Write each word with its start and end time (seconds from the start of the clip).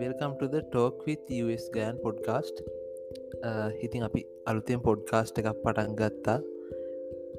Welcome 0.00 0.32
to the 0.40 0.60
talk 0.66 1.00
with 1.06 1.30
US 1.44 1.64
Gayan 1.76 1.96
podcast 2.04 2.56
ඉතින් 3.86 4.02
අපි 4.08 4.20
අලුතෙන් 4.50 4.80
පොඩ්කාස්ට් 4.86 5.40
එකක් 5.40 5.62
පටන් 5.64 5.96
ගත්තා. 6.00 6.38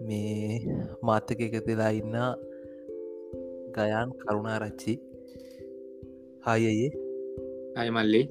මේ 0.08 0.60
මාතක 1.08 1.40
එකතිලා 1.46 1.92
ඉන්න 2.00 2.18
ගයන් 3.78 4.10
කරුණාරච්චි. 4.22 4.94
හයයේ 6.48 6.90
අයමල්ලි 7.84 8.22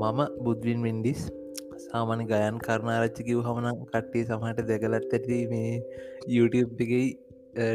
මම 0.00 0.20
බුද්ධවින් 0.44 0.80
මෙන්ඩිස් 0.86 1.20
සාමාන්‍ය 1.84 2.24
ගයන් 2.32 2.58
කරණාරච්චි 2.66 3.28
කිව් 3.28 3.44
හමන 3.46 3.78
කට්ටේ 3.82 4.26
සමහට 4.28 4.66
දැකලත් 4.70 5.14
ඇති 5.18 5.38
මේ 5.52 5.72
YouTube 6.34 6.84
එකයි 6.86 7.06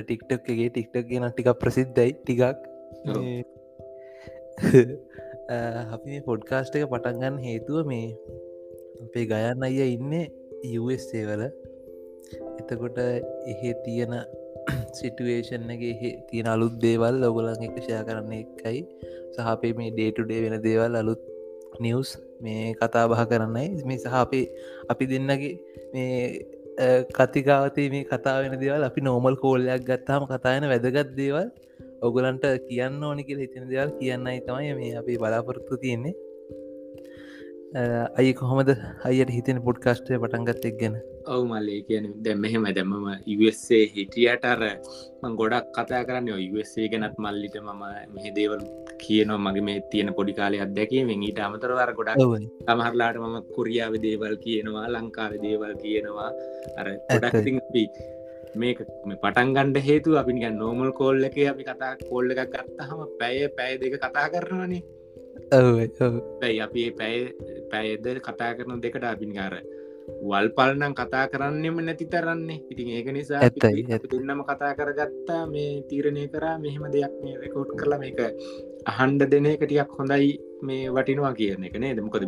ටික්ටක් 0.05 0.51
එකගේ 0.53 0.69
ටික්ටක් 0.69 1.07
ගෙන 1.11 1.27
ටික 1.31 1.49
ප්‍රසිද්ධයි 1.63 2.11
ටිකක් 2.19 2.67
අපි 5.93 6.05
මේ 6.05 6.21
පොඩ්කාස්ට 6.21 6.75
එක 6.77 6.85
පටන්ගන්න 6.91 7.37
හේතුව 7.41 7.87
මේ 7.87 8.09
අපේ 9.03 9.25
ගයන්න 9.25 9.65
අය 9.67 9.79
ඉන්න 9.87 10.13
USA 10.79 11.21
වල. 11.29 11.43
එතකොට 12.59 12.99
එහෙ 13.01 13.71
තියෙන 13.85 14.13
සිටුවේෂන් 14.97 15.73
එක 15.75 15.83
තියෙන 16.29 16.51
අලුත් 16.53 16.77
දේවල් 16.85 17.25
ඔගොලන් 17.29 17.65
එක 17.67 17.79
ෂය 17.79 18.03
කරන්න 18.07 18.33
එකයි. 18.37 18.85
සහපේ 19.35 19.73
මේ 19.73 19.91
ඩේටුඩේ 19.91 20.41
වෙන 20.45 20.57
දේවල් 20.61 20.99
අලුත් 21.01 21.21
නිවස් 21.79 22.13
මේ 22.41 22.73
කතා 22.75 23.05
බහ 23.07 23.25
කරන්නයි 23.25 23.83
මේ 23.83 23.99
සහ 23.99 24.15
අපේ 24.15 24.45
අපි 24.89 25.05
දෙන්නගේ 25.05 25.53
මේ 25.93 26.13
කතිකාවතේ 27.11 27.89
මේ 27.89 28.05
කතා 28.05 28.37
වෙන 28.43 28.55
දේවල් 28.59 28.83
අපි 28.83 29.01
නෝමල් 29.01 29.35
කෝල්ලයක් 29.37 29.89
ගත්තාම 29.89 30.29
කතායන 30.29 30.69
වැදගත් 30.69 31.11
දේවල් 31.15 31.49
ඔගලන්ට 32.07 32.45
කියන්න 32.67 33.03
ඕනි 33.07 33.23
කියල 33.27 33.39
හිතන 33.43 33.69
දෙවල් 33.71 33.91
කියන්නයි 34.01 34.41
තමයි 34.47 34.73
මේ 34.79 34.91
අපි 35.01 35.17
බලාපොරොත්තු 35.21 35.77
තියෙන්නේ. 35.83 36.13
අයි 38.19 38.31
කොහොමද 38.39 38.69
අයට 39.09 39.29
හිතෙන 39.37 39.59
පොඩ්කාස්ටය 39.67 40.17
පටන්ගත් 40.21 40.65
එක් 40.69 40.77
ගැන 40.79 40.95
ඔවු 41.33 41.43
මල්ලේ 41.51 41.81
කියන 41.87 42.05
දැම් 42.23 42.39
මෙහෙම 42.43 42.65
දැම්මම 42.77 43.05
ඉවස්සේ 43.33 43.83
හිටියට 43.95 44.45
අර 44.51 44.61
මං 45.21 45.37
ගොඩක් 45.41 45.67
කතා 45.77 46.01
කරන්න 46.07 46.29
ඉවස්සේ 46.47 46.87
ගැනත් 46.93 47.19
මල්ලිට 47.25 47.55
මම 47.61 47.83
මෙහ 48.15 48.33
දේවල් 48.37 48.63
කියනවා. 49.03 49.39
මගේ 49.45 49.65
මේ 49.67 49.79
තියෙන 49.91 50.13
පොඩි 50.17 50.33
කාලය 50.39 50.59
අත්දැකීමෙන් 50.65 51.27
ඊට 51.27 51.39
අමතරවර 51.47 51.93
ගොඩක් 51.99 52.19
තමහරලාට 52.67 53.21
මම 53.21 53.37
කොරියාව 53.55 53.93
දේවල් 54.07 54.35
කියනවා 54.45 54.87
ලංකාව 54.95 55.37
දේවල් 55.45 55.73
කියනවා. 55.83 56.31
අර 56.79 56.87
ගොඩක්පි 57.13 57.85
මේක 58.55 58.79
පටන්ගණ්ඩ 59.15 59.77
හේතු 59.79 60.17
අපි 60.17 60.39
නෝමල් 60.53 60.91
කෝල්ල 60.91 61.23
එක 61.23 61.37
අපි 61.47 61.63
කතා 61.63 61.93
කෝල්ල 62.09 62.31
එකක් 62.31 62.49
ගත්තහම 62.49 63.05
පැය 63.19 63.37
පැය 63.57 63.77
දෙක 63.77 63.95
කතා 63.97 64.27
කරනවානේ. 64.29 64.83
පැයි 66.39 66.59
අපි 66.61 66.83
පැය 66.91 67.15
පැයද 67.71 68.05
කතා 68.19 68.51
කරන 68.57 68.81
දෙකට 68.81 69.03
අපිනිකාර 69.03 69.55
වල් 70.21 70.47
පල්නම් 70.49 70.93
කතා 70.93 71.25
කරන්නෙම 71.27 71.77
නැති 71.79 72.05
තරන්නේ 72.05 72.59
ඉතින් 72.71 72.89
ඒක 72.89 73.09
නිසා 73.11 73.41
ඇත්තයි 73.41 73.83
දෙන්නම 73.87 74.43
කතා 74.43 74.71
කරගත්තා 74.75 75.43
මේ 75.47 75.83
තීරණය 75.89 76.25
කරා 76.27 76.55
මෙහෙම 76.57 76.85
දෙයක් 76.95 77.13
මේ 77.23 77.35
රෙකෝඩ් 77.35 77.71
කරලා 77.79 77.99
මේක 77.99 78.19
අහන්ඩ 78.85 79.27
දෙන 79.27 79.45
එකටියක් 79.45 79.91
හොඳයි 79.97 80.31
මේ 80.61 80.89
වටිනවා 80.89 81.33
කියන 81.33 81.63
එක 81.63 81.75
නේ 81.79 81.95
දෙමකොද 81.95 82.27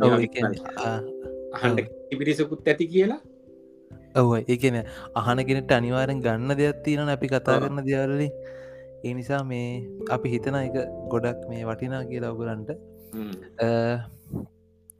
අහන්ඩ 1.53 1.79
පිරිසකුත් 2.19 2.67
ඇති 2.67 2.87
කියලා 2.87 3.21
ඔව 4.15 4.31
ඒකන 4.45 4.77
අහනගෙනට 5.15 5.71
අනිවාරෙන් 5.71 6.19
ගන්න 6.21 6.57
දෙයක් 6.59 6.81
තියෙන 6.85 7.09
අපි 7.09 7.27
කතා 7.27 7.59
කරන 7.61 7.79
දයාලලින් 7.87 8.33
ඒ 9.03 9.13
නිසා 9.13 9.43
මේ 9.43 9.69
අපි 10.09 10.27
හිතන 10.33 10.57
එක 10.59 10.75
ගොඩක් 11.11 11.39
මේ 11.49 11.63
වටිනා 11.65 12.03
කියලා 12.05 12.33
ඔගලන්ට 12.35 12.69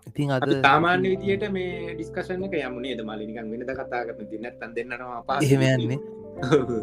ඉතින් 0.07 0.31
අද 0.31 0.49
සාමාන්‍ය 0.61 1.05
විදියට 1.13 1.45
මේ 1.51 1.93
ඩිස්කශන 1.93 2.43
එක 2.47 2.55
යමුණේ 2.61 2.97
ද 2.97 3.05
මලිනිකන් 3.09 3.47
වෙනද 3.53 3.71
කතා 3.73 4.01
කරන 4.07 4.27
ති 4.31 4.37
නැත්තන් 4.39 4.75
දෙන්නවා 4.75 5.21
පා 5.29 5.37
එහෙම 5.41 5.63
යන්නේ. 5.69 5.99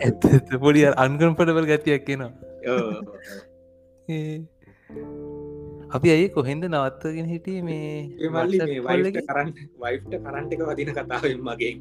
ඇත 0.00 0.22
පොඩි 0.60 0.86
අන්ගම් 0.96 1.34
පටවල් 1.34 1.66
ගතියක් 1.70 2.06
කියෙනවා 2.06 2.32
අපි 5.96 6.08
ඇයි 6.14 6.26
කොහෙන්ද 6.36 6.64
නවත්තගෙන 6.66 7.28
හිටිය 7.32 7.60
මේ 7.68 8.30
මල්ලි 8.34 9.10
කරන්න 9.18 9.52
වයිෆ්ට 9.82 10.14
කරන්ට 10.24 10.52
එක 10.54 10.62
වදින 10.70 10.90
කතාවෙන් 10.98 11.40
මගේ 11.48 11.72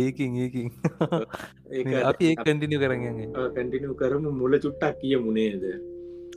ඒකින් 0.00 0.32
ඒකින්. 0.44 0.68
අපි 2.10 2.24
ඒ 2.30 2.36
කටිනු 2.38 2.76
කරගන්න 2.82 3.18
කැටිනු 3.56 3.94
කරමු. 4.00 4.30
මුල 4.40 4.54
චුට්ටක් 4.64 4.96
කිය 5.02 5.16
මුණේද 5.26 5.64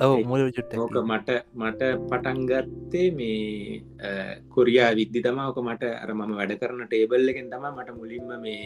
ඔව 0.06 0.14
මුල 0.32 0.44
චුට්ට 0.58 0.78
ඕක 0.84 0.98
මට 1.04 1.30
මට 1.62 1.82
පටන්ගත්තේ 2.12 3.08
මේ 3.18 4.22
කොරයා 4.56 4.92
විද්ධි 5.00 5.26
තමාක 5.26 5.58
මට 5.68 5.84
අර 6.04 6.10
මම 6.14 6.38
වැඩ 6.40 6.54
කරන 6.62 6.86
ටේබල් 6.86 7.34
එකෙන් 7.34 7.52
තම 7.54 7.68
මට 7.74 7.98
මුලින්ම 8.00 8.30
මේ 8.46 8.64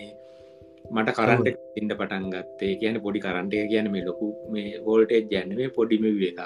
මට 0.96 1.10
කරන්ට 1.18 1.48
ඉන්න 1.80 1.92
පටන් 2.00 2.26
ගත්තේ. 2.34 2.74
කියන 2.80 2.96
පොඩි 3.06 3.20
කරන්ටය 3.26 3.68
කියන 3.72 3.88
මේ 3.94 4.08
ලොකු 4.08 4.28
මේ 4.54 4.80
වෝල්ටේජ් 4.88 5.24
ජැන්නවේ 5.34 5.76
පොඩිම 5.78 6.04
එකක් 6.32 6.42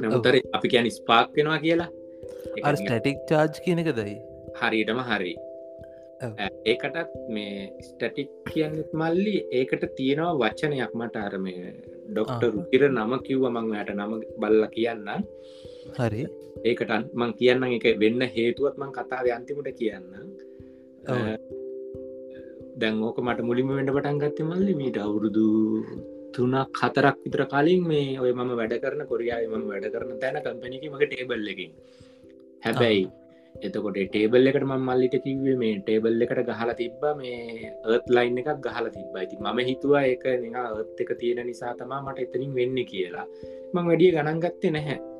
නමුතර 0.00 0.34
අපි 0.56 0.68
කියන 0.72 0.90
ස්පාක් 0.98 1.28
වෙනවා 1.38 1.62
කියලා. 1.64 1.90
ස්ටටික් 2.80 3.18
චාර්ජ් 3.30 3.56
කියනක 3.64 3.90
දයි 4.00 4.14
හරියටම 4.60 5.00
හරි. 5.08 5.32
ඒකටත් 6.70 7.14
මේ 7.34 7.54
ස්ටටික් 7.86 8.30
කියන්නෙත් 8.50 8.90
මල්ලි 9.00 9.36
ඒකට 9.58 9.84
තියෙනවා 9.98 10.38
වචනයක් 10.42 10.92
මට 11.00 11.16
අරම 11.26 11.46
ඩොක්ට 12.10 12.44
රුකිර 12.54 12.84
නම 12.90 13.12
කිව්ව 13.26 13.44
මං 13.50 13.74
හට 13.80 13.98
නම 13.98 14.12
බල්ල 14.42 14.64
කියන්න 14.76 15.10
හරි. 15.98 16.22
ඒකට 16.68 16.92
මං 17.20 17.30
කියන්න 17.40 17.68
එක 17.76 17.86
වෙන්න 18.04 18.22
හේතුවත් 18.36 18.76
මං 18.80 18.94
කතාව 18.98 19.26
අන්තිමට 19.36 19.70
කියන්න 19.80 20.06
දැන් 22.80 23.02
ඕක 23.08 23.18
මට 23.26 23.46
මුලිම 23.48 23.70
වෙන්ඩ 23.76 23.94
පටන් 23.96 24.20
ගත්ත 24.22 24.48
මල්ලි 24.50 24.74
මීට 24.80 24.98
අවුරුදු 25.06 25.46
තුනක් 26.34 26.80
හතරක් 26.80 27.16
විතර 27.24 27.42
කලින් 27.46 27.82
මේ 27.88 28.18
ඔය 28.18 28.32
මම 28.32 28.52
වැඩ 28.60 28.76
කරන 28.82 29.02
කොරියාව 29.06 29.42
මම 29.48 29.66
වැඩ 29.70 29.88
කරන 29.94 30.20
තැන 30.20 30.38
කම්පැනික 30.44 30.86
මට 30.90 31.10
ටේබල් 31.10 31.50
එකින් 31.54 31.72
හැබැයි 32.62 33.04
එතකොට 33.54 33.98
ටේබල් 34.04 34.48
එකට 34.50 34.64
ම 34.64 34.74
මල්ලිට 34.80 35.16
කිවේ 35.24 35.56
මේ 35.56 35.78
ටේබල් 35.80 36.24
එකට 36.24 36.42
ගහලා 36.50 36.74
තිබ්බ 36.74 37.02
මේ 37.18 37.70
ඒත් 37.88 38.06
ලයින් 38.08 38.40
එකක් 38.42 38.50
ගහලා 38.66 38.90
තිබ්බයිති 38.90 39.40
ම 39.46 39.58
හිතුවා 39.68 40.04
එක 40.08 40.24
නිහ 40.42 40.58
ඒත් 40.60 41.00
එක 41.02 41.10
තියෙන 41.20 41.46
නිසා 41.46 41.72
තමා 41.74 42.02
මට 42.02 42.24
එතනින් 42.26 42.52
වෙන්න 42.58 42.78
කියලා. 42.92 43.26
මං 43.74 43.88
වැඩිය 43.88 44.12
ගණන් 44.12 44.42
ගත්තේ 44.44 44.74
නැහැ 44.76 45.11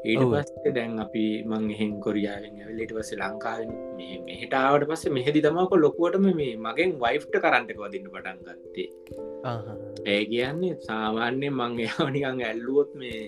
ඊට 0.00 0.22
පස්සේ 0.24 0.72
දැන් 0.72 0.98
අපි 0.98 1.24
මං 1.44 1.64
එහෙන් 1.70 1.92
කොරියාවෙන් 2.00 2.60
ඇවලට 2.60 2.92
පස්ස 2.92 3.16
ලංකාවෙන් 3.16 3.72
මෙහටාවට 4.26 4.86
පස්සේ 4.86 5.12
මෙහෙදි 5.12 5.42
තමාක 5.42 5.74
ලොකුවටම 5.76 6.28
මේ 6.32 6.54
මගෙන් 6.58 6.94
වයිෆ්ට 6.98 7.34
කරන්ටක 7.36 7.82
වදින්න 7.82 8.08
පටන් 8.08 8.38
ගත්තේ. 8.46 8.88
ඒ 10.06 10.22
කියන්නේ 10.24 10.78
සාමාන්‍යය 10.80 11.50
මං 11.50 11.78
එයානිකං 11.80 12.42
ඇල්ලුවොත් 12.42 12.94
මේ 12.94 13.20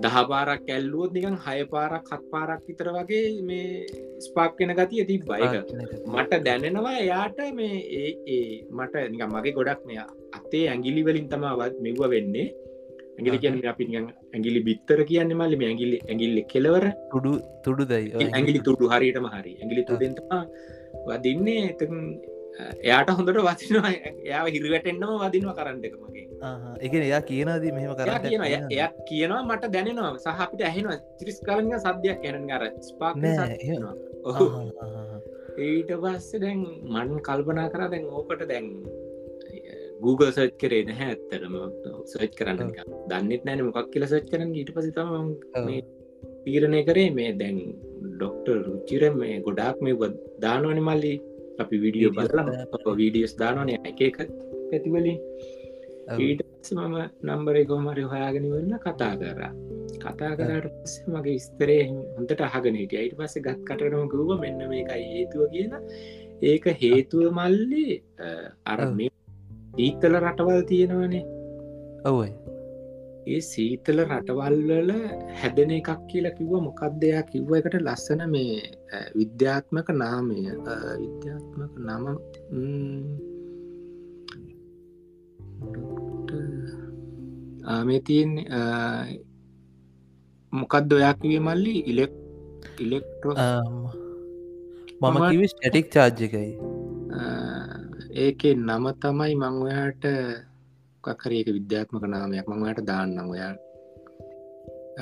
දහපාරක් 0.00 0.66
ඇල්ලුවොත් 0.68 1.12
නිකන් 1.12 1.36
හය 1.38 1.58
පාරක් 1.66 2.06
හත් 2.06 2.22
පාරක් 2.30 2.62
විතර 2.68 2.88
වගේ 2.92 3.42
මේ 3.42 3.86
ස්පාක් 4.20 4.58
වෙන 4.58 4.74
ගතිය 4.74 5.04
තිබ 5.04 5.22
බයික 5.24 5.54
මට 6.06 6.42
දැනෙනවා 6.44 6.96
එයාට 6.98 7.38
මේ 7.52 7.76
ඒ 8.00 8.10
ඒ 8.28 8.48
මට 8.70 9.06
නික 9.10 9.24
මගේ 9.28 9.56
ගොඩක් 9.58 9.82
මෙයා 9.88 10.10
අතේ 10.32 10.66
ඇගිලි 10.68 11.02
වලින් 11.02 11.28
තමාවත් 11.28 11.80
මෙව්ව 11.80 12.02
වෙන්නේ 12.08 12.48
ඇගිලි 13.22 13.38
කියන්න 13.44 13.62
අපි 13.72 13.84
ඇගිලි 14.34 14.60
බිත්තර 14.68 14.98
කියන්න 15.10 15.32
මල්ලි 15.40 15.56
මේ 15.60 15.70
ඇගිලි 15.72 15.98
ඇගිල්ලි 16.12 16.42
කෙලවර 16.52 16.84
තුඩු 17.12 17.32
තුඩු 17.64 17.84
දයි 17.92 18.06
ඇගිලි 18.38 18.60
තුඩු. 18.68 18.84
හරියටම 18.92 19.26
හරි. 19.34 19.52
ඇගිලි 19.62 19.82
තුඩෙන්තමා 19.90 20.42
වදින්නේ. 21.08 21.62
එත 21.72 21.82
එයාට 22.86 23.10
හොඳට 23.18 23.38
වතිනවා 23.46 23.92
එයා 24.28 24.42
හිරිවැටෙන්න්නම 24.54 25.12
වදිනවා 25.22 25.54
කරන්න 25.58 25.84
එකමගේ 25.88 26.24
එක 26.86 26.94
එයා 26.98 27.20
කියනද 27.30 27.68
මෙහම 27.76 27.92
කර 28.00 28.10
කියන 28.24 28.42
එය 28.48 28.82
කියනවා 29.10 29.42
මට 29.48 29.72
දැනෙනවා. 29.76 30.12
සහපිට 30.26 30.66
ඇහෙනවා. 30.70 30.98
තිරිස් 31.18 31.38
කලග 31.46 31.72
සද්‍යයක් 31.86 32.18
ගැන 32.24 32.50
අර 32.56 32.64
ඔහු 34.30 34.46
ඊට 35.68 35.90
පස්ස 36.02 36.28
දැන් 36.44 36.60
මන් 36.94 37.10
කල්පනා 37.28 37.68
කර 37.72 37.82
දැන් 37.94 38.04
ඕකට 38.18 38.44
දැන් 38.52 38.68
Google 40.04 40.30
සර්ච් 40.36 40.54
කරේ 40.62 40.84
නැහැ 40.90 41.08
ඇත්තරම 41.14 41.56
සර්ච් 42.12 42.32
කරන්න 42.38 42.70
දන්නෙත් 43.10 43.42
නෑන 43.48 43.66
මොකක් 43.68 43.90
කියල 43.94 44.06
සච් 44.10 44.24
කරන 44.30 44.54
ඊට 44.60 44.70
පසිතම 44.76 45.10
තීරණය 46.44 46.80
කරේ 46.88 47.10
මේ 47.18 47.32
දැන් 47.40 47.58
ඩොක්ටර් 48.12 48.56
රුචිර 48.68 49.02
මේ 49.20 49.36
ගොඩාක් 49.46 49.76
මේ 49.86 50.12
දානවනි 50.44 50.82
මල්ලි. 50.88 51.14
අපි 51.62 51.76
විඩියෝ 51.84 52.12
බලලා 52.16 52.94
වීඩියස් 53.00 53.34
දානවන 53.42 53.70
එක 53.90 54.00
එක 54.08 54.16
පැතිවලින්. 54.70 55.18
ඊට 56.24 56.70
මම 56.76 56.96
නම්බරේ 57.28 57.64
කොමරි 57.70 58.02
හොයාගෙනවන්න 58.12 58.74
කතා 58.84 59.14
කරා. 59.20 59.52
කතා 60.04 60.32
කරට 60.38 60.74
පස්ස 60.82 60.94
මගේ 61.14 61.38
ස්තරේ 61.46 61.82
හොඳට 62.16 62.42
අහගෙන 62.48 62.78
හිට 62.80 62.94
අයිට 63.00 63.16
පස්ස 63.18 63.42
ගත් 63.46 63.58
කටනම 63.68 64.06
කිව්ව 64.12 64.30
මෙන්න 64.44 64.60
මේකයි 64.72 65.08
හේතුව 65.14 65.42
කියලා. 65.54 65.82
ඒක 66.50 66.64
හේතුව 66.82 67.26
මල්ලි 67.38 67.86
අර 68.72 68.80
මේ 68.98 69.10
ඊත්තල 69.78 70.14
රටවල් 70.20 70.62
තියෙනවනේ. 70.62 71.24
ඔවයි 72.06 72.32
ඒ 73.26 73.40
සීතල 73.40 73.98
රටවල්වල 74.04 74.90
හැදෙන 75.40 75.70
එකක් 75.70 75.90
කියලා 76.08 76.30
කිව්ව 76.30 76.52
මොකක් 76.60 76.80
දෙයක් 77.00 77.26
කිව්ව 77.32 77.52
එකට 77.56 77.74
ලස්සන 77.80 78.22
මේ 78.30 78.56
විද්‍යාත්මක 79.16 79.88
නාමය. 79.94 80.38
විද්‍යාත්මක 81.02 81.72
නම 81.78 82.04
ම්, 82.52 83.04
අ, 88.50 88.60
මොකක්ද 90.52 90.92
ඔයා 90.92 91.14
කිවේ 91.14 91.38
මල්ලි? 91.38 91.74
ඉලෙක් 91.90 92.12
ඉලෙක්ට්‍රෝ 92.80 93.34
මම 95.00 95.16
කිව 95.30 95.42
ස්ටටික් 95.46 95.86
චාර්ජ 95.90 96.22
එකයි 96.22 96.50
ඒකේ 98.12 98.54
නම 98.54 98.86
තමයි 99.02 99.34
මං 99.34 99.54
ඔයාට 99.66 100.04
කකරඒක 101.04 101.48
විද්‍යාත්මක 101.56 102.04
නාමයක් 102.14 102.48
මංවට 102.50 102.84
දාන්නම් 102.90 103.30
ඔයා. 103.34 103.54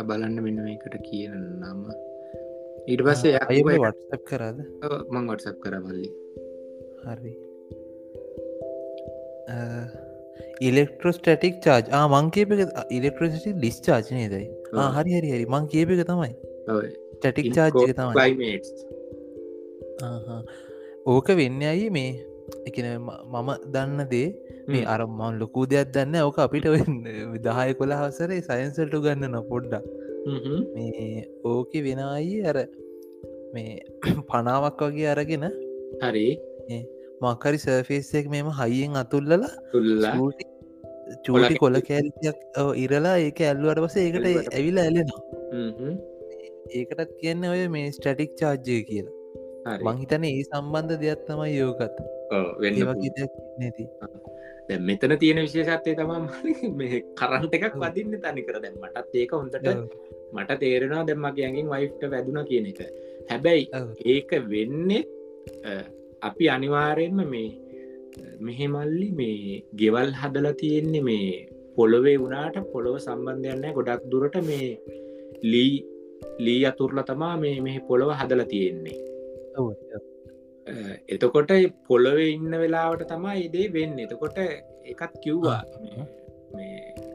බලන්න 0.08 0.36
මෙන්න 0.44 0.60
මේකට 0.66 0.94
කියන 1.06 1.34
නම. 1.60 1.80
ඊට 2.86 3.02
පස්සේ 3.06 3.40
වටසප් 3.40 4.22
කරද? 4.30 4.62
මං 5.10 5.24
වටසප් 5.30 5.58
කර 5.64 5.74
බල්ලි 5.86 6.10
හරි. 7.08 7.34
ඉලෙක්ට්‍රෝ 10.70 11.16
ස්ටටික් 11.18 11.60
චාර්ජ් 11.66 11.92
මංකේප 12.14 12.56
ඉලෙක්ට්‍රසිටි 12.90 13.58
ලිස් 13.66 13.82
චාර්ජනය 13.86 14.24
දයි. 14.36 14.46
හරි 14.96 15.18
හරි 15.18 15.34
හරි. 15.34 15.44
මං 15.50 15.70
කියප 15.74 15.94
එක 15.98 16.06
තමයි. 16.06 16.32
ටටික් 17.22 17.46
එක 17.58 17.94
තමයි. 17.98 18.14
ඕක 21.10 21.28
වෙන්න 21.40 21.62
අයි 21.74 21.94
මේ 21.96 22.29
එකන 22.68 22.86
මම 22.98 23.50
දන්න 23.74 24.10
දේ 24.12 24.28
මේ 24.68 24.84
අර 24.86 25.00
මන් 25.06 25.40
ලොකූ 25.40 25.64
දෙයක් 25.66 25.92
දන්න 25.94 26.20
ඕක 26.20 26.38
අපිට 26.38 26.68
දහය 27.46 27.70
කොළ 27.80 27.94
හසරේ 27.94 28.40
සයින්සල්ට 28.42 28.96
ගන්න 28.98 29.26
න 29.30 29.48
පොඩ්ඩක්. 29.50 29.84
මේ 30.74 31.24
ඕක 31.44 31.72
වෙනයි 31.80 32.38
අර 32.44 32.58
මේ 33.54 33.80
පනාවක් 34.30 34.86
වගේ 34.86 35.10
අරගෙන 35.14 35.46
හරි. 36.04 36.28
මක්කරි 37.22 37.58
සර්ෆේසෙක් 37.58 38.30
මෙම 38.30 38.48
හයියෙන් 38.60 38.96
අතුල්ලලා 38.96 39.52
තුල්ලා 39.72 40.14
චූටි 41.24 41.54
කොල 41.58 41.76
කෑල්යක් 41.80 42.38
ඉරලා 42.76 43.16
ඒක 43.18 43.40
ඇල්ලුවට 43.42 43.82
පස 43.84 43.96
ඒකට 43.98 44.26
ඇවිල 44.52 44.78
ඇලෙනවා. 44.78 45.22
ඒකටත් 46.76 47.16
කියන්න 47.20 47.50
ඔය 47.52 47.64
මේ 47.68 47.90
ස්ටටික් 47.92 48.32
චාර්ජය 48.40 48.78
කියලා. 48.84 49.16
මංහිතන 49.86 50.24
ඒ 50.24 50.42
සම්බන්ධ 50.44 50.98
දෙයක් 51.02 51.22
තමයි 51.26 51.52
යෝකත් 51.54 51.96
වෙන්න 52.62 52.76
මෙතන 54.80 55.12
තියෙන 55.18 55.40
විශේෂත්වය 55.46 55.94
තමා 55.98 56.18
මේ 56.80 57.00
කරන්ට 57.18 57.54
එකක් 57.56 57.78
වදින්න 57.82 58.18
තනි 58.24 58.42
කර. 58.46 58.58
දැන් 58.64 58.76
මටත් 58.82 59.14
ඒක 59.22 59.32
හොඳට 59.32 59.70
මට 60.34 60.58
තේරෙනවා 60.60 61.06
දැම්මගේ 61.08 61.46
ඇඟින් 61.46 61.72
වයිෆ්ට 61.72 62.04
වැදුන 62.12 62.38
කියන 62.50 62.68
එක. 62.72 62.80
හැබැයි 63.30 63.64
ඒක 64.06 64.30
වෙන්නේ 64.52 65.02
අපි 66.22 66.44
අනිවාරයෙන්ම 66.48 67.20
මේ 67.34 67.48
මෙහෙමල්ලි 68.40 69.08
මේ 69.20 69.62
ගෙවල් 69.76 70.12
හදලා 70.20 70.58
තියෙන්නේ 70.60 71.06
මේ 71.08 71.30
පොළොවේ 71.76 72.16
වුණාට 72.22 72.58
පොළොව 72.72 72.98
සම්බන්ධයන්න 72.98 73.74
ගොඩක් 73.78 74.04
දුරට 74.12 74.36
මේ 74.48 74.68
ලී 75.52 75.74
ලී 76.44 76.62
අතුරල 76.70 77.02
තමා 77.10 77.34
මේ 77.42 77.56
මෙහ 77.66 77.76
පොළොව 77.88 78.12
හදලා 78.20 78.50
තියෙන්නේ 78.52 78.98
එතකොට 81.08 81.52
පොළොවේ 81.88 82.30
ඉන්න 82.30 82.58
වෙලාවට 82.62 83.06
තමා 83.08 83.36
ඉදේ 83.36 83.68
වෙන්න. 83.72 83.98
එතකොට 83.98 84.38
එකත් 84.86 85.14
කිව්වා. 85.22 85.62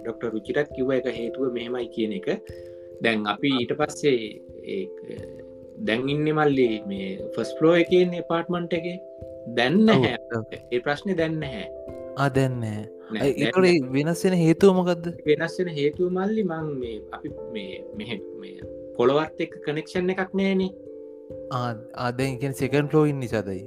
ඩොක්ට 0.01 0.23
රුචිටත් 0.33 0.69
කිව්ව 0.75 0.91
එක 0.91 1.09
හේතුව 1.19 1.53
මෙහෙමයි 1.53 1.87
කියන 1.87 2.13
එක. 2.19 2.29
දැන් 3.01 3.27
අපි 3.27 3.51
ඊට 3.61 3.73
පස්සේ 3.77 4.19
ඒ- 4.65 4.89
දැන් 5.87 6.09
ඉන්න 6.09 6.27
මල්ලි 6.31 6.69
මේ 6.87 7.09
ෆස් 7.35 7.51
පලෝ 7.59 7.75
එකන්නේ 7.75 8.27
පාර්ට්මන්ට් 8.29 8.73
එක. 8.73 8.87
දැන්න 9.53 9.89
ඒ 10.71 10.79
ප්‍රශ්නය 10.79 11.15
දැන්න 11.17 11.43
හැ 11.45 11.65
අදැන්නෑ 12.17 12.83
ඒකට 13.41 13.91
වෙනස්සෙන 13.95 14.35
හේතුවමකක්ද 14.35 15.09
වෙනස්සෙන 15.27 15.69
හේතුව 15.69 16.09
මල්ලි 16.11 16.43
මං 16.43 16.71
මේ 16.79 16.95
අපි 17.11 17.31
මේ 17.53 18.17
මේ 18.39 18.55
පොළොවත් 18.97 19.43
එක් 19.45 19.53
කනෙක්ෂන් 19.67 20.09
එකක් 20.09 20.33
නෑනේ 20.33 20.71
ආදැන් 21.51 22.53
සෙකන් 22.53 22.87
ෆලෝයින් 22.87 23.19
නිසාදයි 23.19 23.61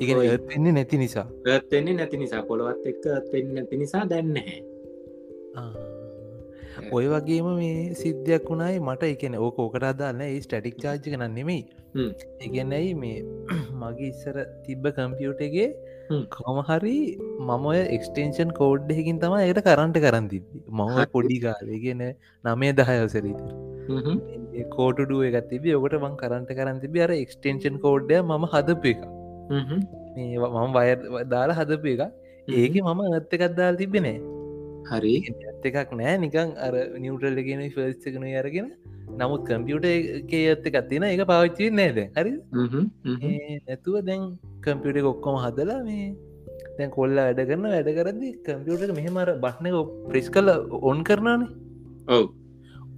ඉගෙන 0.00 0.18
එන්නේ 0.50 0.72
නැති 0.72 0.98
නිසා. 0.98 1.26
ඒත්වෙන්නේ 1.46 1.94
නැති 1.94 2.16
නිසා. 2.16 2.42
පොළොවත් 2.42 2.86
එක්ක 2.86 3.06
ඇත්වෙන්න 3.08 3.54
නැති 3.54 3.76
නිසා 3.76 4.04
දැන්න. 4.04 4.38
ඔය 6.92 7.06
වගේම 7.06 7.48
මේ 7.56 7.94
සිද්ධයක් 7.94 8.50
වුණයි 8.50 8.80
මට. 8.80 9.02
එකන 9.04 9.38
ඕක 9.38 9.58
ඕකට 9.58 9.84
අදාන්න 9.84 10.20
ඒ 10.20 10.40
ස්ටටික් 10.40 10.78
චාර්ජි 10.78 11.14
කන 11.14 11.26
නෙමෙයි. 11.30 11.64
ඉගැනයි 12.40 12.94
මේ 12.94 13.18
මගේ 13.80 14.08
ඉස්සර 14.08 14.40
තිබ්බ 14.66 14.88
කම්පියුටගේ. 14.90 15.68
කොමහරි 16.30 16.96
මම 17.40 17.66
ඔය 17.66 17.78
එක්ස්ටේෂන් 17.88 18.50
කෝඩ්ඩහකින් 18.52 19.20
තම 19.20 19.36
එයට 19.38 19.62
කරන්ට 19.62 20.00
කරන්න 20.06 20.28
තිබි 20.28 20.64
මම. 20.68 21.06
පොඩි 21.12 21.38
කාලගෙන 21.40 22.02
නමේ 22.44 22.72
දහයවසරීත. 22.72 23.40
කෝටඩුව 24.76 25.24
එකත් 25.30 25.48
තිබි 25.50 25.74
ඔකට 25.78 25.96
මං 26.00 26.16
කරන්ට 26.16 26.52
කරන්න 26.58 26.80
තිබි 26.84 27.04
අර 27.06 27.12
එක්ස්ටේෂන් 27.16 27.80
කෝඩ්ඩය 27.86 28.20
ම 28.20 28.46
හදපු 28.54 28.94
එක 28.94 29.02
මම 30.56 30.78
වය 30.78 30.88
දාලා 31.34 31.58
හදපු 31.60 31.92
එක 31.94 32.02
ඒක 32.48 32.80
මම 32.82 33.04
ඇත්ත 33.08 33.36
එකක්දාල් 33.38 33.76
තිබෙනේ 33.76 34.18
හරි. 34.86 35.14
ඇත්ත 35.44 35.64
එකක් 35.64 35.92
නෑ. 35.92 36.16
නිකං 36.18 36.50
අර 36.58 36.74
නිියවටල්ල 36.98 37.40
ගෙන 37.46 37.62
ෆස්කනු 37.70 38.34
අරගෙන. 38.40 38.68
නමුත් 39.12 39.42
කම්පියුට 39.48 39.86
එක 39.86 40.32
ඇත්ත 40.32 40.68
එකත්තින 40.70 41.04
එක 41.04 41.24
පාවිච්චි 41.26 41.70
නේද 41.72 41.98
හරි 42.16 42.32
නැතුව 43.66 43.98
දැන් 44.08 44.22
කම්පියුට 44.64 45.10
ඔක්කොම 45.12 45.36
හදලා 45.44 45.80
මේ 45.84 46.06
දැන් 46.78 46.90
කොල්ල 46.90 47.14
වැඩ 47.18 47.42
කරන්න 47.42 47.74
වැඩ 47.74 47.90
කරදදි 47.98 48.30
කම්පියුට 48.46 48.94
මෙහෙමර 48.98 49.30
බට්න 49.44 49.68
ප්‍රෙස් 50.08 50.30
කල 50.30 50.50
ඔන් 50.82 51.04
කරනානේ 51.04 51.50
ඔව් 52.08 52.24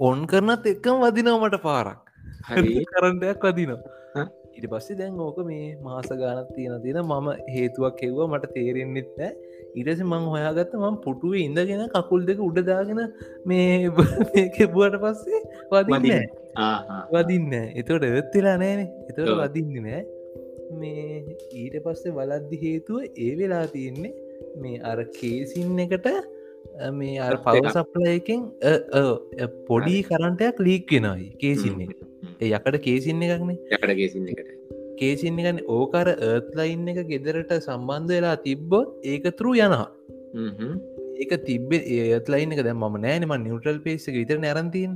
ඔන් 0.00 0.26
කරනත් 0.26 0.66
එක්කම් 0.66 1.02
වදිනවමට 1.02 1.62
පාරක්. 1.62 2.10
හරි. 2.48 2.84
කරන්ටයක් 2.86 3.40
වදිනවා? 3.42 4.26
ඉට 4.56 4.66
පස්සේ 4.72 4.96
දැන් 4.98 5.20
ඕක 5.20 5.38
මේ 5.46 5.76
මාස 5.82 6.08
ගානත් 6.12 6.50
තියෙන 6.56 6.82
තියෙන 6.82 7.00
මම 7.02 7.28
හේතුවක් 7.54 8.02
එව්වා 8.02 8.28
මට 8.28 8.52
තේරෙන්න්නෙත් 8.54 9.10
නෑ. 9.18 9.32
ඉරස 9.74 10.00
මං 10.02 10.28
හොයාගත්ත 10.34 10.74
මම 10.74 10.98
පුටුවේ 11.04 11.44
ඉඳගෙන 11.44 11.88
කකුල් 11.94 12.26
දෙක 12.26 12.40
උඩදාගෙන 12.40 13.00
මේ 13.46 13.90
කෙබුවට 14.56 15.00
පස්සේ 15.02 15.40
වදින්න 15.72 16.28
වදින්න. 17.12 17.52
එතවට 17.74 18.08
එත්වෙලා 18.12 18.56
නෑන. 18.58 18.86
එතවට 19.08 19.28
ඔව්. 19.28 19.42
වදින්න 19.42 19.82
නෑ. 19.82 20.04
මේ 20.74 21.36
ඊට 21.54 21.76
පස්සේ 21.84 22.12
බලද්දි 22.12 22.62
හේතුව 22.62 23.04
ඒ 23.18 23.32
වෙලා 23.38 23.66
තියෙන්නේ 23.66 24.14
මේ 24.62 24.80
අර 24.84 25.04
කේසින් 25.18 25.78
එකට 25.78 26.08
මේ. 26.98 27.30
පව 27.46 27.64
සප්ලයකින් 27.76 28.40
පොඩි 29.68 29.96
කරන්ටයක් 30.10 30.60
ලීක් 30.66 30.92
වෙනයි 30.96 31.30
කේසින්න 31.42 31.80
ඒ 32.40 32.48
යකට 32.50 32.76
කේසින්න 32.86 33.22
එකක්නේ. 33.26 33.58
යකටගේ 33.76 34.08
සින්න 34.14 34.28
එකට. 34.32 34.50
කේසින්න 35.00 35.40
එකන 35.42 35.62
ඕකර 35.76 36.08
ඒත්ලයින්න 36.30 36.90
එක 36.92 37.00
ගෙදරට 37.12 37.52
සම්බන්ධ 37.58 38.12
වෙලා 38.16 38.36
තිබ්බොත් 38.46 39.08
ඒක 39.12 39.24
තුරු 39.38 39.54
යනවා. 39.54 39.88
ඒක 41.22 41.32
තිබ්බේ 41.48 41.80
ඒත්ලයින් 41.96 42.54
එක 42.56 42.62
දැ 42.66 42.76
ම 42.76 42.84
නෑනම 43.06 43.32
නිියවටල් 43.46 43.78
පේස 43.86 44.06
විතර 44.18 44.38
නැරන්තින්. 44.44 44.92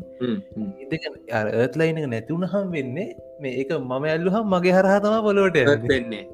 ඒත්ලයින් 1.63 2.03
එක 2.03 2.09
නැතිවුණහම් 2.15 2.69
වෙන්නේ 2.77 3.09
මේ 3.43 3.55
ඒක 3.63 3.73
මම 3.79 4.09
ඇල්ලු 4.13 4.37
හම් 4.37 4.55
මගේ 4.55 4.77
හරහතම 4.79 5.17
පොලෝට 5.29 5.61
වෙන්නේ. 5.95 6.25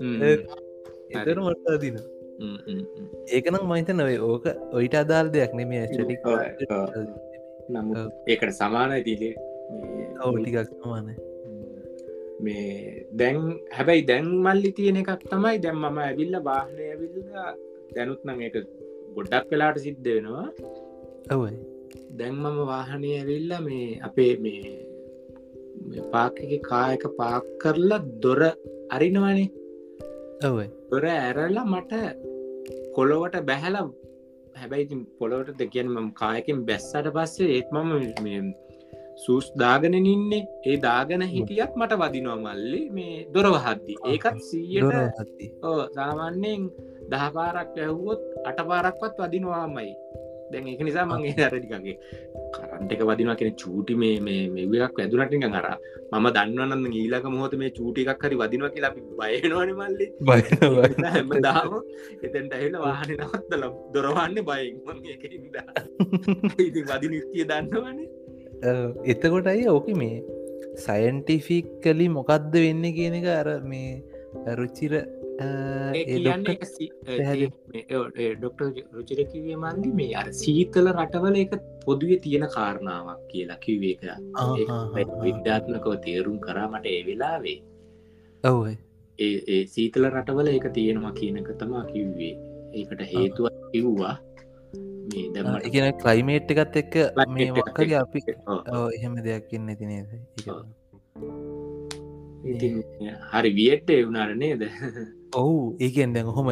හ්ම්. 0.00 0.20
එතර 1.14 1.36
දින 2.38 2.48
හ්ම්. 2.48 2.58
හ්ම්. 2.66 2.82
හ්ම්. 2.96 3.06
ඒකනම් 3.28 3.66
මහිත 3.66 3.88
නොවේ 3.88 4.18
ඕක 4.20 4.46
ඔයිට 4.72 4.94
අදාල් 4.94 5.26
දෙයක් 5.28 5.52
නෙමේ 5.54 5.86
ඔව්. 5.86 6.40
නමුත් 7.70 8.12
ඒකට 8.28 8.52
සමානයි 8.52 9.02
තිලේ 9.02 9.34
ඔවටිකක් 10.20 10.58
සමාන 10.70 11.06
මේ 12.40 13.06
දැන් 13.12 13.38
හැබැයි 13.72 14.06
දැන් 14.06 14.26
මල්ලි 14.26 14.72
තියෙන 14.72 14.96
එකක් 14.96 15.22
තමයි 15.30 15.58
දැම් 15.58 15.78
මම 15.78 15.98
ඇවිල්ල 15.98 16.34
බාහනය 16.40 16.82
ඇවිල්ල 16.88 17.16
දැනුත් 17.94 18.24
නං 18.24 18.42
එක 18.42 18.56
ගොඩක් 19.14 19.46
වෙලාට 19.50 19.78
සිද්ධ 19.78 20.08
වෙනවා 20.08 20.48
ඔවයි 21.30 21.56
දැන් 22.10 22.34
මම 22.34 22.58
වාහනය 22.66 23.10
ඇවිල්ල 23.18 23.52
මේ 23.60 24.00
අපේ 24.00 24.32
මේ 24.36 24.74
මේ 25.86 26.02
පාකක 26.10 26.38
කායක 26.70 27.04
පාක් 27.16 27.44
කරලා 27.58 27.98
දොර 27.98 28.42
අරිනවනේ 28.90 29.48
ඔවයි 30.42 30.68
දොර 30.90 31.06
ඇරලා 31.06 31.64
මට 31.64 31.92
කොළොවට 32.96 33.36
බැහැල 33.48 33.76
හැබැයි 34.60 35.00
පොළොවට 35.18 35.58
දෙකියන් 35.58 35.88
මම 35.94 36.08
කායකින් 36.20 36.66
බැස්සට 36.68 37.08
පස්සේ 37.16 37.50
ඒත් 37.56 37.68
මම 37.72 38.48
සූස් 39.16 39.46
දාගෙන 39.58 39.94
ඉන්නේ. 39.94 40.42
ඒ 40.66 40.76
දාගෙන 40.76 41.22
හිටියත් 41.22 41.72
මට 41.76 41.98
වදිනවා 42.00 42.36
මල්ලි 42.36 42.82
මේ 42.90 43.14
දොරවහද්දි. 43.34 43.94
ඒකත් 44.10 44.40
සීයට 44.48 44.94
සාමාන්‍යයෙන් 45.94 46.62
දහපාරක් 47.10 47.78
ඇහුවොත් 47.78 48.22
අට 48.48 48.58
පාරක්වත් 48.68 49.16
වදිනවාමයි 49.18 49.92
දැන් 50.54 50.70
එක 50.72 50.82
නිසා 50.88 51.06
මගේ 51.10 51.46
අරටිකගේ 51.48 51.96
කරන්ට 52.56 52.94
එක 52.96 53.04
වදිනවා 53.10 53.36
කියෙන 53.40 53.56
චූටි 53.62 53.98
මේ 54.02 54.16
මේ 54.26 54.66
මෙවක් 54.72 55.00
වැදුනටික 55.00 55.46
අර 55.60 55.68
මම 56.12 56.26
දන්නවන්න 56.36 56.94
ඊලක 56.94 57.26
මොහොත 57.34 57.56
මේ 57.62 57.70
චූටි 57.78 58.06
එකක් 58.06 58.26
හරි 58.26 58.40
වදිනවා 58.42 58.72
කියලා 58.74 58.92
අපි 58.92 59.00
බයනවන 59.20 59.72
මල්ලි. 59.80 60.06
හැම 61.06 61.34
දාම 61.46 61.72
එතැන්ට 62.22 62.54
ඇහිල 62.58 62.78
වාහන 62.84 63.14
නවත්තල 63.16 63.64
දොරවන්න 63.94 64.38
බයින් 64.50 64.76
ඉති 66.66 66.80
වදි 66.90 67.12
නිතිය 67.14 67.44
දන්නවනේ. 67.50 68.08
එතකොටයි 69.06 69.68
ඕක 69.68 69.88
මේ 70.02 70.16
සයින්ටිෆික් 70.86 71.66
කලි 71.82 72.08
මොකක්ද 72.18 72.54
වෙන්න 72.56 72.86
කියන 72.96 73.20
එක 73.20 73.28
අර 73.40 73.48
මේ 73.64 74.54
රුච්චිර 74.60 74.94
ඩොක්ට 78.38 78.60
රුචරකිවේ 78.96 79.56
මන්දි 79.56 79.90
මේ 80.00 80.12
අර 80.20 80.28
සීතල 80.40 80.90
රටවල 80.92 81.38
එක 81.42 81.54
පොදුවේ 81.86 82.18
තියෙන 82.26 82.46
කාරණාවක් 82.56 83.22
කියලා 83.30 83.58
කිව්වේක 83.64 84.02
විද්‍යාත්මකව 85.24 85.96
තේරුම් 86.06 86.36
කරා 86.46 86.68
මට 86.68 86.86
ඒ 86.86 87.02
වෙලාවේ. 87.08 87.58
ඔව 88.44 88.60
ඒ 89.18 89.62
සීතල 89.74 90.04
රටවල 90.10 90.52
එක 90.52 90.68
තියෙනවා 90.78 91.14
කියනක 91.20 91.50
තමා 91.58 91.84
කිව්වේ. 91.90 92.34
ඒකට 92.74 93.04
හේතුව 93.14 93.50
කිව්වා. 93.72 94.16
මේ 95.10 95.26
දම 95.34 95.58
එකන 95.62 95.90
කලයිමේට් 96.02 96.54
එකත් 96.54 96.80
එක්ක 96.82 96.94
මේ 97.28 97.50
වක්කගේ 97.58 98.00
අපි 98.00 98.24
එහෙම 98.94 99.20
දෙයක් 99.26 99.52
ඉන්න 99.52 99.76
තිනේද 99.76 100.08
ඉතින් 102.52 102.74
හරි 103.32 103.50
වියට්ට 103.58 103.90
එවුනාර 103.96 104.30
නේද? 104.42 104.62
ඔවු. 105.40 105.54
ඒකෙන් 105.86 106.12
දැන් 106.14 106.26
හොම 106.36 106.48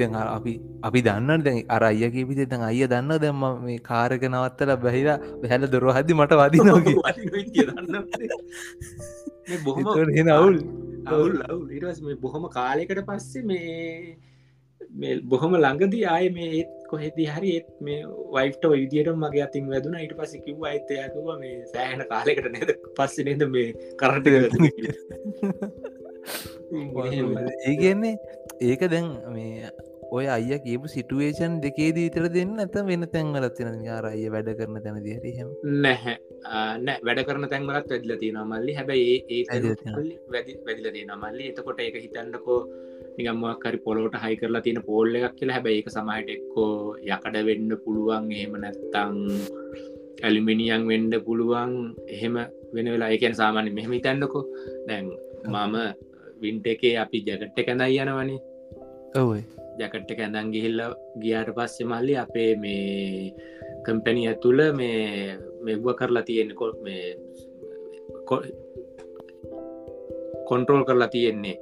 දැන් 0.00 0.16
අපි 0.22 0.52
අපි 0.88 1.00
දන්න 1.08 1.44
දැන් 1.46 1.58
අර 1.76 1.82
අය 1.88 2.10
කිපිත 2.16 2.40
දැන් 2.52 2.62
අය 2.68 2.80
දන්න 2.92 3.20
දැම්ම 3.24 3.44
මේ 3.66 3.78
කාරක 3.90 4.22
නවත්තල 4.30 4.72
බැහිලා 4.84 5.18
බැහැල 5.42 5.68
දොර 5.74 5.86
හදි 5.98 6.18
මට 6.18 6.32
වදි 6.42 6.58
නොක 6.70 6.86
බොහොම 9.64 9.86
අවුල්. 10.36 10.56
අවුල් 11.06 11.34
අවුල්. 11.48 11.66
ඉරස් 11.70 11.98
මේ 12.02 12.18
බොහොම 12.24 12.48
කාලෙකට 12.56 13.00
පස්සේ 13.08 13.44
මේ 13.50 15.14
බොහොම 15.32 15.52
ළඟදී 15.64 16.04
ආය 16.14 16.26
මේ 16.36 16.50
ඒත් 16.58 16.75
කොහෙති 16.86 17.26
හරි 17.28 17.52
මේ 17.80 18.00
වයිට 18.34 18.64
විදියට 18.74 19.12
මගේ 19.16 19.44
අතින් 19.46 19.68
වැදුන. 19.72 19.96
ඊට 19.96 20.14
පස 20.20 20.32
කිව් 20.46 20.64
අයිතයකුව 20.70 21.28
මේ 21.42 21.56
සෑහන 21.72 22.06
කාලෙකට 22.12 22.48
නද? 22.52 22.78
පස්ස 22.96 23.16
නද 23.26 23.42
මේ 23.48 23.68
කරට 23.96 24.26
ඒගන්නේ 27.66 28.14
ඒක 28.62 28.82
දැන් 28.90 29.08
මේ 29.34 29.70
ඔය 30.10 30.26
අය 30.26 30.58
කියපු 30.58 30.86
සිටුවේෂන් 30.86 31.58
දෙකේදී 31.62 32.06
ඉතර 32.10 32.26
දෙන්න 32.28 32.54
ඇත 32.58 32.76
වෙන 32.88 33.04
තැන්වලත්තින 33.14 33.82
යාරය 33.82 34.22
වැඩ 34.34 34.50
කරන 34.58 34.78
තැන 34.84 34.98
දිහරහෙම 35.02 35.48
නැහැ. 35.82 36.16
නෑ 36.86 36.98
වැඩ 37.02 37.22
කරන 37.28 37.48
තැන්වලත් 37.52 37.90
වැදිල 37.90 38.14
තියෙන 38.22 38.38
මල්ලි. 38.44 38.72
හැබැයි 38.78 39.16
ඒ 39.28 39.42
වැඩි 40.32 40.58
වැදිල 40.66 40.90
තියෙන 40.96 41.12
මල්ලි. 41.16 41.50
එතකොට 41.52 41.80
ඒක 41.80 41.98
හිතන්නකෝ 42.04 42.60
නිගම්මක්කරි 43.18 43.78
පොලොට 43.84 44.16
හයි 44.22 44.36
කරලා 44.40 44.62
තියෙන 44.64 44.82
පෝල්ල 44.88 45.14
එකක් 45.18 45.36
කියලා. 45.38 45.56
හැබැයි 45.56 45.82
ඒක 45.82 45.90
සමහට 45.94 46.28
එක්කෝ 46.36 46.72
යකඩ 47.12 47.36
වෙන්න 47.48 47.70
පුළුවන්. 47.84 48.30
එහෙම 48.36 48.54
නැත්තං 48.64 49.16
ඇලිමිනියන් 50.26 50.88
වෙන්ඩ 50.90 51.14
පුළුවන්. 51.28 51.72
එහෙම 52.16 52.36
වෙන 52.74 52.92
වෙලා 52.94 53.10
ඒකැන 53.14 53.38
සාමාන්‍ය 53.42 53.72
මෙහෙම 53.78 53.96
හිතන්නකෝ. 53.96 54.44
දැන් 54.88 55.12
මම 55.52 55.76
වින්ට 56.42 56.66
එකේ 56.74 56.94
අපි 57.04 57.24
ජැකට්ට 57.28 57.66
කැඳයි 57.66 58.00
යනවනේ. 58.04 58.40
ඔව 59.20 59.30
ජැකට්ට 59.80 60.16
කැඳන් 60.18 60.52
ගිහිල්ල 60.54 60.80
ගියාට 61.22 61.50
පස්සෙ 61.56 61.84
මල්ලි 61.90 62.14
අපේ 62.24 62.50
මේ 62.62 63.32
කම්පැනිය 63.86 64.34
තුළ 64.42 64.60
මේ 64.80 65.36
මෙව්ව 65.64 65.86
කරලා 65.98 66.26
තියෙන 66.28 66.50
කොත් 66.60 66.76
මේ 66.84 67.04
කොන්ට්‍රෝල් 70.48 70.84
කරලා 70.88 71.12
තියෙන්නේ 71.14 71.56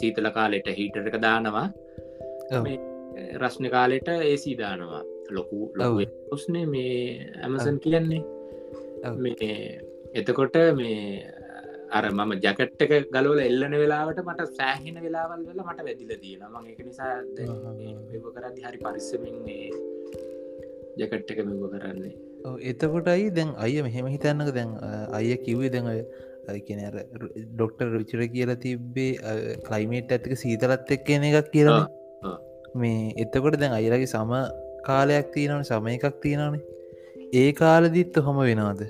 සීතල 0.00 0.28
කාලෙට 0.38 0.68
හිටරක 0.80 1.16
දානවා. 1.26 1.66
රශ්න 3.42 3.70
කාලෙට 3.76 4.08
ඒසී 4.16 4.56
දානවා. 4.62 5.02
ලොකු 5.36 5.58
ලොස්නේ 6.30 6.66
මේ 6.66 7.30
ඇමසන් 7.44 7.78
කියන්නේ. 7.86 8.22
එතකොට 10.20 10.56
මේ 10.80 10.98
අර 11.96 12.04
මම 12.10 12.32
ජැකට් 12.44 12.82
එක 12.84 12.92
ගලවල 13.14 13.40
එල්ලන 13.46 13.74
වෙලාවට 13.82 14.20
මට 14.26 14.46
සෑහෙන 14.58 14.96
වෙලාවල් 15.06 15.42
වෙල 15.48 15.60
මට 15.64 15.86
වැදිල 15.88 16.12
තියෙන 16.22 16.44
මං 16.52 16.70
එක 16.72 16.80
නිසා 16.88 17.12
කරදි 18.36 18.60
හරි 18.66 18.78
පරිස්සමින් 18.84 19.36
ජැකට් 21.00 21.30
එක 21.34 21.40
මෙව 21.48 21.64
කරන්නේ. 21.74 22.14
එතකොටයි 22.70 23.30
දැන් 23.36 23.50
අය 23.64 23.74
මෙහෙම 23.86 24.06
හිතන්නක. 24.14 24.50
දැන් 24.58 24.70
අය 25.18 25.36
කිව්වේ 25.46 25.70
දැන් 25.74 25.86
කියන 26.66 26.80
ඩොක්ටර් 27.54 27.88
රුචර 27.94 28.22
කියලා 28.34 28.60
තිබ්බේ 28.64 29.12
කලයිමේට් 29.68 30.14
ඇතික 30.16 30.36
සීතලත් 30.42 30.92
එක් 30.96 31.04
කියන 31.08 31.26
එකක් 31.30 31.50
කියලා 31.54 31.82
මේ 32.82 33.00
එතකොට 33.24 33.58
දැන් 33.62 33.74
අයිරගේ 33.78 34.12
සම 34.12 34.32
කාලයක් 34.88 35.28
තියෙනවන 35.34 35.66
සම 35.70 35.90
එකක් 35.96 36.20
තියෙනවනේ. 36.22 36.62
ඒ 37.40 37.50
කාලදිත්ත 37.60 38.16
හොම 38.28 38.40
වෙනවාද? 38.48 38.80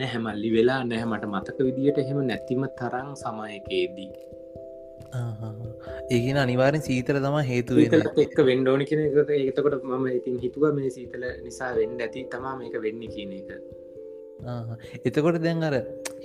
නැහැමල්ලි 0.00 0.50
වෙලා 0.56 0.80
නැහැ 0.90 1.08
මට 1.10 1.32
මතක 1.32 1.58
විදිට 1.68 1.98
එහෙම 2.04 2.20
නැතිම 2.30 2.68
තරං 2.80 3.10
සමයකේදී. 3.22 4.10
ඒගෙන 6.14 6.38
අනිවාරෙන් 6.44 6.82
සීතල 6.88 7.18
තම 7.24 7.38
හේතු 7.50 7.80
එක් 8.24 8.36
වෙන්ඩෝනි 8.50 8.84
කෙන 8.90 9.02
එකට 9.06 9.32
ඒතකොට 9.38 9.84
මම 9.90 10.06
ඉතින් 10.18 10.36
හිතුව 10.44 10.64
මේ 10.78 10.92
සීතල 10.96 11.24
නිසා 11.46 11.70
වෙන්ඩ 11.80 12.04
ඇති 12.06 12.28
තමා 12.34 12.54
මේක 12.60 12.76
වෙන්න 12.86 13.02
කියන 13.14 13.32
එක 13.40 13.50
එතකොට 15.06 15.40
දැන් 15.46 15.64
අර 15.70 15.78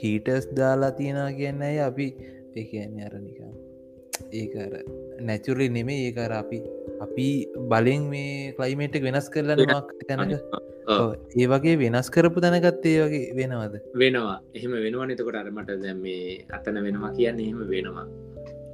හීටස් 0.04 0.52
දාලා 0.60 0.92
තියෙනවා 1.00 1.32
කියන්න 1.40 1.66
ඇය 1.70 1.80
අපි 1.90 2.08
ඒකන්නේ 2.56 3.08
අරනිකා 3.10 3.52
ඒකර 4.32 4.72
නැචුරේ 5.30 5.70
නෙමේ 5.78 6.00
ඒකර 6.08 6.32
අපි 6.42 6.60
අපි 7.06 7.28
බලෙන් 7.72 8.10
මේ 8.14 8.54
කලයිමේට් 8.58 8.98
වෙනස් 9.08 9.30
කරලනක් 9.30 9.92
තැනක. 10.10 10.34
ඒ 11.42 11.48
වගේ 11.54 11.76
වෙනස් 11.84 12.10
කරපු 12.16 12.44
තැනගත්තේ 12.46 12.98
වගේ 13.04 13.34
වෙනවද? 13.40 13.76
වෙනවා. 14.02 14.40
එහෙම 14.56 14.74
වෙනවා 14.86 15.08
නතකොට 15.08 15.40
අරමට 15.42 15.72
දැම් 15.84 16.02
මේ 16.02 16.46
අතන 16.58 16.82
වෙනවා 16.88 17.12
කියන්න 17.18 17.44
එහෙම 17.46 17.62
වෙනවා. 17.74 18.08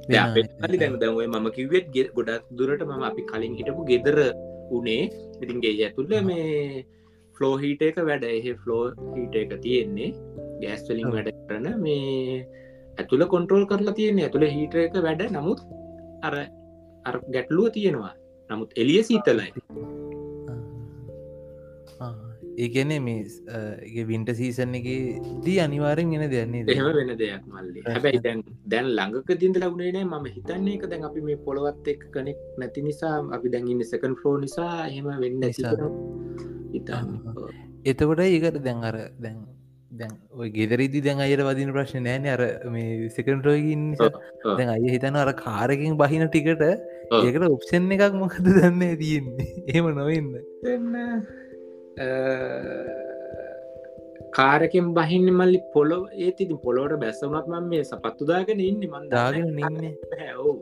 දැන් 0.08 0.98
දැවේ 1.04 1.28
මම 1.28 1.48
කිව්වෙත් 1.58 1.86
ගොඩක් 2.16 2.44
දුරට 2.58 2.84
මම 2.88 3.04
අපි 3.10 3.22
කලින් 3.30 3.56
හිටපු 3.60 3.88
ගෙදර 3.92 4.18
උනේ. 4.70 5.02
ඉතින්ගේ 5.42 5.74
ඇතුල්ල 5.86 6.14
මේ 6.30 6.84
ෆලෝ 7.38 7.54
හිට 7.62 7.82
එක 7.88 8.00
වැඩ. 8.10 8.26
එහෙ 8.38 8.54
ෆලෝ 8.64 8.82
හිට 9.16 9.34
එක 9.42 9.54
තියෙන්නේ. 9.66 10.10
ගෑස්වලින් 10.62 11.14
වැඩ 11.14 11.32
කරන 11.48 11.70
මේ 11.86 12.42
ඇතුළ 12.98 13.26
කොන්ට්‍රෝල් 13.34 13.66
කරලා 13.72 13.96
තියෙන්නේ. 14.00 14.26
ඇතුළ 14.28 14.50
හිට 14.58 14.74
එක 14.86 15.00
වැඩ. 15.08 15.24
නමුත් 15.38 15.64
අර 16.28 16.36
ගැටලුව 17.34 17.72
තියෙනවා. 17.78 18.14
නමුත් 18.50 18.70
එලිය 18.82 19.02
සීතලයි 19.08 19.50
ඒගැන 22.56 22.92
මේ 23.00 24.04
වින්ට 24.04 24.30
සීසන් 24.32 24.74
එක 24.74 24.86
දී 25.44 25.58
අනිවාරෙන් 25.60 26.12
ගෙන 26.12 26.26
දෙන්නේ 26.30 26.64
දෙහම 26.64 26.90
වෙන 26.92 27.12
දෙයක් 27.16 27.44
මල්ලි. 27.48 27.80
හැබැයි 27.86 28.22
දැන් 28.26 28.42
දැන් 28.66 28.90
ළඟක 28.90 29.30
දින්ද 29.40 29.56
ලගුණේ 29.56 30.04
ම 30.04 30.14
හිතන්නේ 30.28 30.76
එක 30.78 30.86
දැන් 30.86 31.04
අපි 31.04 31.20
මේ 31.20 31.40
පොළොවත් 31.46 31.88
එක් 31.88 32.06
කනෙක් 32.12 32.38
නැති 32.58 32.82
නිසා 32.82 33.16
අපි 33.30 33.54
දැන්ගන්න 33.54 33.84
සකන් 33.84 34.14
ෆලෝ 34.20 34.36
නිසා 34.38 34.86
හෙම 34.88 35.10
වෙන්න 35.16 35.42
හිතන්න 36.74 37.10
එතකොට 37.84 38.20
ඒකට 38.20 38.62
දැන් 38.62 38.80
අර 38.84 38.96
දැන් 39.18 39.38
දැන් 39.90 40.14
ඔය 40.34 40.48
ගෙදරදි 40.50 41.00
දැන් 41.04 41.22
අයට 41.24 41.42
වදින 41.48 41.72
ප්‍රශ්න 41.74 42.06
නෑන 42.06 42.26
අර 42.28 42.42
මේ 42.70 43.08
සෙකන්ටෝගින් 43.10 43.84
දැන් 43.98 44.72
අය 44.74 44.90
හිතන 44.94 45.18
අර 45.22 45.30
කාරකින් 45.40 45.98
බහින 46.00 46.26
ටිකට 46.26 46.64
ඒකට 46.64 47.46
ඔප්ෂන් 47.48 47.90
එකක් 47.96 48.16
මොකද 48.16 48.48
දන්න 48.48 48.82
තියෙන්නේ? 48.98 49.48
ඒම 49.72 49.90
නොවෙන්න 49.92 50.30
කාරකෙන් 54.36 54.86
බහින්න 54.98 55.28
මල්ලි 55.40 55.60
පොලො 55.74 55.98
ඒතිති 56.26 56.56
පොලොට 56.64 56.94
බැස්සමත් 57.02 57.50
මන් 57.52 57.68
මේ 57.72 57.84
සපත්තුදාගෙන 57.90 58.62
ඉන්න 58.68 58.86
මන්දාගෙන 58.92 59.58
ඉන්න. 59.64 59.84
ඕ 60.38 60.54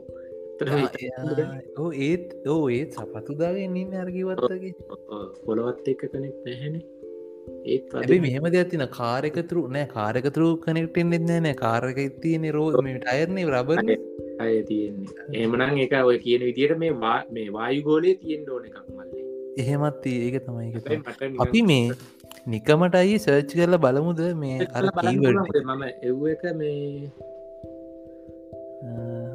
ඕ 1.77 1.91
ඒත් 2.07 2.27
ඕ 2.47 2.63
ඒත් 2.79 2.99
සපතුදාගෙන 2.99 3.77
ඉන්න 3.83 3.95
අර්ගිවත්තගේ 4.03 4.73
පොළොවත් 5.45 5.87
එක්ක 5.93 6.03
කනෙක් 6.13 6.35
නැහැන. 6.47 6.77
ඒත් 7.65 8.19
මෙහම 8.27 8.45
දෙතින 8.55 8.85
කාරකතුරු 8.99 9.63
නෑ 9.77 9.87
කාරකතුරු 9.95 10.49
කනෙක්ටෙන් 10.65 11.17
එන්න 11.19 11.29
නෑ 11.31 11.55
කාරක 11.63 12.01
තියනෙ 12.23 12.49
රෝ 12.57 12.69
ටයර්නේ 12.77 13.49
රබන 13.53 13.93
අය 14.43 14.55
තියෙන්නේ. 14.69 15.09
එමනං 15.43 15.83
එක 15.87 15.97
ඔය 16.11 16.17
කියන 16.25 16.47
විදියට 16.49 16.79
මේ 16.85 16.95
වා 17.05 17.19
මේ 17.37 17.49
වායු 17.57 17.83
ගෝලය 17.89 18.15
තියෙන් 18.23 18.49
ඕන 18.55 18.69
එකක් 18.69 18.79
මල්ලේ 18.97 19.22
එහෙමත් 19.57 20.07
ඒක 20.07 20.45
තමයි 20.45 20.73
අපි 21.39 21.61
මේ 21.61 21.89
නිකමට 22.47 22.95
අයි 22.95 23.17
සර්ච් 23.17 23.55
කරල 23.55 23.77
බලමුද? 23.77 24.21
මේ 24.35 24.59
අර 24.59 24.83
මම 24.83 25.83
එව් 26.03 26.27
එක 26.27 26.45
මේ 26.55 27.11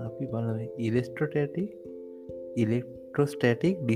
අපි 0.05 0.27
බල 0.27 0.67
ඉලෙස්ට්‍රොට 0.79 1.37
ඇටි 1.37 1.69
electro 2.57 2.99
electrostatic 3.19 3.87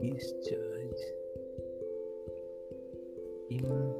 discharge. 0.00 1.02
In 3.50 3.93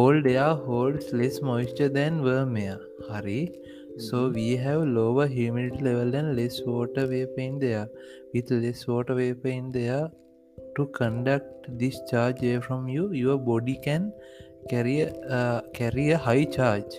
cold 0.00 0.26
air 0.26 0.54
holds 0.66 1.12
less 1.12 1.40
moisture 1.42 1.88
than 1.96 2.22
warm 2.26 2.56
air 2.56 2.78
hari? 3.08 3.52
So 3.98 4.28
we 4.28 4.56
have 4.56 4.82
lower 4.98 5.26
humidity 5.26 5.82
level 5.84 6.14
and 6.14 6.36
less 6.36 6.60
water 6.64 7.06
vapor 7.06 7.40
in 7.40 7.58
the 7.58 7.72
air 7.80 7.88
with 8.34 8.50
less 8.50 8.86
water 8.86 9.14
vapor 9.14 9.48
in 9.48 9.70
the 9.72 9.82
air 9.96 10.08
to 10.76 10.86
conduct 11.00 11.66
this 11.82 12.00
charge 12.10 12.40
away 12.40 12.60
from 12.60 12.88
you 12.88 13.12
your 13.12 13.36
body 13.50 13.76
can 13.84 14.12
carry 14.70 15.00
a, 15.02 15.10
uh, 15.38 15.60
carry 15.74 16.06
a 16.12 16.18
high 16.18 16.44
charge 16.44 16.94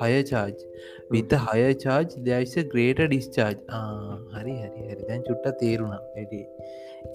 higher 0.00 0.22
charge. 0.22 0.60
With 1.10 1.32
a 1.32 1.38
higher 1.38 1.74
charge 1.74 2.10
there 2.18 2.40
is 2.40 2.56
a 2.56 2.64
greater 2.64 3.06
discharge. 3.14 3.60
හරි 4.34 4.56
හරි 4.62 4.82
හරි 4.88 5.02
දැන් 5.10 5.22
චුට්ට 5.28 5.54
තේරුණා 5.62 6.00
වැඩේ 6.16 6.42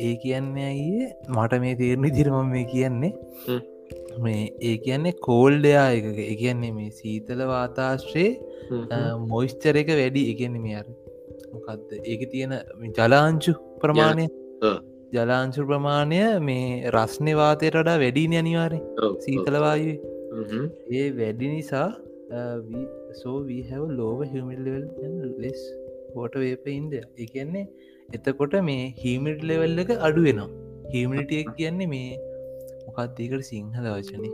ඒ 0.08 0.16
කියන්නේ 0.24 0.66
අයියේ 0.72 1.12
මට 1.36 1.62
මේ 1.66 1.76
තේරණ 1.84 2.10
දිරම 2.18 2.42
මේ 2.56 2.64
කියන්නේ. 2.74 3.14
හ්ම්. 3.48 3.62
මේ 4.20 4.44
ඒ 4.62 4.78
කියන්නේ 4.86 5.18
කෝල්ඩයා 5.28 5.88
එක. 5.98 6.06
ඒ 6.26 6.36
කියන්නේ 6.36 6.72
මේ 6.78 6.92
සීතල 6.92 7.44
වාතාශ්‍රයේ 7.54 8.32
මොයිස්චර 9.32 9.76
එක 9.84 9.92
වැඩි. 10.02 10.24
එකන්න 10.34 10.62
මේ 10.66 10.78
අර 10.82 10.88
මොකක්ද 11.54 12.00
ඒක 12.06 12.24
තියෙන 12.32 12.56
ජලාංචු 13.00 13.54
ප්‍රමාණය. 13.84 14.28
ජලාංචු 15.14 15.68
ප්‍රමාණය 15.70 16.22
මේ 16.50 16.90
රස්්නය 16.96 17.34
වාතයට 17.42 17.78
වඩා 17.80 18.00
වැඩීන 18.04 18.38
අනිවාරය 18.42 18.80
සීතලවායුවේ 19.26 20.00
ඒ 20.92 21.08
වැඩි 21.20 21.54
නිසා 21.56 21.88
සෝවී 23.22 23.64
හැව 23.70 23.86
ලෝව 24.00 24.20
හිමිල්ලවල් 24.34 24.84
ලෙස් 25.46 25.62
හෝට 26.16 26.36
වේප 26.44 26.68
ඉන්ද 26.76 26.94
එකන්නේ 27.26 27.66
එතකොට 28.10 28.56
මේ 28.70 28.84
හිමිට් 29.04 29.42
ලෙවල් 29.44 29.82
එක 29.84 29.92
අඩු 30.08 30.22
වෙනවා. 30.28 30.50
හිමිටියක් 30.94 31.50
කියන්නේ 31.58 31.88
මේ 31.88 32.20
මොකක්දකට 32.88 33.46
සිංහල 33.52 33.86
වචන? 33.96 34.26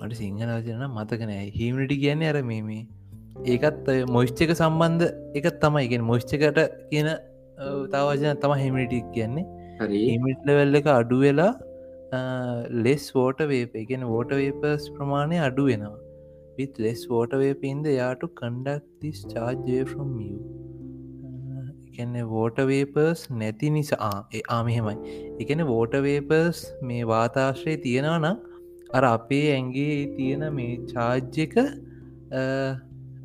මට 0.00 0.14
සිංහල 0.22 0.50
වචන 0.56 0.82
මතකනෑ 0.98 1.44
හිමිටි 1.58 1.96
කියන්නේ 2.04 2.30
අර 2.32 2.40
මේ 2.50 2.62
මේ 2.70 2.82
ඒකත් 3.54 3.86
මොයිස්්චක 4.16 4.50
සම්බන්ධ 4.60 5.06
එකත් 5.40 5.56
තමයි. 5.64 5.84
ඉගෙන් 5.88 6.02
මොයිස්්චකට 6.10 6.58
කියන 6.90 7.08
තවජන 7.94 8.42
තම 8.42 8.52
හිමිටික් 8.64 9.06
කියන්නේ. 9.16 9.46
හරි. 9.80 10.02
හිමිට් 10.10 10.40
ලෙවල් 10.50 10.80
එක 10.82 10.86
අඩු 10.98 11.18
වෙලා 11.24 11.52
ලෙස් 12.84 13.04
වෝට 13.16 13.40
වේප 13.54 13.72
එකෙන 13.84 14.02
වෝට 14.12 14.30
වේපස් 14.42 14.84
ප්‍රමාණය 14.98 15.38
අඩු 15.48 15.64
වෙනවා. 15.70 15.96
with 16.60 16.78
less 16.84 17.02
water 17.08 17.38
vapor 17.40 17.66
in 17.70 17.82
the 17.82 17.92
air 18.04 18.14
to 18.22 18.28
conduct 18.40 18.86
this 21.98 22.06
charge 22.06 22.26
away 22.26 22.26
from 22.26 22.26
you 22.26 22.26
එකන 22.26 22.28
වෝට 22.28 22.56
වේපර්ස් 22.56 23.30
නැති 23.30 23.70
නිසා 23.70 24.26
ආමිහෙමයි 24.48 24.96
එකන 25.40 25.60
වෝට 25.60 25.90
වේපර්ස් 25.90 26.66
මේ 26.82 27.02
වාතාශ්‍රය 27.02 27.76
තියෙනවා 27.76 28.18
නම් 28.18 28.36
අර 28.90 29.04
අපේ 29.04 29.52
ඇන්ගේ 29.52 30.16
තියෙන 30.16 30.54
මේ 30.54 30.76
චාර්ජ් 30.76 31.38
එක 31.38 31.58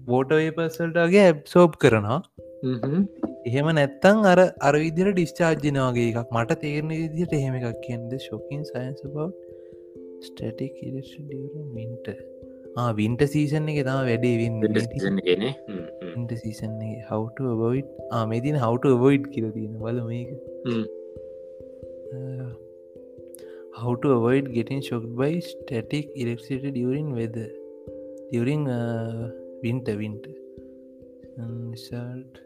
වෝට 0.07 0.29
වේපර්සල්ටගේ 0.29 1.19
ඇබ්සෝබ් 1.19 1.71
කරනවා. 1.77 2.23
එහෙම 3.45 3.65
නැත්තං 3.65 4.25
අර 4.25 4.53
අර 4.61 4.73
විදිර 4.73 5.13
ඩිස්චාර්ජනවාගේ 5.13 6.09
එකක්. 6.09 6.31
මට 6.31 6.53
තේරණ 6.53 6.89
විදිට 6.89 7.33
එහෙම 7.33 7.53
එකක් 7.53 7.81
කියන්ද 7.81 8.19
ශොකින් 8.19 8.65
සයින්ස 8.65 9.01
බව් 9.03 9.31
ස්ටටික් 10.21 10.73
වින්ට 11.75 12.32
වින්ට 12.75 13.21
සීසන් 13.21 13.69
එක 13.69 13.85
තම 13.85 14.03
වැඩේ 14.09 14.37
වින්න. 14.37 14.61
ගෙන 15.25 15.43
ඉන්ට 16.15 16.33
සීසන් 16.43 16.75
හවට 17.09 17.55
බොයිට් 17.61 17.89
ආමේතින 18.11 18.55
හවට 18.55 18.99
බොයිට් 18.99 19.27
කියල 19.33 19.49
තියෙන 19.51 19.79
බල 19.79 20.01
මේක. 20.07 20.29
to 24.03 24.11
avoid 24.11 24.53
getting 24.53 24.81
shocked 24.81 25.15
by 25.15 25.39
static 25.39 26.09
electricity 26.15 26.71
during 26.71 27.13
weather. 27.15 27.49
During 28.31 28.69
uh, 28.69 29.29
winter 29.63 29.97
winter. 29.97 30.33
And 31.37 31.71
result 31.71 32.39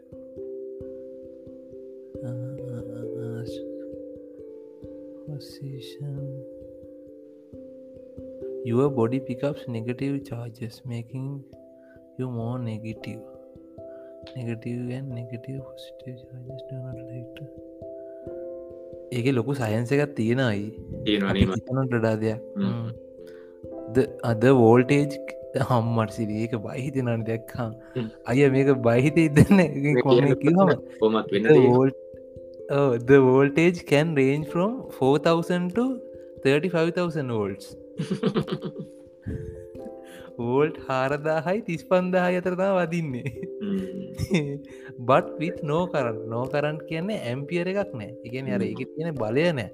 your 8.68 8.88
body 8.98 9.20
pickups 9.30 9.62
negative 9.78 10.14
charges 10.28 10.74
making 10.94 11.28
you 12.20 12.28
more 12.38 12.58
negative. 12.58 13.22
Negative 14.36 14.80
and 14.96 15.06
negative 15.18 15.58
positive 15.68 16.16
charges 16.28 16.62
do 16.70 16.76
not 16.84 16.98
like 17.10 17.30
to 17.36 17.44
ඒක 19.16 19.26
ලොකු 19.38 19.52
සයන්ස 19.60 19.92
එකත් 19.96 20.10
තියෙනයි 20.16 20.64
තියෙනවානීම 21.06 21.50
හිතනට 21.56 21.94
ඩා 21.94 22.12
දෙයක්. 22.22 22.40
අද 24.30 24.42
voltage 24.60 25.12
හම්මට 25.68 26.10
සිරියක 26.16 26.52
බහිතනට 26.66 27.24
දැක්කා. 27.28 27.68
අය 28.30 28.40
මේක 28.56 28.68
බහිත 28.88 29.16
ඉදන්න. 29.24 29.60
කොමත් 30.04 31.22
voltage 33.28 33.78
can 33.90 34.08
range 34.20 34.46
from 34.54 34.72
4000 35.00 35.68
to 35.76 35.84
35000 36.44 37.30
volts 37.38 37.66
volt 40.38 40.76
හාරදාහයි 40.88 41.60
තිස් 41.68 41.82
පන්දාහ 41.90 42.26
අතරතා 42.40 42.70
වදින්නේ. 42.78 43.28
බට් 45.08 45.26
විත් 45.42 45.58
නෝ 45.72 45.82
කරන්න 45.92 46.22
නෝ 46.32 46.44
කරන්න 46.54 46.78
කියන්නේ 46.88 47.20
ඇම්පියර 47.32 47.66
එකක් 47.74 47.92
නෑ. 48.00 48.10
එකන 48.26 48.50
අර 48.56 48.62
එක 48.70 48.82
තියෙන 48.94 49.14
බලය 49.22 49.46
නෑ. 49.60 49.70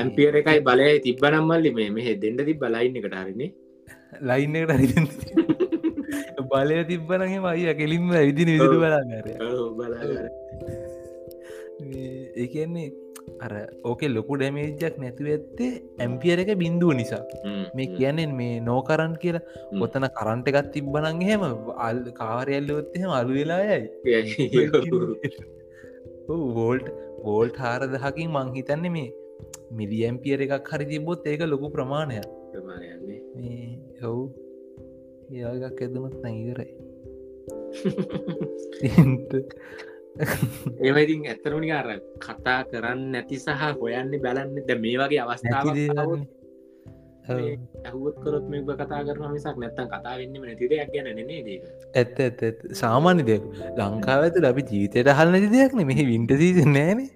ඇම්පියර 0.00 0.34
එකයි 0.40 0.60
බලය 0.68 0.88
තිබ්බනම්මල්ලි 1.06 1.70
මේ 1.78 1.90
මෙහ 1.96 2.08
දෙන්නද 2.22 2.40
ති 2.48 2.54
බලයින්න 2.62 2.96
කටාරන්නේ 3.04 3.50
ලයින්න 4.28 4.56
එකට 4.60 4.72
බලය 6.52 6.78
තිබ්බනගේ 6.90 7.40
මයිය 7.46 7.74
කෙලින්ම 7.80 8.06
විදින 8.14 8.50
විදිර 8.54 8.76
බලාගර 8.82 9.26
ඒන්නේ 12.44 12.88
අර 13.44 13.52
ඕකෙ 13.90 14.06
ලොකු 14.16 14.38
ඩැමේජක් 14.38 14.96
නැතිව 15.02 15.28
ඇත්තේ 15.34 15.70
ඇම්පියර 16.04 16.38
එක 16.44 16.50
බින්දුව 16.62 16.92
නිසා. 17.00 17.22
මේ 17.76 17.88
කියන්නෙන් 17.96 18.32
මේ 18.40 18.60
නෝකරන් 18.68 19.14
කියලා. 19.22 19.44
ඔතන 19.86 20.06
කරන්ට 20.18 20.52
එකත් 20.52 20.70
තිබ්බනන් 20.76 21.20
හෙම 21.30 21.42
අල් 21.88 22.00
කාරයල්ලොත්තෙම 22.20 23.10
අලු 23.20 23.32
වෙලායයි 23.40 23.80
වෝල්ට් 26.58 26.88
වෝල්ට් 27.26 27.56
හාර 27.64 27.80
දහකින් 27.94 28.30
මංහිතන්නේ 28.36 28.94
මේ 28.96 29.10
මිලියම්පියර 29.78 30.40
එකක් 30.46 30.72
හරි 30.72 30.86
තිබොත් 30.92 31.28
ඒක 31.32 31.42
ලොකු 31.52 31.68
ප්‍රමාණයක්. 31.76 32.26
හව් 34.00 34.16
ඒගක් 35.42 35.80
ඇදමත් 35.84 36.16
නැගරයි 36.24 36.72
ඒවයිතින් 40.84 41.26
ඇත්තරමනි 41.26 41.70
අර 41.72 41.88
කතා 42.18 42.60
කරන්න 42.70 43.00
නැති 43.12 43.38
සහ 43.38 43.62
හොයන්න 43.74 44.12
බලන්න. 44.24 44.54
ද 44.68 44.78
මේ 44.78 44.96
වගේ 45.00 45.22
අවස්ථාව 45.24 45.66
ඇහුවත් 47.26 48.16
කරොත් 48.22 48.46
මේ 48.48 48.62
කතා 48.62 49.00
කරන 49.02 49.32
මිසක් 49.32 49.56
නැත්තන් 49.56 49.88
කතා 49.88 50.14
වෙන්නම 50.20 50.44
නැති 50.44 50.70
දෙයක් 50.72 50.94
ගැන 50.94 51.10
නේ 51.22 51.42
දේක 51.42 51.62
ඇත්ත 51.94 52.16
ඇත්ත. 52.20 52.62
සාමාන්‍ය 52.74 53.26
දෙයක්. 53.30 53.44
ලංකාව 53.78 54.24
ඇත 54.24 54.40
අපි 54.44 54.66
ජීවිතයට 54.70 55.12
හල් 55.18 55.34
නැති 55.34 55.52
දෙයක් 55.56 55.76
මෙහි 55.82 56.08
විින්ට 56.10 56.34
සීස 56.36 56.64
නෑන 56.68 57.06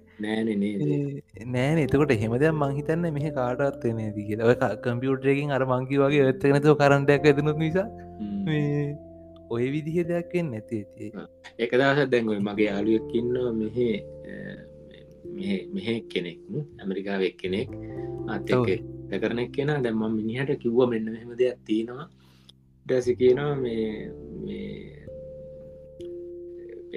නෑන 1.49 1.79
එතකොට 1.79 2.15
හෙමදයක් 2.23 2.55
මංහිතන්න 2.55 3.11
මෙහ 3.13 3.27
කාටත් 3.33 3.85
වෙන 3.85 4.01
ති 4.15 4.23
කියලා. 4.29 4.49
ඔය 4.51 4.57
කම්පියුටරකින් 4.85 5.55
අර 5.57 5.63
මංකි 5.67 6.01
වගේ 6.03 6.25
ඇත්තනතව 6.27 6.75
කරන්ටයක් 6.81 7.29
ඇතිනුත් 7.31 7.61
නිසා 7.65 7.87
මේ 8.47 9.08
ඔය 9.55 9.65
විදිහ 9.75 9.97
දෙයක් 10.11 10.33
වෙන්න 10.35 10.51
නැති 10.53 10.77
ඇති. 10.83 11.07
එක 11.63 11.73
දවස 11.81 12.11
දැන්ගොයි 12.13 12.41
මගේ 12.49 12.69
යාලුවක්කින්න 12.71 13.35
මෙහ 15.39 15.51
මෙහ 15.75 15.89
කෙනෙක් 16.13 16.39
ඇමරිකාව 16.81 17.23
එක් 17.29 17.37
කෙනෙක් 17.43 17.69
අත් 18.35 18.51
ඔව්. 18.59 18.67
කරනෙක් 19.23 19.51
කෙන 19.57 19.71
දැම්ම 19.85 20.03
මිනිහට 20.19 20.53
කිව්ව 20.63 20.79
මෙන්න 20.93 21.07
මෙහෙම 21.15 21.31
දෙයක් 21.41 21.59
තියෙනවා. 21.69 22.07
ඩැසි 22.87 23.13
කියනවා 23.21 23.55
මේ 23.63 23.87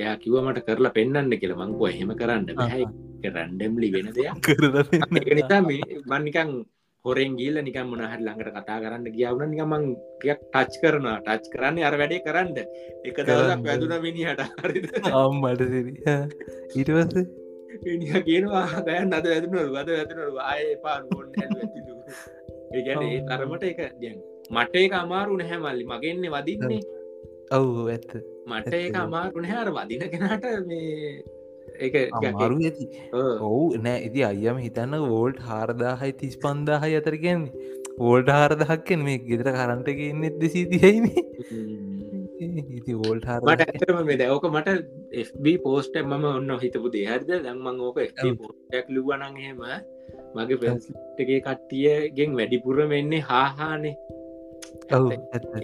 එයා 0.02 0.16
කිව 0.24 0.36
මට 0.42 0.60
කරලා 0.68 0.96
පෙන්න්න 0.98 1.32
කියලා. 1.42 1.60
මංකුව 1.62 1.88
එහෙම 1.94 2.12
කරන්න 2.20 2.44
බැහැ 2.60 2.86
රැන්ඩම්ලි 3.36 3.88
වෙන 3.96 4.08
දෙයක්. 4.18 4.36
කරල 4.46 4.76
ඒක 5.18 5.32
නිසා 5.40 5.62
මේ 5.70 5.82
මන්නිකං 6.12 6.52
හොරෙන් 7.06 7.34
ගිල්ල 7.38 7.58
නිකම් 7.66 7.88
මොනහට 7.92 8.22
ළඟට 8.22 8.58
කතා 8.58 8.80
කරන්න 8.82 9.06
ගියවුණ 9.16 9.52
නිකමං 9.54 9.86
ටියක් 10.18 10.42
ටච් 10.48 10.74
කරනවා. 10.82 11.18
ටච් 11.26 11.54
කරන්න 11.54 11.80
අර 11.88 11.96
වැඩේ 12.02 12.22
කරන්න. 12.26 12.50
එක 13.08 13.18
දවසක් 13.20 13.64
වැදුන 13.68 13.94
මිනිහට. 14.06 14.42
අම්මට 15.22 15.62
ඊටවස 16.78 17.16
මිනිහ 17.86 18.14
කියනවා 18.28 18.84
දැන් 18.88 19.18
අද 19.20 19.26
වැදුනරු 19.34 19.66
අද 19.82 19.90
වැදුනරු 19.96 20.38
ආය 20.46 20.64
ගොන්න 21.10 21.30
ඒගැන 22.76 23.04
ඒ 23.08 23.20
තරමට 23.30 23.66
එක 23.72 23.82
දැන් 23.98 24.18
මට 24.54 24.74
ඒක 24.76 24.94
අමාරු 24.94 25.42
නැහැ 25.42 25.62
මල්ලි. 25.66 25.84
මගෙන්නේ 25.92 26.34
වදින්නේ. 26.36 26.82
ඔවු 27.52 27.90
ඇත්ත. 27.90 28.12
මට 28.48 28.74
ඒක 28.78 29.04
අමාරු 29.06 29.42
නැහැ. 29.42 29.62
අර 29.64 29.70
වදින 29.78 30.06
කෙනට 30.14 30.46
මේ 30.70 31.41
අමාරු 32.22 32.58
ඇති. 32.70 32.90
ඔවු 33.50 33.62
නෑ 33.86 34.00
ඉති 34.08 34.26
අයම 34.32 34.64
හිතන්න 34.66 34.98
වෝල්ට් 35.06 35.46
හාරදාහයි 35.52 36.18
තිස් 36.24 36.42
පන්දාහයි 36.46 37.00
අතර 37.02 37.18
කියන්නේ. 37.26 37.70
වෝල්ට 38.00 38.30
හාරදහක්කෙන් 38.36 39.02
මේ 39.08 39.22
ගෙදර 39.30 39.48
කරන්ටක 39.56 40.02
ඉන්නෙත් 40.10 40.36
දෙසී 40.42 40.66
තියයිනේ 40.72 41.24
ඉති 42.80 42.94
වෝල්ට 43.02 43.26
හාර 43.30 43.40
මට 43.46 43.68
ඇතරම 43.68 44.00
මේ 44.10 44.20
දැවක 44.22 44.46
මට 44.52 44.70
FB 45.26 45.56
පෝස්ට 45.66 45.98
මම 46.04 46.28
ඔන්න 46.32 46.54
හිතපු 46.64 46.94
දේහරද 46.96 47.32
දැම්මං 47.48 47.82
ඕක 47.88 48.00
පෝටක් 48.42 48.94
ලුවනන් 48.98 49.36
හෙම 49.46 49.62
මගේ 50.38 50.62
පෙන්ස්ටගේ 50.64 51.40
කට්ටියගෙන් 51.48 52.38
වැඩිපුර 52.40 52.78
වෙන්නේ 52.94 53.26
හාහානේ. 53.32 53.96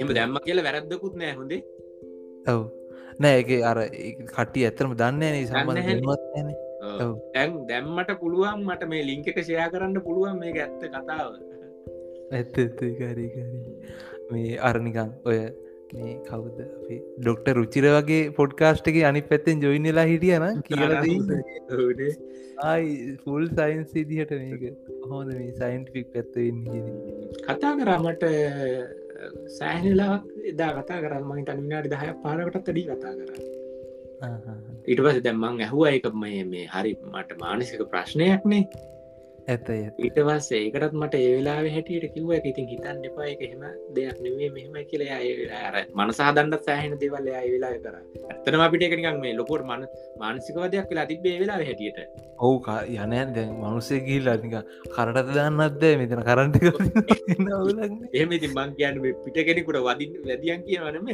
එම 0.01 0.09
දැම්ම 0.19 0.41
කියලා 0.45 0.67
වැරද්දකුත් 0.67 1.15
නෑ 1.21 1.33
හොඳේ. 1.39 1.61
ඔව් 2.53 2.61
නෑක 3.19 3.49
අර 3.71 3.77
කට්ටිය 4.31 4.65
ඇතරම 4.69 4.95
දන්න 5.01 5.37
සම්බන්ධ 5.43 5.87
දැන් 7.35 7.53
දැම්මට 7.69 8.11
පුළුවන් 8.23 8.65
මට 8.65 8.89
මේ 8.91 9.05
ලිංක 9.09 9.29
එක 9.31 9.39
ෂයා 9.43 9.69
කරන්න 9.73 10.01
පුළුවන් 10.07 10.35
මේ 10.41 10.53
ඇත්ත 10.65 10.83
කතාව. 10.95 11.31
ඇත්ත 12.31 12.55
කාරීකාරී 12.99 13.71
මේ 14.31 14.59
අරනිකං 14.69 15.09
ඔය 15.25 15.39
මේ 15.93 16.13
කවුද 16.29 16.57
අපේ 16.63 16.99
ඩොක්ට 17.19 17.47
රුචිර 17.59 17.85
වගේ 17.97 18.23
පොඩ්කාස්ට් 18.39 18.89
එක 18.91 18.97
අනි 19.09 19.21
පැත්තෙන් 19.31 19.63
ජොයිනලා 19.65 20.07
හිටියන 20.11 20.45
කියල 20.67 20.81
ආයි 22.67 23.17
ෆුල් 23.23 23.43
සයින්ස් 23.57 23.91
ඉදිහට 24.01 24.31
මේක. 24.33 24.63
හොද 25.09 25.27
මේ 25.33 25.51
සයින්ටික් 25.59 26.07
පැත්වන්න 26.13 26.57
කතා 27.47 27.73
කරමට 27.81 28.23
සෑහලාක් 29.57 30.23
එදා 30.51 30.71
කතා 30.77 30.99
කරන්න 31.03 31.29
මගේ 31.29 31.45
තනිනාට 31.49 31.87
දහය 31.93 32.09
පාරකටත් 32.23 32.67
ඩී 32.67 32.87
කතා 32.89 33.13
කර. 33.19 33.31
ඉට 34.87 35.01
පස 35.05 35.17
දැම්මං 35.25 35.63
ඇහුව 35.63 35.87
එක 35.89 36.07
මේ 36.23 36.43
මේ 36.51 36.67
හරි 36.73 36.91
මට 37.13 37.39
මානසික 37.41 37.81
ප්‍රශ්නයක්නේ 37.93 38.63
ඇත 39.47 39.67
ඊට 39.71 40.17
පස් 40.27 40.47
ඒකටත් 40.55 40.95
මට 40.99 41.19
ඒවෙලා 41.25 41.59
හැටියට 41.75 42.05
කිව්ව 42.15 42.31
ඉතින් 42.49 42.65
හිතන් 42.71 42.97
එපා. 43.09 43.27
එක 43.33 43.41
හෙම 43.51 43.63
දෙයක් 43.95 44.17
නෙවේ 44.25 44.49
මෙහෙම 44.55 44.75
කියලා 44.89 45.19
අර 45.67 45.75
මනසාදන්නත් 45.99 46.65
සෑහෙන 46.67 46.95
දෙවල් 47.03 47.29
අය 47.41 47.47
වෙලා 47.53 47.71
කර. 47.85 47.95
ඇත්තනම 48.31 48.65
අපිට 48.65 48.83
එකනිකන් 48.87 49.21
මේ 49.23 49.33
ලොකොට 49.39 49.63
මන 49.69 49.87
මානසිකවදයක් 50.23 50.91
වෙලා 50.91 51.07
තිබේ 51.11 51.37
වෙලා 51.43 51.59
හැටියට. 51.69 51.99
ඔවු 52.39 52.57
යනයන් 52.97 53.33
දැන් 53.37 53.55
මනුසේ 53.63 54.03
ගිල් 54.07 54.27
අනික 54.33 54.57
කරටත 54.95 55.33
දන්නත්ද 55.33 55.83
මෙතන 56.01 56.23
කරන්ට 56.29 56.55
එහෙම 58.13 58.37
ඉතින් 58.37 58.51
මං 58.57 58.77
කියන්න 58.79 59.03
පිට 59.25 59.43
කෙනෙකුට 59.47 59.83
වදින් 59.87 60.21
වැදියන් 60.27 60.61
කියවනම 60.67 61.07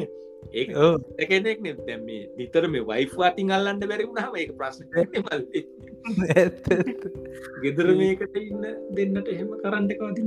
ඒ 0.52 0.66
එකනෙක් 1.18 1.60
නෙ 1.62 1.72
දැම 1.80 2.02
නිතර 2.38 2.64
මේ 2.68 2.84
වයිෆවාතින් 2.84 3.52
අල්ලන්න 3.52 3.80
බැරිවුණාව 3.84 4.36
ඒ 4.36 4.48
ප්‍රශ්න 4.52 4.86
ගෙදර 7.64 7.88
මේකට 7.96 8.36
ඉන්න 8.42 8.64
දෙන්නට 8.92 9.28
එහෙම 9.28 9.52
කරන්නක 9.64 10.02
වති 10.02 10.22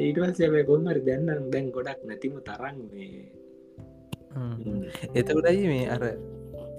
ඊටවල් 0.00 0.32
සැබ 0.32 0.54
කොන්මරි 0.66 1.00
දැන්නම් 1.04 1.50
දැන් 1.50 1.66
ගොඩක් 1.70 2.00
නැතිම 2.04 2.38
තරන් 2.40 2.76
මේ 2.90 3.22
එතකොටයි 5.14 5.66
මේ 5.66 5.86
අර 5.88 6.02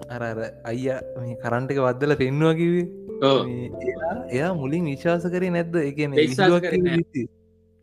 අර 0.09 0.21
අර 0.23 0.39
අයිය 0.65 0.97
මේ 1.19 1.37
කරන්ටක 1.37 1.79
වද්දල 1.79 2.15
පෙන්වා 2.15 2.53
කිවේ 2.53 2.85
එයා 4.29 4.51
මුලින් 4.53 4.85
විශවාස 4.85 5.25
කරේ 5.29 5.51
නැද්ද? 5.51 5.75
එකන 5.81 6.17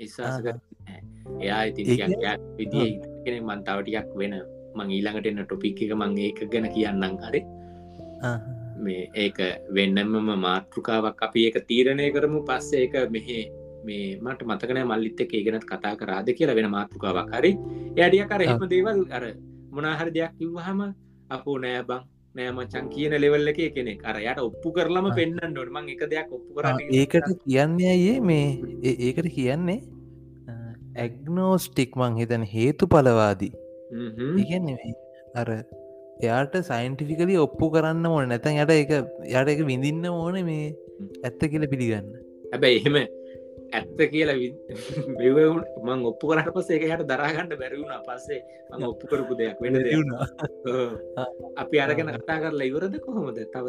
ඉස්සාස 0.00 0.36
කර 0.42 0.56
එයා 1.40 1.62
ඉති 1.70 1.82
විදිිය 2.58 2.92
කෙන 3.24 3.36
මන්තාවටියක් 3.48 4.08
වෙන. 4.20 4.34
මං 4.76 4.90
ඊළඟට 4.96 5.28
එන්න 5.30 5.42
ටොපික් 5.44 5.82
එක 5.82 5.94
මං 5.96 6.18
ඒක 6.18 6.40
ගැන 6.52 6.66
කියන්නම් 6.74 7.16
හරි. 7.24 7.40
මේ 8.84 9.08
ඒක 9.24 9.38
වෙන්නම්ම 9.76 10.30
මාතෘකාවක් 10.46 11.24
අපි 11.26 11.46
ඒක 11.46 11.58
තීරණය 11.68 12.06
කරමු. 12.14 12.44
පස්සේ 12.48 12.86
එක 12.86 12.94
මෙහෙ 13.10 13.40
මේ 13.84 14.06
මට 14.18 14.48
මතකන 14.48 14.80
මල්ලිත් 14.84 15.20
එක 15.20 15.34
ඒගෙනත් 15.34 15.66
කතා 15.66 15.94
කරාද 15.96 16.32
කියලා 16.38 16.58
වෙන 16.58 16.70
මාතෘකාවක් 16.76 17.36
හරි. 17.36 17.52
යඩිය 17.96 18.24
කර 18.30 18.46
එහෙම 18.46 18.64
දේවල් 18.74 19.04
අර 19.10 19.24
මොනාහරි 19.70 20.16
දෙයක් 20.16 20.32
කිව්වහම 20.38 20.80
අපෝ 21.30 21.58
නෑ 21.64 21.82
බං 21.88 22.02
නෑමචන් 22.34 22.90
කියන 22.94 23.14
ලෙවල්ල 23.22 23.50
එක 23.52 23.60
කෙනෙ 23.74 23.94
අර 24.04 24.16
යට 24.22 24.40
ඔප්පු 24.40 24.72
කරලම 24.76 25.06
පෙන්න්න 25.16 25.38
ඩොඩමං 25.46 25.88
එක 25.94 26.02
දෙයක් 26.12 26.28
ඔප්පු 26.36 26.50
කර 26.56 26.66
ඒකට 26.98 27.30
කියන්නේ 27.44 27.90
අයේ 27.94 28.20
මේ 28.20 28.46
ඒකට 29.06 29.28
කියන්නේ 29.36 29.78
ඇග්නෝස්ටික් 30.96 31.94
මං 31.96 32.18
හිතන 32.20 32.44
හේතු 32.54 32.86
පලවාදී 32.86 33.52
ඉගන්නේ 34.42 34.94
අර 35.34 35.48
එයාට 36.22 36.54
සයින්ටිෆිකලි 36.70 37.38
ඔප්පු 37.46 37.70
කරන්න 37.74 38.06
ඕන 38.06 38.28
නැතැන් 38.32 38.60
යට 38.64 38.74
එක 38.74 38.92
යට 39.30 39.54
එක 39.54 39.62
විඳින්න 39.70 40.10
ඕන 40.10 40.36
මේ 40.50 40.74
ඇත්ත 41.24 41.40
කියල 41.52 41.66
පිළිගන්න. 41.72 42.10
හැබැයි 42.52 42.80
එහෙම 42.80 42.96
ඇත්ත 43.72 44.00
කියලා 44.12 44.36
බෙවුන් 45.18 45.62
මං 45.86 46.04
ඔප්පු 46.10 46.32
කරට 46.32 46.52
පස 46.56 46.70
එක 46.76 46.86
හට 46.90 47.08
දරාගන්නඩ 47.12 47.56
බැරිවුණ 47.62 48.04
පස්සේ 48.08 48.42
මං 48.72 48.86
ඔප්පු 48.90 49.10
කරපු 49.10 49.38
දෙයක් 49.40 49.62
වෙන 49.64 49.80
දෙවුණ 49.86 50.12
අපි 51.56 51.82
අරගෙන 51.86 52.14
කතා 52.18 52.38
කරලා 52.44 52.70
ඉවරද 52.70 53.00
කොහොමද? 53.06 53.38
තව. 53.54 53.66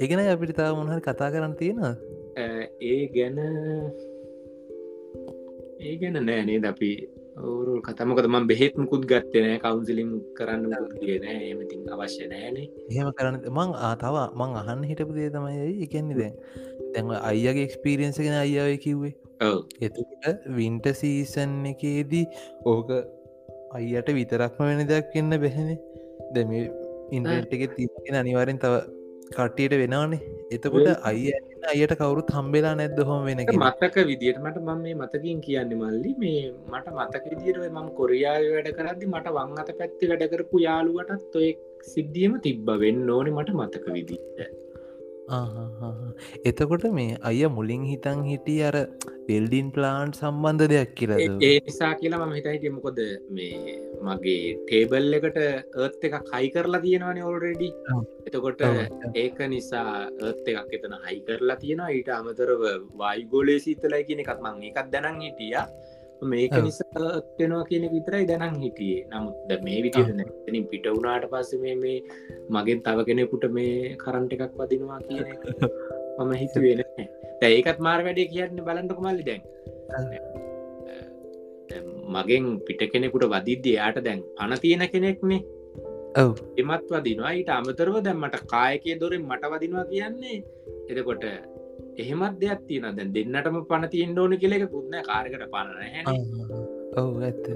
ඒගෙන 0.00 0.24
අපිට 0.26 0.56
තාව 0.56 0.80
මොහල් 0.80 1.00
කතා 1.00 1.32
කරන්න 1.34 1.58
තියෙන 1.60 1.80
ඒ 2.80 3.02
ගැන 3.14 3.38
ඒ 5.78 5.94
ගැන 6.00 6.16
නෑනේ 6.20 6.58
ද 6.58 6.70
අපි? 6.70 6.90
ඔවරු 7.40 7.72
කතමකද 7.86 8.26
ම 8.28 8.46
බෙහෙත්මකුත් 8.50 9.02
ගත්තනෑ 9.10 9.58
කවුන්සිලිම් 9.62 10.10
කරන්න 10.38 10.72
කියන 10.94 11.26
එමතින් 11.26 11.84
අවශ්‍ය 11.94 12.26
නෑනේ 12.32 12.66
එහෙම 12.90 13.10
කරන්න 13.18 13.38
මං 13.52 13.74
ආතාව 13.88 14.16
මං 14.40 14.56
අහන්න 14.60 14.82
හිටපු 14.90 15.12
දේ 15.18 15.30
තමයි 15.34 15.68
එකන්නේ 15.86 16.18
දැන් 16.20 16.34
දැන් 16.94 17.14
අයියගේ 17.20 17.66
එක්ස්පිරියන්ස 17.68 18.18
ගෙන 18.18 18.36
අයියාව 18.40 18.74
කිව්වේ. 18.84 19.14
එතකට 19.80 20.50
වින්ට 20.58 20.88
සීසන් 21.00 21.54
එකේදී 21.72 22.24
ඕක 22.66 22.90
අයියට 23.78 24.10
විතරක්ම 24.18 24.64
වෙන 24.70 24.86
දෙයක් 24.92 25.14
වෙන්න 25.14 25.40
බැහැන 25.44 25.70
දැම 26.34 26.54
ඉන්ටට 27.16 27.54
එක 27.56 27.76
තිගෙන 27.76 28.20
අනිවාරෙන් 28.22 28.58
තව 28.64 28.82
කට්ටියට 29.30 29.78
වෙනවානේ. 29.82 30.20
එතකොට 30.50 30.90
අය 31.10 31.22
අයට 31.64 31.94
කවුරුත් 31.94 32.30
හම්බෙලා 32.30 32.74
නැද්ද 32.74 33.00
හොම 33.04 33.24
වෙන 33.24 33.40
මතක 33.54 33.96
විදිට 34.04 34.38
මට 34.40 34.60
මම 34.60 34.82
මේ 34.82 34.94
මතකින් 34.96 35.40
කියන්න 35.40 35.74
මල්ලි 35.74 36.12
මේ 36.16 36.44
මට 36.68 36.94
මතක 36.94 37.24
විදිර 37.32 37.58
මම 37.64 37.88
කොරියාව 37.94 38.46
වැඩ 38.48 38.70
කරදදි 38.78 39.06
මට 39.08 39.34
වං 39.36 39.58
අත 39.58 39.72
පැත්ති 39.78 40.10
වැඩ 40.10 40.24
කරපු 40.30 40.62
යාළුවටත් 40.64 41.36
ඔය 41.36 41.50
සිද්ධියම 41.86 42.40
තිබ්බ 42.40 42.72
වෙන්න 42.78 43.10
ඕනේ 43.10 43.34
මට 43.34 43.56
මතක 43.56 43.94
විදිට 43.96 44.67
එතකොට 46.44 46.84
මේ 46.92 47.18
අය 47.22 47.40
මුලින් 47.48 47.82
හිතන් 47.84 48.24
හිටිය 48.24 48.60
අර 48.62 48.76
පෙල්ඩින් 49.28 49.68
ප්ලාන්් 49.70 50.12
සම්බන්ධ 50.12 50.68
දෙයක් 50.72 50.94
කියලා 50.94 51.18
ඒ 51.48 51.56
නිසා 51.60 51.92
කියලා 51.94 52.20
මම 52.20 52.34
හිතයිට 52.38 52.68
මොකොද 52.72 53.00
මේ 53.30 53.74
මගේ 54.02 54.54
ටේබල් 54.62 55.18
එකට 55.18 55.38
ඒත් 55.44 56.06
එක 56.08 56.16
හයි 56.32 56.48
කරලා 56.50 56.82
තියෙනවානේ 56.86 57.28
ඔල්රෙඩි 57.30 57.70
එතකොට 58.26 58.64
ඒක 59.16 59.38
නිසා 59.48 59.92
ඒත් 60.22 60.48
එකක් 60.54 60.74
එතන 60.78 60.96
හයි 61.06 61.20
කරලා 61.28 61.56
තියෙනවා. 61.56 61.90
ඊට 61.90 62.10
අමතරව 62.10 62.62
වයිගෝලේ 63.02 63.58
සීතලයි 63.66 64.02
කියන 64.08 64.24
එකත් 64.24 64.42
මං 64.44 64.66
එකත් 64.70 64.90
දැනන් 64.92 65.20
හිටිය 65.20 65.54
මේක 66.22 66.54
නිසාත්වෙනවා 66.58 67.64
කියන 67.68 67.84
විතරයි 67.92 68.26
දැනන් 68.30 68.58
හිටියේ. 68.62 69.06
නමුත් 69.12 69.64
මේ 69.66 69.78
නැතනින් 70.18 70.66
පිට 70.72 70.86
වුණාට 70.86 71.26
පස්ස 71.30 71.60
මේ 71.64 71.76
මේ 71.76 71.98
මගෙන් 72.50 72.82
තව 72.82 73.04
කෙනෙකුට 73.08 73.44
මේ 73.58 73.96
කරන්ට 73.96 74.32
එකක් 74.36 74.58
වදිනවා 74.60 75.00
කියන 75.08 75.26
මම 76.18 76.32
හිතුවෙන 76.42 76.82
ඒකත් 77.42 77.78
මාර 77.80 78.00
වැඩේ 78.06 78.30
කියන්න 78.32 78.64
බලන්නක 78.66 79.00
මල්ලි 79.06 79.24
දැන්. 79.28 79.42
මගෙන් 82.16 82.44
පිට 82.66 82.82
කෙනෙකුට 82.92 83.28
වදිද්‍ය 83.34 83.76
යාට 83.78 84.02
දැන් 84.08 84.24
පන 84.38 84.58
තියෙන 84.64 84.84
කෙනෙක්නේ. 84.94 85.40
ඔව. 86.16 86.34
එමත් 86.56 86.90
වදිනවා. 86.94 87.32
ඊට 87.38 87.50
අමතරව 87.58 88.00
දැම්මට 88.08 88.42
කායකය 88.54 88.98
දොරින් 89.00 89.24
මට 89.30 89.52
වදිනවා 89.54 89.86
කියන්නේ. 89.92 90.38
එතකොට 90.90 91.24
එහෙමත් 91.98 92.36
දෙයක් 92.40 92.60
තියෙන 92.68 92.96
දැන් 92.96 93.12
දෙන්නටම 93.14 93.56
පණ 93.70 93.90
තියෙන් 93.92 94.18
ඕන 94.18 94.34
කෙලෙක 94.42 94.64
පුත්න 94.72 94.94
කාරකට 95.08 95.46
පණන 95.54 96.06
ඔව 96.96 97.16
ඇත්ත. 97.22 97.46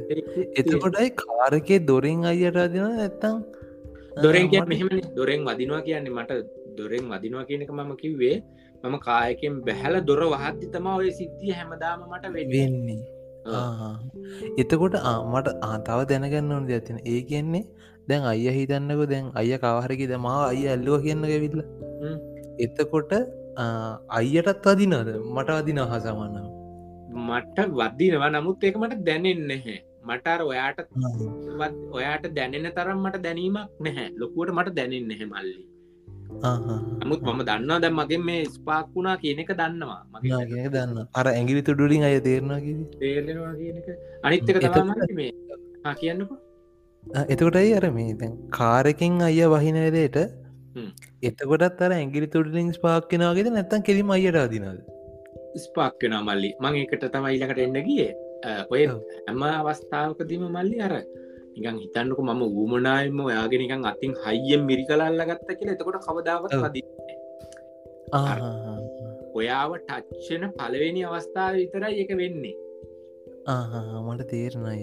එතකොටයි 0.59 1.11
කාරකේ 1.23 1.81
දොරින් 1.91 2.25
අයියට 2.31 2.59
අදින 2.65 2.87
ඇත්තම් 2.99 3.37
දොරෙන් 4.17 4.51
කිය 4.51 4.65
මෙහම 4.73 4.89
දොරෙන් 5.17 5.47
වදිනවා 5.49 5.83
කියන්නේ 5.87 6.17
මට 6.17 6.33
දොරෙන් 6.79 7.05
වදිනවා 7.13 7.45
කියනක 7.49 7.71
මම 7.71 7.93
කිව්වේ 8.03 8.37
මම 8.85 8.97
කායකෙන් 9.07 9.61
බැහැල 9.67 9.97
දොර 10.09 10.23
වහත්ති 10.35 10.71
තම 10.75 10.87
ඔය 10.93 11.11
සිද්ධිය 11.21 11.53
හැමදාම 11.59 12.03
මට 12.11 12.33
වෙන්නේ. 12.35 12.99
එතකොට 14.63 14.97
මට 15.33 15.55
ආතාව 15.69 16.01
දැනගන්න 16.11 16.57
ඕන 16.57 16.67
ඇතින 16.71 16.99
ඒ 17.13 17.21
කියන්නේ 17.31 17.65
දැන් 18.09 18.27
අය 18.33 18.43
හිතන්නක 18.59 19.05
දැන් 19.13 19.31
අය 19.41 19.53
කවහරකි 19.65 20.11
දමා 20.13 20.41
අය 20.51 20.61
ඇල්ලුව 20.67 20.99
කියන්න 21.07 21.25
ඇවිල්ල. 21.29 21.63
එතකොට 22.59 23.13
අයියටත් 24.19 24.67
අදිනද 24.73 24.95
මට 25.37 25.49
අදින 25.61 25.81
හසමන්නම් 25.93 26.47
මට 27.29 27.59
වදිනවා. 27.79 28.31
නමුත් 28.37 28.65
ඒක 28.65 28.77
මට 28.83 29.05
දැනෙන් 29.09 29.41
නැහැ. 29.51 29.79
මටර 30.09 30.41
ඔයාට 30.51 30.79
ඔයාට 31.99 32.25
දැනෙන 32.39 32.73
තරම් 32.77 32.99
මට 33.07 33.23
දැනීමක් 33.27 33.69
නැහැ. 33.87 34.09
ලොකුවට 34.21 34.55
මට 34.57 34.75
දැනෙන් 34.79 35.07
නැහැ 35.11 35.29
මල්ලි. 35.33 35.55
නමුත් 37.03 37.21
මම 37.23 37.41
දන්නවා 37.49 37.81
දැම් 37.85 37.99
මගේ 38.01 38.21
මේ 38.29 38.45
ස්පාක් 38.55 38.87
වුණා 38.95 39.17
කියන 39.23 39.43
එක 39.43 39.53
දන්නවා. 39.61 40.01
මගේ 40.15 40.69
දන්න 40.75 40.99
අර 41.15 41.27
ඇගිලි 41.33 41.63
තුඩුලින් 41.69 42.07
අය 42.09 42.21
තේරනවා 42.29 42.61
තේරෙනවා 43.03 43.53
අනිත්තක 44.25 44.59
තම 44.77 44.91
මේ. 45.19 45.33
කියන්නකෝ. 46.01 46.39
එතකොටයි 47.33 47.75
අර 47.79 47.87
මේ 47.99 48.15
දැන් 48.21 48.35
කාරකින් 48.59 49.21
අය 49.29 49.39
වහිනදයට 49.55 50.19
එතකොටත් 51.29 51.83
අර 51.87 51.93
ඇගිලි 51.99 52.29
තුඩලින් 52.35 52.73
ස්පාක්කෙනවාගෙද 52.79 53.49
නැත්තන් 53.57 53.87
කෙලිම 53.89 54.13
අයට 54.17 54.39
අදිනද 54.45 54.83
ස්පාක් 55.65 55.97
වෙන 56.03 56.15
මල්ලි. 56.29 56.51
මං 56.63 56.75
එකට 56.83 57.05
තමයි 57.15 57.35
ඉලකට 57.39 57.61
එන්න 57.67 57.79
ගිය. 57.89 58.07
ඔය 58.73 58.83
හැම 58.89 59.43
අවස්ථාවකදීම 59.49 60.45
මල්ලි 60.57 60.79
අර 60.87 60.95
නිකන් 61.57 61.77
හිතන්නක 61.83 62.19
මම 62.25 62.43
ඌමනායම 62.47 63.21
ඔයාගෙන 63.27 63.61
නිකන් 63.65 63.85
අතින් 63.91 64.13
හයියෙන් 64.25 64.63
මිරි 64.69 64.85
කලල්ල 64.89 65.23
ගත්ත 65.31 65.59
කියලා 65.59 65.77
එතකොට 65.77 66.01
කවදාවත් 66.07 66.53
වද 66.65 66.77
ඔයාව 69.39 69.71
ටච්චන 69.79 70.45
පලවෙනි 70.59 71.03
අවස්ථාව 71.09 71.53
විතරයි 71.61 72.03
එක 72.05 72.13
වෙන්නේ. 72.21 72.57
මට 74.07 74.23
තේරණ 74.33 74.67
අය 74.73 74.81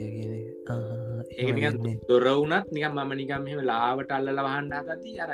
කියන 1.38 2.00
දොරවුනත් 2.10 2.68
නිකම් 2.76 2.94
මම 2.98 3.12
නිකම් 3.22 3.42
මෙම 3.48 3.62
ලාවට 3.72 4.12
අල්ලල 4.18 4.40
වහන්ඩා 4.48 4.82
ගති 4.88 5.12
අර 5.26 5.32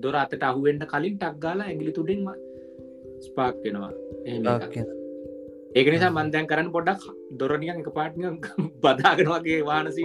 දොර 0.00 0.14
අතට 0.16 0.42
අහුවෙන්ට 0.42 0.84
කලින් 0.92 1.16
ටක්ගාලා 1.16 1.66
ඇගිලි 1.66 1.92
තුඩෙන්ම 1.92 2.30
ස්පාක් 3.26 3.58
වෙනවා. 3.64 3.92
ඒක 5.76 5.88
නිසා 5.94 6.12
මන්දැන් 6.12 6.48
කරන්න 6.50 6.72
පොඩක් 6.72 7.04
දොරනිකන් 7.40 7.82
එක 7.82 7.90
පාට්න 7.92 8.40
බදාගෙන 8.84 9.30
වගේ 9.34 9.60
වානසි 9.64 10.02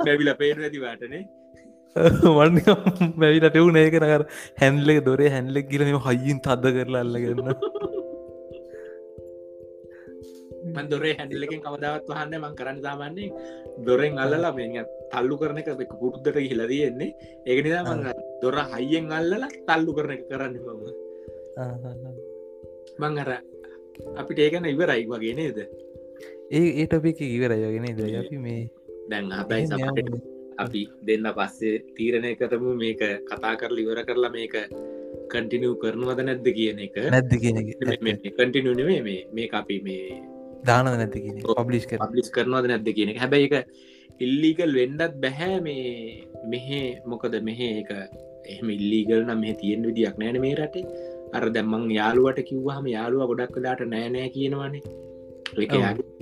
බැවිල 0.00 0.30
පේන 0.40 0.62
ඇති 0.62 0.84
වැටනේ 0.84 1.24
වන්න 1.96 2.58
බැවිල 3.16 3.48
පෙවුන. 3.50 3.76
ඒක 3.76 3.96
නකර 4.00 4.24
හැන්ලෙක් 4.60 5.04
දොරේ 5.04 5.30
හැන්ලෙක් 5.30 5.70
ගිලම 5.70 5.98
හයිින් 6.08 6.40
තද 6.40 6.74
කරලා 6.76 7.04
අල්ලගන්න 7.06 7.83
දොරේ 10.90 11.14
හැඩිලකින් 11.18 11.60
කවදාවත් 11.60 12.08
වහන්න 12.10 12.34
මං 12.40 12.54
කරන්න 12.58 12.78
සාමන්නේ 12.82 13.28
දොරෙන් 13.86 14.18
අල්ලලා 14.18 14.52
මෙ 14.52 14.84
තල්ලු 15.12 15.36
කරන 15.38 15.58
එක 15.58 15.68
එක 15.68 15.94
පුරුද්ධට 16.00 16.38
හිලා 16.42 16.68
තියෙන්නේ. 16.68 17.10
ඒක 17.46 17.58
නිසා 17.64 17.84
මං 17.86 18.00
දොර 18.42 18.56
හයියෙන් 18.72 19.12
අල්ලලා 19.12 19.50
තල්ලු 19.68 19.96
කරන 19.96 20.14
එක 20.16 20.22
කරන්න 20.28 20.54
මම. 20.58 20.82
මං 23.00 23.18
අර 23.18 23.30
අපිට 24.16 24.38
ඒකන 24.38 24.70
ඉවරයි 24.74 25.04
වගේ 25.06 25.34
නේද? 25.34 25.58
ඒ 26.50 26.68
ඒ 26.80 26.86
ටොපික 26.86 27.20
ඉවරයගෙන 27.20 27.90
ද 27.96 28.00
මේ 28.38 28.62
දැන් 29.10 29.32
අපයි 29.32 29.66
සමට 29.66 30.22
අපි 30.58 30.82
දෙන්න 31.02 31.26
පස්සේ 31.36 31.82
තීරණය 31.96 32.34
කරමු 32.40 32.74
මේක 32.82 33.02
කතා 33.30 33.54
කරල 33.56 33.78
ඉවර 33.78 34.00
කරලා 34.08 34.34
මේක 34.36 34.54
කටිනිව් 35.32 35.74
කරනවද 35.82 36.20
නැද්ද 36.22 36.46
කියන 36.58 36.78
එක. 36.86 36.96
නැද්ද 37.14 37.32
කියන 37.42 37.58
කටිනුනේ 38.38 39.00
මේ 39.02 39.20
මේ 39.32 39.48
අපි 39.52 39.76
මේ 39.86 40.33
දාන 40.64 40.90
නැති 40.92 41.24
කියන 41.24 41.40
පබ්ලිස් 41.60 41.86
පබ්ලිස් 41.94 42.28
කරනවද 42.36 42.70
නැද්ද 42.72 42.90
කියන 42.98 43.12
හැබැයි 43.22 43.48
එක 43.50 43.56
ඉල්ලීගල් 44.20 44.72
වෙන්ඩත් 44.80 45.16
බැහැ 45.22 45.56
මේ 45.66 45.94
මෙහෙ 46.52 46.82
මොකද 47.06 47.36
මෙහෙ 47.48 47.70
එක 47.80 47.90
එහම 48.52 48.68
ඉල්ලීගල් 48.76 49.20
නම් 49.20 49.40
මෙහ 49.44 49.54
තියෙන 49.62 49.88
විදියක් 49.88 50.20
නෑන 50.22 50.40
මේ 50.44 50.54
රටේ. 50.58 50.84
අර 51.36 51.44
දැම්මං 51.56 51.88
යාළුවට 51.98 52.44
කිව්වාහම 52.50 52.86
යාළුව 52.96 53.26
ගොඩක් 53.32 53.56
වෙලාට 53.58 53.82
නෑනෑ 53.94 54.28
කියනවනේ. 54.36 54.84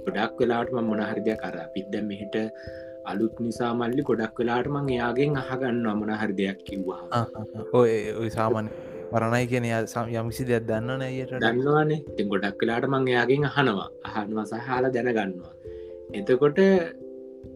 ගොඩක් 0.07 0.40
වෙලාටම 0.40 0.78
මොනහරිදය 0.90 1.35
කර 1.42 1.57
පිද්ද 1.74 1.94
මෙහිට 2.09 2.37
අලුත් 3.11 3.37
නිසා 3.40 3.72
මල්ලි 3.74 4.02
ගොඩක් 4.09 4.40
වෙලාට 4.40 4.68
මං 4.74 4.88
එයාගෙන් 4.96 5.38
අහගන්න 5.42 5.87
අමන 5.92 6.12
හරි 6.20 6.35
දෙයක් 6.40 6.59
කිව්වා 6.68 7.26
ඔය 7.81 7.92
ඔය 8.22 8.28
සාමාන්‍ය 8.31 8.70
පරණයි 9.14 9.46
කියන 9.53 9.66
යම්කිසි 10.20 10.44
දෙයක් 10.51 10.66
දන්න 10.70 11.03
නයට 11.03 11.33
දන්නවානේ. 11.44 12.01
ති 12.16 12.29
ගොඩක් 12.33 12.61
වෙලාට 12.62 12.87
මං 12.92 13.09
එයාගෙන් 13.12 13.46
අහනවා. 13.51 13.88
අහනවා 14.09 14.46
සහහල 14.53 14.85
දැනගන්නවා. 14.96 15.55
එතකොට 16.18 16.59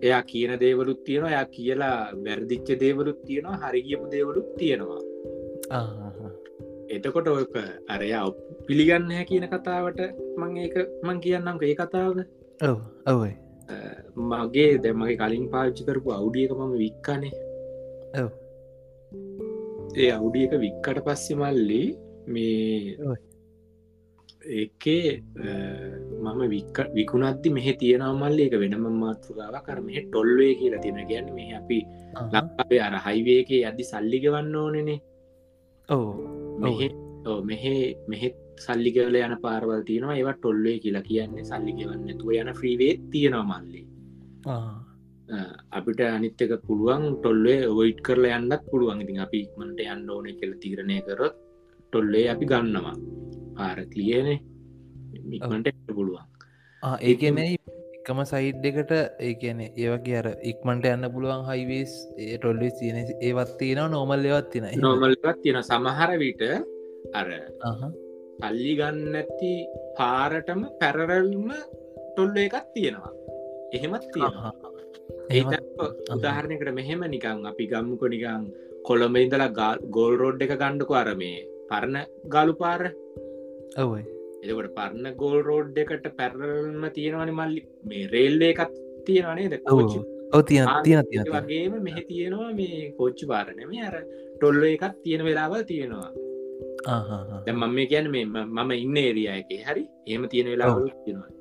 එයා 0.07 0.23
කියන 0.31 0.53
දේවලුත් 0.65 1.01
තියෙනවා 1.07 1.33
එයා 1.35 1.47
කියලා 1.57 1.97
බැරදිච්ච 2.25 2.69
දේවලුත් 2.85 3.21
තියෙනවා 3.29 3.61
හරිගියපු 3.65 4.07
දේවලුත් 4.15 4.49
තියෙනවා. 4.59 5.03
එතකොට 6.97 7.29
ඔයක 7.29 7.57
අරයා 7.95 8.27
පිළිගන්න 8.69 9.11
හැ 9.17 9.25
කියන 9.33 9.49
කතාවට 9.55 10.01
මං 10.41 10.57
ඒක 10.65 10.77
මං 11.07 11.19
කියන්නම්. 11.25 11.59
ඒ 11.71 11.75
කතාව 11.81 12.23
ඔව 12.61 12.79
ඔවයි 13.13 13.35
මගේ 14.31 14.73
දැමගේ 14.85 15.17
කලින් 15.23 15.47
පාච්චි 15.55 15.87
කරපු 15.89 16.17
අවුඩියක 16.19 16.53
මම 16.59 16.73
වික්කනේ. 16.83 17.35
ඔව 18.23 18.31
ඒ 19.97 20.11
අවුඩියක 20.17 20.53
වික්කට 20.65 20.99
පස්සෙ 21.07 21.35
මල්ලි 21.41 21.83
මේ 22.35 22.97
ඒකේ 24.57 25.07
මම 26.25 26.41
වික්ක 26.55 26.77
විකුණද්දි 26.97 27.49
මෙහ 27.57 27.67
තියෙනවමල්ල 27.83 28.39
එක 28.47 28.55
වෙනම 28.63 28.87
මාතෘකාව 29.03 29.57
කරමහ 29.67 29.99
ටොල්වේ 30.05 30.53
කියලා 30.61 30.83
තියෙන 30.85 31.09
ගැන 31.11 31.29
මේ 31.37 31.53
අපි 31.61 31.79
ලක්කාවේ 32.25 32.81
අර 32.87 32.97
හයිවේක 33.07 33.51
අදදි 33.71 33.85
සල්ලිගවන්න 33.93 34.55
ඕනනේ. 34.63 35.01
ඕ 37.27 37.41
මෙහෙ 37.51 37.77
මෙහෙත් 38.11 38.37
සල්ලිකවල 38.67 39.17
යන 39.19 39.35
පාරවල් 39.45 39.83
තියෙනවා. 39.89 40.19
ඒවත් 40.21 40.39
ටොල්ලේ 40.39 40.77
කියලා 40.83 41.07
කියන්නේ 41.09 41.49
සල්ලිගවන්න 41.51 42.19
තුව 42.21 42.31
යන 42.41 42.53
්‍රීවේත් 42.61 43.01
තියෙනවා 43.13 43.61
මල්ලි 43.63 43.83
අපිට 45.73 46.01
අනිත්තක 46.01 46.53
පුළුවන් 46.67 47.05
ටොල්ලේ 47.19 47.67
ඔයිට් 47.69 48.01
කරලා 48.07 48.39
යන්නත් 48.41 48.63
පුළුවන්. 48.71 49.01
ඉතින් 49.03 49.21
අපි 49.25 49.39
ඉක්මට 49.47 49.81
යන්න 49.85 50.11
ඕන 50.11 50.27
කියල 50.41 50.53
තීරණය 50.63 51.01
කරොත් 51.07 51.35
ටොල්ලේ 51.93 52.29
අපි 52.35 52.47
ගන්නවා. 52.47 52.95
පාර 53.57 53.79
තියනේ 53.95 54.39
මික්මට 55.31 55.69
පුළුවන්. 55.89 56.27
ඒකන 57.01 57.39
එකම 57.43 58.21
සයිඩ් 58.31 58.67
එකට 58.71 58.93
ඒකන 59.29 59.63
ඒවගේ 59.67 60.19
අර 60.21 60.29
ඉක්මට 60.53 60.87
යන්න 60.93 61.11
පුළුවන් 61.15 61.43
හයිවේස් 61.51 61.95
ඒ 62.19 62.39
ටොල්ලි 62.39 62.71
තියන 62.79 63.03
ඒවත් 63.21 63.57
තියෙන 63.59 63.91
නොමල් 63.91 64.31
ඒවත් 64.31 64.51
තින 64.53 64.69
නොමල්වත් 64.85 65.43
තියෙන 65.43 65.63
සමහර 65.63 66.15
විට 66.23 66.47
අර 67.15 67.33
සල්ලි 68.39 68.73
ගන්න 68.79 69.19
ඇති 69.23 69.53
පාරටම 69.99 70.63
පැරරල්ම 70.81 71.51
ටොල්ල 72.15 72.39
එකත් 72.47 72.73
තියෙනවා. 72.75 73.13
එහෙමත් 73.75 74.07
තියෙනවා 74.15 74.66
ඒ 75.31 75.43
උදාහරණයකට 76.15 76.73
මෙහෙම 76.79 77.03
නිකං 77.15 77.47
අපි 77.51 77.65
ගම්මුක 77.73 78.05
නිකං 78.15 78.45
කොළඹ 78.89 79.17
ඉඳලා 79.23 79.71
ගෝල් 79.97 80.15
රෝඩ් 80.23 80.45
එක 80.47 80.53
ගණ්ඩකු 80.63 80.95
අරමේ 81.03 81.39
පරණ 81.71 81.97
ගලු 82.35 82.55
පාර. 82.63 82.83
ඔවයි 83.85 84.03
එකට 84.45 84.75
පරණ 84.79 85.17
ගෝල් 85.23 85.39
රෝඩ් 85.49 85.79
එකට 85.85 86.07
පැරල්ම 86.19 86.85
තියෙනවනි 86.97 87.35
මල්ලි 87.41 87.63
මේ 87.91 88.11
රේල්ලේ 88.15 88.53
එකත් 88.55 88.77
තියෙනවනේ 89.07 89.49
ද 89.53 89.55
වගේම 91.35 91.75
මෙහ 91.89 91.99
තියෙනවා 92.11 92.53
මේ 92.61 92.93
කෝච්චි 92.99 93.31
පාරනම 93.33 93.75
අර 93.89 93.97
ටොල්ල 94.37 94.63
එකත් 94.71 94.97
තියෙන 95.05 95.25
වෙලාවල් 95.29 95.65
තියෙනවා. 95.73 96.11
දැ 97.47 97.55
මම 97.55 97.73
මේ 97.79 97.89
කියන්න 97.93 98.13
මේ 98.15 98.27
මම 98.27 98.71
ඉන්න 98.83 99.03
ඒරිය 99.05 99.31
එක. 99.39 99.51
හරි? 99.69 99.85
ඒම 100.07 100.29
තියෙන 100.35 100.53
වෙලාවල් 100.53 100.93
තියෙනවා 101.05 101.36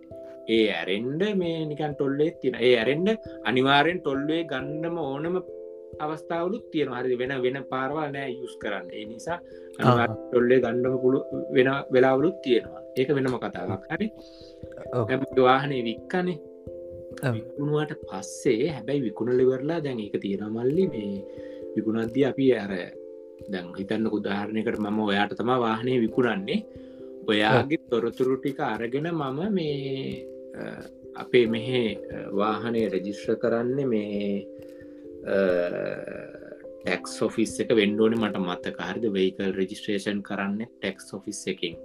ඒ 0.47 0.65
ඇරෙන්ඩ 0.71 1.21
මේ 1.41 1.59
නිකන් 1.65 1.93
ටොල්ලේ 1.93 2.31
තියෙන 2.41 2.57
ඒ 2.61 2.73
ඇරෙන්ඩ 2.79 3.09
අනිවාරෙන් 3.45 3.99
ටොල්ලේ 4.01 4.41
ගන්නම 4.51 4.97
ඕනම 5.03 5.37
අවස්ථාවලුත් 5.99 6.65
තියෙන 6.71 6.89
හරි 6.89 7.17
වෙන 7.17 7.33
වෙන 7.43 7.57
පාරවා 7.69 8.09
නෑ 8.11 8.31
යුස් 8.31 8.57
කරන්න. 8.57 8.89
ඒ 8.91 9.05
නිසා 9.05 9.39
ටොල්ලේ 10.23 10.59
ගණ්ඩම 10.59 10.97
පුළු 11.01 11.19
වෙන 11.55 11.69
වෙලාවලුත් 11.93 12.41
තියෙනවා. 12.41 12.81
ඒක 12.97 13.09
වෙනම 13.15 13.37
කතාවක්. 13.37 13.87
හරි? 13.91 14.07
වාහනේ 15.41 15.83
වික්කනේ? 15.83 16.37
විකුණුවට 17.33 17.95
පස්සේ 18.01 18.69
හැබැයි 18.69 19.05
විකුණලිවරලා 19.07 19.83
දැන් 19.83 19.99
එක 19.99 20.19
තියෙන 20.21 20.51
මල්ලි 20.51 20.87
මේ 20.87 21.13
විකුණද්දි 21.75 22.25
අපි 22.25 22.47
අර 22.55 22.73
දැන් 23.51 23.73
හිතන්න 23.79 24.07
උදාහරණයකට 24.17 24.79
මම 24.79 24.99
ඔයාට 25.01 25.35
තම 25.35 25.51
වාහනය 25.65 25.99
විකුණන්නේ. 26.01 26.59
ඔයාගේ 27.27 27.83
තොරතුරු 27.89 28.37
ටික 28.37 28.59
අරගෙන 28.59 29.07
මම 29.11 29.39
මේ 29.53 30.34
අපේ 31.23 31.45
මෙහෙ 31.47 31.83
වාහනය 32.39 32.81
රජිස්්‍ර 32.93 33.35
කරන්න 33.43 33.79
මේ 33.93 34.45
ටෙක්ස් 36.85 37.13
ඔෆිස් 37.27 37.53
එක 37.63 37.71
වෙන්ඩෝන 37.79 38.13
මට 38.19 38.41
මත්තකාරද 38.47 39.05
වෙයිකල් 39.17 39.53
රජිස්ට්‍රේෂන් 39.59 40.19
කරන්න 40.27 40.59
ටෙක්ස් 40.65 41.13
ඔෆිස් 41.17 41.39
එකින්. 41.53 41.77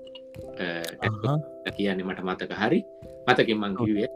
කියන්නේ 1.77 2.05
මට 2.09 2.21
මතක. 2.29 2.53
හරි? 2.63 2.81
මතකින් 3.29 3.59
මංකිවේ 3.63 4.09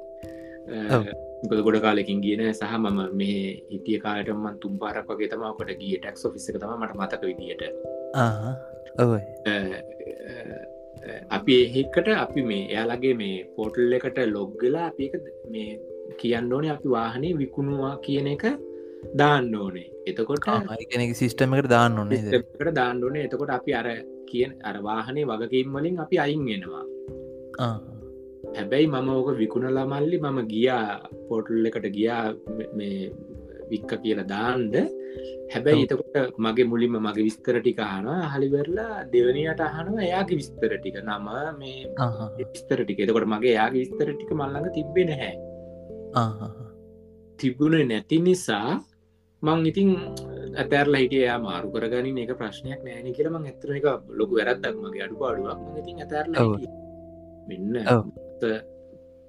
ගොඩ 1.64 1.78
කාලෙකින් 1.84 2.20
කියන 2.24 2.42
සහ 2.52 2.76
මම 2.78 3.00
මේ 3.20 3.40
හිටිය 3.70 3.98
කාලටම 4.04 4.44
තුම් 4.60 4.78
පාරක් 4.82 5.08
වගේ 5.08 5.30
තමකට 5.32 5.74
ගිය. 5.80 5.96
ටෙක්ස් 5.98 6.22
ඔෆිස් 6.28 6.48
එක 6.50 6.60
තම 6.60 6.72
මට 6.80 6.94
මතක 7.00 7.22
විදිට 7.30 7.62
අපි 11.36 11.54
එහෙකට 11.62 12.08
අපි 12.18 12.42
මේ 12.50 12.62
එයාලගේ 12.68 13.14
මේ 13.22 13.34
පෝටල් 13.56 13.96
එකට 13.98 14.18
ලොග්ගලා 14.36 14.86
අපි 14.90 15.10
මේ 15.54 15.70
කියන්න 16.20 16.52
ඕනේ 16.52 16.72
අපි 16.76 16.94
වාහනේ 16.96 17.32
විකුණවා 17.40 17.94
කියන 18.06 18.28
එක 18.34 18.44
දාන්න 19.20 19.54
ඕනේ. 19.62 19.88
එතකොට 20.06 20.48
ඒකනෙ 20.78 21.08
සිිස්ටම 21.22 21.56
එකට 21.58 21.70
දාන්න 21.76 21.98
ඕනේ 21.98 22.22
කට 22.32 22.74
දාන්න 22.80 23.04
ඕනේ. 23.04 23.24
එතකොට 23.28 23.56
අපි 23.58 23.74
අර 23.80 23.88
කියන 24.30 24.54
අර 24.70 24.76
වාහනේ 24.88 25.28
වගකීම් 25.32 25.76
වලින් 25.76 26.00
අපි 26.04 26.22
අයින් 26.24 26.46
වෙනවා. 26.48 26.84
හැබැයි 28.56 28.86
මම 28.86 29.08
ඕක 29.08 29.28
විකුණලා 29.42 29.86
මල්ලි 29.92 30.18
මම 30.24 30.40
ගියා 30.52 30.86
පෝටල් 31.28 31.68
එකට 31.70 31.86
ගියා 31.96 32.24
මේ 32.78 32.98
වික්ක 33.70 33.90
කියලා 34.02 34.28
දාන්ඩ 34.34 34.74
හැබැයි 35.52 35.84
එතකොට 35.86 36.36
මගේ 36.44 36.66
මුලින්ම 36.72 36.96
මගේ 37.06 37.26
විස්තර 37.28 37.56
ටික 37.60 37.80
අහනවා. 37.86 38.30
හලිවරලා 38.32 38.96
දෙවනියට 39.12 39.60
අහනවා. 39.68 40.02
එයාගේ 40.08 40.38
විස්තර 40.40 40.72
ටික. 40.76 40.96
නම 41.02 41.26
මේ 41.60 41.78
විස්තර 42.38 42.78
ටික. 42.84 42.98
එතකොට 43.04 43.28
මගේ 43.34 43.54
යාගේ 43.60 43.82
විස්තර 43.84 44.08
ටික 44.14 44.30
මල්ලඟ 44.40 44.68
තිබෙන 44.76 45.10
හැ 45.20 45.34
තිබුණ 47.38 47.76
නැති 47.90 48.18
නිසා 48.26 48.70
මං 49.42 49.66
ඉතින් 49.70 49.88
ඇතැරලා 50.60 51.00
හිටිය 51.02 51.26
මාරු 51.46 51.68
කරගනින්. 51.74 52.18
එක 52.24 52.32
ප්‍රශ්නයක් 52.40 52.80
නෑන 52.86 53.08
කියලම 53.16 53.34
ඇතර 53.40 53.68
එක 53.78 53.86
ලොකු 54.18 54.32
වැරත්තක් 54.38 54.76
මගේ 54.84 55.04
අඩු 55.06 55.16
පාඩුවක් 55.22 55.58
ඉතින් 55.80 55.96
ඇතැරලා 56.04 56.46
මෙන්න 57.48 57.74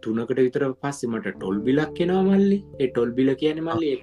තුනකට 0.08 0.42
විතර 0.46 0.66
පස්සෙමට 0.82 1.30
ටොල් 1.36 1.62
බිලක් 1.68 1.94
කෙනවා 2.00 2.26
මල්ලි. 2.32 2.60
ඒ 2.82 2.90
ටොල් 2.90 3.12
බිල 3.20 3.32
කියන 3.44 3.64
මල්ලි 3.70 3.96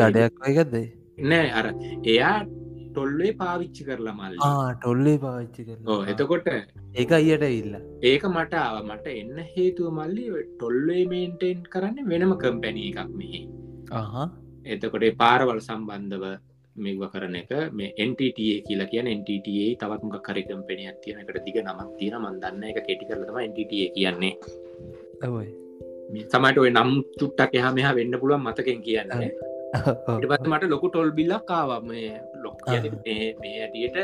දඩයක් 0.00 0.44
එකක්ද? 0.50 0.76
නෑ 1.30 1.48
අර 1.58 1.66
එයා 2.12 2.36
ටොල්ලේ 2.94 3.32
පාවිච්චි 3.42 3.82
කරලා 3.88 4.14
මල්ල. 4.20 4.38
ටොල්ලේ 4.78 5.18
පාවිච්චි 5.24 5.62
කර 5.68 6.08
එතකොට 6.12 6.48
ඒක 7.00 7.12
අයියට 7.18 7.44
ඉල්ල 7.60 7.74
ඒක 8.10 8.24
මට 8.30 8.54
ආව. 8.62 8.76
මට 8.90 9.06
එන්න 9.20 9.36
හේතුව 9.54 9.92
මල්ලි 9.98 10.24
ටොල්ලේ 10.54 11.04
මේන්ටෙන් 11.12 11.62
කරන්න 11.74 12.10
වෙනම 12.12 12.34
කම්පැනී 12.42 12.90
එකක් 12.92 13.14
මෙහි. 13.20 13.40
එතකොට 14.74 15.06
පාරවල් 15.22 15.60
සම්බන්ධව 15.68 16.24
මෙව 16.76 17.02
කරන 17.12 17.36
එක. 17.38 17.52
මේ 17.72 17.94
NTA 18.08 18.54
කියලා 18.66 18.90
කියන 18.92 19.08
NTA 19.18 19.66
තවත්මක 19.80 20.16
කරිකම්පෙනයක් 20.26 20.96
තියෙන 21.02 21.20
එකට 21.22 21.44
දිග 21.46 21.58
නමක් 21.62 21.90
තියෙන 21.98 22.16
මන්දන්න 22.20 22.64
එක 22.70 22.80
කෙටි 22.86 23.08
කරලම 23.08 23.38
NTA 23.50 23.86
කියන්නේ. 23.96 24.34
තමට 26.32 26.58
ඔය 26.58 26.70
නම් 26.70 26.90
චුට්ටක් 27.20 27.54
එහා 27.58 27.74
මෙහා 27.78 27.94
වෙන්න 27.98 28.18
පුළුවන් 28.20 28.46
මතකෙන් 28.46 28.80
කියන්නේ. 28.86 29.30
පත් 30.30 30.44
මට 30.50 30.70
ලොකු 30.72 30.88
ටොල් 30.90 31.10
බිල්ලක් 31.18 31.44
කාවම 31.50 31.90
ලොක් 32.44 32.58
මේ 32.66 33.54
ඇටියට 33.62 33.98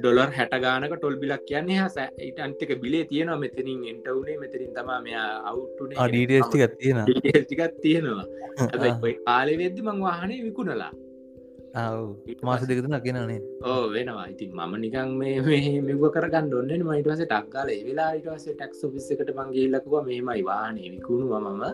ඩොලර් 0.00 0.30
හැට 0.38 0.54
ගානක 0.64 0.94
ටොල් 0.96 1.16
බිලක් 1.22 1.44
කියන්නේ. 1.50 1.80
හස 1.82 1.96
ඊට 2.28 2.40
අන්තික 2.46 2.72
බිලේ 2.84 3.04
තියෙනවා. 3.10 3.38
මෙතනින් 3.44 3.84
එන්ටවුනේ 3.92 4.38
මෙතරින් 4.44 4.72
තම 4.76 4.90
මෙයා 5.08 5.28
අවුට්ටුනේ 5.50 6.00
අඩීටස්ටිකත් 6.04 6.78
තියෙන 6.80 7.04
ටිකත් 7.44 7.76
තියෙනවා. 7.84 8.26
කාලෙ 9.28 9.54
වෙද්දි 9.62 9.86
මං 9.86 10.02
වාහනේ 10.06 10.40
විකුණලා 10.48 10.90
මාස 11.74 12.62
දෙකතු 12.68 12.88
නකිනනේ 12.88 13.40
ඕ 13.64 13.90
වෙනවා. 13.90 14.26
ඉතින් 14.32 14.50
මම 14.52 14.74
නිකන් 14.80 15.08
මේ 15.20 15.80
මෙව 15.80 16.02
කරගන්න 16.14 16.54
ඔන්න 16.54 16.72
මයිටවස 16.88 17.22
ටක්කාල 17.24 17.68
වෙලා 17.88 18.10
ඉටවස 18.18 18.44
ටක්ස් 18.50 18.80
ෆිස්සකට 18.94 19.30
මංගේල්ලකුව 19.38 19.94
මේමයි 20.06 20.42
වාහනේ 20.50 20.90
විකුණු 20.94 21.40
මම. 21.40 21.64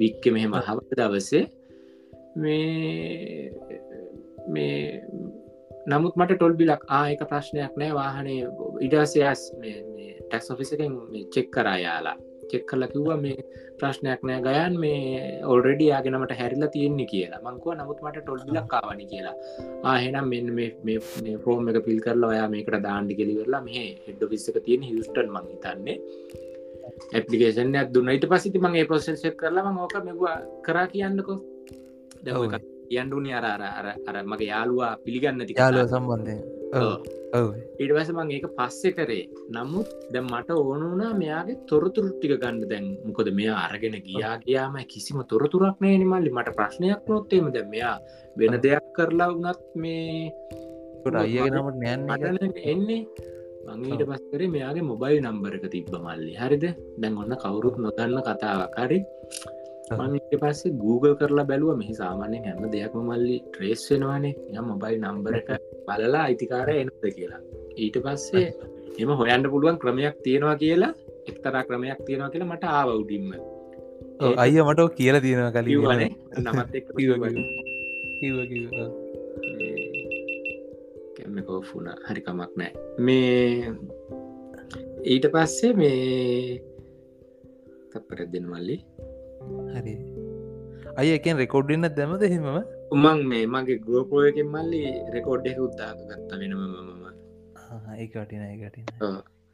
වික්ක 0.00 0.24
මෙහෙම 0.34 0.52
හවට 0.58 1.00
දවසේ. 1.00 1.44
මේ 2.36 3.52
මේ 4.48 5.02
නමුත් 5.88 6.14
මට 6.16 6.36
ටොල් 6.36 6.54
බිලක් 6.60 6.82
ආයක 7.00 7.20
ප්‍රශ්නයක් 7.30 7.74
නෑ. 7.80 7.92
වාහනේ 7.92 8.40
ඉඩසයස් 8.86 9.42
ටැක්ස් 10.28 10.50
ඔෆිසකෙන් 10.52 10.92
චෙක් 11.34 11.48
කරයාලා 11.50 12.18
චෙක් 12.52 12.64
කල 12.70 12.84
කිව්ව 12.92 13.10
මේ 13.24 13.44
ප්‍රශ්නයක් 13.80 14.22
නෑ. 14.28 14.40
ගයන් 14.46 14.78
මේ 14.84 14.98
ඔල්රෙඩි 15.52 15.90
යාගෙනමට 15.92 16.34
හැරිලා 16.40 16.70
තියෙන්නේ 16.76 17.08
කියලා. 17.12 17.40
මංකුව 17.46 17.76
නමුත් 17.80 18.00
මට 18.04 18.22
ටොල් 18.22 18.40
බිලක් 18.48 18.68
කාවනි 18.74 19.06
කියලා. 19.12 19.36
ආහෙනම් 19.92 20.28
මෙන්න 20.32 20.48
මේ 20.56 20.98
ෆෝර්ම් 21.44 21.70
එක 21.72 21.80
පිල් 21.88 22.00
කරලා 22.06 22.32
ඔයා 22.32 22.48
මේකට 22.54 22.78
දාණ්ඩි 22.88 23.18
කෙලිවෙරලා 23.20 23.62
මේ 23.68 23.86
හෙඩ් 24.06 24.24
ෆිස්සක 24.32 24.58
තියෙන 24.66 24.88
හිස්ටන් 24.90 25.30
මං 25.34 25.52
හිතන්නේ. 25.52 25.98
ඇපලිකේෂන් 27.14 27.78
දුන්න. 27.94 28.14
ඊට 28.14 28.26
පසිති 28.32 28.64
මගේ 28.64 28.88
පොසෙල්සෙක් 28.92 29.38
කරලා 29.42 29.76
ඕක 29.84 29.96
මෙවා 30.08 30.36
කරා 30.66 30.86
කියන්නකෝ. 30.94 31.38
යන්ඩුනි 32.90 33.32
අර 33.38 33.44
අර 33.44 33.86
අර 34.08 34.16
මගේ 34.24 34.48
යාලුවා 34.52 34.92
පිළිගන්න 35.04 35.46
ති 35.48 35.58
යාලුව 35.58 35.90
සම්බන්ධය 35.92 36.57
ඉඩවස 37.82 38.10
මං 38.14 38.30
ඒක 38.36 38.46
පස්සෙ 38.58 38.90
කරේ. 38.96 39.24
නමුත් 39.54 39.88
ද 40.12 40.20
මට 40.20 40.50
ඕනුනා 40.56 41.12
මෙයාගේ 41.22 41.60
තොරතුරු 41.70 42.10
ටික 42.12 42.34
ගන්න. 42.42 42.68
දැන් 42.72 42.86
මොකද 43.06 43.30
මෙයා 43.38 43.58
අරගෙන 43.68 43.96
ගියා 44.06 44.36
ගයාම 44.44 44.76
කිසිම 44.92 45.18
තොරතුරක් 45.32 45.80
නෑ 45.84 45.96
නිමල්ලි 46.02 46.30
මට 46.36 46.56
ප්‍රශ්නයක් 46.58 47.08
නොත්තේම 47.12 47.48
ද 47.56 47.64
මෙයා 47.72 47.96
වෙන 48.36 48.54
දෙයක් 48.64 48.86
කරලා 48.96 49.32
වනත් 49.32 49.60
මේ 49.82 50.32
අයගෙනමට 51.24 51.78
නෑන් 51.82 52.54
එන්නේ? 52.72 53.02
මංඊට 53.68 54.02
පස්කරේ 54.10 54.48
මෙයාගේ 54.56 54.88
මොබයිල් 54.90 55.20
නම්බරක 55.24 55.64
තිබ්බ 55.74 55.92
මල්ලි. 56.04 56.32
හරිද? 56.42 56.64
දැන් 57.00 57.14
ඔන්න 57.22 57.32
කවුරුත් 57.42 57.76
නොදන්න 57.84 58.20
කතාවක්. 58.26 58.76
හරි 58.82 58.98
මට 59.96 60.32
පස්සේ 60.42 60.72
Google 60.82 61.14
කරලා 61.20 61.46
බැලුව 61.50 61.76
මෙහි 61.80 61.94
සාමාන්‍යෙන් 62.00 62.42
හැම 62.46 62.64
දෙයක්ම 62.74 63.00
මල්ලි 63.10 63.36
ට්‍රේස් 63.44 63.82
වෙනවානේ. 63.90 64.34
ය 64.54 64.64
මොබයිල් 64.70 64.98
නම්බරක 65.00 65.48
බලලා 65.88 66.24
අයිතිකාර 66.28 66.68
එනද 66.74 67.06
කියලා. 67.16 67.40
ඊට 67.82 67.96
පස්සේ 68.04 68.48
එම 69.02 69.10
හොයන්ට 69.20 69.46
පුළුවන් 69.52 69.78
ක්‍රමයක් 69.82 70.16
තියෙනවා 70.24 70.56
කියලා 70.62 70.92
එක්තරා 71.30 71.62
ක්‍රමයක් 71.68 72.00
තියෙනවා 72.06 72.30
කියලා 72.32 72.50
මට 72.52 72.64
ආව 72.78 72.88
උඩින්ම. 73.00 73.30
අයිය 74.44 74.62
මට 74.68 74.80
කියලා 74.98 75.22
තියෙනවා 75.26 75.52
කලිවනේ 75.56 76.10
නමත් 76.44 76.72
කැම 81.16 81.36
කෝෆුන 81.48 81.86
හරිකමක් 82.08 82.52
නෑ. 82.60 82.72
මේ 83.06 83.72
ඊට 85.12 85.26
පස්සේ 85.34 85.72
මේ 85.80 86.60
තප්පරත් 87.92 88.30
දෙන 88.32 88.46
මල්ලි 88.52 88.76
හරි. 89.76 89.94
අය 91.00 91.08
එකෙන් 91.16 91.40
රෙකෝඩ්ඩන්න 91.42 91.88
දැමද 91.98 92.22
හෙමම 92.34 92.46
උමං 92.96 93.18
මේ 93.32 93.46
මගේ 93.54 93.78
ගෝපෝ 93.88 94.22
එකෙන් 94.30 94.48
මල්ලි 94.54 94.82
රෙකෝඩ් 95.16 95.50
එක 95.50 95.58
උත්තාක 95.66 95.98
ගත්ත 96.10 96.30
වෙනම 96.42 96.62
මම. 96.62 97.04
ඒකටින 98.02 98.42
ඒකට 98.46 98.76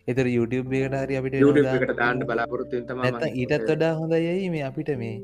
එතර 0.08 0.26
YouTube 0.36 0.74
එකට 0.78 0.96
හරි 1.02 1.14
අපිට 1.20 1.36
ට 1.82 1.96
දාන්න 2.00 2.24
බලාපොරොත්තු 2.30 2.80
තම 2.88 3.04
ඊටත් 3.42 3.68
වඩා 3.70 3.92
හොඳයයි 4.00 4.48
මේ 4.54 4.64
අපිට 4.70 4.90
මේ 5.02 5.16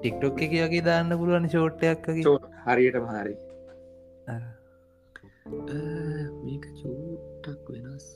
ටික්ටොක් 0.00 0.42
එක 0.46 0.52
වගේ 0.58 0.82
දාන්න 0.88 1.14
පුළුවන් 1.20 1.48
ෂෝට්ටයක්ගේ 1.52 2.36
හරියටම 2.66 3.06
හරි. 3.14 3.34
මේක 6.44 6.64
චූටක් 6.80 7.66
වෙනස්. 7.74 8.06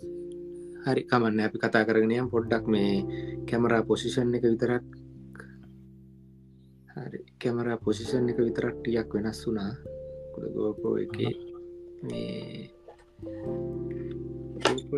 හරි 0.86 1.02
කමන්න. 1.10 1.40
අපි 1.46 1.58
කතා 1.64 1.86
කරගෙනයම් 1.88 2.28
පොඩ්ඩක් 2.34 2.64
මේ 2.74 2.92
කැමරා 3.48 3.82
පොසිෂන් 3.88 4.36
එක 4.38 4.44
විතරක් 4.50 4.84
හරි. 6.96 7.20
කැමරා 7.40 7.76
පොසිෂන් 7.84 8.30
එක 8.32 8.38
විතරක් 8.44 8.76
ටියක් 8.78 9.10
වෙනස් 9.16 9.40
වුනා 9.46 9.72
ගෝපෝ 10.56 10.94
එක. 11.04 11.16
මේ 12.08 12.70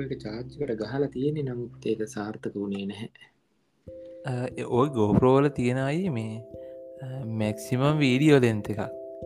එක 0.04 0.14
චාර්ජකට 0.24 0.72
ගහලා 0.82 1.10
තියෙනෙ 1.16 1.42
නමුත් 1.48 1.88
ඒක 1.92 2.06
සාර්ථක 2.14 2.54
වුණේ 2.54 2.86
නැහැ. 2.92 3.08
ඔය 4.78 4.88
ගෝප්‍රෝවල 4.98 5.50
තියෙනයි 5.58 6.14
මේ 6.18 6.34
මැක්සිමම් 7.42 8.02
වීඩියෝ 8.04 8.40
දෙන්ත 8.46 8.70
එකක්. 8.74 8.82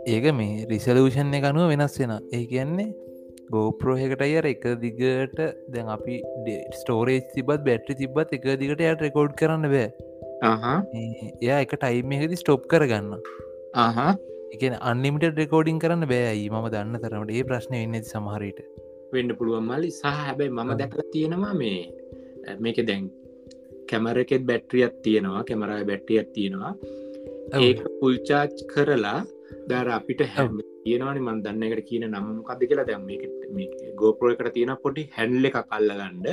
ඒක 0.06 0.28
මේ 0.40 0.66
රිසලූෂන් 0.70 1.34
එක 1.38 1.48
අනුව 1.50 1.72
වෙනස් 1.72 1.98
වෙන 2.02 2.14
ඒ 2.18 2.44
කියන්නේ 2.52 2.88
ගෝප්‍රෝහකට 3.54 4.24
අයර 4.26 4.48
එක 4.52 4.64
දිගට 4.84 5.38
දැන් 5.74 5.92
අපි 5.96 6.16
ස්ටෝරේජ් 6.80 7.20
තිබත් 7.34 7.66
බැට්‍රි 7.68 7.98
තිබත් 8.00 8.34
එක 8.38 8.48
දිගට 8.62 8.82
යට 8.88 9.04
රෙකෝඩ් 9.06 9.36
කරන්න 9.40 9.68
බෑ 9.74 10.11
එයා 10.42 11.62
එක 11.64 11.74
ටයිම්මෙහිදි 11.76 12.40
ස්ටොප් 12.42 12.68
කරගන්න 12.72 13.10
එක 14.54 14.62
අන්නිමිට 14.90 15.40
රෙකෝඩින් 15.42 15.82
කරන්න 15.84 16.06
බෑයි 16.12 16.46
ම 16.52 16.68
දන්න 16.74 17.02
තරමට 17.04 17.34
ඒ 17.38 17.48
ප්‍රශ්නය 17.50 17.82
වෙන්න 17.84 18.08
සමහරයට 18.12 18.62
වෙන්න 19.14 19.36
පුළුවන් 19.40 19.66
මලි 19.70 19.90
සහ 19.90 20.14
හැබැයි 20.20 20.54
මම 20.56 20.72
දැකල 20.80 21.02
තියෙනවා 21.16 21.54
මේ 21.54 21.80
මේක 22.64 22.80
දැන් 22.90 23.10
කැමරකෙත් 23.90 24.44
බැට්‍රියත් 24.50 24.94
තියෙනවා 25.06 25.44
කැමරයි 25.48 25.86
බැට්ටියත් 25.90 26.28
තියෙනවා. 26.36 26.72
ඒ 27.58 27.72
පුල්චාච් 28.00 28.54
කරලා 28.72 29.18
දර 29.70 29.88
අපිට 29.96 30.22
හැම 30.34 30.54
තියෙනවානි. 30.84 31.20
මන් 31.26 31.42
දන්න 31.44 31.66
එකට 31.66 31.88
කියන 31.90 32.06
නම 32.08 32.28
මොකක්ද 32.38 32.62
කියලා 32.70 32.86
දැම් 32.90 33.04
ගෝපරෝ 34.00 34.32
එකට 34.34 34.54
තියෙන 34.56 34.72
පොටි 34.84 35.04
හැන්ල 35.16 35.48
එක 35.50 35.58
කල්ලගණ්ඩ 35.70 36.28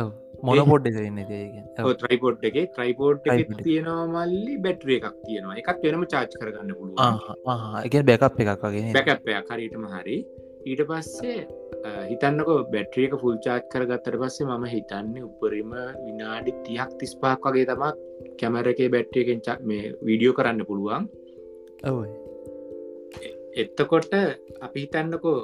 ඔව. 0.00 0.08
මොන 0.46 0.58
පොඩ්ඩ 0.70 0.96
කරන්න 0.96 1.18
ඒගෙන් 1.20 1.64
ත්‍රයිපෝට් 2.00 2.42
එක. 2.48 2.56
Tripod. 2.76 3.60
තියෙනවා 3.66 4.06
මල්ලි 4.14 4.56
බැට්‍රිය 4.64 4.98
එකක් 5.00 5.14
තියෙනවා. 5.28 5.56
එකක් 5.60 5.78
වෙනම 5.84 6.04
චාච් 6.14 6.34
කරගන්න 6.40 6.74
පුළුවන්. 6.80 7.14
එක 7.86 7.94
බැකප් 8.10 8.42
එකක් 8.44 8.66
වගේ 8.66 8.92
බැකප්පයක් 8.98 9.54
හරිටම 9.54 9.86
හරි. 9.94 10.18
ඊට 10.66 10.82
පස්සේ 10.90 11.46
හිතන්නක 12.10 12.50
බැට්‍රියක 12.74 13.16
ෆුල් 13.22 13.38
චාච් 13.46 13.64
කරගත්තට 13.72 14.18
පස්සේ 14.22 14.46
මම 14.50 14.64
හිතන්නේ 14.74 15.24
උපරිම 15.28 15.72
විනාඩි 16.04 16.52
තියක් 16.66 16.90
තිස්පාක් 17.00 17.48
වගේ 17.48 17.66
තමා 17.70 17.92
කැමර 18.40 18.68
එකේ 18.74 18.92
බැට්‍රියකෙන් 18.94 19.40
ච 19.46 19.58
මේ 19.70 19.92
වීඩියෝ 20.08 20.36
කරන්න 20.38 20.66
පුළුවන්. 20.70 21.08
ඔව. 21.90 21.98
එත්තකොට 23.62 24.12
අපි 24.66 24.78
හිතන්නකෝ 24.84 25.38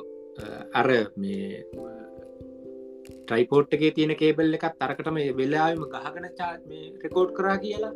අර 0.80 0.88
මේ 1.16 1.64
ට්‍රයිපෝට් 3.22 3.74
එකේ 3.76 3.90
තියෙන 3.96 4.14
කේබල් 4.16 4.56
එකත් 4.58 4.78
තරකටම 4.80 5.18
වෙලාම 5.36 5.84
ගහගෙන 5.92 6.26
චා 6.38 6.50
මේ 6.68 6.84
රෙකෝඩ් 7.02 7.30
කරා 7.36 7.56
කියලා. 7.58 7.92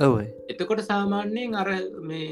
ඔව. 0.00 0.14
එතකොට 0.48 0.80
සාමාන්‍යයෙන් 0.82 1.54
අර 1.54 1.68
මේ 2.02 2.26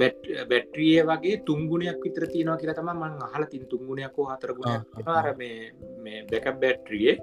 බැට් 0.00 0.22
බැට්‍රිය 0.50 0.96
වගේ 1.10 1.36
තුංගුණයක් 1.46 2.00
විතර 2.04 2.24
තියෙනවා 2.28 2.58
කියලා 2.60 2.78
තම 2.78 2.90
මං 2.94 3.14
අහල 3.26 3.44
තින් 3.52 3.64
තුංගුණයක් 3.66 4.16
හෝ 4.18 4.26
හතර 4.30 4.50
ආ, 4.50 4.56
ගුණයක් 4.56 5.08
අර 5.14 5.28
මේ 5.34 5.58
මේ 6.04 6.24
බැක 6.30 6.46
බැට්‍රියේ 6.62 7.14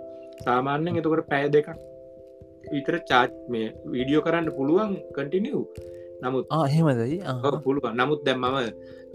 සාමාන්‍යෙන් 0.46 1.00
එතකොට 1.00 1.26
පැය 1.30 1.50
දෙකක් 1.50 1.70
විතර 2.74 2.96
චාච් 3.10 3.32
මේ 3.50 3.68
වීඩියෝ 3.94 4.26
කරන්න 4.26 4.50
පුළුවන් 4.58 4.94
කටිනිව් 5.16 5.60
නමුත් 6.24 6.46
හෙමදයි 6.68 7.18
ඔව් 7.46 7.56
පුළුවන්. 7.64 7.94
නමුත් 7.96 8.22
දැම් 8.26 8.42
මම 8.44 8.58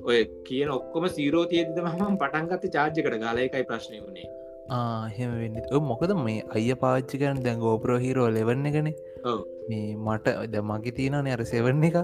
ඔය 0.05 0.19
කියන 0.47 0.69
ඔක්කොම 0.71 1.05
සීරෝ 1.11 1.45
තියද 1.47 1.69
මම 1.79 2.19
පටන්ගත 2.21 2.65
චාර්ජකට 2.75 3.17
ගලයකයි 3.25 3.65
ප්‍රශ්නය 3.65 3.99
වුණේ 4.01 4.29
හෙම 4.71 5.31
වෙන්න. 5.41 5.57
මොකද 5.91 6.15
මේ 6.25 6.43
අය 6.55 6.75
පාච්චි 6.75 7.19
කරන 7.19 7.43
දැන් 7.43 7.61
ගෝපරෝ 7.61 7.99
හිරෝ 7.99 8.29
ලෙවන්න 8.29 8.67
එකන. 8.67 8.91
ඔව්. 9.25 9.41
මේ 9.69 9.97
මට 9.97 10.35
ද 10.53 10.63
මගේ 10.63 10.95
තියෙනන 10.99 11.31
අර 11.37 11.45
සෙවන්න 11.45 11.85
එක 11.91 11.97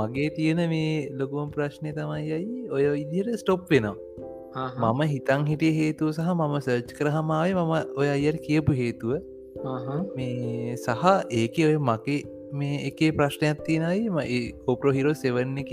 මගේ 0.00 0.30
තියෙන 0.38 0.62
මේ 0.74 1.08
ලොකුවම් 1.20 1.50
ප්‍රශ්නය 1.50 1.92
තමයි 1.92 2.32
අයි 2.38 2.68
ඔය 2.70 2.86
ඉදිර 3.02 3.36
ස්ටොප් 3.36 3.70
වෙනවා. 3.70 3.96
මම 4.76 5.02
හිතන් 5.14 5.46
හිටිය 5.46 5.74
හේතුව 5.80 6.12
සහ 6.12 6.32
මම 6.34 6.56
සර්ච් 6.60 6.96
කරහමාය 6.98 7.54
මම 7.54 7.72
ඔය 7.96 8.08
අයට 8.08 8.40
කියපු 8.48 8.72
හේතුව. 8.72 9.12
මේ 10.16 10.76
සහ 10.76 11.04
ඒක 11.30 11.56
ඔය 11.70 11.78
මගේ 11.90 12.20
මේ 12.52 12.76
එකේ 12.90 13.10
ප්‍රශ්නයක් 13.10 13.64
තියෙනයි 13.66 14.52
කෝප්‍රෝ 14.66 14.92
හිරෝ 14.92 15.14
සෙවන්න 15.14 15.58
එක 15.64 15.72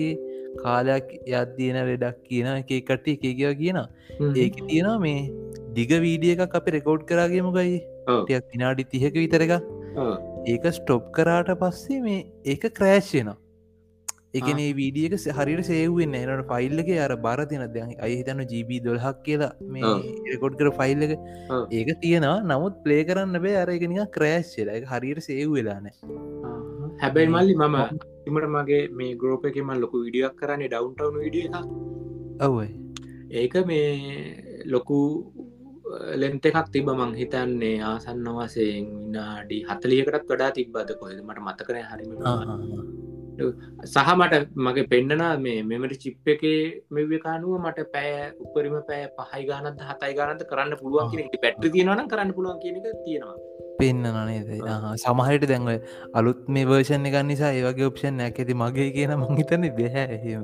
කාලයක් 0.63 1.07
යත්දියන 1.27 1.77
ලෙඩක් 1.89 2.21
කියන 2.27 2.47
එක 2.51 2.71
කට 2.89 3.07
එක 3.15 3.23
කියව 3.23 3.53
කියන 3.61 3.79
ඒක 4.36 4.55
තියෙනවා 4.67 4.99
මේ 4.99 5.19
දිග 5.76 5.95
වීඩිය 6.05 6.36
එකක් 6.36 6.59
අපි 6.59 6.76
රෙකෝඩ් 6.76 7.07
කරාගේමකයි 7.09 7.80
ටයක් 8.09 8.51
තිනාඩි 8.51 8.89
තිහක 8.91 9.17
විතර 9.23 9.47
එක 9.47 9.55
ඒක 10.47 10.69
ස්ටොප් 10.78 11.09
කරාට 11.17 11.51
පස්සේ 11.63 12.03
මේ 12.05 12.21
ඒක 12.45 12.69
ක්‍රෑශ්යනවා 12.78 13.38
එකන 14.38 14.59
වීඩියක 14.78 15.13
හරිට 15.38 15.63
සේවෙන්න 15.67 16.15
එනට 16.15 16.45
ෆයිල්ලක 16.49 16.89
අර 16.99 17.13
බාර 17.17 17.43
තින 17.51 17.63
දැ 17.76 17.86
අහිතන්න 17.99 18.41
ජීබී 18.45 18.80
දොල්හක් 18.88 19.21
කියලා 19.26 19.51
මේ 19.73 19.91
රෙකොඩ් 20.30 20.57
කර 20.59 20.71
ෆයිල් 20.80 21.05
එක. 21.07 21.13
ඒක 21.71 21.89
තියෙනවා. 22.01 22.38
නමුත් 22.43 22.82
ප්ලේ 22.84 23.03
කරන්න 23.09 23.41
බේ. 23.45 23.55
අර 23.57 23.69
එකනික 23.76 24.11
ක්‍රෑශ්ල 24.17 24.71
හරියට 24.91 25.23
සේව් 25.28 25.55
වෙලාන 25.57 25.88
හැබැයි 26.99 27.30
මල්ලි 27.30 27.55
මම 27.57 27.78
ඉමට 28.28 28.49
මගේ 28.49 28.82
මේ 28.99 29.15
ග්‍රෝප 29.15 29.45
එකම 29.45 29.71
ලොකු 29.84 30.03
විඩියක් 30.05 30.36
කරන්නේ 30.41 30.69
ඩවන්ටවුන් 30.69 31.17
විඩිය 31.19 31.47
ඔවයි 32.41 32.69
ඒක 33.36 33.55
මේ 33.65 33.89
ලොකු 34.65 34.99
ලෙන්ත 36.15 36.45
එකක් 36.45 36.69
තිබ 36.71 36.88
මං 36.91 37.15
හිතන්නේ 37.19 37.77
ආසන්න 37.83 38.27
වසයෙන් 38.38 38.86
විනාඩි 38.93 39.57
හතලියකටත් 39.69 40.29
වඩා 40.29 40.51
තිබ්බද 40.51 40.93
කොහෙද? 40.99 41.19
මට 41.21 41.39
මතකන 41.41 41.77
හරිම 41.89 42.11
සහ 43.86 44.09
මට 44.15 44.36
මගේ 44.57 44.88
පෙන්න්නනා 44.88 45.33
මේ 45.38 45.63
මෙමට 45.63 45.97
චිප් 45.97 46.27
එක 46.27 46.43
මෙවකානුව 46.89 47.59
මට 47.59 47.88
පෑ 47.93 48.31
උපරිම 48.43 48.77
පෑ 48.89 49.03
පහයි 49.19 49.43
ගානත් 49.49 49.83
හතයි 49.89 50.13
ගානත 50.13 50.43
කරන්න 50.51 50.79
පුළුවන් 50.81 51.11
කියෙන 51.11 51.29
පැට්ටි 51.43 51.73
තියෙනවන 51.75 52.07
කරන්න 52.07 52.36
පුළුවන් 52.38 52.61
කියන 52.63 52.79
එක 52.81 53.03
තියෙනවා. 53.05 53.38
පෙන්න්න 53.79 54.05
නනේද 54.17 54.49
සමහට 54.97 55.47
දැන්ව 55.51 55.71
අලුත් 56.13 56.47
මේ 56.49 56.65
වර්ෂණ 56.65 57.09
එක 57.09 57.17
නිසා 57.31 57.51
ඒවගේ 57.53 57.89
ඔප්ෂන් 57.91 58.21
ඇ 58.21 58.31
ඇති 58.31 58.55
මගේ 58.55 58.89
කියන 58.95 59.13
මංහිතන 59.17 59.67
බැහැ 59.79 60.39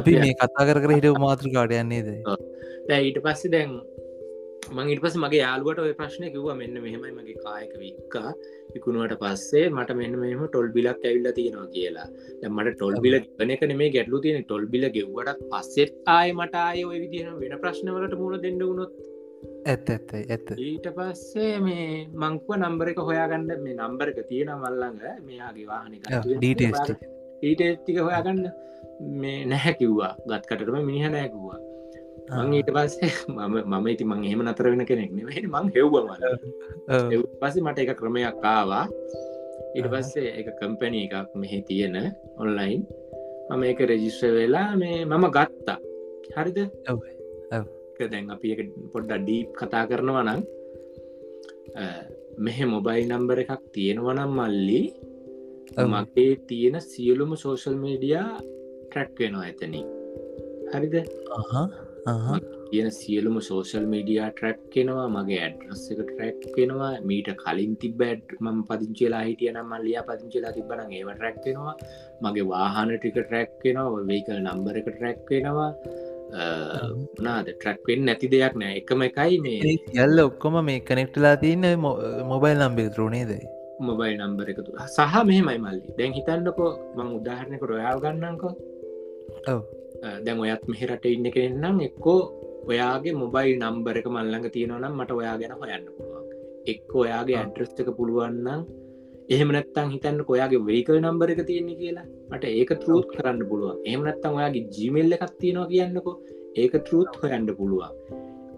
අපි 0.00 0.18
මේ 0.24 0.34
කතා 0.42 0.68
කර 0.68 0.82
කර 0.84 0.96
හිට 0.98 1.08
මාතෘකාට 1.26 1.78
යන්නේද 1.80 2.12
දැ 2.88 3.00
ඊට 3.08 3.24
පස්සේ 3.26 3.54
දැන් 3.56 3.80
මං 4.76 4.90
ඉට 4.92 5.00
පස 5.02 5.16
මගේ 5.22 5.40
යාලුවට 5.42 5.80
ඔය 5.82 5.92
ප්‍රශ්නය 5.98 6.28
කිව්ව 6.34 6.48
මෙන්න 6.58 6.76
මෙහෙමයි 6.84 7.12
මගේ 7.16 7.42
කායක 7.44 7.72
වික්කා. 7.82 8.30
විකුණුවට 8.74 9.14
පස්සේ 9.22 9.64
මට 9.68 9.96
මෙන්න 10.00 10.16
මෙම 10.22 10.42
ටොල් 10.46 10.68
බිලක් 10.76 11.06
ඇවිල්ල 11.08 11.28
තියෙනවා 11.38 11.68
කියලා. 11.74 12.08
මට 12.54 12.74
ටොල් 12.76 12.96
බිල 13.04 13.16
ගන 13.20 13.52
එක 13.54 13.64
මේ 13.82 13.90
ගැටලු 13.96 14.22
තියෙන 14.24 14.44
ටොල් 14.44 14.66
බිල 14.72 14.86
ගෙව්වට 14.96 15.44
පස්සෙත් 15.52 15.94
ආය 16.16 16.34
මට 16.38 16.64
ආය 16.64 16.84
ඔය 16.90 16.98
විදින 17.04 17.30
වෙන 17.42 17.56
ප්‍රශ්නවලට 17.62 18.18
මුණ 18.22 18.42
දෙන්න 18.44 18.62
වුණොත්. 18.64 18.92
ඇත්ත 19.72 19.94
ඇත්ත 19.94 20.12
ඇත්ත. 20.16 20.52
ඊට 20.68 20.90
පස්සේ 20.98 21.54
මේ 21.68 21.86
මංකුව 22.24 22.60
නම්බර 22.60 22.92
එක 22.92 23.00
හොයාගන්න 23.10 23.48
මේ 23.64 23.78
නම්බර 23.78 24.12
එක 24.14 24.20
තියෙන 24.30 24.54
මල්ලඟ. 24.64 25.00
මෙයාගේ 25.30 25.70
වාහනික 25.72 26.06
ඩීටේස් 26.28 26.78
ඊට 27.42 27.62
ටික 27.76 27.98
හොයාගන්න. 28.00 28.46
මේ 29.16 29.44
නැහැ 29.46 29.74
කිව්වා. 29.74 30.12
ගත්කටම 30.28 30.80
මිනිහ 30.82 31.08
නෑකුවා 31.08 31.60
මං 32.30 32.52
ඊට 32.54 32.70
පස්සේ 32.70 33.10
මම 33.34 33.54
මම 33.66 33.86
ඉති 33.90 34.04
මං 34.06 34.22
එහෙම 34.22 34.42
නතර 34.44 34.66
වෙන 34.70 34.86
කෙනෙක් 34.86 35.10
නෙවෙයි 35.10 35.50
මං 35.50 35.66
හෙව්වමල 35.74 36.08
පස්සේ 37.40 37.64
මට 37.64 37.82
එක 37.82 37.98
ක්‍රමයක් 37.98 38.38
කාවා 38.44 38.86
ඊට 39.74 39.88
පස්සේ 39.92 40.30
එක 40.40 40.48
කම්පැනී 40.60 41.06
එකක් 41.08 41.34
මෙහි 41.34 41.58
තියෙන 41.66 41.96
ඔන්ලයින් 42.38 42.86
මම 43.50 43.62
එක 43.66 43.82
රෙජිස්ට්‍ර 43.82 44.30
වෙලා 44.30 44.78
මේ 44.78 45.02
මම 45.04 45.26
ගත්තා. 45.28 45.78
හරිද? 46.36 46.58
දැන් 48.02 48.30
අපි 48.30 48.48
පොඩ්ඩ 48.92 49.22
ඩීප් 49.22 49.48
කතා 49.58 49.84
කරනවා 49.90 50.22
නම් 50.22 50.40
මෙහෙ 52.38 52.64
මොබයිල් 52.64 53.10
නම්බර 53.10 53.42
එකක් 53.42 53.64
තියෙනවනම් 53.74 54.30
මල්ලි 54.38 54.82
මගේ 55.78 56.36
තියෙන 56.48 56.80
සියලුම 56.80 57.36
සෝෂල් 57.36 57.76
මීඩියා 57.84 58.40
ට්‍රැක් 58.90 59.12
වෙනවා 59.20 59.44
ඇතනින් 59.44 59.86
හරිද? 60.72 60.96
තියෙන 62.70 62.90
සියලුම 62.92 63.36
සෝෂල් 63.48 63.86
මීඩියා 63.92 64.30
ට්‍රැක් 64.30 64.60
කෙනවා 64.74 65.06
මගේ 65.08 65.40
ඇඩ්‍රස් 65.44 65.84
එක 65.92 66.00
ට්‍රැක් 66.08 66.40
වෙනවා 66.56 66.90
මීට 67.10 67.30
කලින් 67.42 67.76
තිබැඩ් 67.84 68.34
ම 68.40 68.62
පදිංචලා 68.70 69.22
හිටියන 69.28 69.60
මල්ලිය 69.72 70.02
පදිංචලා 70.08 70.52
තිබන 70.56 70.82
ඒව 70.98 71.10
ට්‍රැක් 71.14 71.38
වෙනවා. 71.46 71.74
මගේ 72.22 72.46
වාහන 72.52 72.94
ටික 72.96 73.18
ට්‍රැක් 73.20 73.54
වෙනවා 73.64 74.06
වේකල් 74.10 74.40
නම්බර 74.46 74.80
එක 74.82 74.90
ට්‍රැක් 74.90 75.30
වෙනවා. 75.30 75.70
නාද 77.26 77.46
ට්‍රැක්වෙන් 77.54 78.04
නැති 78.08 78.32
දෙයක් 78.34 78.58
නෑ. 78.64 78.74
එකම 78.82 79.06
එකයි 79.08 79.40
මේ. 79.46 79.78
යල්ල 80.02 80.26
ඔක්කොම 80.26 80.60
මේ 80.68 80.84
කනෙක්ටලා 80.90 81.34
තියන්න 81.46 81.72
මොබයිල් 82.32 82.66
නම්බි 82.66 82.90
ත්‍රෝණේද 82.96 83.59
මොබයිල් 83.88 84.16
නම්බර 84.20 84.48
එකතු 84.52 84.70
සහ 84.94 85.14
මෙහෙමයි 85.28 85.58
මල්ලි. 85.64 85.82
දැන් 85.98 86.12
හිතන්නකෝ 86.18 86.72
මං 86.96 87.08
උදාහරණක 87.18 87.62
රොයාල් 87.72 87.98
ගන්නංකෝ 88.04 88.52
දැන් 90.24 90.38
ඔයත් 90.44 90.62
මෙහෙරට 90.72 91.04
ඉන්න 91.14 91.26
කෙන්නම් 91.36 91.80
එක්කෝ 91.88 92.20
ඔයාගේ 92.70 93.14
මොබයිල් 93.22 93.56
නම්බර 93.62 93.96
එක 94.00 94.08
මල්ලඟ 94.16 94.46
තියෙනවනම් 94.54 94.94
මට 94.98 95.18
ඔයා 95.20 95.36
ගැන 95.40 95.56
හොයන්න 95.60 95.88
පුළුවන්. 95.96 96.24
එක් 96.72 96.94
ඔයාගේ 97.02 97.36
ඇඩ්‍රස්්ක 97.40 97.88
පුළුවන්නම් 97.98 98.62
එහෙමනත්තන් 99.34 99.90
හිතන්න 99.94 100.20
ඔයාගේ 100.34 100.62
වේකල් 100.68 100.96
නම්බර 101.00 101.30
එක 101.34 101.42
තියෙන්නේ 101.50 101.78
කියලා. 101.80 102.06
මට 102.30 102.44
ඒක 102.60 102.72
ත්‍රූත් 102.82 103.08
කරන්න 103.16 103.42
පුළුවන්. 103.50 103.76
එහමනත්තන් 103.90 104.36
ඔයාගේ 104.38 104.64
ජිමෙල්ල 104.76 105.16
එකක් 105.16 105.34
තියෙනවා 105.42 105.70
කියන්නකෝ. 105.72 106.16
ඒක 106.62 106.74
ත්‍රූත් 106.86 107.12
හොයන්න 107.22 107.50
පුළුවන්. 107.58 107.92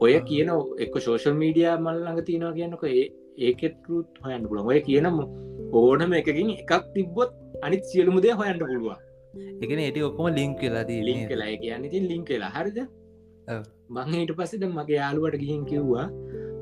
ඔය 0.05 0.15
කියන 0.29 0.51
එක් 0.85 0.95
ශෝෂල් 1.07 1.37
මීඩිය 1.43 1.69
මල්ලඟ 1.87 2.23
තියෙනවා 2.29 2.55
කියන්නක. 2.59 2.85
ඒ 2.93 3.05
ඒකෙත් 3.39 3.77
රුත් 3.89 4.11
හොයන්න 4.25 4.49
පුළුවන්. 4.49 4.69
ඔය 4.73 4.81
කියනම 4.89 5.17
ඕනම 5.73 6.13
එකකින් 6.21 6.51
එකක් 6.57 6.73
තිබ්බොත් 6.95 7.33
අනිත් 7.63 7.85
සියලුමුදය 7.91 8.31
හොයන්න 8.41 8.59
පුළුවන්. 8.61 8.99
එකන 9.63 9.79
ඒට 9.85 9.99
ඔක්කොම 10.09 10.29
ලිංක් 10.39 10.59
කියලාදී 10.61 11.01
ලිංක් 11.09 11.29
කලා 11.31 11.57
කියන්න 11.63 11.91
ති 11.93 12.01
ලිංක් 12.11 12.27
කලා 12.29 12.53
හරිද? 12.57 12.79
මංහිට 13.97 14.33
පස්සෙද 14.39 14.65
මගේ 14.79 14.99
යාලුවට 15.03 15.37
ගිහින් 15.43 15.65
කිව්වා. 15.71 16.07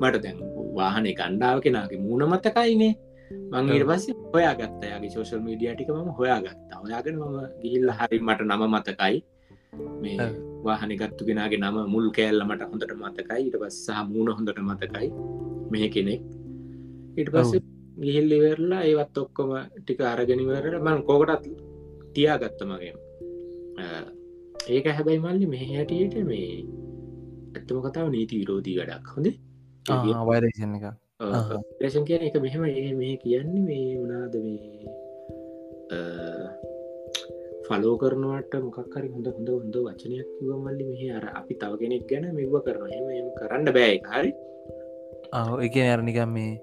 මට 0.01 0.23
දැන් 0.23 0.37
වාහන 0.77 1.07
කණ්ඩාව 1.19 1.57
කෙනගේ 1.65 2.01
මූුණ 2.05 2.29
මතකයිනේ. 2.33 2.93
මංගේට 3.51 3.85
පස්සේ 3.89 4.15
හොයා 4.33 4.55
ගත්තයාගේ 4.59 5.11
සෝෂල් 5.15 5.43
මීඩිය 5.47 5.73
ටික 5.73 5.91
ම 5.95 6.09
හොයා 6.19 6.39
ගත්තා 6.45 6.79
ඔයාගෙන 6.85 7.19
මම 7.19 7.37
ගිහිල්ල 7.61 7.91
හරි 7.99 8.19
මට 8.27 8.41
නම 8.49 8.63
මතකයි. 8.75 9.17
මේ 10.01 10.27
වාහන 10.65 10.91
ගත්තු 11.01 11.27
කෙනගේ 11.27 11.59
නම 11.63 11.77
මුල් 11.93 12.07
කෑල්ල 12.17 12.43
මට 12.49 12.69
හොඳට 12.71 12.93
මතකයි. 13.03 13.41
ඉට 13.47 13.57
පස් 13.61 13.77
සහ 13.85 14.03
මූුණ 14.11 14.35
හොඳට 14.37 14.59
මතකයි. 14.69 15.09
මෙහ 15.71 15.83
කෙනෙක් 15.95 16.21
ඉට 17.17 17.29
පස්ස 17.29 17.51
ගිහිල්ලිවෙරලා 17.97 18.81
ඒවත් 18.83 19.17
ඔක්කොම 19.17 19.51
ටික 19.77 20.01
අරගෙනවරට 20.03 20.79
මං 20.79 21.03
කෝකටත් 21.03 21.45
තියා 22.13 22.37
ගත්ත 22.37 22.59
මගේ 22.63 22.93
ඒක 24.69 24.85
හැබැයි 24.87 25.19
මල්ලි 25.19 25.45
මෙහ 25.45 25.63
හැටියට 25.67 26.17
මේ 26.23 26.49
ඇත්තම 27.55 27.79
කතාව 27.85 28.07
නීති 28.09 28.41
විරෝධී 28.41 28.77
වැඩක් 28.79 29.07
හොඳ? 29.15 29.27
වෛරේෂන් 30.29 30.75
එක. 30.77 30.85
ලේෂන් 31.81 32.05
කියන 32.07 32.23
එක 32.27 32.37
මෙහෙම 32.41 32.63
ඒ 32.65 32.93
මේ 32.93 33.15
කියන්නේ 33.17 33.63
මේ 33.67 33.97
වනාද 33.97 34.35
මේ 34.43 34.81
ෆලෝ 37.65 37.95
කරනවට 37.97 38.53
මොකක්හරි 38.65 39.09
හොඳ 39.13 39.27
හොඳ 39.27 39.49
හොඳ 39.49 39.75
වචනයක් 39.77 40.29
කිව 40.37 40.51
මල්ලි 40.57 40.85
මෙහ 40.89 41.03
අර 41.17 41.25
අපි 41.39 41.53
තව 41.55 41.73
කෙනෙක් 41.81 42.03
ගැන 42.09 42.25
මෙව 42.35 42.55
කරන 42.65 42.91
එම 42.91 43.27
කරන්න 43.39 43.73
බෑ 43.77 43.97
හරි? 44.11 44.31
එක 45.61 45.75
අරනිකම් 45.87 46.31
මේ 46.37 46.53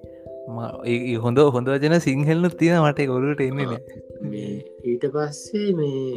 හොඳ 1.25 1.39
හොඳ 1.55 1.69
වචන 1.69 1.97
සිංහලනු 2.01 2.49
තියෙන 2.61 2.83
මට 2.83 3.07
ගොලට 3.11 3.41
එන්නේ 3.47 3.67
මේ 4.33 4.53
ඊට 4.91 5.05
පස්සේ 5.15 5.73
මේ 5.81 6.13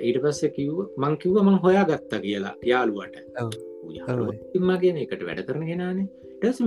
ඊට 0.00 0.18
පස්සේ 0.24 0.52
කිව්ව 0.56 0.78
මං 1.02 1.16
කිව්ව 1.22 1.36
මං 1.42 1.58
හොයා 1.64 1.84
ගත්තා 1.90 2.20
කියලා 2.26 2.54
යාළුවට. 2.72 3.16
මගෙන 4.68 4.96
එකට 5.02 5.22
වැඩ 5.28 5.42
කරන 5.48 5.66
ගෙනනේ 5.70 6.06
ටස් 6.40 6.58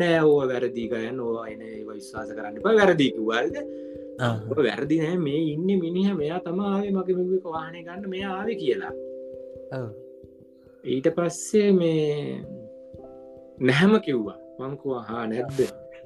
නෑ 0.00 0.18
ඕ 0.24 0.40
වැරදිී 0.50 0.88
ගයන් 0.92 1.20
ඕ 1.20 1.36
අයින 1.44 1.62
විශ්වාස 1.88 2.30
කරන්න 2.34 2.58
බ 2.64 2.74
වැරදිීකිවල්ද 2.80 3.56
වැරදි 4.66 5.00
නෑ 5.04 5.16
මේ 5.26 5.40
ඉන්න 5.54 5.70
මිනිහ 5.84 6.10
මෙයා 6.20 6.40
තමාවේ 6.44 6.92
මගේ 6.96 7.16
මික 7.22 7.46
වාහනය 7.54 7.80
ගන්න 7.86 8.10
මේ 8.14 8.24
ආව 8.32 8.50
කියලා. 8.62 8.92
ඊට 10.84 11.08
පස්සේ 11.16 11.70
මේ 11.72 12.42
නැහැම 13.60 13.94
කිව්වා 14.06 14.38
මංකුවා 14.58 15.02
හා 15.08 15.24
නැද්ද 15.32 15.58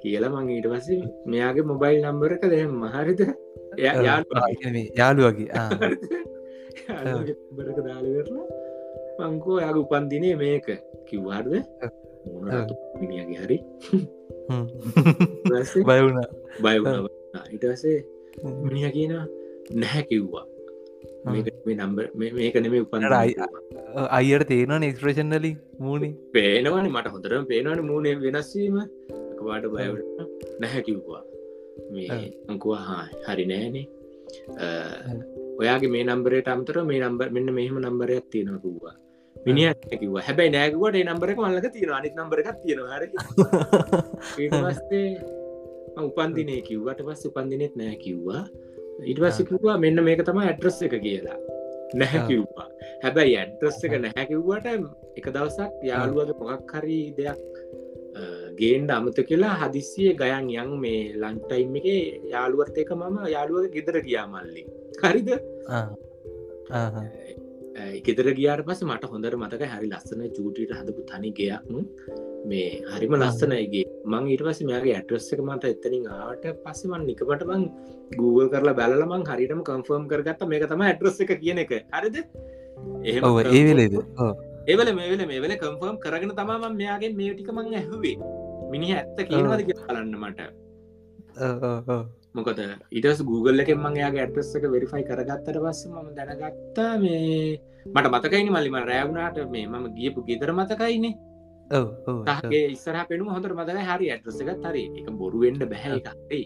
කියලා 0.02 0.30
මං 0.34 0.48
ඊට 0.54 0.66
පස්සේ 0.72 1.00
මෙයාගේ 1.32 1.64
මොබයිල් 1.70 1.98
නම්බරක 2.02 2.42
දැම් 2.52 2.72
මහරිද 2.82 3.20
යාළුවගේ 4.98 5.48
බරක 7.56 7.78
දාලවෙරලා 7.86 8.46
මංකෝ 9.20 9.58
යාග 9.64 9.76
උපන්දිනේ 9.82 10.34
මේක 10.42 10.66
කිව්වාර්ද 11.08 11.52
මිනිියගේ 13.00 13.40
හරි? 13.44 13.58
බයවුණ 15.88 16.18
බයවුණ 16.64 17.08
ඉටසේ 17.54 17.98
මිනිහ 18.64 18.90
කියන 18.96 19.14
නැහැ 19.80 20.02
කිව්වා 20.10 20.46
මේක 21.24 22.56
නෙම 22.64 22.74
උපන්න 22.78 23.04
අයියට 24.10 24.46
තේනවා 24.48 24.80
එක්ස්ප්‍රේෂන්ලි 24.82 25.52
මූුණේ? 25.78 26.14
පේනවන 26.32 26.88
මට 26.88 27.12
හොඳරම 27.14 27.44
පේනවන 27.46 27.82
මූුණේ 27.90 28.14
වෙනස්වීම 28.20 28.78
වාට 29.46 29.68
බයවට 29.74 30.58
නැහැ 30.60 30.82
කිව්වා. 30.82 31.22
මේ 31.92 32.18
අංකුවා 32.48 32.82
හා 32.88 33.04
හරි 33.28 33.46
නෑනේ. 33.46 33.86
ඔයාගේ 35.60 35.92
මේ 35.94 36.04
නම්බරයට 36.04 36.48
අමතර 36.48 36.82
මේ 36.84 37.00
නම්බර 37.00 37.30
මෙන්න 37.30 37.54
මෙහම 37.60 37.78
නම්බරයක් 37.78 38.26
තියෙනකුවා 38.30 38.96
මිනි 39.36 39.62
කිව 39.92 40.16
හැබයි 40.20 40.50
නෑකුවට 40.50 40.98
නම්බරක 41.02 41.38
මල්ලක 41.38 41.68
තියෙන 41.72 41.94
අනිත් 41.98 42.14
නම්බරක් 42.14 42.48
තියෙනවා. 42.62 42.98
හරි. 42.98 43.08
උපන්දිනය 46.00 46.54
කිව්වට 46.64 47.00
පස් 47.04 47.22
උපන්දිනෙත් 47.28 47.74
නෑ 47.76 47.96
කිව්වා 47.96 48.42
ඉට 49.10 49.18
පස්ස 49.22 49.48
කිව්වා 49.50 49.76
මෙන්න 49.84 50.04
මේක 50.08 50.22
තම 50.28 50.40
ඇඩ්‍රස් 50.44 50.78
එක 50.86 50.94
කියලා. 51.06 51.38
නැහැ 52.00 52.20
කිව්වා. 52.28 52.68
හැබැයි 53.04 53.36
ඇඩ්‍රස් 53.42 53.78
එක 53.86 53.94
නැහැ 54.04 54.26
කිව්වට 54.30 54.66
එක 55.18 55.26
දවසක් 55.34 55.72
යාළුවගේ 55.90 56.38
මොකක් 56.40 56.74
හරි 56.78 57.00
දෙයක් 57.18 57.42
ගේන්ඩ 58.60 58.90
අමත 58.96 59.18
කියලා 59.28 59.54
හදිසිය 59.62 60.12
ගයන් 60.22 60.48
යන් 60.62 60.72
මේ 60.84 61.02
ලන්ටයිම් 61.22 61.76
එක 61.80 61.86
යාළුවත් 62.34 62.76
එක 62.84 62.90
මම 62.96 63.18
යාළුවක 63.34 63.76
ගෙදර 63.76 63.98
ගියා 64.08 64.26
මල්ලි. 64.32 64.64
හරිද? 65.02 65.30
ගෙදර 68.06 68.28
ගියාට 68.38 68.64
පස 68.68 68.82
මට 68.88 69.12
හොඳර 69.12 69.36
මතක 69.42 69.72
හරි 69.74 69.88
ලස්සන 69.92 70.22
චූටියට 70.36 70.76
හදපු 70.78 71.08
තනි 71.10 71.30
ගයක්ම 71.38 71.74
මේ 72.50 72.68
හරිම 72.92 73.14
ලස්සනයිගේ 73.18 73.84
මං 74.12 74.24
ඊට 74.32 74.42
පස 74.46 74.60
මෙයාගේ 74.68 74.94
ඇට්‍රස් 74.98 75.26
එක 75.34 75.42
මත 75.46 75.64
එතනින් 75.74 76.06
ආට 76.14 76.46
පස්සමන් 76.64 77.04
නිකමට 77.08 77.44
මං 77.48 77.66
Google 78.20 78.48
කරලා 78.54 78.78
බැලමං 78.80 79.26
හරිටම 79.30 79.60
කම්ෆර්ම් 79.68 80.06
කරගත්ත. 80.12 80.42
මේක 80.52 80.64
තම 80.70 80.82
ඇට්‍රස් 80.88 81.20
එක 81.24 81.34
කියන 81.42 81.62
එක. 81.64 81.72
හරිද? 81.96 82.16
ඒවෙලේද 83.52 83.94
ඒවල 84.70 84.90
මේවල 84.98 85.22
මේවල 85.32 85.54
කම්ෆර්ම් 85.62 85.96
කරගෙන 86.04 86.34
තමාම 86.40 86.66
මෙයාගේ 86.80 87.14
මේ 87.20 87.34
ටික 87.34 87.52
මං 87.56 87.76
ඇහුවේ. 87.80 88.16
මිනි 88.72 88.90
ඇත්ත 88.98 89.22
කියනවාද 89.30 89.64
බලන්න 89.70 90.14
මට. 90.22 90.40
මොකද 92.34 92.60
ඉටස් 92.98 93.20
Google 93.30 93.62
එක 93.62 93.70
මංයාගේ 93.86 94.22
ඇට්‍රස් 94.24 94.54
එක 94.58 94.64
වෙරිෆයි 94.74 95.04
කරගත්තට 95.10 95.58
පස්ස 95.64 95.82
ම 95.90 96.08
දැනගත්තා 96.18 96.92
මේ 97.02 97.58
මට 97.86 98.06
මතකයිනි 98.14 98.50
මල්ලිම 98.54 98.78
රෑවුණාට 98.90 99.38
මේ 99.54 99.66
මම 99.66 99.86
ගියපු 99.98 100.24
ගෙදර 100.28 100.52
මතකයිනේ 100.58 101.18
ගේ 102.52 102.64
ඉස්සර 102.68 102.96
පෙනු 103.10 103.28
හොඳර 103.34 103.52
මතක 103.58 103.84
හරි 103.90 104.10
ඇට්‍රස 104.14 104.40
එකත් 104.44 104.66
හරි. 104.68 104.84
එක 104.98 105.10
බොරුවෙන්ඩ 105.20 105.62
බැහැ 105.72 106.00
එකයි 106.00 106.42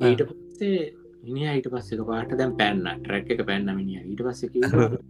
ඊට 0.00 0.22
පස්සේ 0.28 0.80
මිනි 1.24 1.48
අයිට 1.52 1.68
පස්සක 1.72 2.02
පාට 2.10 2.34
දැම් 2.40 2.52
පැන්න. 2.60 2.84
ට්‍රැක් 2.98 3.30
එක 3.34 3.42
පැන්න 3.48 3.70
මිනිිය 3.78 4.02
ඊට 4.04 4.22
පස්සක 4.26 4.54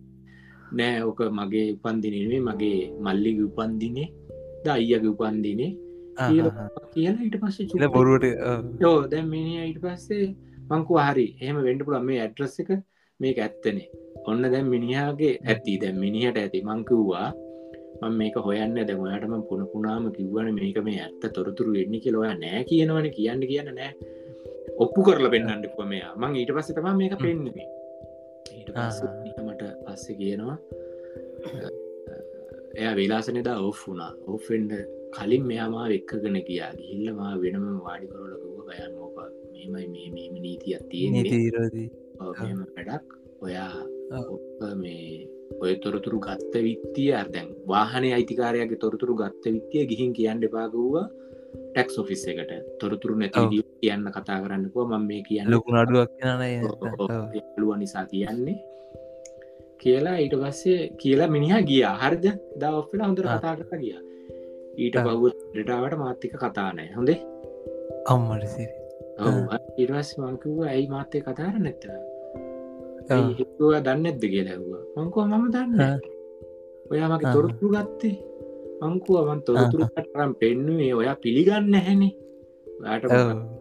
නෑ 0.79 1.03
ඕක 1.03 1.21
මගේ 1.33 1.66
උපන්දිනේ 1.75 2.41
මගේ 2.41 2.81
මල්ලිග 3.05 3.39
උපන්දිනේ 3.49 4.09
ද 4.64 4.66
අයියගේ 4.77 5.12
උපන්දිනේ. 5.14 5.71
කියලා 6.93 7.23
ඊට 7.25 7.39
පස්සේ 7.43 7.69
චල 7.71 7.89
බොරුවට 7.97 8.29
යෝ 8.85 8.97
දැම් 9.12 9.27
මිනිිය 9.35 9.64
ඊට 9.64 9.81
පස්සේ 9.85 10.29
මංකු 10.71 11.01
හරි 11.01 11.27
එහෙම 11.41 11.61
වෙන්ඩපුල 11.66 11.99
මේ 12.09 12.21
ඇට්‍රස් 12.25 12.57
එක 12.62 12.71
මේක 13.21 13.39
ඇත්තනේ. 13.39 13.89
ඔන්න 14.27 14.43
දැම් 14.55 14.66
මිනිහාගේ 14.75 15.35
ඇති 15.45 15.79
දැම් 15.83 16.01
මිනිහට 16.05 16.39
ඇති. 16.39 16.64
මංකිව්වා 16.71 17.29
මං 18.03 18.15
මේක 18.21 18.37
හොයන්න 18.47 18.79
දැ 18.89 18.99
ඔයාටම 19.05 19.35
පුන 19.49 19.65
පුනාම 19.73 20.05
කිව්වන 20.17 20.53
මේක 20.61 20.79
මේ 20.89 21.01
ඇත්ත 21.07 21.25
තොරතුරු 21.37 21.75
එන්නේ 21.83 22.03
කියලවා 22.05 22.35
නෑ 22.45 22.63
කියනවන 22.71 23.09
කියන්න 23.17 23.43
කියන්න 23.51 23.71
නෑ. 23.81 23.91
ඔප්පු 24.85 25.01
කරල 25.09 25.31
පෙන්න්නඩකුව 25.35 25.91
මෙයා. 25.93 26.13
මං 26.21 26.39
ඊට 26.41 26.55
පස්ස 26.57 26.75
තම 26.77 26.89
මේක 27.03 27.19
පෙන්න්නේ 27.25 27.69
මට 29.47 29.63
පස්ස 29.87 30.07
කියනවා 30.21 30.57
එය 32.79 32.91
වෙලාසනදා 32.99 33.59
ඔෆ් 33.69 33.81
වුණා. 33.89 34.13
ඔෆෙන්ඩ 34.35 34.73
කලින් 35.17 35.45
මෙයාමා 35.51 35.87
එක්කගෙන 35.97 36.39
කියා 36.49 36.73
ගිහිල්ලමා 36.79 37.33
වෙනම 37.43 37.65
වාඩි 37.87 38.11
කරලකුව 38.13 38.59
ගයන් 38.69 38.93
මෝක 38.99 39.17
මෙමයි 39.53 39.87
මේ 39.95 40.09
මෙම 40.17 40.35
නීතියක් 40.45 40.85
තියෙන්නේ. 40.91 41.89
වැඩක්. 42.21 43.07
ඔයා 43.43 43.73
මේ 44.83 45.38
ඔය 45.63 45.73
තොරතුරු 45.85 46.19
ගත්ත 46.27 46.55
විත්තිය 46.67 47.11
අර්දැන් 47.21 47.49
වාහන 47.71 48.05
අයිතිකාරයගේ 48.19 48.81
තොරතුරු 48.85 49.15
ගත්ත 49.21 49.55
විත්තිය 49.55 49.85
ගිහින් 49.91 50.13
කියන්න 50.19 50.47
එපාගව්වා 50.49 51.07
ටැක්ස් 51.73 51.99
ඔෆිස් 52.03 52.25
එකට. 52.33 52.53
තොරතුරු 52.81 53.15
නැති 53.21 53.63
කියන්න 53.83 54.11
කතා 54.17 54.39
කරන්නකුව 54.45 54.89
මම 54.89 55.07
මේ 55.11 55.23
කියන්න 55.29 55.53
ලොකු 55.55 55.77
නඩුවක් 55.77 56.11
ලුව 57.61 57.73
නිසා 57.83 58.05
කියන්නේ. 58.13 58.59
කියලා 59.83 60.17
ඊට 60.25 60.37
පස්සේ 60.43 60.81
කියලා 61.03 61.31
මිනිහා 61.37 61.63
ගිය. 61.71 61.83
හරිද? 62.03 62.27
දා 62.61 62.75
ඔෆ්ල 62.81 63.01
හොඳර 63.07 63.27
කතා 63.35 63.57
කර 63.61 63.81
ගියා. 63.85 64.03
ඊට 64.83 64.97
බව් 65.07 65.33
ඩටාවට 65.55 65.99
මාත්තික 66.05 66.37
කතානෑ 66.45 66.91
හොඳේ? 66.99 67.19
අම්මටසි 68.07 68.67
ඉරස් 69.83 70.11
මංකව 70.19 70.59
ඇයි 70.73 70.87
මාත්‍යය 70.93 71.23
කතාර 71.27 71.55
නැත්ත 71.65 71.85
හිතුව 73.09 73.73
දන්න 73.83 74.07
ඇද්ද 74.07 74.25
කියලැව්වා 74.25 74.83
මංකෝ 74.97 75.27
මම 75.27 75.45
දන්න 75.51 76.01
ඔයා 76.91 77.09
මගේ 77.09 77.33
තොරතුරු 77.33 77.69
ගත්තේ 77.75 78.17
මංකුවමන් 78.83 79.41
තොරතුරු 79.43 79.85
කටරම් 79.87 80.33
පෙන්නුවේ 80.35 80.95
ඔයා 80.95 81.17
පිළිගන්න 81.17 81.75
හැනේ 81.81 82.15
ට 83.03 83.13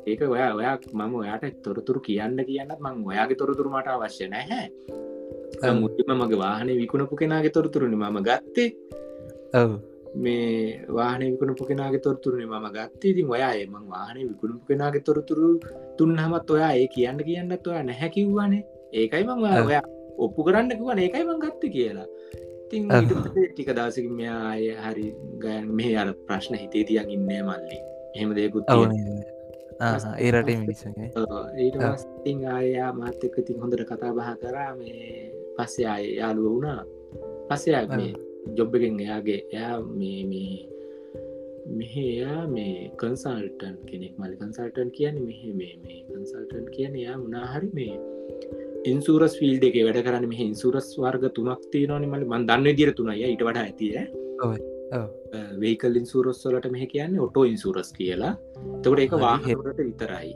ඒක 0.08 0.22
ඔයා 0.28 0.54
ඔයා 0.54 0.78
මම 0.94 1.14
ඔයාට 1.16 1.60
තොරතුරු 1.64 2.00
කියන්න 2.00 2.40
කියන්න 2.46 2.72
මං 2.80 3.04
ඔයාගේ 3.06 3.36
තොරතුරු 3.36 3.70
මට 3.70 3.88
අවශ්‍ය 3.88 4.28
නැහැ 4.28 4.66
මුටම 5.74 6.12
මගේ 6.14 6.38
වාහන 6.38 6.70
විකුණපු 6.78 7.16
කෙනගේ 7.16 7.50
තොරතුරුණ 7.50 7.96
මම 7.96 8.18
ගත්තේ 8.24 8.70
මේ 10.16 10.86
වාහන 10.90 11.22
විකුණපු 11.22 11.66
කෙනගේ 11.66 12.00
තොරතුරන 12.00 12.44
ම 12.46 12.68
ගත්තේ 12.70 13.12
ඉතින් 13.12 13.30
ඔයා 13.30 13.54
එම 13.54 13.76
වාහන 13.90 14.18
විකුණපු 14.22 14.66
කෙනගේ 14.68 15.02
තොරතුරු 15.02 15.60
තුන්නහමත් 15.98 16.50
ඔයා 16.50 16.74
ඒ 16.74 16.88
කියන්න 16.88 17.20
කියන්නත් 17.24 17.68
ඔයා 17.68 17.84
නැහැකිව්වානේ 17.84 18.64
ඒකයි 18.94 19.24
මං 19.24 19.44
ඔයා 19.64 19.86
ඔප්පු 20.18 20.44
කරන්න 20.44 20.72
කිවන 20.72 21.00
ඒකයි 21.00 21.24
මං 21.24 21.40
ගත්ත 21.40 21.72
කියලා. 21.72 22.08
තින් 22.70 22.88
ටික 22.90 23.70
දවසකින් 23.70 24.14
මෙයා 24.14 24.42
අය 24.52 24.64
හරි 24.76 25.08
ගයන් 25.44 25.66
මේ 25.72 25.96
අර 25.98 26.10
ප්‍රශ්න 26.28 26.56
හිතේ 26.56 26.84
තියන් 26.84 27.10
ඉන්න 27.10 27.30
මල්ලි. 27.44 27.80
එහෙම 28.16 28.36
දෙකුත් 28.36 28.66
ඒ 30.18 30.32
රට 30.32 30.50
මිනිසගේ 30.60 31.10
ඊට 31.58 31.78
පස්තිං 31.78 32.40
අයා 32.50 32.92
මාත්‍යක 32.94 33.36
තින් 33.48 33.60
හොඳට 33.62 33.86
කතා 33.86 34.14
බහ 34.14 34.30
කරා. 34.42 34.72
මේ 34.76 35.32
පස්සේ 35.58 35.88
අය 35.88 36.06
යාළුව 36.20 36.48
වුණා. 36.50 36.82
පස්සේ 37.50 37.86
මේ 37.90 38.14
ජොබ්බගෙන් 38.58 39.00
එයාගේ 39.00 39.42
එයා 39.54 39.78
මේ 40.00 40.22
මේ 40.32 40.58
මෙහයා 41.70 42.42
මේ 42.48 42.92
කන්සල්ටන් 43.00 43.76
කෙනෙක්. 43.88 44.14
මලි 44.20 44.36
කන්සල්ටන් 44.42 44.90
කියන 44.92 45.16
මෙහ 45.26 45.42
මේ 45.60 45.74
මේ 45.84 46.00
කන්සල්ටන් 46.10 46.66
කියන 46.76 46.94
එයා 46.96 47.18
මුණහරි 47.18 47.70
මේ 47.74 47.96
ඉන්සූරස් 48.92 49.36
ෆිල්ඩ 49.40 49.64
එක 49.70 49.78
වැඩ 49.88 50.00
කරන්න 50.06 50.26
මෙහ 50.32 50.42
ඉන්සුරස් 50.46 50.90
වර්ග 51.04 51.28
තුනක් 51.38 51.68
තියනවන 51.74 52.08
මල 52.10 52.24
මන් 52.26 52.48
දන්න 52.50 52.78
දිර 52.80 52.92
තුනයි. 53.00 53.24
ඊට 53.26 53.44
වඩා 53.48 53.66
ඇතිය 53.68 53.96
වේකල් 55.64 56.00
ඉන්සුරස් 56.02 56.42
වලට 56.46 56.74
මෙහ 56.76 56.88
කියන්නේ 56.94 57.24
ඔටෝ 57.28 57.46
ඉන්සුරස් 57.52 57.92
කියලා. 58.00 58.34
තකට 58.82 59.06
ඒක 59.06 59.16
වාහට 59.26 59.82
විතරයි. 59.82 60.34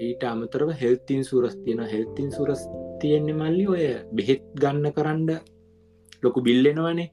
ඊට 0.00 0.22
අමතරව 0.24 0.70
හෙල්තින් 0.82 1.24
සුරස් 1.24 1.56
තියෙන 1.64 1.80
හෙල්තින් 1.94 2.30
සුරස් 2.32 2.62
තියෙන්නේ 3.00 3.38
මල්ලි 3.40 3.66
ඔය 3.68 3.86
බෙහෙත් 4.16 4.44
ගන්න 4.62 4.94
කරන්න 4.96 5.40
ලොකු 6.22 6.40
බිල්ලෙනවනේ 6.46 7.10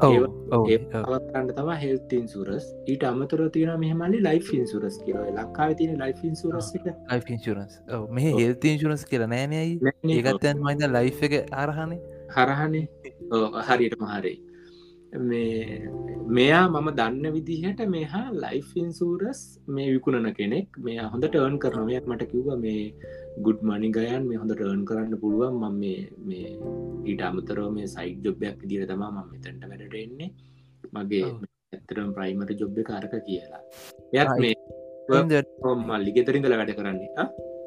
ඒවන්න 0.00 1.50
තම 1.50 1.70
හෙල්තින් 1.82 2.26
සුරස් 2.28 2.66
ඊට 2.86 3.04
අමතර 3.04 3.42
තියෙන 3.50 3.80
මෙහමලි 3.84 4.20
ලයි් 4.20 4.42
ඉන්සුරස් 4.58 4.98
කියල. 5.04 5.18
ලංකාව 5.32 5.76
තින 5.78 5.96
ලයි් 6.02 6.14
ඉන්සුරස් 6.24 6.68
ලයි් 6.74 7.22
ඉන්සුරන්ස් 7.28 7.80
මේ 8.10 8.34
හෙල්ත 8.38 8.64
ඉන්සුරන්ස් 8.64 9.04
කියල 9.04 9.26
නෑනයයි 9.26 9.78
ඒකත්තයන් 10.16 10.62
මයිද 10.66 10.86
ලයි් 10.88 11.14
එක 11.22 11.34
අරහනේ. 11.54 12.00
හරහනේ 12.30 12.84
හරියට 13.68 13.98
මහරේ 14.00 14.36
මේ 14.36 14.47
මෙයා 16.36 16.64
මම 16.68 16.88
දන්න 16.98 17.26
විදිහට 17.34 17.80
මෙහා 17.94 18.24
ලයිෆ් 18.42 18.70
ඉන්සූරස් 18.82 19.40
මේ 19.66 19.88
විකුණන 19.94 20.28
කෙනෙක්. 20.38 20.68
මේ 20.86 20.98
හොඳ 21.12 21.24
ටර්න් 21.26 21.56
කරනවයක් 21.64 22.06
මට 22.10 22.30
කිව්ව 22.32 22.48
මේ 22.64 22.92
ගුඩ් 23.46 23.60
මනි 23.62 23.90
ගයන් 23.96 24.28
මේ 24.28 24.40
හොඳ 24.42 24.52
ටර්න් 24.54 24.84
කරන්න 24.90 25.20
පුළුවන්. 25.22 25.54
මම 25.62 25.76
මේ 26.28 26.50
ඊට 27.10 27.22
අමතරව 27.28 27.70
මේ 27.76 27.88
සයිට් 27.94 28.24
ජොබ්යක් 28.26 28.58
දිර 28.70 28.84
තමා 28.90 29.10
මම 29.10 29.28
මෙතැන්ට 29.32 29.64
වැඩට 29.70 29.94
එන්නේ 30.04 30.30
මගේ 30.94 31.24
ඇතරම් 31.74 32.10
ප්‍රයිමට 32.16 32.52
ජොබ්බ 32.62 32.78
කාරක 32.90 33.14
කියලා. 33.28 33.62
එයත් 34.12 34.34
මේ 34.44 34.54
මල්ලි 35.90 36.16
ගෙතරින්දල 36.16 36.58
වැඩ 36.60 36.74
කරන්නේ 36.80 37.10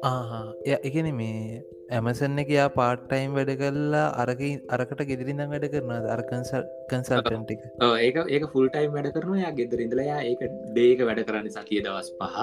එකන 0.02 1.08
මේ 1.14 1.62
ඇමසන්න 1.90 2.40
එක 2.42 2.48
යා 2.50 2.68
පාට්ටයිම් 2.78 3.36
වැඩ 3.36 3.52
කල්ලා 3.60 4.06
අරක 4.22 4.42
අරකට 4.76 5.02
ගෙදිරිඳ 5.10 5.44
වැඩ 5.52 5.66
කරන 5.74 5.92
අරකන්සල් 6.14 6.64
කන්සල්ටන්ට 6.90 7.52
එක. 7.54 7.62
ඒක 8.00 8.18
ඒක 8.28 8.44
ෆුල්ටයිම් 8.54 8.90
වැඩ 8.96 9.12
කරන 9.16 9.38
යා 9.44 9.52
ගෙදරින්දලයා 9.60 10.20
ඒක 10.24 10.42
ඩේක 10.72 11.06
වැඩ 11.08 11.22
කරන්න 11.28 11.48
සතිය 11.56 11.82
දවස් 11.86 12.10
පහ. 12.18 12.36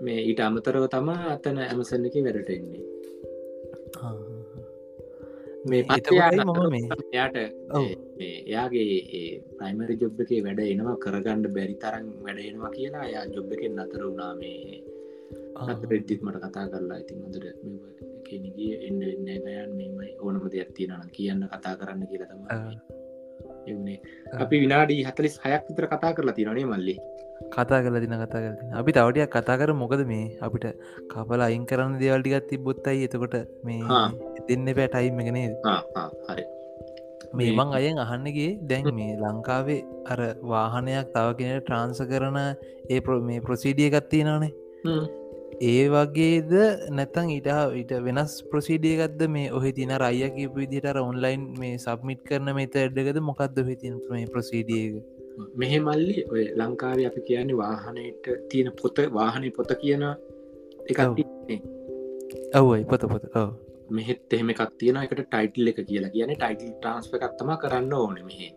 මේ 0.00 0.22
ඊට 0.30 0.44
අමතරව 0.46 0.88
තමා 0.94 1.34
අතන 1.34 1.62
ඇමසන්න 1.66 2.08
එක 2.08 2.22
වැඩට 2.22 2.54
එන්නේ. 2.56 2.82
මේ 5.66 5.82
පත්යාට 5.82 7.38
එයාගේ 8.22 8.98
ප්‍රයිමරි 9.58 10.02
ජොබ් 10.02 10.20
එක 10.24 10.36
වැඩ 10.46 10.68
එනවා 10.72 11.00
කරගණ්ඩ 11.04 11.54
බැරි 11.56 11.80
තරන් 11.82 12.12
වැඩ 12.26 12.44
එනවා 12.50 12.76
කියලා 12.76 13.08
යා 13.14 13.30
ජොබ් 13.34 13.56
එකෙන් 13.56 13.82
අතර 13.84 14.04
වුණා. 14.04 14.34
මේ 14.42 14.94
රෙද්දිත් 15.90 16.20
මට 16.22 16.42
කතා 16.44 16.66
කරලා 16.72 16.98
ඉතින් 17.02 17.22
හොඳට 17.22 17.46
කෙනගේ 18.26 18.74
එන්න 18.88 19.02
එන්න 19.04 19.26
ගයන් 19.46 19.74
මෙමයි 19.78 20.12
ඕනම 20.20 20.46
දෙයක් 20.54 20.70
තියෙනන 20.76 21.10
කියන්න 21.12 21.44
කතා 21.52 21.74
කරන්න 21.80 22.08
කියලතම 22.10 22.40
එවනේ. 23.66 23.98
අපි 24.38 24.56
විනාඩී 24.64 25.04
හතලිස් 25.04 25.36
හයක් 25.44 25.70
විතර 25.70 25.86
කතා 25.92 26.12
කරලා 26.16 26.36
තිරනේ 26.38 26.66
මල්ලි. 26.66 26.96
කතා 27.52 27.80
කල 27.84 27.96
දින 28.02 28.16
කතා 28.16 28.42
කරතින 28.44 28.74
අපි 28.80 28.90
තවටියක් 28.92 29.30
කතා 29.30 29.56
කර 29.60 29.70
මොකද 29.82 30.02
මේ 30.12 30.26
අපිට 30.40 30.66
කපල 31.12 31.46
අයින් 31.48 31.64
කරන්න 31.70 31.96
දේවල්ටිගත් 32.02 32.46
තිබොත්තයි 32.50 33.08
එතකොට 33.08 33.36
මේ 33.64 34.02
දෙන්න 34.48 34.68
බෑ 34.70 34.88
ටයිම් 34.88 35.20
එක 35.22 35.30
නේද? 35.36 35.54
හරි. 36.28 36.44
මේ 37.34 37.52
මං 37.52 37.74
අයෙන් 37.78 37.98
අහන්නගේ 37.98 38.50
දැන් 38.70 38.92
මේ 38.98 39.16
ලංකාවේ 39.22 39.80
අර 40.12 40.20
වාහනයක් 40.52 41.10
තව 41.14 41.26
කෙන 41.38 41.58
ට්‍රාන්ස 41.58 42.00
කරන 42.12 42.38
ඒ 42.90 43.00
මේ 43.28 43.40
ප්‍රසිඩිය 43.40 43.90
ගත්තිනනේ 43.90 44.52
ඒ 45.62 45.84
වගේද 45.88 46.52
නැතන් 46.98 47.34
ඉට 47.36 47.50
ඉට 47.82 47.92
වෙනස් 48.06 48.32
ප්‍රසිඩියගත්ද 48.50 49.26
මේ 49.36 49.52
ඔහෙ 49.58 49.72
තින 49.72 49.92
රයිය 50.04 50.30
කිපු 50.36 50.62
විදිට 50.62 51.02
ඔන්ලයින් 51.02 51.46
මේ 51.60 51.76
සබ්මිට් 51.78 52.24
කරන 52.28 52.54
මෙත 52.60 52.76
ඇඩ්ඩගද 52.76 53.22
මොකක්ද 53.30 53.62
හිතින් 53.70 54.00
මේ 54.10 54.32
ප්‍රසිඩියක 54.34 54.98
මෙහෙ 55.54 55.78
මල්ලි 55.80 56.26
ඔය 56.32 56.44
ලංකාව 56.58 57.06
අපි 57.08 57.26
කියන්නේ 57.28 57.60
වාහනයට 57.62 58.28
තියෙන 58.50 58.72
පොත 58.82 59.02
වාහනය 59.18 59.50
පොත 59.56 59.72
කියන 59.80 60.04
එක 60.88 61.00
ඔවයි 62.54 62.84
පොත 62.84 63.02
පොත. 63.02 63.24
මෙහෙත් 63.90 64.32
එහෙම 64.32 64.50
එකක් 64.50 64.62
තියෙන 64.78 64.98
එකට 65.02 65.20
ටයිටල් 65.22 65.70
එක 65.70 65.78
කියලා 65.88 66.12
කියන 66.14 66.32
ටයිටල් 66.32 66.72
ට්‍රන්ස්ප 66.72 67.14
එකත්තම 67.18 67.52
කරන්න 67.62 67.92
ඕන 67.92 68.18
මෙහේ. 68.28 68.50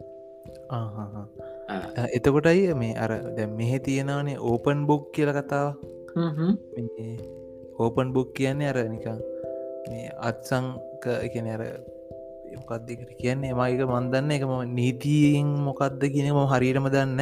එතකොටයි 2.18 2.74
මේ 2.82 2.98
අර 2.98 3.12
මෙහෙ 3.60 3.80
තියෙනනේ 3.80 4.38
ඕපන් 4.42 4.86
බුක් 4.90 5.12
කියල 5.14 5.32
කතාව 5.32 5.68
ඕපන් 7.80 8.14
බුක් 8.14 8.34
කියන්නේ 8.34 8.72
අර 8.72 8.82
නිකං 8.88 9.24
මේ 9.86 10.12
අත්සංක 10.22 11.06
එකන 11.20 11.48
අර 11.50 11.64
මොකක්දකට 12.60 13.12
කියන්නේ? 13.18 13.54
මයික 13.54 13.82
මන්දන්න 13.88 14.32
එක 14.32 14.44
නීතියෙන් 14.72 15.50
මොකක්ද 15.68 16.04
කියන 16.08 16.30
ම 16.32 16.42
හරිරම 16.54 16.90
දන්න 16.90 17.22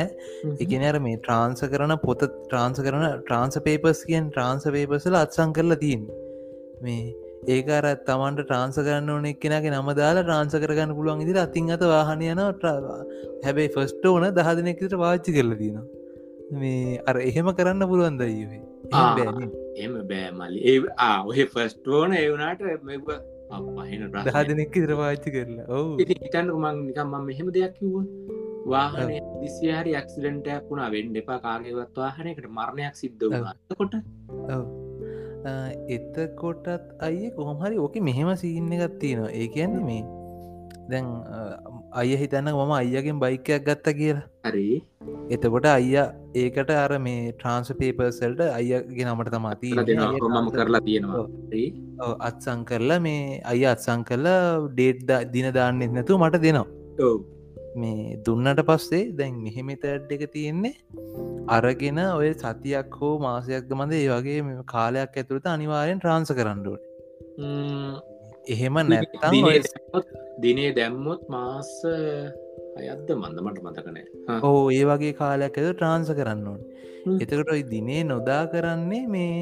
එකන 0.58 0.88
අර 0.90 1.00
මේ 1.00 1.20
ට්‍රාන්ස 1.20 1.64
කරන 1.66 1.96
පොත 2.00 2.26
ට්‍රාන්ස 2.26 2.80
කරන 2.80 3.06
ට්‍රාන්ස 3.22 3.62
පේපස් 3.68 4.04
කියෙන් 4.08 4.32
ට්‍රාන්ස 4.32 4.68
පේපසල 4.68 5.20
අත්සං 5.22 5.54
කරලා 5.54 5.82
තින් 5.84 6.08
මේ 6.82 7.14
ඒකර 7.48 7.86
තමන්ට 8.08 8.44
ට්‍රාන්ස 8.44 8.80
කරන්න 8.80 9.10
ඕන 9.10 9.30
එක්කෙනගේ 9.32 9.74
නම 9.74 9.94
දාලා 10.02 10.24
ට්‍රාන්ස 10.24 10.58
කරගන්න 10.58 10.98
පුළුවන් 10.98 11.24
ඉදිර 11.26 11.40
අතින් 11.44 11.72
අත 11.72 11.86
වාහනයන 11.86 12.44
ට්‍රවා 12.56 13.00
හැබැයි 13.46 13.74
ෆස්ට 13.76 14.12
ඕන 14.12 14.28
දහදනෙකට 14.34 15.00
වාච්චි 15.04 15.38
කරල 15.38 15.56
තින 15.62 15.80
මේ 16.52 17.00
අර 17.08 17.16
එහෙම 17.20 17.48
කරන්න 17.58 17.88
පුළුවන් 17.92 18.20
දයිවේ 18.20 18.62
එම 19.86 19.94
බෑ 20.10 20.30
මලි 20.40 20.60
ඒ 20.72 20.78
ඔහෙ 21.26 21.46
ෆස්ටෝන 21.54 22.14
ඒවනාට 22.14 22.62
පහන 23.50 24.04
දහදනෙක් 24.28 24.76
ඉතර 24.76 24.94
පාච්චි 25.00 25.30
කරලා. 25.36 25.66
ඔවු. 25.70 25.92
හිතන්න 26.00 26.52
මං 26.56 26.76
නිකම් 26.88 27.08
මම 27.08 27.26
මෙහෙම 27.30 27.48
දෙයක් 27.58 27.74
කිව්ව. 27.80 27.96
වාහන 28.68 29.12
දිසිහරි 29.42 29.96
ඇක්සිඩෙන්ටයක් 30.00 30.68
වුණා 30.70 30.90
වෙන්න 30.96 31.16
එපා 31.22 31.40
කාගේවත් 31.46 31.96
වාහනයකට 32.04 32.48
මරණයක් 32.58 32.96
සිද්ධ 33.02 33.26
කොට 33.80 33.96
එතකොටත් 35.96 36.68
අය 37.08 37.18
කොහොමහරි 37.38 37.76
ඕක 37.86 37.96
මෙහෙම 38.10 38.32
සින්න 38.44 38.72
එකත් 38.78 39.00
තියෙනවා. 39.04 39.32
ඒ 39.32 39.48
කියන්නේ 39.56 39.84
මේ 39.90 40.04
දැන් 40.92 41.08
අය 41.92 42.16
හිතන්න 42.16 42.50
මම 42.52 42.72
අයියගෙන් 42.72 43.20
බයිකයක් 43.20 43.64
ගත්ත 43.64 43.96
කියලා. 44.00 44.26
හරි. 44.44 44.84
එතකොට 45.30 45.68
අයිය 45.68 46.04
ඒකට 46.36 46.72
අර 46.74 46.92
මේ 47.00 47.32
ට්‍රන්ස් 47.34 47.72
පේපර්සල්ට 47.80 48.42
අයගේ 48.50 49.06
නමට 49.06 49.32
තමාති 49.32 49.72
මම 49.76 50.50
කරලා 50.52 50.82
තියෙනවා. 50.82 51.24
අත්සං 52.20 52.66
කරලා 52.66 53.00
මේ 53.00 53.40
අය 53.46 53.66
අත්සං 53.66 54.04
කරලා 54.04 54.44
ඩේට් 54.70 55.32
දින 55.32 55.50
දාන්න 55.54 55.82
නැතු 55.94 56.20
මට 56.20 56.44
දෙනවා. 56.44 56.68
මේ 57.76 58.18
දුන්නට 58.26 58.62
පස්සේ 58.66 59.04
දැන් 59.14 59.40
මෙහෙමතඩ් 59.46 60.12
එක 60.12 60.24
තියෙන්නේ 60.32 60.76
අරගෙන 61.50 62.00
ඔය 62.12 62.30
සතියක් 62.36 63.00
හෝ 63.02 63.16
මාසයක්ද 63.20 63.72
මඳ 63.72 63.94
ඒ 63.94 64.08
වගේ 64.12 64.60
කාලයක් 64.66 65.18
ඇතුළට 65.22 65.50
අනිවාරයෙන් 65.56 66.00
ට්‍රාන්ස 66.00 66.32
කරන්නඩුවට 66.32 66.86
එහෙම 68.54 68.78
නැත්තම් 68.92 69.34
දිනේ 70.44 70.72
දැම්මොත් 70.78 71.22
මාස 71.34 71.70
අයත්ද 72.80 73.10
මන්ද? 73.16 73.38
මට 73.46 73.60
මතකනෑ 73.66 74.42
ඕ 74.50 74.64
ඒ 74.78 74.84
වගේ 74.90 75.14
කාලයක් 75.22 75.60
ඇද 75.60 75.70
ට්‍රාන්ස 75.74 76.10
කරන්න 76.20 76.48
ඕන. 76.52 76.62
එතකට 77.24 77.54
ඔයි 77.56 77.64
දිනේ 77.74 78.02
නොදා 78.14 78.44
කරන්නේ 78.54 79.04
මේ 79.16 79.38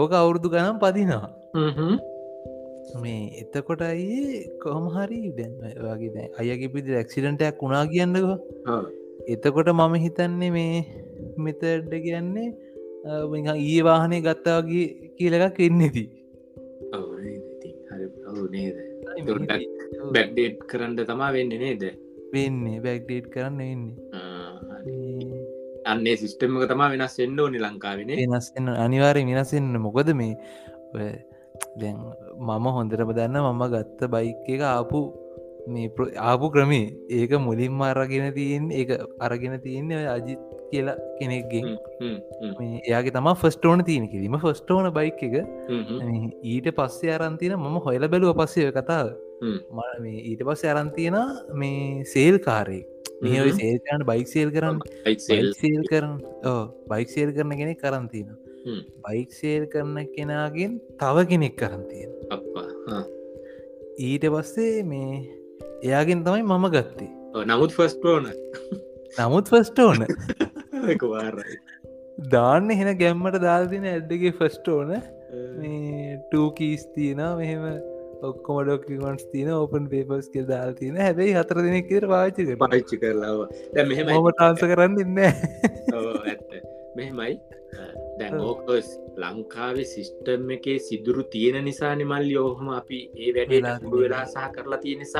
ඕක 0.00 0.12
අවුරුදු 0.20 0.52
ගනම් 0.54 0.78
පදිනවා. 0.84 1.26
මේ 3.02 3.22
එතකොට 3.42 3.82
අයි 3.88 4.44
කොහමහරි 4.62 5.20
දැන් 5.38 5.52
වගේ 5.88 6.12
දැ 6.16 6.28
අයගේ 6.40 6.72
පිදි 6.76 6.96
ඇක්සිඩටයක් 7.00 7.60
වුණා 7.62 7.84
කියන්නක. 7.92 8.28
එතකොට 9.34 9.68
මම 9.74 9.94
හිතන්නේ 10.06 10.50
මේ 10.56 10.76
මෙතඩ 11.46 11.92
කියන්නේ 12.06 12.48
ඊය 13.56 13.80
වාහනය 13.88 14.18
ගත්තාගේ 14.26 14.86
කියලකක් 15.18 15.58
එන්නේදී 18.48 20.12
බැක්්ඩේට් 20.14 20.58
කරන්න 20.70 20.96
තමා 21.10 21.32
වෙන්න 21.36 21.52
නේද? 21.64 21.84
වෙන්නේ 22.34 22.80
බැක්්ඩේට් 22.86 23.28
කරන්න 23.34 23.58
වෙන්නේ. 23.58 23.96
අන්නේ 25.86 26.16
සිිස්ටම්ක 26.16 26.68
තමා 26.68 26.90
වෙනස් 26.92 27.18
එන්න 27.24 27.40
ඕනි 27.40 27.58
ලංකාවෙන 27.64 28.10
වෙනස්න්න 28.20 28.68
අනිවාරය 28.84 29.24
වෙනස්න්න 29.30 29.80
මොකද 29.86 30.12
මේ 30.20 30.34
දැන් 31.80 31.96
මම 32.48 32.66
හොඳටම 32.76 33.12
දන්න 33.18 33.40
මම 33.46 33.64
ගත්ත 33.74 34.10
බයික් 34.14 34.48
එක 34.54 34.62
ආපු 34.74 35.00
මේ 35.68 35.88
ආපු 36.30 36.46
ක්‍රමේ. 36.54 36.86
ඒක 37.10 37.32
මුලින්ම 37.46 37.80
අරගෙන 37.82 38.32
තියෙන් 38.38 38.70
ඒ 38.72 38.98
අරගෙන 39.20 39.60
තියන්නේ 39.64 40.06
අජිත් 40.16 40.40
කියලා 40.70 40.96
කෙනෙක්ගෙන්. 41.18 41.66
එයාගේ 42.82 43.14
තම 43.16 43.30
ෆස්ටෝන 43.34 43.84
තියෙන 43.84 44.08
කිරීම 44.08 44.36
ෆස්ටෝන 44.38 44.90
බයික් 44.92 45.22
එක. 45.22 45.36
ඊට 46.44 46.68
පස්සේ 46.74 47.14
අරන්තින 47.16 47.56
මම 47.56 47.80
හොයල 47.80 48.08
බැලුව 48.08 48.36
පස්සය 48.36 48.68
කතාව. 48.72 49.14
ඊට 50.24 50.42
පස්ස 50.42 50.64
අරන්තියෙන 50.66 51.18
මේ 51.54 52.04
සේල් 52.06 52.38
කාරෙක් 52.40 52.86
මේ 53.22 53.52
සේල්කන්න 53.52 54.06
බයික් 54.06 54.28
සේල් 54.28 54.50
කරන්න. 54.50 54.78
සේල් 55.54 55.82
කරන 55.90 56.12
බයික් 56.88 57.08
සේල් 57.10 57.32
කරන 57.32 57.56
කෙනෙ 57.56 57.74
කරන්තින. 57.76 58.28
බයික් 59.04 59.32
සේල් 59.32 59.66
කරන 59.66 59.96
කෙනාගෙන් 60.14 60.80
තව 60.98 61.26
කෙනෙක් 61.28 61.56
කරන්තියෙන් 61.56 62.10
ඊට 64.00 64.24
පස්සේ 64.30 64.82
මේ 64.84 65.14
එයාගෙන් 65.82 66.24
තමයි 66.24 66.42
මම 66.44 66.66
ගත්තේ. 66.70 67.10
නමුත් 67.46 67.72
ෆස්ට 67.72 68.04
ඕන 68.06 68.30
නමුත් 69.18 69.48
ෆස්ට 69.48 69.78
ඕන 70.88 71.12
වාරයි. 71.14 71.58
දාන්න 72.34 72.74
හෙන 72.80 72.90
ගැම්මට 73.02 73.38
දාල්තින 73.44 73.86
ඇඩ්ඩගේ 73.92 74.34
ෆස්ට 74.40 74.74
ඕන. 74.74 74.90
ටකීස් 76.32 76.84
තියන 76.94 77.22
මෙහෙම 77.40 77.64
ඔක්කොම 78.28 78.56
ඩොක්කමන්ස් 78.66 79.28
තියන 79.32 79.52
ඕපන් 79.56 79.84
පේපස් 79.92 80.30
කෙ 80.34 80.46
දාල් 80.52 80.72
තියන. 80.80 80.96
හැබැයි 81.06 81.36
හතර 81.38 81.62
දෙනෙක්කර 81.66 82.08
පාචික 82.14 82.54
පාච්චි 82.64 83.00
කරලාව 83.04 83.44
මෙහෙම 83.92 84.10
ටාන්ස 84.30 84.64
කරන්න 84.72 84.98
ඉන්න 85.04 85.22
ඇත්ත. 85.26 86.50
මෙහෙමයි. 86.96 87.34
දැන් 88.18 88.40
ඕකස් 88.42 88.88
ලංකාවේ 89.22 89.84
සිිස්ටම් 89.92 90.50
එකේ 90.56 90.78
සිදුරු 90.86 91.22
තියෙන 91.34 91.58
නිසා 91.64 91.94
නිමල් 92.00 92.24
යෝහම 92.36 92.68
අපි 92.78 92.98
ඒ 93.24 93.30
වැඩේ 93.36 93.60
වෙලා 93.60 93.76
කුඩු 93.82 94.00
වෙලා 94.04 94.24
සහ 94.32 94.48
කරලා 94.54 94.80
තියෙන 94.84 95.04
සහ 95.06 95.18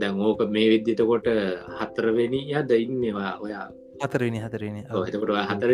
දැන් 0.00 0.20
ඕක 0.20 0.40
මේ 0.54 0.68
විද්්‍යතකොට 0.72 1.28
හතරවෙනි 1.80 2.40
යද 2.52 2.70
ඉන්නවා 2.78 3.32
ඔයා. 3.44 3.66
හතරනි 4.02 4.38
හතරනි 4.44 4.80
එතකොට 4.84 5.30
හතර 5.50 5.70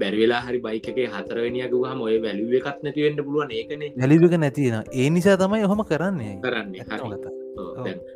බැරිවෙලා 0.00 0.42
හරි 0.46 0.58
බයිකගේ 0.66 1.08
හතරවෙනියක 1.14 1.72
හම 1.82 2.00
ඔය 2.08 2.16
වැැලුව 2.24 2.54
එකත් 2.60 2.78
නැතිවෙන්න 2.84 3.22
පුළුවන් 3.26 3.52
ඒකනේ. 3.58 3.92
නැලිවික 3.96 4.34
නැතින 4.44 4.76
ඒ 4.92 5.08
නිසා 5.10 5.36
තමයි 5.42 5.64
ඔහොම 5.68 5.82
කරන්නේ. 5.90 6.34
කරන්නේ 6.44 6.84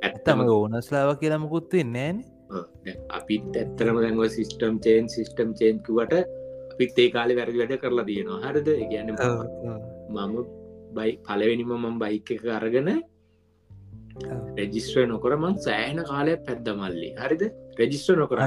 ඇත්තම 0.02 0.40
ඕනස්ලාව 0.48 1.10
කියලමකුත්වේ 1.22 1.84
නෑන 1.86 2.16
ඔව්, 2.50 2.64
දැන් 2.84 2.98
අපිත් 3.18 3.56
ඇත්තරම 3.56 3.96
දැන්ව 4.04 4.24
සිිස්ටම් 4.36 4.80
චේන් 4.84 5.08
සිිස්ටම් 5.14 5.52
චේන්කුවට 5.60 6.14
අපිත් 6.72 6.98
ඒ 6.98 7.10
කාලෙ 7.16 7.36
වැරදි 7.38 7.60
වැඩ 7.62 7.76
කරලා 7.84 8.06
තියෙනවා. 8.08 8.40
හරිද? 8.46 8.68
ගැන 8.90 9.08
මම 10.14 10.34
බයි 10.96 11.12
පලවෙනිම 11.26 11.72
මම 11.76 11.96
බයික 12.02 12.30
එක 12.36 12.44
අරගෙන 12.58 12.88
රෙජිස්ට්‍ර 14.58 15.06
නොකර 15.12 15.32
මං 15.36 15.56
සෑහන 15.66 16.00
කාලය 16.10 16.34
පැද්දමල්ලි 16.46 17.10
හරිද? 17.22 17.44
රෙජිස්ට්‍ර 17.80 18.16
නොකර 18.22 18.42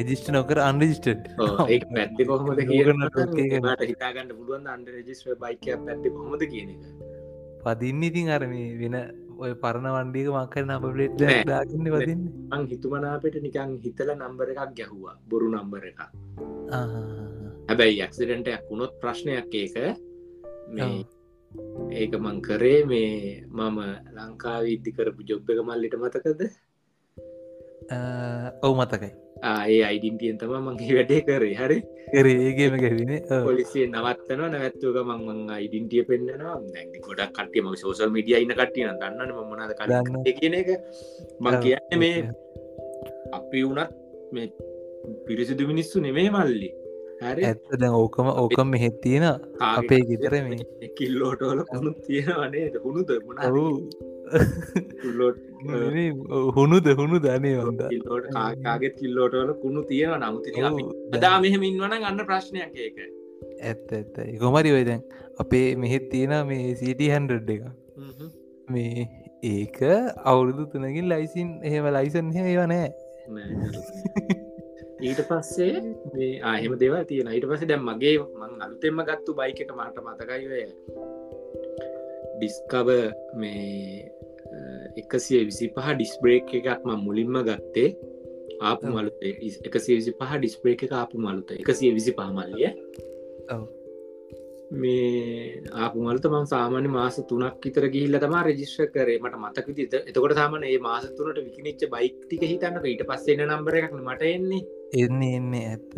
රජිස්ට 0.00 0.30
නොකර 0.36 0.60
අන්ඩිස්ට 0.68 1.08
ඒ 1.10 1.80
පැත්ති 1.96 2.28
කොහොමද 2.30 2.54
ඕක 2.54 2.62
කියන 2.70 3.02
නටුත් 3.06 3.34
ඒක 3.42 3.56
ට 3.64 3.90
හිතාගන්න 3.92 4.32
පුළුවන් 4.38 4.70
අන්ඩ 4.74 4.94
රජිස්ට්‍ර 4.96 5.36
බයික 5.42 5.68
පැත්ති 5.86 6.14
කොහොමද 6.16 6.46
කියන 6.54 6.72
එක? 6.74 6.82
පදින්න 7.64 8.08
ඉතින් 8.08 8.32
අරම 8.36 8.54
වෙන 8.82 8.96
ඔය 9.44 9.52
පරණ 9.62 9.90
වන්ඩික 9.96 10.28
මක්කර 10.36 10.64
නම 10.68 10.84
පලේට් 10.84 11.18
නෑ. 11.20 11.42
දාගන්න 11.52 11.90
වදින්න? 11.96 12.22
මං 12.52 12.68
හිතුමනාපට 12.72 13.40
නිකං 13.46 13.76
හිතල 13.84 14.14
නම්බර 14.14 14.54
එකක් 14.54 14.72
ගැහුවා. 14.80 15.16
බොරු 15.30 15.50
නම්බර 15.50 15.90
එක 15.90 16.00
හැබැයි 17.68 18.00
ඇක්සිඩෙන්ටයක් 18.06 18.70
වුණොත් 18.70 18.92
ප්‍රශ්නයක් 19.02 19.54
ඒක. 19.62 19.76
මේ 20.76 21.04
ඒක 22.04 22.14
මං 22.20 22.38
කරේ 22.46 22.78
මේ 22.92 23.10
මම 23.48 23.78
ලංකාව 24.16 24.70
ඉද්දි 24.76 24.96
කරපු 24.96 25.28
ජොබ් 25.28 25.50
එක 25.52 25.60
මල්ලිට 25.68 25.96
මතකද? 26.00 26.42
ඔවු 28.64 28.74
මතකයි. 28.80 29.10
ආයේ 29.50 29.84
අයිඩින්ටියෙන් 29.88 30.38
තම 30.40 30.54
මංගේ 30.66 30.96
වැඩේ 30.98 31.22
කරේ. 31.28 31.54
හරි. 31.60 31.78
කරේ 32.12 32.36
ඒගේම 32.46 32.76
ගැවින 32.82 33.12
පොලිසිය 33.48 33.86
නවත්තන 33.88 34.44
නැවත්තුක 34.54 34.98
මං 35.08 35.50
අයිඩින්ටිය 35.56 36.04
පෙන්න්නවා. 36.10 36.56
ගොඩක් 37.06 37.34
කටියම 37.38 37.72
සෝසල් 37.82 38.14
මිඩිය 38.16 38.38
ඉන්න 38.44 38.56
කටියන 38.60 39.00
දන්නන 39.02 39.34
මනද 39.40 39.72
දන්න. 39.80 40.22
කල 40.22 40.38
කියන 40.40 40.56
එක. 40.60 40.70
මං 41.40 41.60
කියන්න 41.64 42.00
මේ 42.04 42.16
අපි 43.38 43.66
වුනත් 43.66 43.92
මේ 44.32 44.48
පිරිසිදු 45.26 45.64
මිනිස්සු 45.72 46.00
නෙමේ 46.06 46.30
මල්ලි 46.36 46.70
ඇත්ත 47.24 47.74
දැන් 47.74 47.94
ඕකම 47.94 48.28
ඕකම 48.34 48.68
මෙහෙත් 48.68 48.96
තියෙන 49.00 49.26
අපේ 49.68 50.00
ගෙදර 50.10 50.34
මේ. 50.44 50.90
කිල්ලෝටෝල 50.98 51.60
කුණු 51.70 51.92
තියෙනවනේ 52.06 52.64
හුණුද 52.84 53.10
මන 53.18 53.36
හුණුද 56.56 56.86
හුණු 56.94 57.20
වන්ද. 57.20 57.82
කිල්ලෝට 57.88 58.30
කාගෙත් 58.62 58.94
කිල්ලෝටවල 59.00 59.52
කුණු 59.62 59.82
තියෙන 59.84 60.20
නමුති 60.22 61.20
දා 61.20 61.36
මෙහෙම 61.40 61.62
ඉන්නවන 61.62 61.98
ගන්න 61.98 62.24
ප්‍රශ්නයක් 62.26 62.72
ඒක. 62.78 63.02
ඇත්ත 63.62 63.92
ඇත්ත. 63.92 64.16
කොමරි 64.38 64.70
ඔය 64.72 64.84
දැන් 64.84 65.02
අපේ 65.38 65.66
මෙහෙත් 65.76 66.08
තියෙන 66.10 66.34
මේ 66.46 66.74
සිට 66.76 67.04
හන්ඩ 67.08 67.50
එක. 67.50 67.62
මේ 68.70 69.08
ඒක 69.44 69.78
අවුරුදු 70.24 70.64
තුනකින් 70.72 71.06
ලයිසින් 71.08 71.48
එහෙම 71.62 71.86
ලයිසන් 71.92 72.32
ඒව 72.42 72.64
නෑ 72.68 72.88
ඊට 75.04 75.20
පස්සේ 75.28 75.76
මේ 76.12 76.32
ආහෙම 76.44 76.74
දෙව 76.80 76.96
තියෙන 77.06 77.28
ඊට 77.28 77.48
පස්සේ 77.50 77.70
දැම් 77.70 77.86
මගේ 77.88 78.16
මං 78.40 78.62
අලුතෙම 78.64 79.04
ගත්තු 79.04 79.36
බයික 79.36 79.60
එක 79.60 79.72
මට 79.74 79.96
මතකයිවය 80.00 80.62
ඩිස්කව 82.36 82.88
මේ 83.36 84.10
එකසිය 84.96 85.44
විසි 85.48 85.70
පහ 85.70 85.94
ඩිස්බ්‍රේක් 85.94 86.50
එකක් 86.58 86.82
ම 86.84 86.90
මුලින්ම 87.06 87.36
ගත්තේ 87.42 87.90
ආපු. 88.62 88.84
මලුතේ 88.88 89.32
එකසිය 89.68 89.96
විසි 89.98 90.12
පහ 90.14 90.34
ඩිස්බ්‍රේක් 90.36 90.84
එක 90.86 90.92
ආපු 90.94 91.18
මලුත 91.18 91.48
එකසිය 91.54 91.90
විසි 91.92 92.12
පහමල්ලිය. 92.12 92.70
මේ 94.74 95.62
ආපුමලත 95.74 96.26
මං 96.26 96.46
සාමාන්‍ය 96.46 96.88
මාස 96.88 97.18
තුනක් 97.28 97.58
විතර 97.64 97.86
ගිහිල්ල 97.94 98.18
තම 98.18 98.36
රජිස්්‍ර 98.40 98.86
කරේ. 98.94 99.18
මට 99.18 99.42
මතක 99.42 99.66
විදිත 99.70 99.94
එතකොට 100.00 100.36
සාමන 100.40 100.64
ඒ 100.64 100.78
මාස 100.78 101.04
තුනට 101.18 101.38
විකිනිච්ච 101.40 101.84
බයික්ටික 101.94 102.42
හිතන්න 102.44 102.80
ඊට 102.84 103.04
පස්සෙන 103.10 103.44
නම්බර 103.46 103.80
එකක් 103.80 103.94
මට 104.00 104.32
එන්නේ 104.32 104.64
එන්නේ 105.02 105.34
එන්නේ 105.40 105.64
ඇත්ත. 105.72 105.92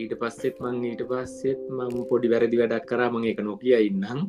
ඊට 0.00 0.12
පස්සෙත් 0.20 0.56
මං 0.62 0.82
ඊට 0.90 1.02
පස්සෙත් 1.10 1.60
මම 1.76 1.96
පොඩි 2.10 2.32
වැරදි 2.32 2.60
වැඩක් 2.62 2.88
කරා 2.90 3.10
මං 3.14 3.24
එක 3.30 3.40
නොකිය 3.48 3.76
ඉන්නම් 3.88 4.20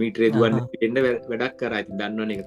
මීටරේ 0.00 0.30
දුවන්න. 0.34 0.60
එන්න 0.84 0.96
වැඩක් 1.30 1.56
කර 1.60 1.72
ඇති 1.78 1.98
දන්නන 2.00 2.30
එක 2.34 2.42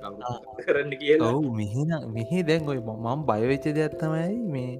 කරන්න 0.67 0.93
කියලා 1.01 1.31
ඔවු 1.33 1.51
මෙහෙන 1.59 1.91
මෙහේ 2.17 2.45
දැන් 2.49 2.71
ඔය 2.73 2.79
මම 2.85 3.25
බයවෙච්ච 3.29 3.67
දෙයක්ත්තමයි 3.79 4.37
මේ 4.53 4.71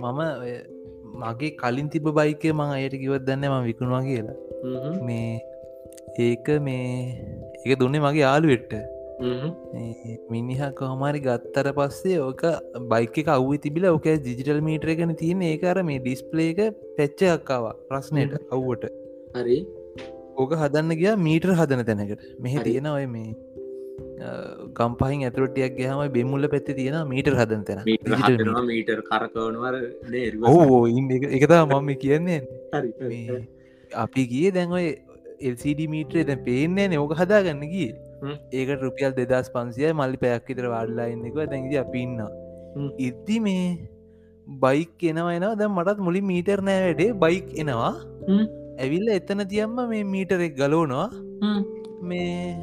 මම 0.00 0.20
මගේ 1.22 1.52
කලින් 1.62 1.88
තිබ 1.92 2.06
බයිකය 2.18 2.52
මං 2.58 2.74
අයට 2.78 2.96
කිවත් 3.02 3.26
දන්න 3.28 3.44
ම 3.52 3.68
විකුණවා 3.68 4.02
කියලා. 4.08 4.36
මේ 5.08 5.32
ඒක 6.26 6.46
මේ 6.66 6.86
ඒක 7.64 7.78
දුන්නේ 7.80 8.04
මගේ 8.06 8.24
යාළුවෙට්ට 8.26 8.72
හ්ම්. 8.74 8.91
මිනිහ 9.22 10.60
කොහමරි 10.78 11.20
ගත්තර 11.26 11.68
පස්සේ 11.78 12.18
ඕක 12.20 12.42
බයික 12.92 13.28
අව්ව 13.34 13.52
තිබිල 13.64 13.86
ඕක 13.92 14.06
ජිජිටල් 14.26 14.60
මීටර 14.68 14.90
එකන 14.94 15.14
තියෙන 15.22 15.44
ඒ 15.50 15.58
අර 15.72 15.78
මේ 15.90 16.00
ඩිස්පලේක 16.06 16.60
පැච්චයක්කාවා 16.98 17.76
ප්‍රශ්නයට 17.88 18.34
අව්වට 18.56 18.90
හරි. 19.36 19.58
ඕක 20.36 20.52
හදන්න 20.62 20.98
ගිය 21.00 21.14
මීටර් 21.28 21.54
හදන 21.60 21.86
තැනකට. 21.88 22.28
මෙහ. 22.40 22.54
තියෙන 22.66 22.90
ඔය 22.96 23.06
මේ 23.06 23.30
කම්පහින් 24.80 25.24
ඇතුරටියක් 25.28 25.78
ගහම 25.78 26.04
බෙමුල්ල 26.18 26.50
පැත්ති 26.54 26.78
තියෙන 26.80 27.00
මීටර් 27.14 27.38
හදන 27.38 27.64
තැන. 27.70 27.82
මීටර් 28.72 29.02
කරකවනවර 29.10 29.74
ඉන්න 30.98 31.10
එකතා 31.38 31.64
මම 31.64 31.90
කියන්නේ. 32.04 32.40
අපි 33.92 34.22
ගිය 34.32 34.54
දැන් 34.56 34.78
ඔය 34.78 34.86
එල්සිඩ 35.50 35.90
මීට්‍රේ 35.94 36.24
දැ 36.30 36.42
පේන්නේ 36.48 36.88
නෝක 36.94 37.14
හදාගන්න 37.20 37.68
ගිය 37.74 37.92
ඒකට 38.52 38.82
රුපියල් 38.86 39.12
දෙදස් 39.20 39.52
පන්සිය 39.54 39.92
මල්ලි 40.00 40.22
පැයක් 40.24 40.48
විතර 40.50 40.68
වාඩලා 40.74 41.08
ඉන්නෙක 41.14 41.38
දැන්ග 41.52 41.68
අපින්න. 41.84 42.18
ඉද්දි 43.08 43.38
මේ 43.46 43.64
බයික් 44.46 45.06
එනවා 45.12 45.36
එනවා. 45.38 45.54
දැ 45.60 45.70
මටත් 45.76 46.04
මුලින් 46.08 46.28
මීටර් 46.32 46.60
නෑ 46.68 46.82
වැඩේ. 46.86 47.12
බයික් 47.24 47.48
එනවා. 47.64 47.94
ඇවිල්ල 48.78 49.08
එතන 49.18 49.44
තියම්ම 49.52 49.76
මේ 49.92 50.04
මීටරෙක් 50.14 50.54
ගලෝනවා 50.60 51.08
මේ 52.02 52.56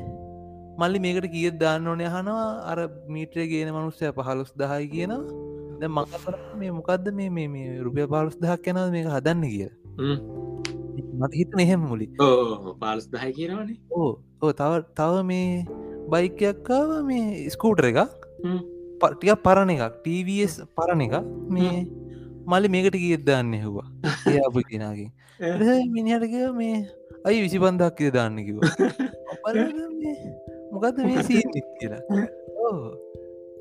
මල්ලි 0.79 0.99
මේකට 1.05 1.29
කියත් 1.35 1.59
දාන්න 1.63 1.87
ඕනය 1.87 2.05
හනවා 2.15 2.47
අර 2.71 2.79
මීට්‍රය 3.15 3.47
ගේන 3.53 3.71
මනුස්සය 3.75 4.11
පහලොස් 4.17 4.51
දහයි 4.61 4.89
කියන 4.93 5.15
ද 5.79 5.87
මඟ 5.87 6.59
මේ 6.59 6.75
මොකක්ද 6.77 7.09
මේ 7.17 7.47
මේ 7.55 7.79
රුපිය 7.87 8.07
පාලුස් 8.13 8.37
දහක් 8.43 8.73
යනද 8.73 8.93
මේක 8.95 9.09
හදන්න 9.15 9.49
කිය 9.53 9.69
මට 11.19 11.33
හිත 11.33 11.55
එහෙම 11.59 11.85
මුලි. 11.91 12.09
පාලස් 12.81 13.07
දහයි 13.13 13.31
කියනවනේ. 13.37 13.79
ඕ 13.91 14.11
ඕ 14.41 14.51
තව 14.53 14.83
තව 14.95 15.23
මේ 15.23 15.65
බයිකයක්කාව 16.11 16.91
මේ 17.05 17.47
ස්කූටර 17.49 17.89
එකක්. 17.91 18.03
හ්ම්. 18.43 18.61
පටිය 19.01 19.35
පරණ 19.45 19.75
එකක්. 19.75 20.03
TVS 20.05 20.61
පරණ 20.75 21.07
එක 21.07 21.15
මේ 21.49 21.87
මල්ලි 22.47 22.69
මේකට 22.69 22.95
කියත් 22.97 23.25
දාන්න 23.25 23.51
හවා 23.55 23.87
අප 24.47 24.55
කෙනගේ 24.69 25.09
මිනිහටක 25.89 26.35
මේ 26.55 26.77
අයි 27.25 27.43
විසි 27.43 27.59
පන්දක් 27.59 27.93
කිය 27.97 28.11
දාන්න 28.11 28.39
කිව 28.39 28.57
මොකක්ද 30.71 30.97
මේ 31.07 31.23
සීනි 31.23 31.61
කියලා? 31.77 32.01
ඕ 32.63 32.75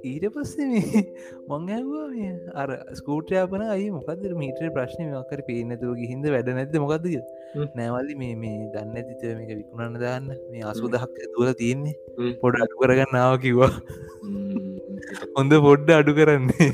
ඊට 0.04 0.26
පස්සේ 0.34 0.66
මේ 0.66 1.02
මං 1.48 1.70
ඇවා 1.76 2.06
මේ 2.12 2.32
අර 2.54 2.70
ස්කූට්‍රයාපන 2.94 3.64
අයි 3.66 3.88
මොකද 3.90 4.24
මීට 4.42 4.60
ප්‍රශ්නය 4.76 5.08
මකර 5.10 5.42
පේනතුව 5.48 6.02
හිද 6.02 6.28
වැඩ 6.34 6.50
නැද 6.58 6.78
මොකක්ද. 6.84 7.08
නෑවල්ලි 7.74 8.18
මේ 8.22 8.34
මේ 8.36 8.70
දන්න 8.74 8.96
ඇතිත 8.96 9.24
මේක 9.40 9.50
විකුණන්න 9.52 10.00
දාන්න. 10.04 10.30
මේ 10.52 10.64
අසු 10.72 10.92
දහක් 10.94 11.28
තුවල 11.34 11.52
තියෙන්නේ. 11.62 11.96
පොඩ 12.42 12.62
අඩු 12.64 12.80
කරගන්න 12.82 13.14
නාව 13.18 13.38
කිවා 13.44 13.72
හොඳ 15.36 15.52
පොඩ්ඩ 15.66 15.94
අඩු 15.98 16.14
කරන්නේ. 16.14 16.70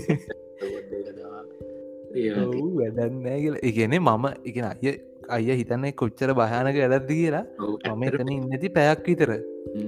වැඩන්නෑ 2.78 3.38
කියල. 3.40 3.56
ඉගෙන 3.62 3.98
මම 3.98 4.26
ඉගෙන 4.44 4.64
අය 4.66 4.96
අය 5.30 5.58
හිතන්නේ 5.60 5.92
කොච්චර 6.02 6.34
භයානක 6.40 6.76
ඇලද්ද 6.78 7.10
කියලා. 7.12 7.44
මම. 7.88 8.02
එතන 8.08 8.34
ඉන්නති 8.38 8.74
පැයක් 8.78 9.06
විතර. 9.08 9.32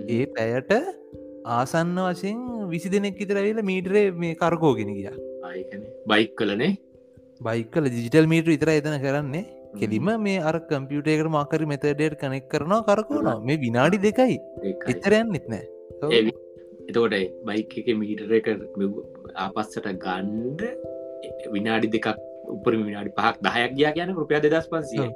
ඒ 0.09 0.25
පැයට 0.37 0.73
ආසන්න 1.47 1.99
වශයෙන් 1.99 2.39
විසි 2.69 2.91
දෙනෙක් 2.91 3.19
විතරවෙල 3.19 3.63
මීටරේ 3.63 4.05
මේ 4.15 4.35
කරකෝගෙන 4.35 4.91
ගිය. 4.95 5.11
බයික් 6.07 6.33
කලනේ 6.37 6.73
බයිකල 7.41 7.89
ජිටල් 7.97 8.27
මීට 8.27 8.47
විතර 8.47 8.71
එතන 8.71 8.99
කරන්නේ. 9.01 9.45
කෙලිම 9.75 10.09
මේ 10.23 10.41
අර 10.41 10.59
කම්පියුටේකට 10.71 11.31
මාකර 11.31 11.67
මෙතඩේට 11.67 12.19
කනෙක් 12.21 12.49
කරනවා 12.49 12.83
කරකෝනවා 12.89 13.39
මේ 13.43 13.59
විනාඩි 13.59 13.99
දෙකයි. 13.99 14.39
එතරයන් 14.87 15.33
නෙත්නෑ 15.33 15.65
එතකොට 16.89 17.17
බයික් 17.47 17.79
එක 17.81 17.89
මීටර 18.03 18.37
එක 18.41 18.49
ආපස්සට 19.37 19.91
ගණ්ඩ 20.05 20.63
විනාඩි 21.53 21.93
දෙකක් 21.95 22.09
උපර 22.49 22.73
විනාඩි 22.81 23.17
පහක් 23.19 23.37
දහයක් 23.47 23.77
ගියා 23.79 23.97
කියන 23.97 24.15
රුපිය 24.15 24.41
දෙදස් 24.45 24.69
පන්සිය 24.73 25.09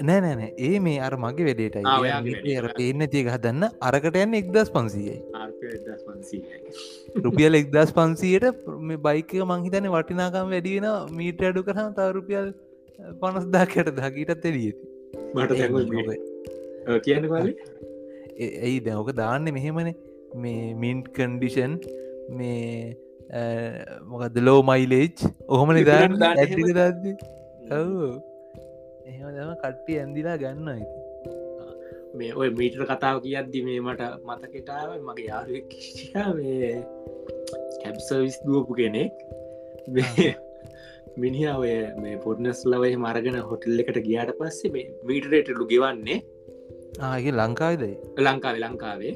නෑ 0.00 0.20
නෑනෑ 0.24 0.50
ඒ 0.68 0.78
මේ 0.86 0.98
අර 1.06 1.14
මගේ 1.24 1.46
වැඩේටයි. 1.48 1.82
පේන්න 2.78 3.06
තියක 3.14 3.28
හදන්න 3.34 3.62
අරකට 3.88 4.18
යන්න 4.22 4.38
එක්දස් 4.40 4.70
පන්සීයයි. 4.76 5.16
රුපියල් 7.26 7.60
එක්දස් 7.60 7.92
පන්සීයට 7.98 8.66
මේ 8.90 9.02
බයික 9.06 9.32
මංහිතන 9.52 9.88
වටිනාකම් 9.94 10.52
වැඩියෙන 10.54 10.88
මීට 11.20 11.40
අඩු 11.50 11.64
කරහම 11.68 11.94
තා 12.00 12.10
රුපියල් 12.18 12.52
පනස්දාකට 13.22 13.90
දකීටත් 14.00 14.46
එලියති 14.50 14.84
මට 15.34 15.50
කියන්න 17.04 17.24
ඇයි 18.36 18.78
දැවක 18.86 19.10
දාන්න 19.22 19.50
මෙහෙමන? 19.58 19.90
මේ 20.44 20.74
මින්ට් 20.84 21.10
කන්ඩිෂන් 21.16 21.74
මේ 22.38 22.96
මොකද 24.10 24.36
ලෝ 24.48 24.60
මයිලේජ් 24.70 25.26
ඔහොම 25.48 25.70
නිදාන්න. 25.78 26.22
ඇතික 26.30 26.72
දද්දි. 26.78 27.12
ඔව් 27.78 27.90
එහෙම 29.08 29.28
දම 29.34 29.50
කට්ටි 29.62 29.98
ඇන්දිලා 30.00 30.36
ගන්න 30.42 30.68
ඇති 30.70 30.96
මේ 32.18 32.32
ඔය 32.40 32.48
මීටර 32.58 32.82
කතාව 32.90 33.16
කියද්දි 33.24 33.60
මේ 33.66 33.80
මට 33.84 34.08
මතකෙටාව 34.28 34.90
මගේ 35.08 35.26
යාරුව 35.28 35.68
කියා 35.72 36.30
මේ 36.38 36.70
කැබ්සවිස් 37.82 38.38
දුවපු 38.46 38.78
කෙනෙක්. 38.80 39.12
මේ 39.94 40.30
මිනිහ 41.22 41.46
ඔය 41.52 41.74
මේ 42.02 42.16
පොඩ්නස් 42.24 42.60
ලවයි 42.72 42.96
මරගෙන 43.04 43.38
හොටල් 43.50 43.82
එකට 43.82 44.00
ගියාට 44.08 44.32
පස්සේ 44.40 44.72
මේ 44.76 44.86
මීටරේටලු 45.10 45.70
ගෙවන්නේ. 45.72 46.18
ආගේ 47.06 47.36
ලංකාවදයි 47.40 47.94
ලංකාවේ 48.26 48.64
ලංකාවේ 48.64 49.14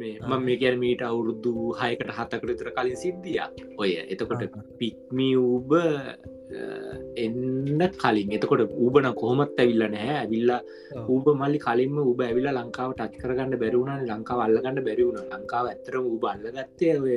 මේ. 0.00 0.16
මම 0.28 0.42
මේ 0.46 0.56
කියන 0.60 0.76
මීට 0.82 1.02
අවුරුද්දු 1.08 1.52
හයකට 1.80 2.10
හතකට 2.18 2.46
විතර 2.50 2.68
කලින් 2.76 2.98
සිද්ධිය. 3.04 3.40
ඔය 3.80 3.90
එතකොට 4.12 4.44
පික්මි 4.80 5.28
ඌබ 5.46 5.72
එන්න 7.24 7.82
කලින්. 8.02 8.32
එතකොට 8.36 8.62
ඌබන 8.84 9.08
කොහොමත් 9.20 9.60
ඇවිල්ල 9.62 9.84
නැහැ. 9.94 10.16
ඇවිල්ලා 10.22 10.60
ඌබ 11.12 11.26
මල්ලි 11.42 11.58
කලින්ම 11.66 11.96
ඌබ 12.08 12.20
ඇවිල්ලා 12.28 12.56
ලංකාව 12.58 12.90
ටච් 12.98 13.22
කරගන්න 13.22 13.60
බැරිවුණ 13.62 14.08
ලංකාව 14.10 14.44
අල්ලගන්න 14.46 14.84
බැරිවුණ 14.88 15.20
ලංකාව 15.32 15.72
ඇතරම 15.72 16.04
ඌබ 16.12 16.24
අල්ලගත්තය 16.34 16.92
ඔය 17.04 17.16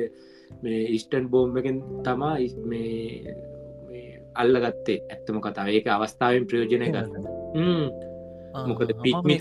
මේ 0.62 0.82
ඉස්ටන් 0.96 1.30
බෝම්බ 1.32 1.56
එකෙන් 1.62 1.78
තමා 2.06 2.34
මේ 2.72 3.34
අල්ලගත්තේ. 4.42 4.98
ඇත්තම 5.12 5.38
කතාව. 5.44 5.68
ඒක 5.76 5.86
අවස්ථාවෙන් 5.96 6.48
ප්‍රයෝජනය 6.50 6.86
ගන්න. 6.94 7.12
මොකද 8.68 8.90
පික්මි 9.04 9.34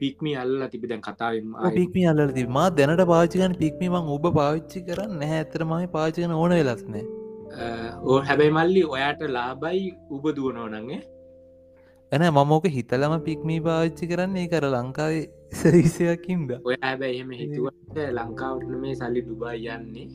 පික්මි 0.00 0.32
අල්ල 0.42 0.64
තිබි 0.72 0.90
දැන් 0.90 1.02
කතාවෙන් 1.02 1.76
පික්මි 1.76 2.06
අල්ල 2.10 2.24
ති 2.32 2.46
මා 2.56 2.68
දැනට 2.70 3.04
පාචිකන 3.12 3.54
පික්මි 3.62 3.92
මං 3.92 4.10
ඔබ 4.16 4.26
පාවිච්චි 4.38 4.84
කරන්න 4.88 5.22
හැතරමයි 5.32 5.88
පාචිකන 5.96 6.34
ඕන 6.38 6.56
වෙලස්නෑ 6.58 7.04
ඕ 8.04 8.18
හැබැයි 8.22 8.56
මල්ලි 8.58 8.82
ඔයාට 8.88 9.22
ලාබයි 9.36 9.86
උබ 10.16 10.28
දුවනෝනගේ 10.36 11.00
එන 12.12 12.24
මමෝක 12.30 12.70
හිතලම 12.76 13.14
පික්මී 13.24 13.60
පාවිච්චි 13.60 14.10
කරන්නේ 14.12 14.46
කර 14.48 14.68
ලංකාවේ 14.68 15.26
සරිසයකින්ද 15.52 16.50
ඔය 16.60 16.76
හැබැයි 16.82 17.18
එහෙම 17.18 17.30
හිතුවට 17.40 18.00
ලංකාවට 18.12 18.70
මේ 18.82 18.94
සල්ලි 18.94 19.22
දුබා 19.26 19.54
යන්නේ. 19.74 20.08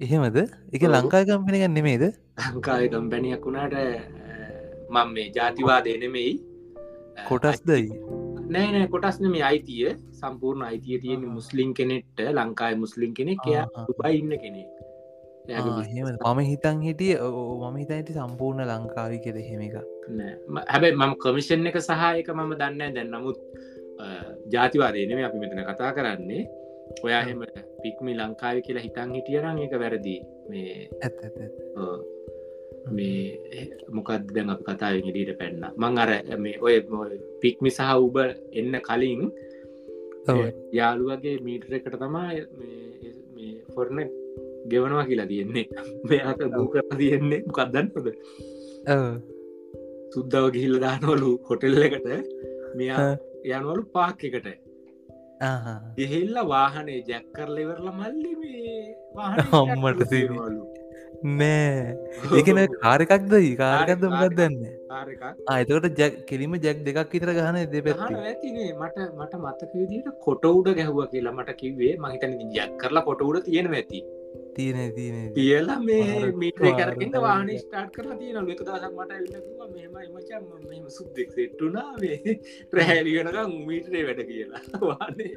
එහෙමද? 0.00 0.36
එක 0.72 0.82
ඔව්. 0.82 0.92
ලංකාය 0.92 1.24
කම්පිනිගන්න 1.30 1.74
නෙමේද 1.78 2.04
ලංකාව 2.48 2.86
කම්පැනියක් 2.94 3.46
වුණාට 3.46 3.76
මං 4.90 5.08
මේ 5.14 5.28
ජාතිවාදය 5.36 5.98
නෙමෙයි. 6.04 6.32
කොටස් 7.26 7.62
දයි 7.66 7.86
නෑ 8.48 8.68
නෑ 8.74 8.88
කොටස්න 8.94 9.30
මේ 9.34 9.44
අයිතිය 9.50 9.94
සම්පූර්ණ 10.20 10.68
අයිතිය 10.70 10.98
තියෙන. 11.02 11.24
මුස්ලිම් 11.38 11.74
කෙනෙට්ට 11.74 12.20
ලංකායි 12.32 12.82
මුස්ලිම් 12.84 13.14
කෙනෙක් 13.14 13.46
එයා. 13.46 13.66
දුබයි 13.88 14.18
ඉන්න 14.18 14.36
කෙනෙක් 14.44 14.68
මම 15.48 16.40
හිතන් 16.44 16.80
හිටිය 16.80 17.14
මම 17.16 17.76
හිතයිට 17.80 18.12
සම්පූර්ණ 18.16 18.68
ලංකාවි 18.68 19.18
කෙර 19.24 19.36
හෙම 19.48 19.60
එක 19.60 19.76
හැබැයි 20.68 20.96
මම 20.96 21.14
කමිෂන් 21.22 21.66
එක 21.66 21.80
සහයක 21.80 22.28
මම 22.34 22.52
දන්න 22.60 22.94
දැන් 22.94 23.10
නමුත් 23.10 23.38
ජාතිවාදයනම 24.52 25.24
අපි 25.24 25.38
මෙතන 25.38 25.64
කතා 25.70 25.92
කරන්නේ 25.96 26.44
ඔයා 27.04 27.22
එහෙම 27.22 27.40
පික්මි 27.82 28.12
ලංකාව 28.14 28.60
කියලා 28.66 28.84
හිතන් 28.84 29.16
හිටියරං 29.16 29.58
එක 29.64 29.74
වැරදි 29.82 30.16
මේ. 30.50 30.88
ඔව්. 31.76 31.98
මේ 32.96 33.64
මොකක් 33.96 34.10
දැන් 34.34 34.52
අප 34.54 34.60
කතාවෙන් 34.68 35.08
එඩීට 35.10 35.32
පැන්න 35.40 35.62
මං 35.82 35.98
අර 36.02 36.10
මේ 36.44 36.56
ඔය 36.66 36.74
පික්මි 37.42 37.70
සහ 37.76 37.90
උබ 38.06 38.16
එන්න 38.60 38.74
කලින්. 38.88 39.22
යාළුවගේ 40.78 41.36
මීටර 41.46 41.76
එකට 41.78 41.96
තමා 42.02 42.30
මේ 42.58 43.52
ෆොර්න 43.74 43.98
ගෙවනවා 44.70 45.04
කියලා 45.10 45.28
තියෙන්නේ 45.32 45.66
මෙයාට 46.10 46.42
බූ 46.56 46.68
කර 46.72 46.86
තියෙන්නේ 47.02 47.40
මොකක්දන්නද. 47.48 47.96
සුද්දාව 50.14 50.46
ගිහිල්ල 50.54 50.76
දානවලු 50.86 51.30
හොටෙල්ල 51.48 51.82
එකට 51.88 52.08
මෙයා. 52.78 53.10
යනුවලු 53.54 53.82
පාක් 53.96 54.20
එකට 54.28 54.48
ආහා. 55.48 55.78
එහෙල්ල 56.04 56.36
වාහනේ 56.52 57.00
ජැක් 57.10 57.26
කරල 57.36 57.56
ඉවරල 57.64 57.88
මල්ලි 58.00 58.32
මේ 58.42 58.80
අම්මට 59.60 60.02
සිරි. 60.12 60.36
නෑ. 61.22 61.96
ඒකන 62.32 62.58
කාරකක්ද 62.76 63.32
කාරකක්ද 63.58 64.04
මොකක් 64.12 64.34
දන්න? 64.34 64.54
අතකට 65.48 65.98
ජැක් 65.98 66.14
කෙලිම 66.26 66.54
ජැක් 66.58 66.84
දෙකක් 66.84 67.12
විතර 67.12 67.32
ගහන 67.32 67.58
දෙ 67.72 67.82
පැත්ති 67.82 68.14
ඇතිනේ 68.22 68.70
මට 68.74 68.98
මට 69.16 69.34
මතක 69.40 69.72
විදිට 69.74 70.08
කොට 70.20 70.44
උඩ 70.46 70.70
ගැහුව 70.78 71.02
කියලා 71.10 71.34
මට 71.34 71.56
කිවේ 71.56 71.96
මහිතන 71.98 72.38
ජැක් 72.54 72.78
කරලා 72.78 73.04
කොට 73.04 73.22
උඩ 73.22 73.44
තියෙන 73.44 73.74
ඇති. 73.74 74.00
තියන 74.56 74.78
තියන 74.96 75.16
කියලා 75.34 75.78
මේ 75.80 76.32
මීටේ 76.34 76.72
කරකට 76.72 77.12
මාර- 77.14 77.22
වාහන 77.24 77.50
ස්ටාර්ට් 77.58 77.92
කරලා 77.92 78.18
තියෙන 78.18 78.38
ලක 78.44 78.60
දසක් 78.62 78.92
මට 78.96 79.12
එල්ලවා 79.12 79.68
මෙමයි 79.68 80.08
මචන් 80.14 80.42
මෙම 80.70 80.84
සුද්දෙක් 80.90 81.30
සෙට්ටුනා 81.32 81.88
මේ 82.00 82.18
ප්‍රහැලිගෙනක 82.70 83.38
මීටරේ 83.66 84.04
වැඩ 84.08 84.22
කියලා. 84.30 84.62
වානේ 84.88 85.32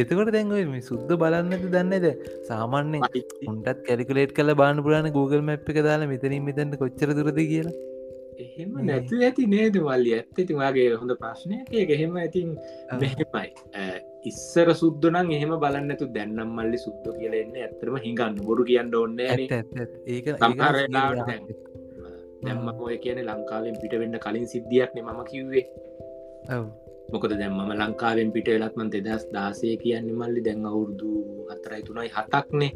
එතකොට 0.00 0.30
දැන්ව 0.34 0.56
මේ 0.72 0.82
සුද්ද 0.88 1.10
බලන්නද 1.22 1.64
දන්නද 1.74 2.06
සාමාන්‍යෙන් 2.50 3.06
උන්ටත් 3.52 3.80
කැලිකලේට් 3.88 4.34
කල 4.38 4.54
බාන 4.62 4.82
පුරාන 4.86 5.08
Google 5.16 5.42
මැප් 5.48 5.72
එක 5.72 5.80
දාලා 5.88 6.10
මෙතනින් 6.12 6.44
මෙතැට 6.48 6.76
කොච්චර 6.82 7.14
දුරද 7.18 7.40
කියලා. 7.52 7.74
එහෙම 8.44 8.70
නැතු 8.88 9.20
ඇති 9.26 9.48
නේද 9.54 9.76
වල්ලි? 9.88 10.12
ඇත්තති 10.18 10.58
වගේ 10.60 10.88
හොඳ 11.00 11.14
ප්‍රශ්නයක්. 11.22 11.72
එහෙම 11.96 12.16
ඇතින්. 12.24 12.54
මෙහෙමයි. 13.02 13.48
ඉස්සර 14.30 14.68
සුද්දනම් 14.82 15.34
එහෙම 15.38 15.52
බලන්නතු 15.64 16.10
දැන්නම් 16.16 16.54
මල්ලි 16.58 16.78
සුද්ද 16.86 17.04
කියල 17.18 17.34
එන්න 17.42 17.58
ඇත්තරම 17.64 17.98
හිඟන්න 18.06 18.40
බොරු 18.48 18.68
කියන්න 18.70 18.94
ඇත්ත. 19.28 19.92
ඒක. 20.06 20.26
දැම්ම 22.44 22.68
ඔය 22.86 22.96
කියන 23.02 23.18
ලංකාවෙන් 23.24 23.76
පිට 23.82 23.92
වෙන්න 24.02 24.22
කලින් 24.24 24.46
සිද්ධියක්න 24.54 25.02
මම 25.02 25.20
කිව්වේ 25.32 25.66
මොකද 27.08 27.32
දැම්ම 27.40 27.72
ලංකාවෙන් 27.80 28.30
පිට 28.34 28.48
වෙලත්මන් 28.54 28.92
දෙදස් 28.94 29.24
දාසය 29.34 29.72
කියන්නේ 29.82 30.18
මල්ලි 30.20 30.44
දැන් 30.48 30.68
අවුරුදු 30.70 31.10
අතරයි 31.54 31.82
තුනයි 31.88 32.10
හතක්නේ. 32.16 32.70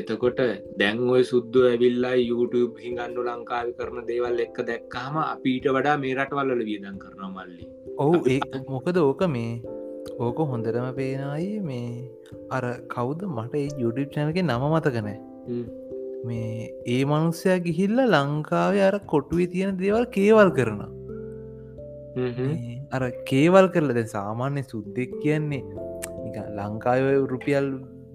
එතකොට 0.00 0.40
දැන් 0.78 1.04
ඔය 1.08 1.22
සුද්ද 1.22 1.56
ඇවිල්ලා 1.70 2.16
YouTube 2.30 2.82
හිඟන්නු 2.84 3.28
ලංකාව 3.28 3.70
කරන 3.78 4.00
දේවල් 4.10 4.42
එක්ක 4.46 4.58
දැක්කාම 4.70 5.20
අපිට 5.22 5.70
වඩා 5.76 5.96
මේ 6.02 6.16
රටවල්ල 6.18 6.64
වියදන් 6.70 6.98
කරන 6.98 7.22
මල්ලි 7.36 7.70
ඔවු 7.98 8.20
ඒ 8.26 8.40
මොකද 8.68 8.98
ඕක 9.04 9.22
මේ 9.36 9.52
ඕක 10.18 10.38
හොඳරම 10.52 10.88
පේනයි 10.94 11.48
මේ 11.60 11.86
අර 12.50 12.64
කවුද 12.96 13.24
මට 13.28 13.64
යුඩිප් 13.78 14.10
චැනක 14.14 14.42
නම 14.42 14.66
මතකනෑ. 14.72 15.16
මේ 16.26 16.68
ඒ 16.86 17.00
මනුස්සයා 17.04 17.56
ගිහිල්ල 17.58 17.98
ලංකාවේ 18.08 18.84
අර 18.90 18.98
කොටුවේ 19.12 19.48
තියෙන 19.54 19.80
දේවල් 19.80 20.06
කේවල් 20.16 20.50
කරන 20.50 20.84
අර 22.16 23.02
කේවල් 23.30 23.66
කරල 23.74 23.90
දැ 23.98 24.06
සාමාන්‍ය 24.14 24.62
සුද්දෙක් 24.72 25.12
කියන්නේ 25.24 25.62
ලංකාව 26.58 27.06
රුපියල් 27.32 27.66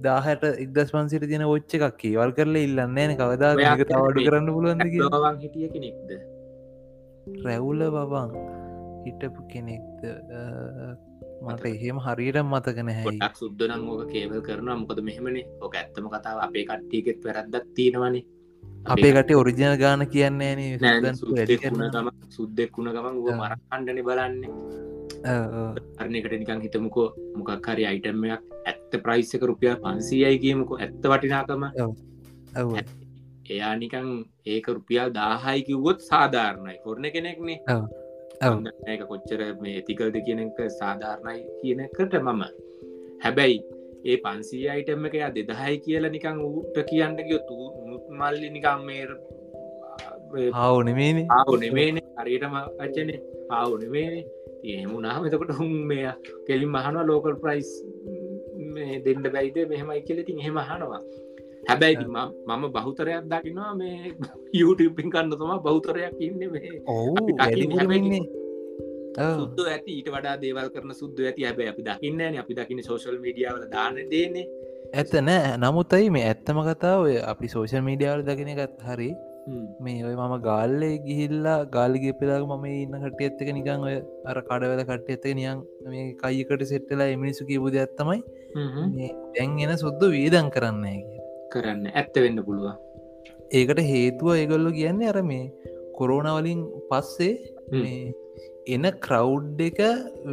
දාහට 0.05 0.43
එක්දස් 0.63 0.91
පන්සිට 0.95 1.25
තියෙන 1.31 1.45
ඔච්ච 1.47 1.75
එකක් 1.77 1.97
කේවල් 2.03 2.31
කරලා 2.37 2.65
ඉල්ලන්න 2.67 2.99
න 3.05 3.15
කවදා 3.21 3.51
තවඩු 3.59 4.25
කරන්න 4.27 4.49
පුළුවන්ද 4.55 4.87
කිය 4.93 5.03
ලෝවන් 5.05 5.37
හිටිය 5.43 5.69
කෙනෙක්ද? 5.75 6.09
රැවුල 7.45 7.83
බබං 7.97 8.31
හිටපු 9.05 9.41
කෙනෙක්ද? 9.53 10.01
මට 11.47 11.65
එහෙම 11.75 11.99
හරියට 12.05 12.39
මතකන 12.43 12.89
හැ 12.95 13.05
ගොඩක් 13.09 13.35
සුද්ද 13.43 13.61
නම් 13.67 13.83
ඕක 13.93 14.03
කේවල් 14.15 14.41
කරන 14.47 14.71
මොකද 14.81 14.99
මෙහෙමනේ. 15.09 15.45
ඕක 15.63 15.75
ඇත්තම 15.81 16.07
කතාව. 16.15 16.37
අපේ 16.47 16.65
කට්ටියකෙත් 16.69 17.19
වැරද්දක් 17.27 17.65
තියෙනවනේ 17.75 18.23
අපේ 18.93 19.11
කට 19.15 19.31
ඔරිජිනල් 19.41 19.75
ගාන 19.77 20.01
කියන්නේ 20.13 20.77
සුද්දෙක් 22.35 22.77
වුණ 22.77 22.91
ගමන් 22.95 23.15
ුව 23.21 23.27
මරකණ්ඩන 23.41 23.99
බලන්නේ. 24.07 24.51
අරනකට 25.99 26.33
නිකං 26.41 26.61
හිතමුකෝ 26.65 27.07
මොකක් 27.37 27.67
හරි 27.67 27.85
අයිටම්මයක් 27.91 28.41
ඇත්ත 28.65 28.93
ප්‍රයිස්සක 29.05 29.43
රුපියල් 29.51 29.75
පන්සීයයි 29.83 30.39
කියමුකෝ 30.45 30.77
ඇත්ත 30.79 31.03
වටිනාකම. 31.11 31.63
එයා 33.49 33.73
නිකං 33.81 34.07
ඒක 34.45 34.67
රුපියල් 34.77 35.09
දාහයි 35.19 35.65
කිව්වොත් 35.67 35.99
සාධාරණයි 36.11 36.77
කොරන 36.83 37.05
කෙනෙක්නේ 37.15 37.59
ඒක 38.87 39.01
කොච්චර 39.11 39.41
මේ 39.61 39.75
ඇතිකල්ද 39.79 40.15
කියනක 40.27 40.59
සාධාරණයි 40.79 41.41
කියනකට 41.61 42.13
මම. 42.21 42.41
හැබැයි 43.23 43.57
ඒ 44.05 44.17
පන්සී 44.17 44.67
අයිටම 44.67 45.05
එක 45.05 45.15
දෙදහයි 45.35 45.77
කියලා 45.79 46.11
නිකං 46.11 46.39
ඌට 46.39 46.77
කියන්න 46.89 47.15
ගියොතු 47.19 47.55
මල්ලි 48.11 48.49
නිකම් 48.49 48.85
මේ 48.85 49.03
හව 50.53 50.75
නෙමේන 50.83 51.17
ආව 51.29 51.53
නෙමේන 51.59 51.97
හරියටම 52.19 52.55
අච්චන. 52.57 53.09
ආව 53.51 53.71
නෙමේනේ 53.83 54.25
එහෙමුණහම 54.65 55.25
එතකොට 55.25 55.51
හුන් 55.57 55.73
මේ 55.85 56.13
කෙලින් 56.47 56.69
මහනවා 56.69 57.03
ලෝකල් 57.03 57.35
ප්‍රයිස් 57.43 57.71
දෙන්න 59.05 59.23
බැයිද 59.35 59.57
මෙහමයි 59.69 60.01
කියලතින් 60.01 60.39
එහෙම 60.39 60.59
හනවා 60.61 61.01
හැබැයි 61.69 62.05
මම 62.07 62.63
බහුතරයක් 62.75 63.25
දකිනවා 63.31 63.71
මේ 63.75 64.13
යුටපින් 64.53 65.09
කන්න 65.11 65.31
තුම 65.33 65.55
බෞතරයක් 65.59 66.15
ඉන්න 66.19 66.39
සුද්ද 69.19 69.61
ඇති 69.67 69.99
ඊට 69.99 70.09
වඩා 70.15 70.35
දේවල් 70.43 70.73
කරන 70.73 70.97
සුද්ද 71.01 71.23
ඇති 71.25 71.47
හැබ 71.47 71.63
අපි 71.67 71.87
දකින්න 71.87 72.41
අපි 72.43 72.59
දකින 72.59 72.83
සෝශල් 72.89 73.17
මඩියාවල 73.23 73.65
දාන 73.75 74.03
දේනේ 74.13 74.45
ඇත 74.93 75.11
නෑ. 75.21 75.57
නමුත්තයි 75.57 76.09
මේ 76.11 76.27
ඇත්තම 76.27 76.61
කතාව? 76.67 77.03
අපි 77.31 77.47
සෝෂල් 77.55 77.83
මීඩියාවල 77.87 78.23
දකින 78.29 78.49
එකත් 78.53 78.79
හරි. 78.87 79.09
මේ 79.85 80.01
ඔය 80.07 80.15
මම 80.15 80.33
ගාල්ලේ 80.47 80.95
ගිහිල්ලා 81.05 81.57
ගාලිගේ 81.75 82.15
පෙලාග 82.19 82.43
මම 82.47 82.65
ඉන්න 82.73 82.95
කට 83.03 83.21
එත්තක 83.27 83.49
නිකං 83.57 83.85
ඔය 83.87 83.95
අර 84.31 84.37
කඩවල 84.49 84.83
කට 84.89 85.15
එත්තක 85.15 85.35
නියන් 85.39 85.63
මේ 85.93 86.05
කයිකට 86.21 86.65
සෙට්ටලා 86.71 87.09
එමිනිසු 87.15 87.47
කියපුද 87.49 87.77
ඇත්තමයි 87.83 88.19
දැන් 89.35 89.57
එන 89.65 89.75
සුද්ද 89.83 90.05
වීදන් 90.15 90.49
කරන්න 90.55 90.85
කරන්න. 91.53 91.85
ඇත්ත 91.93 92.15
වෙන්න 92.23 92.43
පුළුවන්. 92.47 92.75
ඒකට 93.51 93.81
හේතුව 93.91 94.33
ඒගොල්ලො 94.35 94.71
කියන්නේ 94.79 95.11
අර 95.13 95.21
මේ 95.31 95.45
කොරෝනවලින් 95.99 96.61
පස්සේ 96.89 97.33
එන 98.75 98.85
ක්‍රව් 99.05 99.63
එක 99.69 99.79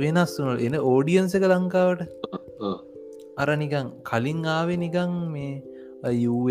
වෙනස් 0.02 0.34
වනල් 0.40 0.60
එන 0.66 0.76
ඕඩියන්ස 0.92 1.34
එක 1.38 1.46
ලංකාවට? 1.52 2.02
අර 3.40 3.48
නිකං 3.62 3.88
කලින් 4.10 4.44
ආවේ 4.56 4.78
නිකං 4.84 5.16
මේ 5.34 5.54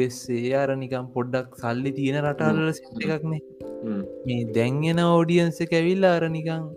යසේ 0.05 0.53
අර 0.61 0.69
නිකම් 0.83 1.05
පොඩ්ඩක් 1.15 1.59
සල්ලි 1.61 1.91
තියෙන 1.97 2.17
රටල්ල 2.23 2.71
සිට 2.77 3.05
එකක්නේ 3.05 3.41
මේ. 4.27 4.41
දැන්ගෙන 4.57 5.01
ඕඩියන්ස 5.05 5.59
කැවිල්ල 5.73 6.05
අර 6.15 6.25
නිකං 6.37 6.67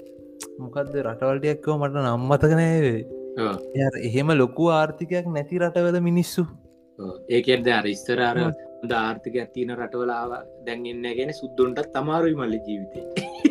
මොකක්ද 0.62 0.94
රටවල්ටයක්කෝ 1.04 1.76
මට 1.80 2.04
නම්මතකනෑවේ 2.04 3.00
එහෙම 4.08 4.30
ලොකු 4.42 4.70
ආර්ථිකයක් 4.78 5.26
නැති 5.36 5.62
රටවල 5.64 6.00
මිනිස්සු. 6.08 6.42
ඒකෙන්ද 7.36 7.68
අර 7.78 7.86
ඉස්තරාර 7.94 8.38
ද 8.90 8.92
ආර්ථික 9.02 9.36
ඇතින 9.42 9.70
රටවලාව 9.76 10.32
දැන්ගන්න 10.66 11.06
ගැන 11.18 11.30
සුද්දුන්ටත් 11.40 11.92
තමාරුයි 11.96 12.38
මල්ල 12.40 12.56
ජීවිතය 12.66 13.47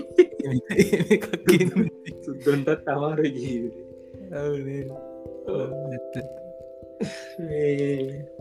සුද්දොන්ටත් 2.25 2.81
තමාරු 2.85 3.25
ජීවිත 3.37 3.75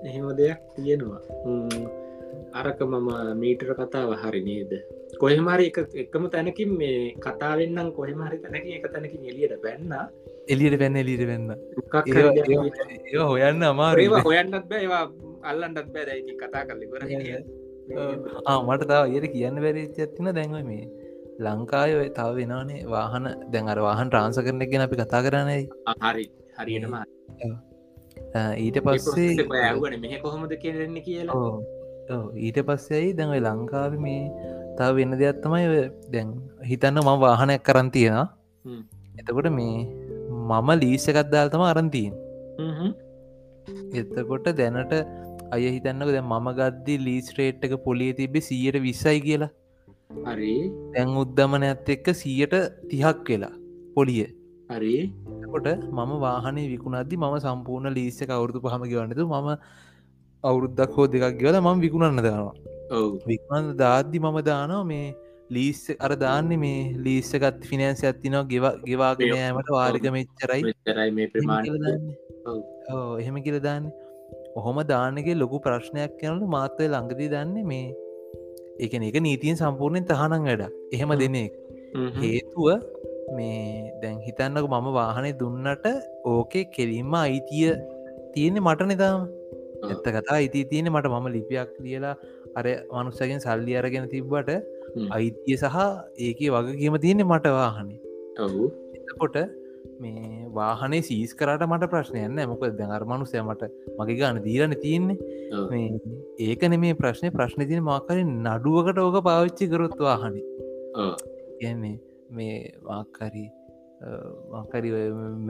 එහෙම 0.06 0.26
දෙයක් 0.40 0.60
තියෙනවා 0.74 1.22
අරක 2.54 2.80
මම 2.82 3.08
මීටර 3.42 3.70
කතාව 3.80 4.12
හරි 4.22 4.40
නේද 4.48 4.72
කොහෙමරි 5.20 5.66
එක 5.70 5.78
එකම 6.04 6.24
තැනකින් 6.34 6.70
මේ 6.80 7.00
කතාවෙන්නම් 7.18 7.88
කොහෙමරි 7.98 8.38
තැනක 8.44 8.66
එක 8.78 8.86
තැනකින් 8.94 9.28
එලියට 9.32 9.56
පැන්න 9.64 9.92
එලියට 10.48 10.78
පැන්න 10.82 11.00
එලිට 11.02 11.24
වෙන්න 11.30 11.48
ඒ 13.12 13.22
හොයන්න 13.24 13.68
අමාරේ 13.70 14.08
හොයන්නත් 14.28 14.66
බෑවා 14.72 15.04
අල්ලන්ටත් 15.44 15.88
බෑ 15.94 16.06
දැයි 16.10 16.36
කතා 16.42 16.62
කරලි 16.68 16.86
කර 16.92 17.02
මට 18.60 18.88
තාව 18.90 19.04
ඒයට 19.08 19.28
කියන්න 19.34 19.58
බැරිච්ච 19.64 19.98
ඇතින 19.98 20.30
දැන්ව 20.38 20.62
මේ 20.70 20.84
ලංකාය 21.44 22.10
තව 22.16 22.28
වෙනනේ 22.38 22.82
වාහන. 22.94 23.24
දැන් 23.52 23.68
අර 23.72 23.78
වාහන් 23.86 24.08
ට්‍රාන්ස 24.10 24.38
කරන 24.46 24.62
ගෙන 24.72 24.84
අපි 24.86 24.96
කතා 25.00 25.22
කරනයි 25.26 25.62
හරි. 26.04 26.26
හරියටම 26.58 26.94
ඊට 28.64 28.78
පස්සේ 28.84 29.32
ඇගන 29.62 29.96
මෙහ 30.04 30.14
කොහොමද 30.24 30.52
කියරන්න 30.62 30.96
කියලා? 31.08 31.56
ඊට 32.46 32.58
පස්සෙයි 32.68 33.08
දැඟයි 33.18 33.42
ලංකාව 33.46 33.92
මේ 34.04 34.22
තව 34.78 34.88
වෙන්න 34.98 35.18
දෙයක් 35.20 35.38
තමයි 35.44 35.64
දැන් 36.14 36.28
හිතන්න 36.70 37.00
මම 37.02 37.18
වාහනයක් 37.24 37.62
කරන් 37.68 37.88
තියෙන 37.94 38.18
එතකොට 39.20 39.48
මේ 39.58 39.76
මම 40.50 40.68
ලීස 40.82 41.06
එකත්දාල් 41.12 41.48
තම 41.52 41.64
අරන්තිීන් 41.72 42.14
එතකොට 44.00 44.48
දැනට 44.60 44.92
අය 45.54 45.64
හිතන්නක 45.76 46.10
දැ 46.16 46.24
මම 46.24 46.48
ගද්දි 46.58 46.94
ලීස් 47.06 47.28
රේට් 47.38 47.64
එක 47.68 47.74
පොලිය 47.86 48.12
තිබෙ 48.20 48.40
සියට 48.48 48.78
විස්සයි 48.86 49.18
කියලා 49.26 49.52
හරි. 50.10 50.54
දැන් 50.94 51.16
උද්ධමන 51.22 51.66
ඇත් 51.68 51.88
එක්ක 51.94 52.06
සියට 52.20 52.54
තිහක් 52.90 53.18
කියලා 53.28 53.52
පොලිය. 53.96 54.26
හරි. 54.70 54.94
කොට 55.52 55.68
මම 55.98 56.12
වාහනේ 56.26 56.66
විකුණද්දි 56.74 57.20
මම 57.22 57.36
සම්පූර්ණ 57.44 57.96
ලීස්ස 57.98 58.18
අවුරුදු 58.36 58.64
පහම 58.66 58.86
ගවන්නතු 58.92 59.26
මම 59.32 59.50
අවුරුද්දක් 60.44 60.96
හෝ 60.96 61.06
දෙකක් 61.14 61.38
ගල 61.42 61.60
මම 61.60 61.84
විකුණන්න 61.86 62.24
දානවා. 62.28 62.56
විකුණන්න 63.30 63.76
දාද්දි 63.84 64.18
මම 64.24 64.38
දානවා 64.50 64.84
මේ 64.92 65.06
ලීස් 65.56 65.82
අර 66.06 66.12
දාන්න 66.24 66.50
මේ 66.64 66.80
ලීස්සකත් 67.06 67.68
ෆිනන්ස 67.70 68.02
ඇත්තිනවා 68.10 68.46
ගෙව 68.52 68.64
ගෙවාගෙනෑමට 68.88 69.70
වාරික 69.76 70.08
මෙච්චරයි. 70.16 70.62
එහෙම 73.20 73.36
කියල 73.46 73.60
දාන්න. 73.68 73.92
ඔහොම 74.58 74.78
දානගේ 74.94 75.38
ලොකු 75.42 75.62
ප්‍රශ්නයක් 75.66 76.26
යනට 76.30 76.50
මාත්තය 76.56 76.84
ළඟදී 76.94 77.32
දන්න 77.34 77.70
මේ 77.70 77.86
එකන 78.84 79.06
එක 79.08 79.18
නීතියෙන් 79.26 79.58
සම්පූර්ණයෙන් 79.62 80.08
තහනං 80.10 80.46
වැඩ 80.48 80.62
එහෙම 80.92 81.12
දෙනෙක් 81.22 81.52
හේතුව 82.20 82.68
මේ 83.36 83.90
දැන් 84.02 84.18
හිතන්නක 84.26 84.66
මම 84.72 84.88
වාහනය 84.98 85.32
දුන්නට 85.42 85.86
ඕකේ 86.32 86.64
කෙලින්ම 86.76 87.14
අයිතිය 87.24 87.74
තියෙන්නේ 88.34 88.66
මට 88.66 88.88
නිතාම 88.92 89.20
ඇත්ත 89.90 90.06
කතා 90.06 90.36
අයිති 90.40 90.64
තියෙන 90.70 90.88
මට. 90.92 91.06
මම 91.08 91.26
ලිපියක් 91.36 91.70
ලියලා 91.84 92.14
අර 92.58 92.66
මනුස්සගෙන් 92.92 93.40
සල්ලි 93.46 93.78
අරගෙන 93.80 94.08
තිබ්බට 94.14 94.50
අයිතිය 95.16 95.56
සහ 95.62 95.76
ඒක 96.26 96.40
වග 96.54 96.66
කියම 96.80 96.96
තියෙන්නේ 97.04 97.30
මට 97.32 97.54
වාහනේ. 97.58 97.98
එතකොට 98.98 99.36
මේ 100.00 100.46
වාහනේ 100.58 101.02
සීස් 101.08 101.34
කරට 101.40 101.66
මට 101.68 101.90
ප්‍රශ්නයන්න 101.92 102.40
මොක 102.52 102.64
දැඟර 102.80 103.04
මනුසය 103.10 103.42
මට 103.42 103.70
මගේ 103.98 104.18
ගාන 104.20 104.40
දීරන 104.46 104.74
තියෙන්නේ. 104.84 105.16
ඒකන 106.48 106.78
මේ 106.84 106.98
ප්‍රශ්නය 107.02 107.32
ප්‍රශ්න. 107.36 107.66
තින 107.70 107.82
මාකරින් 107.90 108.32
නඩුවකට 108.46 108.98
ඕක 109.04 109.20
පාවිච්චි 109.28 109.70
කරොත් 109.74 109.98
වාහනේ. 110.08 110.44
කියන්නේ 111.60 111.96
මේ 112.30 112.56
වාකරි 112.88 113.46
මකරි 114.54 114.90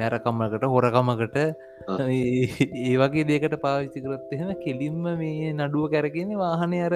මැරකම්මකට 0.01 0.66
හොරකමකට 0.74 1.39
ඒ 1.39 2.97
වගේ 3.03 3.24
දෙකට 3.30 3.57
පාවිච්චි 3.64 4.05
කරොත් 4.05 4.34
එහෙම 4.37 4.53
කෙලින්ම 4.64 5.09
මේ 5.22 5.53
නඩුව 5.53 5.91
කැරගෙන 5.95 6.37
වාහනය 6.45 6.82
අර 6.89 6.95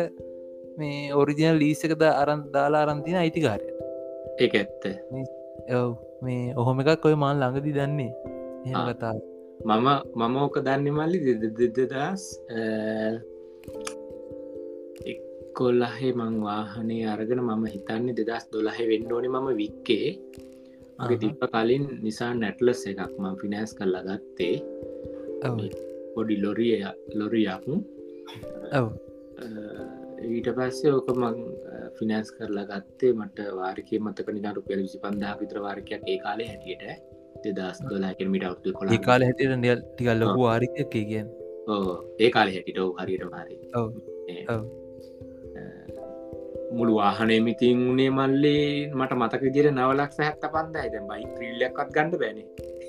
මේ 0.81 1.11
ඔරිජිනල් 1.23 1.59
ලීසකද 1.63 2.05
අරන් 2.13 2.47
දාලා 2.55 2.85
අරන්තින 2.87 3.19
අයිතිකාරයට 3.23 3.79
ඒ 4.43 4.49
ඇත්ත. 4.61 4.85
ඔව 5.79 5.91
මේ 6.25 6.55
ඔහොම 6.61 6.81
එකක් 6.83 7.05
ඔය 7.09 7.17
මාල් 7.23 7.37
ළඟදි 7.43 7.77
දන්නේ. 7.77 8.13
එහෙම 8.67 8.83
කතා 8.89 9.15
මම 9.69 9.89
මම 10.19 10.37
ඕක 10.43 10.57
දන්න 10.67 10.89
මල්ලි 10.97 11.19
දෙදදස් 11.59 12.23
කොල්ලහේ 15.59 16.13
මං 16.19 16.35
වාහනේ 16.47 17.05
අරගෙන 17.13 17.43
මම 17.45 17.65
හිතන්නේ 17.75 18.17
දෙදස් 18.19 18.45
දොලහ 18.53 18.79
වෙන්න 18.91 19.13
ඕනේ 19.15 19.33
මම 19.35 19.49
වික්කේ. 19.61 20.09
මගේ 20.99 21.21
තිප්ප 21.23 21.43
කලින් 21.53 21.85
නිසා 22.05 22.33
නැටලස් 22.43 22.83
එකක් 22.91 23.13
මං 23.23 23.35
ෆිනෑස් 23.41 23.73
කරලා 23.79 24.05
ගත්තේ. 24.09 24.57
පොඩි 26.15 26.37
ලොරිය 26.45 26.75
ලොරියක් 27.19 27.65
ඊට 30.29 30.49
පස්සේ 30.57 30.93
ඕක 30.93 31.09
මං 31.15 31.37
ෆිනෑස් 31.99 32.31
කරලා 32.37 32.67
ගත්තේ 32.71 33.13
මට 33.15 33.39
වාරිකය 33.61 33.99
මතක 33.99 34.37
නිදරු 34.37 34.63
පෙරවිසි 34.69 34.99
පන්දා 35.05 35.39
විත්‍ර 35.41 35.59
වාරිකයක් 35.67 36.03
ඒ 36.07 36.19
කාලේ 36.25 36.49
හැටියට. 36.51 37.09
දෙදස් 37.45 37.79
දොලාකමිට 37.91 38.45
අවුතු 38.49 38.75
කොළ 38.77 38.99
කාල 39.07 39.23
හැටියට 39.27 39.57
නිල් 39.59 39.81
ටිකල්ලොකු 39.85 40.41
වාරිකය 40.43 40.85
කියෙන් 40.95 41.29
ඕ 41.69 41.95
ඒ 42.19 42.31
කාලෙ 42.31 42.51
හැටිට 42.57 42.81
ඔව 42.85 42.91
හරියට 43.01 43.25
මාරි 43.35 43.57
මුළු 46.79 46.93
වාහනයමිතින් 46.97 47.79
උනේ 47.93 48.11
මල්ලේ 48.11 48.67
මට 48.99 49.21
මතක 49.21 49.55
දිර 49.57 49.71
නවලක් 49.71 50.13
හැත්ත 50.21 50.45
පන්දයි 50.55 50.93
දැ 50.95 51.07
බයි 51.09 51.25
්‍රීල්ලක්ත් 51.39 51.89
ගන්න 51.97 52.19
බැන. 52.23 52.39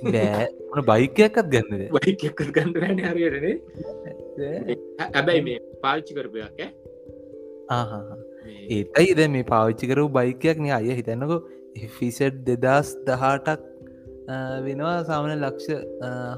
බෑ. 0.05 0.45
බයිකයක්කත් 0.83 1.47
ගන්නද 1.53 1.83
බයිකර 1.95 2.53
ගන්න 2.55 2.77
වැන 2.83 3.03
හරියටනේ 3.07 4.77
හැබැයි 5.07 5.43
මේ 5.47 5.59
පාවිච්චි 5.83 6.17
කරපයක් 6.17 6.61
ඒතයි 7.71 9.11
ද 9.15 9.27
මේ 9.29 9.45
පාවිච්චි 9.45 9.91
කරු 9.91 10.07
බයිකයක් 10.11 10.57
නය 10.59 10.71
අය 10.73 10.89
හිතන්නකො 10.93 11.37
ෆිසට් 11.91 12.41
දෙදස් 12.45 12.89
දහටක් 13.05 13.61
වෙනවා 14.61 14.97
සාමන 15.03 15.33
ලක්ෂ 15.37 15.67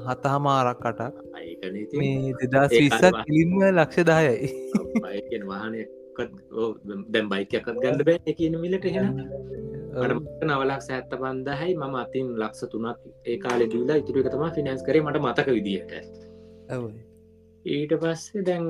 හතහමාරක් 0.06 0.78
කටක් 0.80 1.14
දෙදස් 2.44 2.72
විස්සක් 2.76 3.20
කිලින්ම 3.22 3.60
ලක්ෂ 3.70 4.06
දායයි 4.06 4.48
දැම් 7.10 7.28
බයිකයක්ත් 7.28 7.68
ගන්න 7.76 8.04
බෑ 8.04 8.34
කියන 8.34 8.56
මිලට 8.60 8.88
හෙන 8.90 9.10
නවලක් 10.44 10.80
සඇත්ත 10.82 11.12
පන්දහයි 11.16 11.76
මම 11.76 11.94
අතින් 11.96 12.32
ලක්ෂ 12.36 12.70
තුනක් 12.70 12.98
ඒ 13.26 13.38
කාලෙ 13.38 13.66
දීලා 13.68 14.00
ඉතුර 14.02 14.20
එක 14.22 14.30
තම 14.30 14.46
ෆිනන්ස් 14.56 14.86
කරේ 14.86 15.02
මට 15.02 15.22
මතක 15.22 15.48
විදිහට 15.50 15.92
ඊට 17.64 17.94
පස්සේ 18.00 18.42
දැන් 18.42 18.66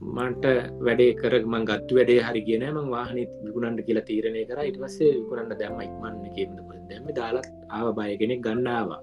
මන්ට 0.00 0.44
වැඩේ 0.80 1.12
කර 1.20 1.34
මං 1.42 1.64
ගත්තු 1.64 1.98
වැඩේ 1.98 2.20
හරි 2.20 2.40
ගෙන 2.48 2.64
ම 2.68 2.88
වාහන 2.90 3.18
විකුණන්ට 3.44 3.80
කියලා 3.86 4.08
තීරණය 4.08 4.42
කර. 4.48 4.58
ඉට 4.70 4.78
පස්සේ 4.82 5.12
විකුණන්ට 5.18 5.58
දැම 5.60 5.80
ඉක්මන්න 5.80 6.22
කියන්න 6.36 6.56
දැම 6.90 7.06
දාලත් 7.18 7.48
ආව 7.70 7.88
බයගෙනෙක් 7.98 8.42
ගන්නාවා 8.46 9.00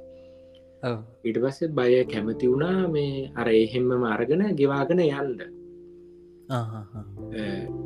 ඊට 1.24 1.40
පස්සේ 1.44 1.74
බය 1.78 1.92
කැමති 2.06 2.52
වුණා 2.52 2.88
මේ 2.96 3.32
අර 3.36 3.48
එහෙම්මම 3.50 4.04
අරගෙන 4.14 4.44
ගෙවාගෙන 4.62 5.04
යන්ද 5.04 5.42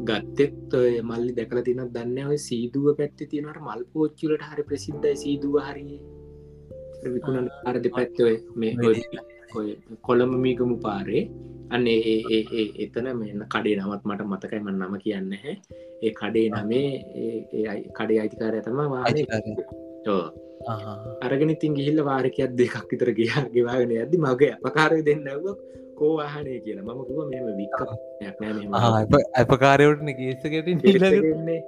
ගත්තෙත් 0.10 0.78
මල්ලි 1.10 1.32
දැකල 1.38 1.60
තින 1.68 1.82
දන්න 1.96 2.32
ඔය 2.32 2.40
සීදුව 2.48 2.88
පැත්ති 3.00 3.30
තියෙනට 3.32 3.60
මල් 3.66 3.84
පෝච්චුලට 3.94 4.48
හරි 4.50 4.64
ප්‍රසිද්ධයි 4.70 5.16
සීදුව 5.24 5.58
හරිය. 5.68 6.00
විකුණන් 7.16 7.50
අරද 7.70 7.86
පැත්තොය 7.96 8.36
මේ 8.56 8.74
කොළඹ 10.08 10.34
මීගමු 10.46 10.78
පාරේ 10.86 11.24
අන්න 11.74 11.88
ඒ 11.88 12.42
එතන 12.84 13.08
මෙන්න 13.20 13.44
කඩේ 13.54 13.78
නවත් 13.78 14.04
මට 14.10 14.22
මතකයිම 14.32 14.68
නම 14.74 14.94
කියන්න. 15.04 15.32
හැ 15.44 15.54
ඒ 16.06 16.12
කඩේ 16.20 16.48
නමේ 16.56 16.90
කඩේ 17.98 18.20
අයිතිකාරය 18.24 18.62
තම 18.68 18.80
වාහන. 18.94 19.18
අරගෙන 21.26 21.54
ඉතින් 21.56 21.76
ගිහිල්ල 21.80 22.00
වාරකයක් 22.10 22.54
දෙකක් 22.62 22.88
විතර 22.92 23.12
ගියා 23.20 23.44
ගෙවාගෙන 23.58 23.92
ඇදදි 23.98 24.24
මගේ 24.28 24.54
අපකාරය 24.56 25.02
දෙන්නවක් 25.10 25.60
කෝ 26.00 26.14
වාහනය 26.22 26.56
කියලා. 26.66 26.88
මම 26.88 27.02
කිව 27.08 27.20
මෙම 27.34 27.46
වික්ක 27.60 27.80
අපකාරයටන 29.44 30.10
ගේසකට 30.20 30.68
න්නේ 31.44 31.60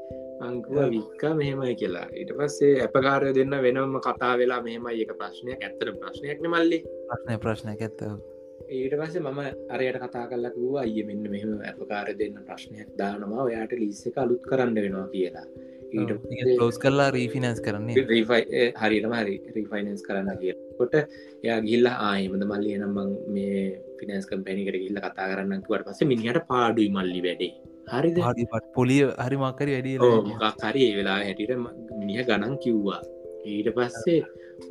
අංකුව 0.48 0.82
වික්ක 0.96 1.24
මෙහෙමයි 1.40 1.76
කියලා. 1.82 2.08
ඊට 2.20 2.32
පස්සේ 2.40 2.74
අපකාරය 2.88 3.30
දෙන්න 3.38 3.56
වෙනම 3.68 3.96
කතා 4.08 4.34
වෙලා 4.42 4.62
මෙහෙමයි. 4.68 5.02
එක 5.06 5.14
ප්‍රශ්නයක් 5.22 5.64
ඇත්තර 5.68 5.88
ප්‍රශ්නයක්න 6.02 6.52
මල්ලි. 6.56 6.80
ප්‍රශ්නය 7.10 7.40
ප්‍රශ්නයක් 7.46 7.82
ඇත්තව 7.88 8.39
ඊට 8.70 8.94
පස්සේ 9.00 9.22
මම 9.22 9.40
අරයට 9.74 9.98
කතා 10.04 10.26
කල්ලක් 10.32 10.56
වූ 10.62 10.76
අය 10.82 11.04
මෙන්න 11.08 11.24
මෙහම 11.34 11.52
අපකාර 11.72 12.08
දෙන්න 12.20 12.38
ප්‍රශ්නයක් 12.48 12.90
දානවා. 13.00 13.46
ඔයාට 13.48 13.74
ලිස්ස 13.82 14.02
එක 14.10 14.18
අලුත් 14.24 14.44
කරන්න 14.50 14.76
වෙනවා 14.78 15.08
කියලා. 15.14 15.46
ලෝස් 16.62 16.78
කරලා 16.84 17.10
රීෆිනන්ස් 17.16 17.62
කරන්නේ 17.66 18.06
රීෆයි 18.12 18.70
හරිටම 18.82 19.16
හරි 19.20 19.36
රීෆයිනන්ස් 19.56 20.04
කරන්න 20.08 20.38
කියකොට 20.42 20.96
යා 21.48 21.60
ගිල්ල 21.68 21.90
ආයමද 22.10 22.46
මල්ලි 22.52 22.76
එනම් 22.78 22.98
මේ 23.36 23.64
පිනස් 24.00 24.30
කම්පැනිකට 24.32 24.80
ගිල්ල 24.86 25.02
කතා 25.06 25.30
කරන්නකුවට 25.32 25.88
පස්ස 25.88 26.10
මිනිහට 26.14 26.42
පාඩුයි 26.52 26.90
මල්ලි 26.98 27.22
වැඩේ. 27.28 27.52
හරි 27.94 28.46
පොලිය 28.78 29.04
හරි 29.26 29.38
මක්කරි 29.44 29.72
වැඩි 29.76 29.98
කරි 30.64 30.90
වෙලා 31.00 31.20
හැටිට 31.24 31.56
මිනිහ 32.02 32.28
ගණන් 32.30 32.56
කිව්වා. 32.66 33.02
ඊට 33.48 33.70
පස්සේ 33.78 34.22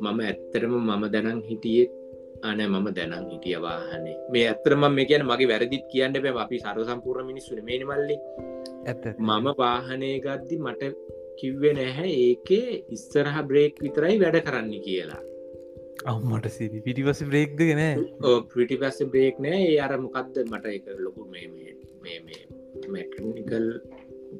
මම 0.01 0.19
ඇත්තරම 0.27 0.73
මම 0.79 1.03
දැනන් 1.15 1.41
හිටියෙත් 1.49 1.98
අන 2.47 2.59
මම 2.65 2.87
දැනන් 2.97 3.29
හිටිය 3.31 3.57
වාහනේ. 3.65 4.15
මේ 4.33 4.45
ඇත්තරම 4.51 4.83
මේ 4.97 5.05
කියන 5.09 5.23
මගේ 5.29 5.49
වැරදිත් 5.51 5.85
කියන්න 5.91 6.15
බෑ. 6.25 6.35
අපි 6.43 6.59
සර 6.63 6.77
සම්පූර්ණ 6.89 7.29
මිනිස්සුන 7.31 7.63
මේ 7.69 7.79
මල්ලි 7.89 8.17
ඇත 8.91 9.03
මම 9.29 9.47
වාහනය 9.61 10.11
ගද්දි 10.25 10.59
මට 10.65 10.91
කිව්වෙ 11.39 11.71
නැහැ 11.79 12.11
ඒකේ 12.27 12.77
ඉස්සරහ 12.95 13.37
බ්‍රේක් 13.49 13.83
විතරයි 13.85 14.15
වැඩ 14.23 14.39
කරන්න 14.47 14.73
කියලා. 14.87 15.21
අම්මට 16.11 16.47
සිරි 16.57 16.79
පිටිපස 16.87 17.21
බ්‍රේක්ද 17.31 17.59
ගෙන 17.69 17.83
පිටි 18.55 18.75
පස්ස 18.81 19.09
බ්‍රේක් 19.13 19.39
නෑ. 19.45 19.61
ඒ 19.71 19.79
අර 19.85 19.93
මොකක්ද 20.05 20.43
මට 20.45 20.65
එක 20.77 20.85
ලොකු 21.05 21.27
මේ 21.33 21.47
මේ 21.53 22.41
මැකනිකල් 22.93 23.67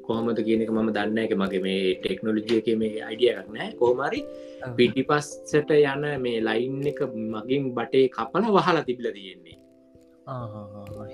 කොහමද 0.06 0.38
කියනක 0.46 0.70
මම 0.70 0.90
දන්න 0.96 1.18
එක 1.24 1.34
මගේ 1.42 1.62
මේ 1.66 1.94
ටෙක්නොලජිය 2.02 2.58
එක 2.60 2.68
මේ 2.82 3.02
අයිඩියක් 3.08 3.48
නෑ 3.54 3.70
කෝමරි 3.80 4.20
පිටිපස්සට 4.76 5.72
යන 5.76 6.06
මේ 6.24 6.44
ලයින් 6.48 6.86
එක 6.92 7.00
මගින් 7.34 7.70
බටේ 7.78 8.08
කපල 8.16 8.50
වහලා 8.56 8.84
තිබිල 8.88 9.10
තියෙන්නේ. 9.16 9.56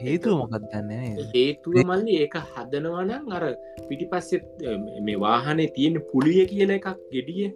හේතුව 0.05 0.39
මොකක් 0.41 0.57
දන්න 0.65 1.21
හේතුව 1.35 1.77
මල්ලි 1.83 2.17
ඒක 2.23 2.37
හදනවනම් 2.55 3.37
අර 3.37 3.45
පිටිපස්සෙත් 3.89 4.67
මේ 5.03 5.21
වාහනේ 5.27 5.71
තියෙන 5.77 6.03
පුලිය 6.13 6.43
කියන 6.53 6.75
එකක් 6.79 6.91
ගෙඩිය. 7.13 7.53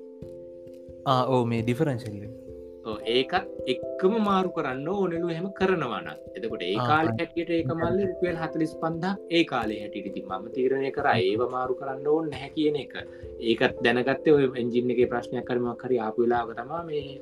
ඕ 1.07 1.43
මේ 1.45 1.63
ඩිෆරංශල්ල 1.63 2.40
ඒකත් 2.87 3.69
එක්කම 3.73 4.15
මාරු 4.27 4.51
කරන්න 4.57 4.89
ඕනෙලු 4.89 5.29
හෙම 5.29 5.49
කරනවන 5.59 6.09
එතකොට 6.37 6.63
ඒ 6.63 6.77
කාල 6.91 7.09
හැටියට 7.11 7.51
ඒක 7.57 7.73
මල්ල 7.75 7.99
රුපියල් 8.01 8.39
හතලිස් 8.43 8.73
පන්දක් 8.83 9.17
ඒ 9.31 9.45
කාලේ 9.45 9.81
හැටිටි 9.83 10.23
මම 10.23 10.47
තීරණය 10.55 10.91
කර 10.97 11.09
ඒව 11.13 11.43
මාරු 11.57 11.77
කරන්න 11.81 12.07
ඕන්න 12.07 12.31
නැහැ 12.33 12.51
කියන 12.57 12.81
එක. 12.85 12.95
ඒකත් 13.41 13.77
දැනගත්තේ 13.85 14.35
ඔය 14.37 14.49
එන්ජින්න 14.63 14.95
එක 14.95 15.03
ප්‍රශ්නයක් 15.13 15.45
කරමක් 15.45 15.85
හරි 15.85 16.01
ආපුලාග 16.07 16.55
තමා 16.57 16.83
මේ 16.89 17.21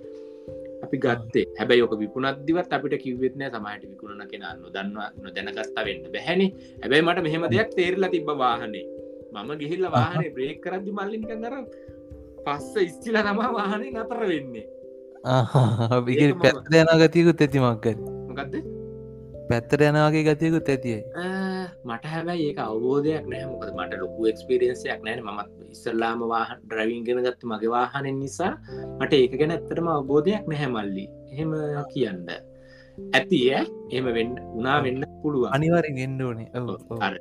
අපි 0.85 0.97
ගත්තේ. 1.05 1.47
හැබැයි 1.59 1.83
ඕක 1.83 1.99
විකුණත්දිවත් 2.05 2.73
අපිට 2.73 2.97
කිවවෙත්නෑ 3.05 3.51
සමහට 3.51 3.91
විකුණන 3.91 4.25
කෙනන්න 4.31 4.65
දන්නවා 4.75 5.11
නොදැනගත්තා 5.27 5.87
වෙන්න 5.91 6.09
බැහැනි. 6.15 6.49
හැබැයි 6.83 7.07
මට 7.09 7.27
මෙහෙම 7.27 7.51
දෙයක් 7.51 7.77
තේරලා 7.79 8.15
තිබ 8.15 8.31
වාහනේ. 8.45 8.87
මම 9.35 9.51
ගිහිල්ල 9.61 9.91
වාහනේ 9.91 10.35
බ්‍රේක් 10.35 10.65
කරද්දි 10.65 10.99
මල්ලික 10.99 11.29
කර 11.29 11.55
පස්ස 12.47 12.75
ඉස්චිල 12.89 13.25
තමා 13.27 13.55
වාහනේ 13.57 13.95
නතර 13.95 14.29
වෙන්නේ 14.33 14.69
පැත්තර 16.43 16.81
යන 16.81 16.91
ගතියකුත් 17.03 17.41
ඇතිමක්කත් 17.41 18.03
මොකක්ද 18.29 18.55
පැත්තර 19.51 19.81
යනවාගේ 19.83 20.25
ගතියකුත් 20.29 20.69
ඇතියි 20.69 21.01
මට 21.85 22.05
හැබැයි 22.13 22.49
ඒක 22.49 22.59
අවබෝධයක් 22.61 23.25
නෑ 23.31 23.47
මොකද 23.53 23.71
මට 23.77 24.01
ලොකු 24.03 24.29
එක්ස්පිරියන්සයක් 24.31 25.01
නෑන 25.05 25.25
මත් 25.27 25.49
ඉස්සල්ලාම 25.75 26.21
වාහ 26.33 26.51
ඩ්‍රවින් 26.61 27.05
ගෙන 27.07 27.23
ගත්ත 27.25 27.43
මගේ 27.45 27.71
වාහනෙන් 27.71 28.19
නිසා. 28.19 28.53
මට 29.01 29.13
ඒක 29.15 29.33
ගැන 29.41 29.55
ඇත්තරම 29.55 29.89
අවබෝධයක් 29.89 30.45
නැහැමල්ලි 30.51 31.05
එහෙම 31.33 31.53
කියන්න. 31.93 32.29
ඇතිය 32.99 33.51
එම 33.93 34.07
වෙන්න 34.17 34.33
උනා 34.59 34.79
වෙන්න 34.85 35.03
පුළුව 35.23 35.53
අනිවාරෙන් 35.57 35.99
ගෙන්ඩෝනේ 36.01 36.49
අර 37.01 37.15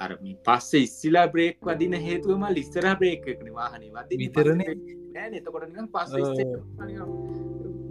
අර 0.00 0.12
පස්ස 0.46 0.70
ඉස්සිලා 0.86 1.26
බ්‍රේක් 1.34 1.58
වදින 1.68 1.94
හේතුවම 2.06 2.44
ලිස්සර 2.56 2.86
බ්‍රේක්න 3.00 3.52
වාහනේ. 3.58 3.90
වද 3.96 4.10
විතරන. 4.22 4.60
එතකොට 5.38 5.64
පස්ස 5.94 6.12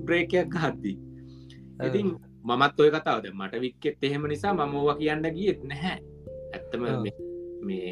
බ්‍රේකයක් 0.07 0.55
හද්දී 0.63 0.97
ඉතින් 1.87 2.07
මමත් 2.43 2.79
ඔය 2.81 2.91
කතාවද 2.91 3.25
මට 3.31 3.61
වික්කෙත් 3.61 4.03
එහෙම 4.03 4.23
නිසා 4.27 4.53
මම 4.53 4.75
ඕව 4.75 4.97
කියන්න 4.99 5.25
ගියත් 5.35 5.61
නැහැ. 5.63 5.99
ඇත්තම 6.53 6.81
මේ 7.67 7.91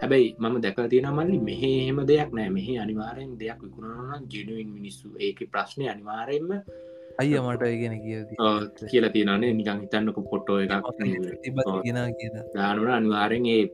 හැබැයි 0.00 0.28
මම 0.38 0.56
දැකල 0.64 0.88
තියෙන 0.92 1.08
මල්ලි 1.16 1.38
මෙහ 1.48 1.62
එහෙම 1.64 1.98
දෙයක් 2.10 2.30
නෑ. 2.36 2.50
මෙහි 2.56 2.78
අනිවාරයෙන් 2.78 3.32
දෙයක් 3.40 3.60
විකුණන 3.64 4.24
ජනුවන් 4.32 4.70
මිනිස්සු. 4.76 5.08
ඒක 5.18 5.38
ප්‍රශ්නය 5.52 5.88
අනිවාරයෙන්ම 5.92 6.50
අයිය 7.20 7.40
මට 7.40 7.70
ඉගෙන 7.76 7.94
කිය 8.02 8.20
කියලා 8.90 9.12
තියෙනනේ 9.12 9.52
නිකං 9.52 9.80
හිතන්නක 9.84 10.18
පොට්ටෝ 10.30 10.58
එකක් 10.64 10.90
දානුන 12.54 12.90
අනිවාරෙන් 12.96 13.48
ඒ 13.50 13.64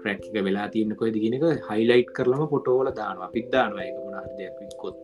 ක්‍රැක්ක 0.00 0.36
වෙලා 0.46 0.68
තියන්න 0.74 0.96
කොයි 0.96 1.14
දිගෙනක 1.16 1.44
හයිලයිට් 1.70 2.12
කරලම 2.16 2.42
පොටෝල 2.52 2.88
දානවා. 2.92 3.32
පිද්දානවා 3.34 3.88
එක 3.88 3.96
මුණහර 3.98 4.28
දෙයක් 4.38 4.54
වික්කොත් 4.60 4.96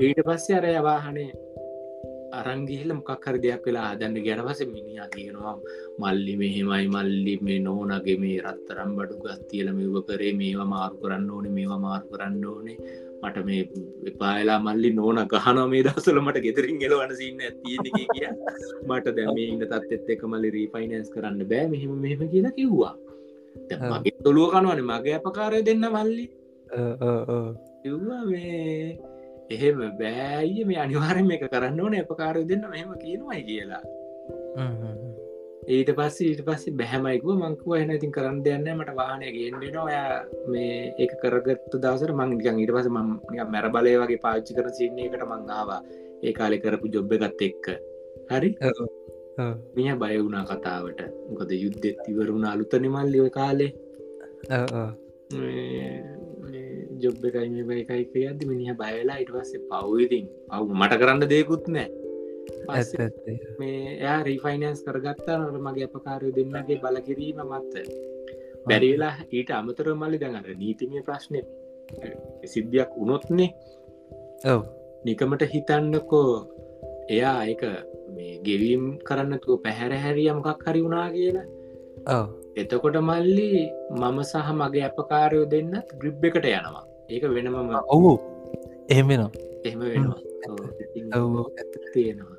ඊට 0.00 0.20
පස්සේ 0.26 0.56
අර 0.58 0.66
යවාහනේ 0.70 1.30
අරංගිහිල 2.38 2.90
මොකක් 2.94 3.26
හරි 3.26 3.38
දෙයක් 3.44 3.62
වෙලා 3.66 3.84
ආදන්න 3.90 4.16
ගැනවස 4.26 4.60
මිනිා 4.74 5.08
කියනවා 5.14 5.54
මල්ලි 6.00 6.34
මෙහෙමයි 6.42 6.86
මල්ලි 6.94 7.34
මේ 7.46 7.58
නෝනගේ 7.66 8.16
මේ 8.22 8.38
රත්තරම් 8.44 8.90
බඩු 8.98 9.20
ගත්තියල 9.24 9.68
මෙව 9.78 9.94
කරේ 10.08 10.32
මේවා 10.40 10.68
මාරු 10.74 10.96
කරන්න 11.02 11.30
ඕනේ 11.36 11.54
මේවා 11.58 11.80
මාරු 11.86 12.06
කරන්න 12.12 12.44
ඕනේ 12.52 12.76
මට 13.22 13.44
මේ 13.48 13.62
එපාලා 14.10 14.58
මල්ලි 14.66 14.90
නෝන 14.98 15.18
ගහන 15.32 15.58
මේ 15.72 15.82
දසල 15.86 16.18
මට 16.20 16.42
ගෙතරින් 16.46 16.78
ගෙලවන 16.82 17.12
සින්න 17.20 17.40
ඇතියක 17.48 17.86
කිය 17.96 18.26
මට 18.88 19.14
දැම 19.18 19.38
ඉන්න 19.44 19.64
තත් 19.72 20.10
එක් 20.14 20.22
මල්ලි 20.32 20.50
රීෆයිනන්ස් 20.56 21.10
කරන්න 21.14 21.42
බෑ. 21.52 21.66
මෙහෙම 21.74 21.92
මෙහෙම 22.04 22.22
කියලා 22.34 22.56
කිව්වා. 22.58 22.94
මගේ 23.92 24.16
තුළුව 24.24 24.50
කනුවන. 24.54 24.80
මගේ 24.90 25.16
අපකාරය 25.20 25.62
දෙන්න 25.68 25.84
මල්ලි. 25.96 26.26
මේ 28.30 28.98
එහෙම 29.50 29.78
බෑයි 30.00 30.64
මේ 30.70 30.80
අනිවාරෙන් 30.86 31.30
එක 31.36 31.44
කරන්න 31.52 31.80
ඕන. 31.84 31.94
අපකාරය 32.04 32.42
දෙන්න 32.50 32.64
මෙහෙම 32.72 32.90
කියනවයි 33.04 33.42
කියලා 33.50 33.84
ඊට 35.68 35.90
පස්ස 35.96 36.18
ඊට 36.24 36.40
පස්සේ 36.44 36.72
බැහැමයිකුව 36.76 37.32
මංකුව 37.38 37.72
එන 37.78 37.90
ඉතින් 37.94 38.12
කරන්න 38.12 38.38
දෙන්න 38.44 38.68
මට 38.70 38.92
වාහනය 38.98 39.32
ගෙන්ඩෙන 39.34 39.76
ඔයා 39.82 40.14
මේ 40.52 40.78
ඒක 40.96 41.12
කරගත්තු 41.22 41.80
දවසර 41.82 42.12
මං 42.14 42.32
ගන් 42.38 42.60
ඊට 42.62 42.72
පස 42.76 42.88
ම 42.90 43.10
මැර 43.52 43.68
බලය 43.74 43.92
වගේ 44.02 44.22
පාච්චි 44.24 44.56
කර 44.58 44.70
සින්නේ 44.78 45.08
එකට 45.08 45.26
මංආවා 45.32 45.80
ඒ 46.22 46.32
කාලෙ 46.32 46.58
කරපු 46.62 46.92
ජොබ්බ 46.94 47.12
ගත් 47.14 47.40
එක්ක. 47.48 47.66
හරි? 48.30 48.50
මිය 49.76 49.92
බය 50.02 50.14
වුණා 50.18 50.44
කතාවට. 50.46 51.04
මොකද 51.28 51.52
යුද්ධෙත් 51.54 52.00
ඉවරුණ 52.12 52.48
අලුතනි 52.52 52.88
මල්ලි 52.88 53.24
ඔය 53.26 53.30
කාලේ. 53.30 53.70
ජොබ් 56.98 57.24
එකයි 57.26 57.48
මේ 57.50 57.64
බයි 57.64 57.80
එකයි 57.82 58.04
කියද 58.12 58.40
මිනිහ 58.48 58.72
බයලා 58.74 59.22
ඉට 59.22 59.32
පස්සේ 59.34 59.66
පව්විතින් 59.70 60.26
පව් 60.50 60.68
මට 60.74 61.02
කරන්න 61.02 61.30
දෙකුත් 61.30 61.74
නෑ 61.74 62.07
මේ 63.58 63.78
එයා 63.94 64.20
රීෆයිනන්ස් 64.22 64.80
කරගත්තා 64.86 65.38
නට 65.38 65.60
මගේ 65.66 65.86
අපකාරය 65.88 66.32
දෙන්නගේ 66.36 66.78
බලකිරීම 66.82 67.40
මත්ත 67.44 67.74
බැරිවෙලා 68.68 69.14
ඊට 69.32 69.50
අමතර 69.58 69.88
මල්ලි 69.94 70.20
දැඟට 70.22 70.60
නීතිමය 70.62 71.02
ප්‍රශ්නය 71.06 71.40
සිද්ධියක් 72.44 72.90
උනොත්නේ 72.96 73.50
ඔව. 74.44 74.62
නිකමට 75.04 75.44
හිතන්නකෝ 75.54 76.32
එයා 77.08 77.40
එක 77.52 77.62
මේ 78.14 78.34
ගෙවීම් 78.46 78.84
කරන්නතුව 79.08 79.62
පැහැර 79.64 79.92
හැරිය 80.04 80.30
මොකක් 80.38 80.64
හරි 80.66 80.84
වුණා 80.84 81.08
කියලා. 81.16 81.46
ඔව. 82.08 82.26
එතකොට 82.56 82.98
මල්ලි 83.02 83.50
මම 83.92 84.18
සහ 84.22 84.48
මගේ 84.60 84.86
අපකාරයෝ 84.90 85.50
දෙන්න 85.54 85.72
ග්‍රිබ් 86.00 86.24
එකට 86.24 86.50
යනවා. 86.50 86.84
ඒක 87.10 87.24
වෙනමම 87.36 87.56
ඔහු 87.94 88.12
එහෙමෙනවා 88.88 89.32
එහෙම 89.64 89.80
වෙනවා. 89.86 90.20
ඔව. 91.16 91.36
තියෙනවා 91.94 92.37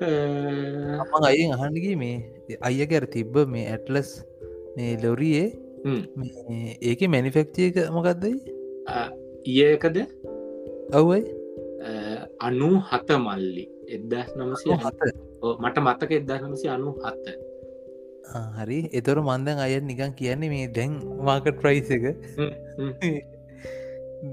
මං 0.00 1.24
අයිෙන් 1.24 1.54
අහන්ඩගේ 1.56 1.96
මේ 1.96 2.58
අය 2.62 2.78
ගැර 2.86 3.04
තිබ්බ 3.06 3.34
මේ 3.46 3.64
ඇටලස් 3.68 4.10
මේ 4.76 4.92
ලොරියේ 5.02 5.46
ඒක 6.82 7.00
මැනිෆෙක්තියක 7.08 7.80
මොකක්දයි 7.90 8.34
ඒකද 9.64 9.98
ඔවයි 10.94 11.22
අනු 12.40 12.70
හත 12.90 13.18
මල්ලි 13.18 13.64
එදස් 13.88 14.30
නමසය 14.38 14.68
හත 14.76 15.00
මට 15.56 15.76
මතක 15.86 16.10
එදස් 16.20 16.42
නමසි 16.42 16.66
අනු 16.68 16.94
හත්ත 17.00 17.26
හරි 18.56 18.78
එතොර 18.92 19.18
මන්දන් 19.20 19.64
අය 19.66 19.74
නිකන් 19.82 20.14
කියන්නේ 20.14 20.52
මේ 20.54 20.70
දැන් 20.70 20.94
මාකට 21.22 21.58
ප්‍රයිස් 21.62 21.90
එක 21.90 22.04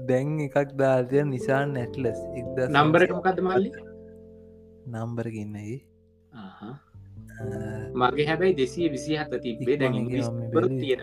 දැන් 0.08 0.40
එකක් 0.46 0.72
දාතය 0.76 1.26
නිසා 1.26 1.62
නැටලස් 1.66 2.18
එක්ද 2.40 2.64
නම්බරක 2.68 3.14
මොකද 3.18 3.40
මල්ලි 3.40 3.70
නම්බරගන්නයි 4.86 5.76
මගේ 7.94 8.26
හැබැයි 8.28 8.56
දෙසිය 8.56 8.88
විසි 8.94 9.18
හත 9.18 9.42
තිබේ 9.44 9.76
දැන් 9.76 10.08
තියෙන 10.80 11.00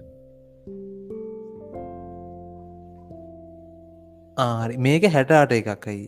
ආරි 4.38 4.78
මේක 4.80 5.04
හැටාට 5.16 5.56
එකක්කයි 5.60 6.06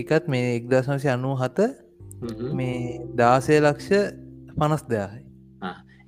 එකත් 0.00 0.28
මේ 0.28 0.50
එක්දශනසි 0.58 1.08
අනු 1.08 1.32
හත 1.36 1.58
මේ 2.54 3.00
දාසය 3.16 3.58
ලක්ෂ 3.58 3.90
පනස් 4.58 4.82
දෙයායි. 4.88 5.24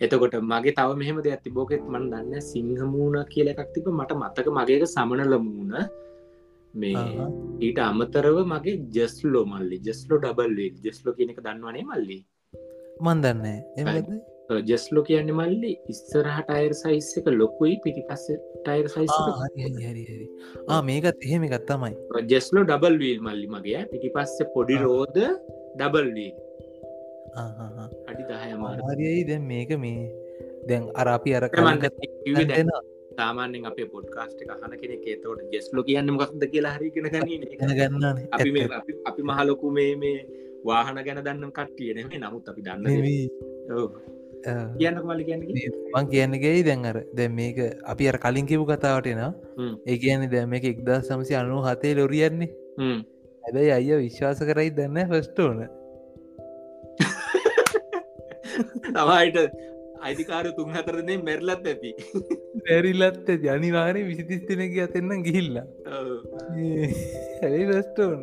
එතකොට 0.01 0.35
මගේ 0.43 0.75
තව 0.77 0.91
මෙහම 1.01 1.19
දෙ 1.25 1.31
ඇති 1.33 1.51
බෝකෙත් 1.51 1.83
මන් 1.85 2.05
දන්න 2.13 2.41
සිංහමූුණ 2.43 3.19
කියල 3.33 3.49
එකක් 3.49 3.69
තිබ 3.75 3.87
මට 3.91 4.13
මත්තක 4.21 4.49
මගේක 4.51 4.85
සමනල 4.87 5.35
මූුණ 5.39 5.77
මේ 6.75 7.05
ඊට 7.67 7.79
අමතරව 7.87 8.37
මගේ 8.53 8.77
ජස්ලෝ 8.97 9.45
මල්ලි. 9.53 9.77
ජස්ලෝ 9.87 10.19
ඩබල්ලේ 10.25 10.71
ජස්ලෝ 10.85 11.15
කියනක 11.19 11.41
දන්නවනේ 11.47 11.85
මල්ලි? 11.91 12.19
මන් 13.01 13.19
දන්න 13.25 13.47
ජස්ලෝ 14.71 15.05
කියන්න 15.09 15.33
මල්ලි 15.41 15.73
ඉස්සරහට 15.93 16.49
අයර් 16.57 16.75
සයිස් 16.83 17.11
එක 17.19 17.27
ලොකුයි 17.41 17.75
පිටි 17.85 18.03
පස්ස 18.09 18.27
ටයිර් 18.65 18.87
සයිස් 18.95 19.13
මේකත් 20.91 21.27
එහෙම 21.27 21.43
එකත් 21.49 21.67
තමයි. 21.73 21.95
ජස්ලෝ 22.33 22.65
ඩබල් 22.65 22.97
වීල් 23.05 23.21
මල්ලි 23.29 23.47
මගේ. 23.57 23.85
පිටි 23.93 24.15
පස්ස 24.17 24.49
පොඩි 24.55 24.81
රෝද 24.87 25.17
ඩබල්වී 25.77 26.33
අඩි 28.11 28.23
දහයම 28.29 28.65
හරියි 28.89 29.25
දැන් 29.29 29.45
මේක 29.53 29.71
මේ 29.85 30.05
දැන් 30.69 30.83
අර 30.95 31.09
අපි 31.17 31.31
අර 33.13 33.19
සාමානෙන් 33.19 33.67
අපේ 33.67 33.87
පොඩ්කාස්ට 33.87 34.43
එක 34.43 34.51
හන 34.55 34.73
කෙනෙ 34.79 34.97
තවට 35.03 35.53
ජෙස්ලෝ 35.53 35.85
කියන්න 35.85 36.13
මොක්ද 36.13 36.45
කියලා 36.47 36.75
හරිගෙන 36.77 37.09
ගන්න 37.11 38.23
අපි 38.33 38.51
අපි 39.05 39.23
මහලොකු 39.23 39.71
මේ 39.71 39.93
මේ 39.97 40.17
වාහන 40.65 41.05
ගැන 41.05 41.21
දන්න 41.21 41.53
කට්ටියන 41.53 41.99
නමුත් 42.19 42.49
අපි 42.49 42.63
දන්න 42.63 42.85
කියන්න 44.77 45.01
මලි 45.03 45.25
කියන්න 45.25 45.43
මං 45.95 46.07
කියන්නගේ 46.09 46.63
දැන් 46.63 46.85
අර 46.85 46.99
දැ 47.15 47.29
මේක 47.31 47.59
අපි 47.87 48.09
අර 48.09 48.19
කලින් 48.19 48.47
කිව් 48.47 48.65
කතාවටෙන 48.65 49.23
ඒ 49.87 49.99
කියන 49.99 50.29
දැ 50.31 50.47
මේක 50.47 50.65
එක්දා 50.65 51.01
සමසි 51.03 51.35
අනු 51.35 51.63
හතේ 51.63 51.95
ලොරියන්නේ 51.95 52.51
හැබැයි 53.45 53.73
අයිය 53.73 53.99
විශ්වාස 53.99 54.45
කරයි 54.45 54.71
දන්න 54.73 55.09
ෆස්ටෝන 55.11 55.65
තමයිට 58.87 59.72
අයිතිකාර 60.09 60.47
තුන් 60.59 60.71
හතරනේ 60.77 61.19
මැරලත් 61.29 61.67
ඇති. 61.73 61.91
පැරිල්ලත් 62.67 63.29
ඇති. 63.35 63.53
අනිවාරය 63.57 64.03
විසිතිස්තිනක 64.11 64.79
අතෙන්න්න 64.87 65.27
ගිහිල්ලා. 65.27 65.67
හැයි 67.43 67.65
ෆස්ටෝන 67.71 68.21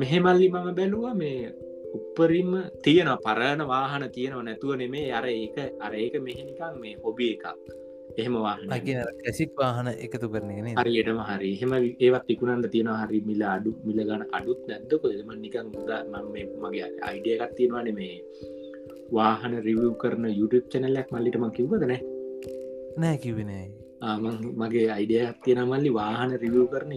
මෙහෙමල්ලි 0.00 0.48
මම 0.48 0.68
බැලුව 0.78 1.06
මේ 1.22 1.52
උපරිම 1.98 2.52
තියෙන 2.84 3.10
පරණ 3.24 3.62
වාහන 3.72 4.04
තියෙනව 4.16 4.42
නැතුව 4.48 4.74
නෙමේ 4.82 5.08
අර 5.18 5.26
ඒක 5.32 5.56
අර 5.86 5.92
ඒක 6.02 6.14
මෙහෙනිකම් 6.28 6.74
මේ 6.82 6.94
හොබි 7.04 7.26
එකක් 7.34 7.46
එහෙම 8.20 8.34
වාහන. 8.44 8.62
කැසික් 9.24 9.52
වාහන 9.60 9.88
එකතු 10.06 10.26
කරනගෙන 10.32 10.66
හරියටම 10.80 11.20
හරි. 11.28 11.50
එහෙම 11.54 11.72
ඒවත් 11.76 12.24
තිකුණන්ට 12.30 12.70
තියෙන 12.74 12.90
හරි 13.02 13.20
මිල 13.28 13.42
අඩු 13.54 13.70
මිල 13.88 14.00
ගන 14.08 14.24
අඩුත් 14.38 14.60
නැද්දක 14.70 15.04
එම 15.12 15.30
නිකන් 15.44 15.66
මගේ 16.64 16.88
අයිඩියකත් 17.08 17.54
තියෙනවාන 17.58 17.92
මේ 18.00 18.16
වාහන 19.18 19.54
රිවව් 19.68 19.92
කරන 20.02 20.26
YouTube 20.40 20.66
චැනලයක් 20.72 21.08
මල්ලිටම 21.14 21.46
කිව්වදනෑ 21.58 22.00
නෑ? 22.98 23.16
කිවෙනෑ 23.24 23.66
මගේ 24.60 24.86
අයිඩිය 24.96 25.26
තියෙන 25.44 25.60
මල්ලි 25.64 25.90
වාහන 25.98 26.32
රිවව් 26.44 26.64
කරන 26.72 26.92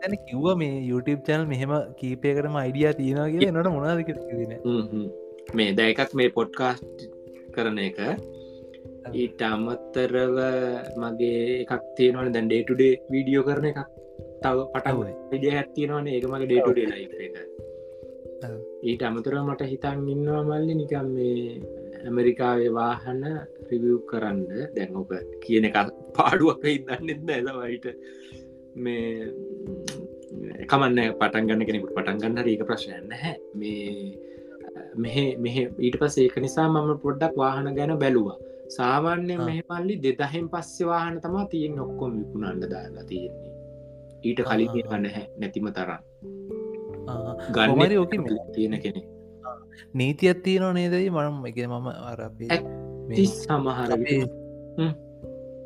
තැන 0.00 0.14
කිව්ව 0.28 0.46
මේ 0.62 0.76
YouTube 0.90 1.22
චැනල් 1.28 1.46
මෙහෙම 1.52 1.72
කීපයකරම 2.00 2.56
අයිඩිය 2.62 2.92
තියෙනගේ 3.00 3.50
නට 3.50 3.74
මොනාදක 3.76 4.12
තින 4.30 4.54
මේ 5.58 5.70
දැකක් 5.80 6.14
මේ 6.20 6.30
පොඩ්කාස්ට් 6.38 7.06
කරන 7.56 7.78
එක 7.88 7.98
ඊට 9.12 9.42
අමත්තරව 9.42 10.38
මගේ 11.02 11.42
එකක් 11.62 11.82
තියෙනවන. 11.96 12.32
දැන් 12.34 12.48
ඩේටුඩේ 12.48 12.94
වීඩියෝ 13.12 13.46
කරන 13.48 13.68
එකක්. 13.70 13.80
තව 14.42 14.58
පටව 14.72 15.00
විඩිය 15.32 15.54
හැත්තියෙනවන 15.56 16.08
ඒක 16.08 16.26
මගේ 16.32 16.48
ඩේටුඩේ 16.48 16.86
ලයි 16.90 17.06
එක. 17.26 17.36
ඊට 18.82 19.02
අමතුර 19.08 19.38
මට 19.38 19.70
හිතන් 19.72 20.06
ඉන්නවා 20.14 20.42
මල්ලි 20.42 20.74
නිකම් 20.74 21.08
මේ 21.16 21.60
ඇමරිකාවේ 22.06 22.70
වාහන 22.78 23.22
රිවව් 23.70 23.98
කරන්න. 24.10 24.40
දැන් 24.76 24.96
ඕක 24.96 25.12
කියන 25.44 25.68
එක 25.68 25.78
පාඩුවක් 26.16 26.64
ඉදන්නෙත් 26.74 27.30
ඇදවයිට 27.30 27.86
මේ 28.76 29.30
කමන්න 30.70 31.14
පටන් 31.20 31.48
ගන්න 31.48 31.66
කෙනෙකුට 31.68 31.94
පටන් 31.96 32.20
ගන්න 32.22 32.48
ඒක 32.48 32.62
ප්‍රශ්නයන්න 32.68 33.12
හැ 33.22 33.34
මේ 33.54 34.16
මෙහ 34.96 35.16
මෙහ 35.38 35.56
ඊට 35.58 35.96
පස් 36.00 36.16
ඒක 36.18 36.36
නිසා 36.44 36.68
මම 36.68 36.90
පොඩ්ඩක් 37.04 37.36
වාහන 37.36 37.68
ගැන 37.78 37.94
බැලුවා 38.02 38.38
සාමාන්‍ය 38.74 39.36
මෙහ 39.40 39.58
පල්ලි 39.68 39.96
දෙදහෙන් 40.04 40.46
පස්සේ 40.48 40.86
වාහන 40.86 41.20
තමා 41.20 41.46
තියෙන් 41.46 41.80
ඔක්කොම 41.80 42.18
විකුණන්න 42.18 42.64
දාලා 42.66 43.04
තියෙන්නේ. 43.04 43.52
ඊට 44.24 44.40
කලින් 44.44 44.72
ගන්න 44.74 45.10
හැ. 45.10 45.26
නැතිම 45.38 45.72
තරම්. 45.72 46.02
ගන්නරි 47.50 47.96
ඕක 47.98 48.14
තියෙන 48.54 48.76
කෙනෙ 48.80 49.00
නීතියක් 49.94 50.42
තියනවා 50.44 50.74
නේදයි 50.74 51.08
මනම් 51.10 51.46
එක 51.46 51.56
මම 51.64 51.88
අරපේ 52.04 53.26
සමහර 53.26 53.90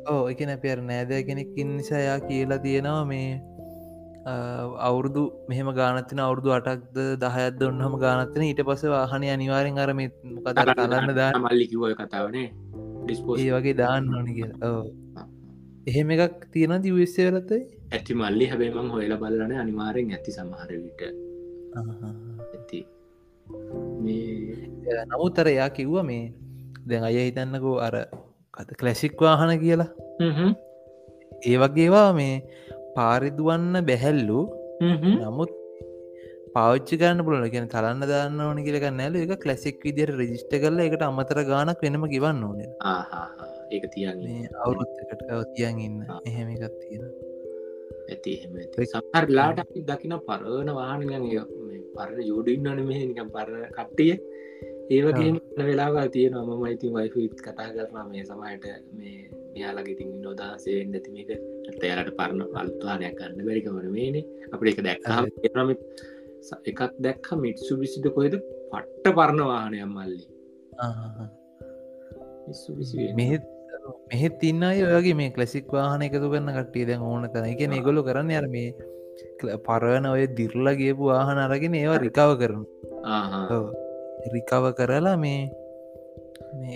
ඕ 0.07 0.23
එක 0.31 0.39
නැපියර 0.49 0.81
නෑදෑ 0.83 1.21
කෙනෙක්කින් 1.23 1.77
නිසායා 1.77 2.19
කියලා 2.21 2.59
තියෙනවා 2.59 3.05
මේ 3.05 3.29
අවුරුදු 4.81 5.23
මෙහම 5.49 5.69
ගානතින 5.73 6.19
අවුරදු 6.19 6.55
අටක්ද 6.57 6.97
දහයද 7.17 7.61
ඔන්නහම 7.63 7.97
ගානත්තන 7.97 8.47
ඊට 8.49 8.63
පස 8.63 8.85
වාහනය 8.87 9.29
අනිවාරෙන් 9.29 9.77
අරම 9.77 10.01
මොකද 10.35 10.63
කලන්න 10.71 11.13
දා 11.19 11.31
මල්ලිකිව 11.39 11.85
කතාවනේ 12.01 12.47
ඒ 13.43 13.49
වගේ 13.55 13.75
දාන්න 13.81 14.13
ඕනි 14.17 14.37
කිය 14.37 14.51
එහෙම 15.89 16.09
එකක් 16.15 16.45
තියෙන 16.53 16.77
දිවස්සේවලත්තයි 16.85 17.63
ඇති 17.95 18.13
මල්ලි 18.19 18.45
හැබේමං 18.51 18.89
හොයල 18.95 19.13
බලන 19.21 19.51
අනිවාරෙන් 19.63 20.09
ඇති 20.15 20.31
සමහරවිට 20.37 21.01
ඇති. 22.53 22.79
නමුත්තර 25.11 25.47
එයා 25.53 25.69
කිව්ව 25.77 25.95
මේ 26.09 26.23
දැන් 26.89 27.03
අය 27.09 27.17
හිතන්නකෝ 27.19 27.75
අර 27.87 27.95
කත 28.53 28.69
කලැසික් 28.79 29.15
වාහන 29.25 29.53
කියලා. 29.63 29.89
ඒ 31.49 31.57
වගේවා 31.63 32.09
මේ 32.19 32.35
පාරිදුවන්න 32.97 33.75
බැහැල්ලු. 33.89 34.39
නමුත් 35.21 35.51
පාච්චි 36.57 36.97
ගන්න 37.01 37.23
පුලන 37.25 37.43
කියෙන 37.53 37.67
තරන්න 37.73 38.03
දාන්න 38.11 38.39
ඕන 38.45 38.59
කියලක 38.67 38.85
නැල 38.99 39.15
එක 39.23 39.33
කලසික් 39.43 39.83
විදියට 39.85 40.13
රජිස්ට 40.19 40.53
කරල 40.63 40.79
එකට 40.85 41.03
අමතර 41.07 41.39
ගානක් 41.51 41.83
වෙනම 41.85 42.05
ගවන්න 42.13 42.43
ඕන. 42.47 42.59
ඒක 43.75 43.85
තියන්නේ 43.95 44.49
අවුරුත්තකට 44.63 45.23
තියන් 45.57 45.81
ඉන්න. 45.87 45.99
එහෙම 46.29 46.49
එකත් 46.55 46.77
තියෙන 46.81 47.03
ඇති 48.13 48.33
සමරලාට 48.93 49.61
අපි 49.63 49.85
දකින 49.91 50.17
පරණ 50.29 50.73
වාහනග 50.79 51.13
පරණ 51.97 52.25
යෝඩින්නන 52.31 52.81
මෙහ 52.89 52.99
නිකම් 53.11 53.29
පරණ 53.37 53.69
කට්ටිය. 53.77 54.17
ඒවගේ 54.95 55.31
වෙලාවා 55.69 56.07
තියෙන 56.17 56.41
මම 56.41 56.65
ඉතින් 56.73 56.97
වයිෆත් 56.97 57.39
කතා 57.45 57.69
කරනා 57.77 58.07
මේ 58.11 58.25
සමයට 58.31 58.67
මේ 58.97 59.17
මෙයාලගේ 59.53 59.95
ඉතින් 59.95 60.19
නොදහසේ 60.25 60.81
නැතිමක 60.91 61.31
ඇතයාලට 61.37 62.13
පරණ 62.19 62.59
අල්තුවානයක් 62.61 63.17
ගන්න 63.19 63.47
බැරිකමන 63.49 63.89
මේනේ. 63.97 64.27
අපට 64.53 64.69
එක 64.73 64.85
දැක්කම 64.87 65.81
එකක් 66.71 66.81
දැක්ක 66.99 67.27
මිට්සු 67.43 67.79
විසිට 67.81 68.07
කොහෙද? 68.15 68.35
පට්ට 68.71 69.15
පරණ 69.17 69.43
වාහනයක් 69.51 69.85
මල්ලි. 69.95 70.23
මෙහෙත් 73.19 73.43
මෙහෙත් 74.11 74.43
ඉන්න 74.49 74.63
අය 74.63 74.83
ඔයගේ 74.89 75.17
මේ 75.21 75.33
කලසික් 75.37 75.73
වාහන 75.77 76.05
එකතු 76.07 76.27
කරන්න 76.33 76.55
කට්ටිය 76.57 76.87
දැන් 76.89 77.07
ඕන 77.09 77.27
කරන 77.33 77.49
එක 77.53 77.61
ඒගොලු 77.67 78.05
කරන්න 78.09 78.37
අර 78.41 78.47
මේ 78.55 78.69
පරවන 79.67 80.05
ඔය 80.13 80.23
දිරලා 80.39 80.75
ගේපු 80.81 81.11
වාහන 81.11 81.43
අරගෙන 81.45 81.79
ඒවා 81.81 82.01
රිකාව 82.05 82.31
කරන. 82.41 82.63
රිකව 84.33 84.65
කරලා 84.79 85.17
මේ 85.17 85.39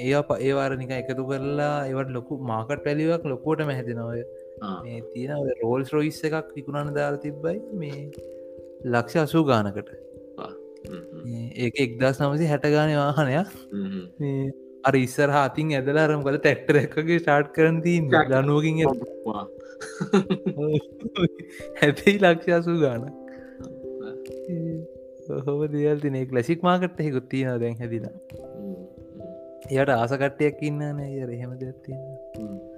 ඒ 0.06 0.22
ඒවාරනික 0.48 0.92
එකතු 1.00 1.24
කරලා 1.32 1.74
ඒවට 1.88 2.12
ලොකු 2.18 2.38
මාකට 2.52 2.84
පැලිවක් 2.86 3.24
ලොකෝට 3.32 3.64
මැහැතිනවය 3.70 4.22
මේ 4.84 5.00
තියෙන 5.14 5.52
රෝල්ස් 5.64 5.90
රොයිස් 5.96 6.20
එකක් 6.30 6.52
විකුණන 6.56 6.94
දාර 6.98 7.16
තිබ්බයි 7.26 7.58
මේ 7.82 8.00
ලක්ෂ 8.86 9.16
අසූ 9.18 9.44
ගානකට. 9.44 9.90
ඒක 11.58 11.80
එක්දස් 11.80 12.20
නමසි 12.20 12.46
හැටගාන 12.48 12.94
වාහනයක්. 12.96 13.50
අර 14.84 14.94
ඉස්සර 14.96 15.30
හතින් 15.30 15.74
ඇදලාරම් 15.80 16.24
කල 16.26 16.38
තැක්ටර 16.46 16.82
එකගේ 16.84 17.20
ස්ටාර්ට් 17.20 17.52
කරන 17.54 17.82
තිීන් 17.82 18.10
දනුවකින් 18.32 18.76
හැපයි 21.82 22.18
ලක්ෂසු 22.20 22.78
ගාන 22.82 23.02
හොම. 25.46 25.62
දියල් 25.72 26.00
තිනේ 26.00 26.26
ලසික් 26.32 26.64
මාකට 26.64 27.00
හෙකුත් 27.00 27.30
තියෙන 27.30 27.60
දැන් 27.62 27.78
හැදින 27.78 28.10
එයට 29.70 29.92
ආසකට්ටයක් 29.92 30.62
ඉන්න 30.70 30.82
නෑ 30.82 31.10
ය 31.12 31.24
එහෙම 31.30 31.52
දෙයක්තින්න 31.60 32.71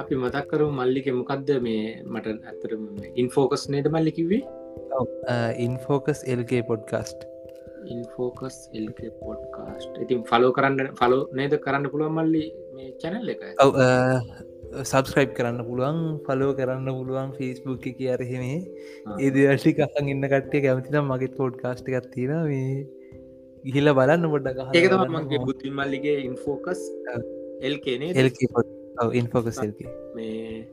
අපි 0.00 0.14
මතක්කරු 0.16 0.66
මල්ලික 0.72 1.06
මොකක්ද 1.14 1.50
මේ 1.62 1.82
මට 2.06 2.26
ඇතර 2.44 2.72
ඉන්ෆෝකස් 3.16 3.64
නේද 3.70 3.88
මල්ලි 3.88 4.12
කිවේ 4.12 4.42
ඉන්ෆෝකස් 5.66 6.20
එල්ගේ 6.26 6.62
පොඩ්කාස්ට් 6.64 7.20
ඉන්ෆෝකස් 7.86 8.56
එල්ක 8.74 9.00
පොඩ්කාස්ට් 9.20 10.02
ඉතින් 10.04 10.20
ෆලෝ 10.24 10.52
කරන්න 10.52 10.92
ෆලෝ 11.00 11.22
නේද 11.32 11.56
කරන්න 11.64 11.90
පුළුවන් 11.92 12.14
මල්ලි 12.18 12.44
මේ 12.74 12.92
චැනල් 13.02 13.32
එක? 13.34 13.42
සබස්ක්‍රයිබ් 14.82 15.32
කරන්න 15.32 15.60
පුළුවන් 15.64 16.00
ෆලෝ 16.26 16.50
කරන්න 16.54 16.90
පුළුවන් 16.90 17.34
ෆිස්බුක් 17.36 17.88
එක 17.92 18.00
අරහෙමේ 18.10 18.58
ඒදවශි 19.20 19.74
කහන් 19.78 20.12
ඉන්න 20.14 20.28
කට්ටේ 20.28 20.64
කැමතිනම් 20.64 21.12
මගේ 21.12 21.34
පෝඩ් 21.36 21.60
කාස්ට් 21.62 21.92
එකක් 21.92 22.10
තියෙන 22.12 22.42
මේ 22.46 22.74
ගිහිල 23.64 23.94
බලන්න 23.94 24.32
පොඩ්ඩ 24.32 24.74
ඒක 24.74 24.90
තමන්ගේ 24.94 25.44
බුද්ධින් 25.46 25.78
මල්ලිගේ 25.78 26.18
ඉන්ෆෝකස් 26.24 26.82
එල්කනේ 27.62 28.12
එල්ක 28.16 28.44
පොඩ් 28.50 28.77
ඉන්ෆෝකස් 29.20 29.58
එල්ක 29.64 29.80
මේ 30.16 30.66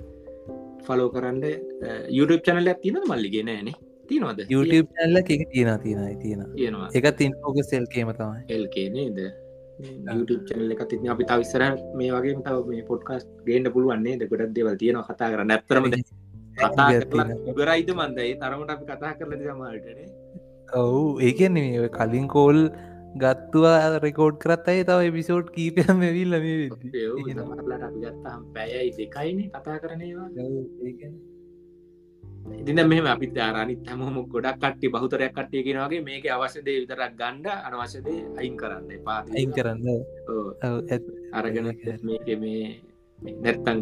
ෆලෝ 0.87 1.09
කරන්න 1.15 1.43
යුටප් 2.19 2.43
චනල 2.47 2.69
තින 2.83 2.99
මල්ලිගේ 3.11 3.45
නෑනේ 3.49 3.75
තිනවද 4.09 4.43
YouTube 4.49 5.01
ඇල්ල 5.03 5.21
එක 5.21 5.31
තියෙන 5.53 5.71
තියෙන 5.85 6.03
තියෙන 6.23 6.43
තියෙනවා. 6.57 6.89
එකත් 6.93 7.25
ඉන්ෆෝක 7.27 7.57
සෙල්කේම 7.71 8.11
තමයි. 8.19 8.43
එල්කේ 8.57 8.89
නේද? 8.89 9.19
YouTube 10.15 10.43
චනල 10.49 10.75
එක 10.75 10.83
තින 10.91 11.09
අපි 11.15 11.29
තවිස්සර 11.31 11.63
මේ 12.01 12.11
වගේ 12.17 12.37
තව 12.45 12.67
මේ 12.69 12.85
පොඩ්කාස් 12.91 13.25
ගේන්න 13.47 13.71
පුළුවන්නේ 13.75 14.19
ද 14.21 14.29
ගොඩක් 14.31 14.53
දේවල් 14.59 14.77
තියෙන 14.83 15.01
කතා 15.09 15.31
කරන්න. 15.33 15.55
ඇත්තරම 15.57 15.89
කතා 16.59 16.89
ගරයිද 17.59 17.89
මන්දයි 17.99 18.33
තරමට 18.41 18.75
අපි 18.75 18.85
කතා 18.91 19.13
කරල 19.19 19.33
සමටනේ 19.45 20.07
ඔවු 20.73 21.01
ඒකන්නේ 21.21 21.89
කලින් 21.97 22.27
කෝල් 22.27 22.59
ගත්තුවා 23.15 23.99
රෙකෝඩ් 23.99 24.41
කරත් 24.43 24.67
අයි 24.71 24.87
තව 24.89 25.11
එපිසෝඩ් 25.11 25.53
කීපයම 25.55 26.03
විල්ල 26.09 26.35
මේ 26.43 26.67
ගත්තාම් 28.01 28.41
පැයයි 28.53 28.91
දෙකයින 28.97 29.39
කතා 29.53 29.77
කරනවා 29.81 30.27
ඉතින 32.55 32.79
මෙම 32.85 33.05
අපි 33.05 33.27
ධාරනිත් 33.29 33.81
හැමෝම 33.83 34.17
ගොඩක් 34.29 34.57
කට්ටි 34.57 34.87
බහතරයක් 34.87 35.31
කට්ටිය 35.33 35.61
කියෙනවාගේ 35.65 36.01
මේක 36.01 36.25
අවශ්‍යදේ 36.27 36.77
විතරක් 36.81 37.13
ගණ්ඩ 37.13 37.47
අනවශ්‍යදේ 37.67 38.19
අයින් 38.39 38.55
කරන්න 38.57 38.91
පා 39.01 39.19
අයින් 39.31 39.51
කරන්න. 39.51 39.87
අරගෙන 41.33 41.67
මේක 42.03 42.27
මේ 42.39 42.65
නැත්තන් 43.39 43.79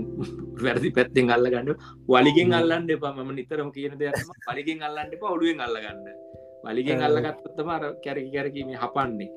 වැරදි 0.57 0.89
පැත්තෙන් 0.91 1.33
අල්ල 1.35 1.47
ගන්න 1.47 1.69
වලිගෙන් 2.07 2.53
අල්ලන්න 2.53 2.87
එපා. 2.89 3.13
ම 3.17 3.31
නිතරම 3.33 3.69
කියන 3.71 3.99
දෙයක් 3.99 4.15
පලිගෙන් 4.47 4.79
අල්ලන්න 4.81 5.11
එපා 5.11 5.33
ඔඩුවෙන් 5.35 5.59
අල්ලගන්න 5.59 6.32
වලිගෙන් 6.63 7.03
අල්ලගත්තම 7.07 7.69
අර 7.75 7.83
කැරකි 8.03 8.29
කැරකීම 8.35 8.71
හපන්නේ. 8.83 9.29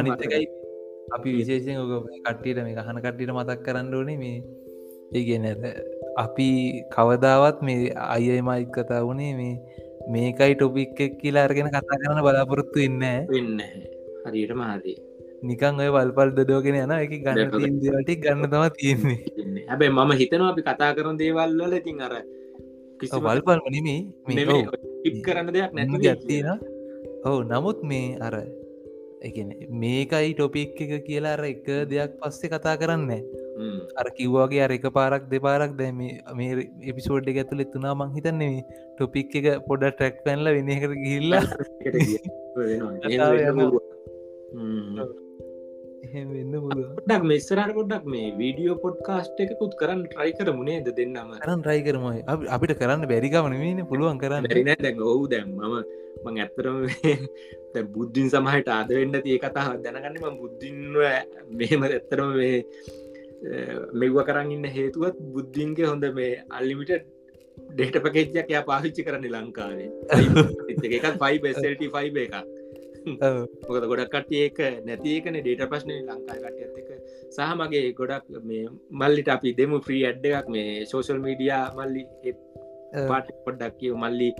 අනිතකයි 0.00 0.46
අපි 1.16 1.28
විශේෂෙන් 1.36 1.78
ඔක 1.82 2.08
කට්ටියට 2.24 2.62
මේ 2.64 2.76
කහන 2.78 3.00
කට්ටිට 3.04 3.32
මතක් 3.34 3.60
කරන්න 3.66 3.94
ඕනේ 3.94 4.18
මේ 4.22 4.38
ඒගෙන 5.12 5.46
අපි 6.24 6.48
කවදාවත් 6.94 7.62
මේ 7.62 7.92
අයමයිත් 8.06 8.70
කතා 8.76 9.02
වුණේ 9.06 9.32
මේ 9.40 9.54
මේකයි 10.12 10.54
ටොපික් 10.56 11.00
එක් 11.06 11.14
කියලා 11.22 11.46
අරගෙන 11.48 11.70
කතා 11.70 12.00
කරන 12.02 12.20
බලාපොරොත්තු 12.26 12.84
ඉන්න 12.88 13.00
වෙන්න 13.32 13.62
හරියට 14.26 14.54
මහදී 14.60 14.96
නිකන් 15.42 15.82
ඔය 15.82 15.90
වල්පල් 15.96 16.32
දඩෝගෙන 16.36 16.78
යන 16.82 16.94
එක 16.96 17.16
ගන්න 17.24 17.80
දේවල්ටි 17.82 18.20
ගන්න 18.24 18.50
තම 18.52 18.64
තියෙන්නේ. 18.78 19.18
හැබැයි 19.70 19.96
මම 19.96 20.12
හිතනවා 20.22 20.52
අපි 20.54 20.62
කතා 20.62 20.92
කරන 20.96 21.20
දේවල් 21.22 21.58
වල 21.60 21.76
ඉතින් 21.80 22.06
අර 22.06 22.14
කිසි 23.00 23.20
වල්පල් 23.26 23.60
වනීමේ 23.66 24.00
ඉප් 25.08 25.16
කරන්න 25.26 25.52
දෙයක් 25.56 25.72
නැති 25.76 25.98
ගත්තින 26.04 26.48
ඔවු 27.24 27.44
නමුත් 27.44 27.82
මේ 27.90 28.16
අර 28.20 28.34
මේකයි 29.82 30.32
ටොපික් 30.32 30.80
එක 30.86 31.04
කියලා 31.06 31.36
අර 31.36 31.44
එක 31.44 31.64
දෙයක් 31.92 32.12
පස්සේ 32.20 32.50
කතා 32.52 32.76
කරන්න 32.82 33.10
අර 34.00 34.06
කිව්වාගේ 34.18 34.62
අර 34.66 34.72
එක 34.72 34.86
පාරක් 34.98 35.22
දෙපාරක් 35.32 35.72
දැ 35.80 35.90
මේ 35.92 36.68
එපිසෝඩ් 36.92 37.28
එක 37.32 37.38
ඇතුළ 37.42 37.64
එතුනා 37.66 37.94
මං 37.94 38.14
හිතන්නේ 38.16 38.64
ටොපික් 38.94 39.30
එක 39.40 39.46
පොඩ 39.68 39.82
ට්‍රැක් 39.88 40.16
පැන්ල 40.26 40.46
වෙන 40.56 40.68
එකට 40.76 40.94
ගිල්ලා 41.06 41.44
වෙන්න 46.12 46.54
ඩක් 47.00 47.22
මෙස්සරට 47.24 47.72
පොඩ්ඩක් 47.74 48.06
මේ 48.06 48.30
වීඩියෝ 48.36 48.76
පොඩ්කාස්ට් 48.76 49.40
එකකුත් 49.44 49.74
කරන්න 49.80 50.02
ට්‍රයි 50.06 50.32
කර 50.32 50.50
මුණේද 50.52 50.88
දෙන්නම? 50.90 51.32
කරන්න 51.36 51.62
රයි 51.62 51.82
කරමයි 51.82 52.22
අපිට 52.48 52.74
කරන්න 52.76 53.06
බැරිකමන 53.06 53.56
වීන 53.56 53.82
පුළුවන් 53.86 54.18
කරන්න. 54.18 54.48
දැ 54.78 54.94
ඔහු 55.08 55.28
දැම් 55.28 55.52
මම 55.52 55.76
මං 56.24 56.40
ඇත්තරම 56.40 56.78
බුද්ධින් 57.94 58.28
සමහට 58.28 58.68
ආද 58.70 58.92
වෙන්න 58.92 59.20
තිය 59.20 59.38
කතා 59.38 59.76
දැනගන්න 59.78 60.20
ම 60.22 60.36
බුද්ධින්ව 60.36 60.98
මෙහෙම 61.54 61.86
ඇත්තරම 61.88 62.34
මේ 62.34 62.58
මෙව්ව 63.94 64.22
කරන්න 64.22 64.52
ඉන්න 64.52 64.70
හේතුවත් 64.70 65.24
බුද්ධින්ගේ 65.32 65.86
හොඳ 65.86 66.08
මේ 66.12 66.32
අල්ලිමිට 66.50 66.96
ඩේට 67.70 68.00
පකේජ්ජක් 68.02 68.50
යා 68.50 68.64
පාවිච්චි 68.64 69.06
කරන්න 69.06 69.28
ලංකාවේ. 69.34 69.90
එකක් 70.96 71.12
ෆයි 71.18 71.36
බෙසල්ට 71.40 71.86
ෆයිබ 71.90 72.18
එකක් 72.18 72.59
මොකද 73.68 73.84
ගොඩක් 73.90 74.10
කට්ටිය 74.12 74.42
ඒක 74.44 74.58
නැති 74.86 75.14
ඒකන 75.14 75.38
ඩේට 75.38 75.70
ප්‍රශ්නය 75.72 75.96
ලංකායි 76.00 76.42
කටයත් 76.44 76.78
එක 76.80 76.90
සහ 77.30 77.52
මගේ 77.58 77.92
ගොඩක් 77.98 78.26
මේ 78.44 78.66
මල්ලිට 79.00 79.30
අපි 79.34 79.54
දෙමු 79.58 79.80
ෆ්‍රී 79.86 80.02
ඇඩ් 80.06 80.26
එකක්. 80.30 80.48
මේ 80.48 80.84
සෝෂල් 80.90 81.20
මීඩියා 81.26 81.64
මල්ලි 81.78 82.02
පාට 83.08 83.28
පොඩ්ඩක් 83.44 83.74
කියව 83.80 83.96
මල්ලි 84.02 84.30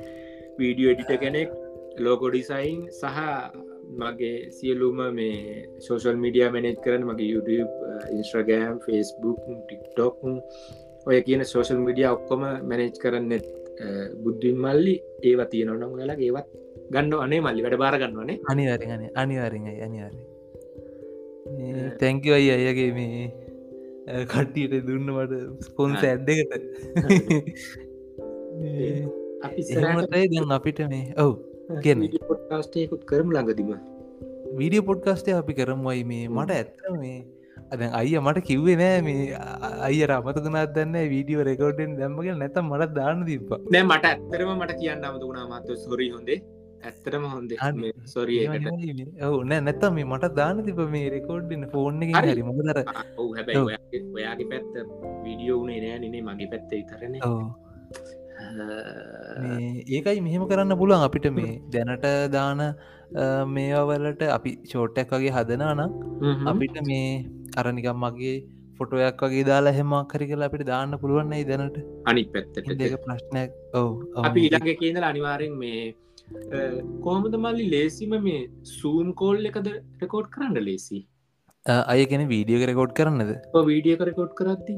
වීඩියෝ 0.59 0.95
එඩිට 0.95 1.13
කෙනෙක් 1.25 1.51
ලෝකෝ 1.99 2.31
ඩිසයින් 2.31 2.81
සහ 2.91 3.19
මගේ 4.01 4.37
සියලුම 4.57 5.01
මේ 5.19 5.67
සෝෂල් 5.87 6.19
මීඩිය 6.25 6.49
මැනෙජ් 6.55 6.77
කරන 6.85 7.07
මගේ 7.09 7.31
YouTube 7.33 7.73
ඉන්ස්ට්‍රගෑම් 8.17 8.77
ෆස්බුක් 8.85 9.41
ටික්ටොක් 9.63 10.19
ඔය 11.07 11.23
කියන 11.27 11.45
සෝෂල් 11.53 11.81
මීඩිය 11.87 12.09
ඔක්කොම 12.11 12.43
මැනෙජ් 12.71 12.93
කරන්න 13.03 13.33
බුද්ධින් 14.23 14.59
මල්ලි. 14.65 14.97
ඒව 15.23 15.41
තියෙනවනම් 15.53 15.95
ගලා 15.97 16.19
ඒවත් 16.19 16.70
ගන්න 16.95 17.15
අනේ 17.27 17.41
මල්ලි 17.47 17.65
වැඩ 17.67 17.81
බාරගන්නවනේ 17.85 18.39
අනිවරගන 18.53 19.07
අනිවාරෙන්යි 19.23 19.77
අනිවාර 19.89 20.15
තැංකවයි 22.01 22.51
අයගේ 22.57 22.91
මේ 22.99 23.29
කට්ටියට 24.33 24.75
දුන්නමට 24.89 25.33
ස්පොන්ස 25.69 26.03
ඇඩ්ඩකට 26.03 26.53
අපි 29.47 29.63
දැන් 29.71 30.57
අපිට 30.59 30.81
මේ 30.93 31.07
ඔව් 31.25 31.33
පොට්කාස්ටයකුත් 31.71 33.03
කරම 33.11 33.29
ළඟදීම. 33.35 33.81
වීඩිය 34.59 34.83
පොඩ්කාස්ටය 34.89 35.35
අපි 35.41 35.55
කරමයි 35.59 36.03
මේ. 36.11 36.29
මට 36.29 36.51
ඇත්ත 36.51 36.71
මේ 37.03 37.19
දැන් 37.81 37.93
අයිය 38.01 38.21
මට 38.21 38.45
කිව්වේ 38.49 38.77
නෑ 38.81 39.03
මේ 39.09 39.21
අයිය 39.89 40.07
රමතකුණත් 40.11 40.73
දන්න 40.77 40.97
වීඩියෝ 41.13 41.45
රෙකෝඩෙන් 41.51 41.93
දැම්මගෙන 42.01 42.41
නැත 42.43 42.57
මට 42.63 42.91
දාන්න 42.99 43.27
තිබ්බ. 43.29 43.53
නෑ 43.75 43.85
මට 43.91 44.05
ඇත්තරම 44.11 44.51
මට 44.57 44.81
කියන්න 44.81 45.07
අමතුුණා 45.11 45.47
මත්ව 45.51 45.79
සොරී 45.85 46.11
හොඳේ 46.17 46.39
ඇත්තරම 46.89 47.25
හොඳ. 47.33 47.53
සොරියකට 48.15 48.69
ඔවු 49.29 49.39
නෑ 49.51 49.61
නැත්තම් 49.67 49.97
මේ 49.99 50.07
මට 50.13 50.31
දාන්න 50.41 50.63
තිබ 50.69 50.81
මේ 50.95 51.09
රෙකෝඩ්ඩන්න 51.17 51.65
ෆෝර්න් 51.75 52.03
එක 52.05 52.13
හරි. 52.19 52.43
මොදර 52.51 52.79
ඔයාගේ 54.19 54.47
පැත්ත 54.53 54.75
වීඩියෝ 55.25 55.59
වනේ 55.65 55.81
නෑ 55.87 55.99
නේ 56.15 56.23
මගේ 56.29 56.49
පැත්ත 56.53 56.73
ඉතරන 56.83 57.15
ඒකයි 59.97 60.21
මෙහෙම 60.27 60.45
කරන්න 60.53 60.79
පුළුවන් 60.81 61.05
අපිට 61.09 61.27
මේ 61.41 61.53
දැනට 61.75 62.07
දාන 62.37 62.63
මේවලට 63.57 64.23
අපි 64.39 64.53
ෂෝට්ටක් 64.71 65.13
වගේ 65.19 65.35
හදනා 65.37 65.75
නම් 65.75 65.93
අපිට 66.53 66.77
මේ 66.89 67.11
අරනිකම් 67.63 67.99
මගේ 68.05 68.35
ෆොටෝයක් 68.79 69.23
වගේ 69.25 69.45
දාලා 69.49 69.77
හෙම 69.79 69.93
කරි 70.13 70.27
කලා 70.31 70.49
අපිට 70.51 70.65
දාන්න 70.71 70.93
පුළුවන්න්නේ 71.03 71.43
දැනට? 71.51 71.77
අනි 72.11 72.23
පැත්තට 72.35 73.03
ප්‍රශ්නයක්. 73.05 73.51
ඔව 73.79 73.89
අපි 74.29 74.41
ඊළඟ 74.47 74.71
කියදල 74.83 75.05
අනිවාරෙන් 75.11 75.55
මේ 75.63 75.81
කොහොමද 77.05 77.35
මල්ලි 77.45 77.67
ලේසිම 77.75 78.13
මේ 78.27 78.43
සූම් 78.75 79.09
කෝල් 79.23 79.51
එකද 79.51 79.69
රෙකෝඩ් 80.03 80.29
කරන්න 80.35 80.63
ලේසි? 80.69 81.01
අය 81.95 82.07
කෙන 82.13 82.25
වීඩියෝ 82.33 82.71
රෙකෝඩ් 82.73 82.95
කරන්නද? 83.01 83.33
වීඩියක 83.71 84.07
රෙකෝඩ් 84.11 84.33
කරද්දි? 84.41 84.77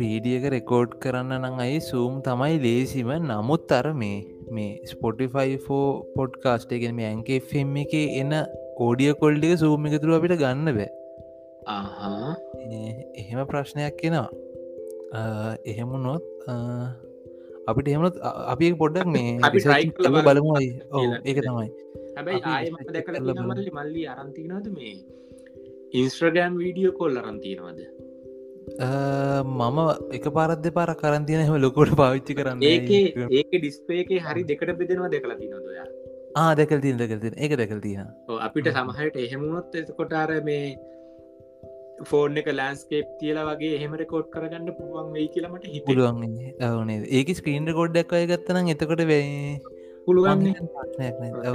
වීඩියක 0.00 0.46
රෙකෝඩ් 0.56 0.96
කරන්න 1.04 1.34
නං 1.38 1.62
අයි 1.66 1.78
සූම් 1.90 2.16
තමයි 2.28 2.56
ලේසිම. 2.66 3.12
නමුත් 3.30 3.76
අර 3.78 3.86
මේ 4.02 4.18
මේ 4.56 4.72
ස්පොටිෆයිෆෝ 4.92 5.86
පොඩ්කාස්ට 6.16 6.74
එකෙන 6.78 6.98
මේ 6.98 7.08
ඇන්කේ 7.12 7.40
ෆෙම් 7.52 7.76
එක 7.84 7.94
එන 8.22 8.34
ඕඩිය 8.86 9.14
කොල්ඩික 9.22 9.54
සූම 9.62 9.88
එකතුර 9.90 10.16
අපිට 10.18 10.36
ගන්න 10.42 10.74
බෑ. 10.78 10.90
එහෙම 13.22 13.40
ප්‍රශ්නයක් 13.50 13.96
කෙනවා 14.02 14.28
එහෙමුණොත් 15.72 16.24
අපිට 17.62 17.88
එහෙමත් 17.88 18.16
අපි 18.52 18.72
පොඩ්ඩක් 18.74 19.08
මේ 19.08 19.32
බලමුයි 20.26 20.68
ඒක 21.24 21.38
තමයි. 21.40 21.68
හැබැයි 22.16 22.70
මල්ලි 23.78 24.02
අරන්තිනද 24.12 24.68
මේ 24.70 24.94
ඉන්ස්ට්‍රගෑම් 25.94 26.54
වීඩියෝ 26.58 26.94
කොල් 26.94 27.16
අරන්තිනවද 27.16 27.80
මම 29.60 29.78
එක 30.12 30.26
පාරද 30.30 30.66
පාර 30.72 30.90
කරන්තියන 30.96 31.42
හම 31.42 31.58
ලොකොට 31.58 31.92
පාවිච්චි 31.94 32.38
කරන්න 32.38 32.62
ඒක 32.64 32.90
ඒක 33.32 33.50
ඩිස්පේකේ 33.56 34.20
හරි 34.20 34.42
දෙකට 34.44 34.72
බෙදෙනවා 34.80 35.10
දෙකලා 35.10 35.36
තිනොදයා 35.36 35.86
ආ 36.36 36.50
දෙකල් 36.54 36.80
තින 36.80 36.96
දෙකල් 36.96 37.20
තින 37.20 37.34
එක 37.38 37.56
දෙකල් 37.56 37.80
තිය 37.80 37.98
අපිට 38.40 38.72
සමහට 38.74 39.16
එහෙමුණොත් 39.18 39.74
එකොටාර 39.82 40.30
මේ 40.42 40.64
ෆෝර්න් 42.04 42.40
එක 42.40 42.48
ලෑන්ස්කේප් 42.52 43.12
තියලා 43.18 43.44
වගේ 43.48 43.76
එහෙම 43.76 43.94
රෙකෝඩ් 43.96 44.26
කරගන්න 44.30 44.72
පුළුවන් 44.72 45.12
වෙයි 45.12 45.28
කියලමට 45.28 45.68
හි 45.68 45.82
පුළුවන් 45.82 46.24
ඕනේ 46.70 46.98
ඒක 47.12 47.32
ස්ක්‍රීන් 47.34 47.68
රකෝඩ්ඩක් 47.68 48.14
අය 48.18 48.26
ගත්තන 48.26 48.70
එතකොට 48.74 49.04
වේ 49.04 49.26
පුළුවන් 50.06 50.46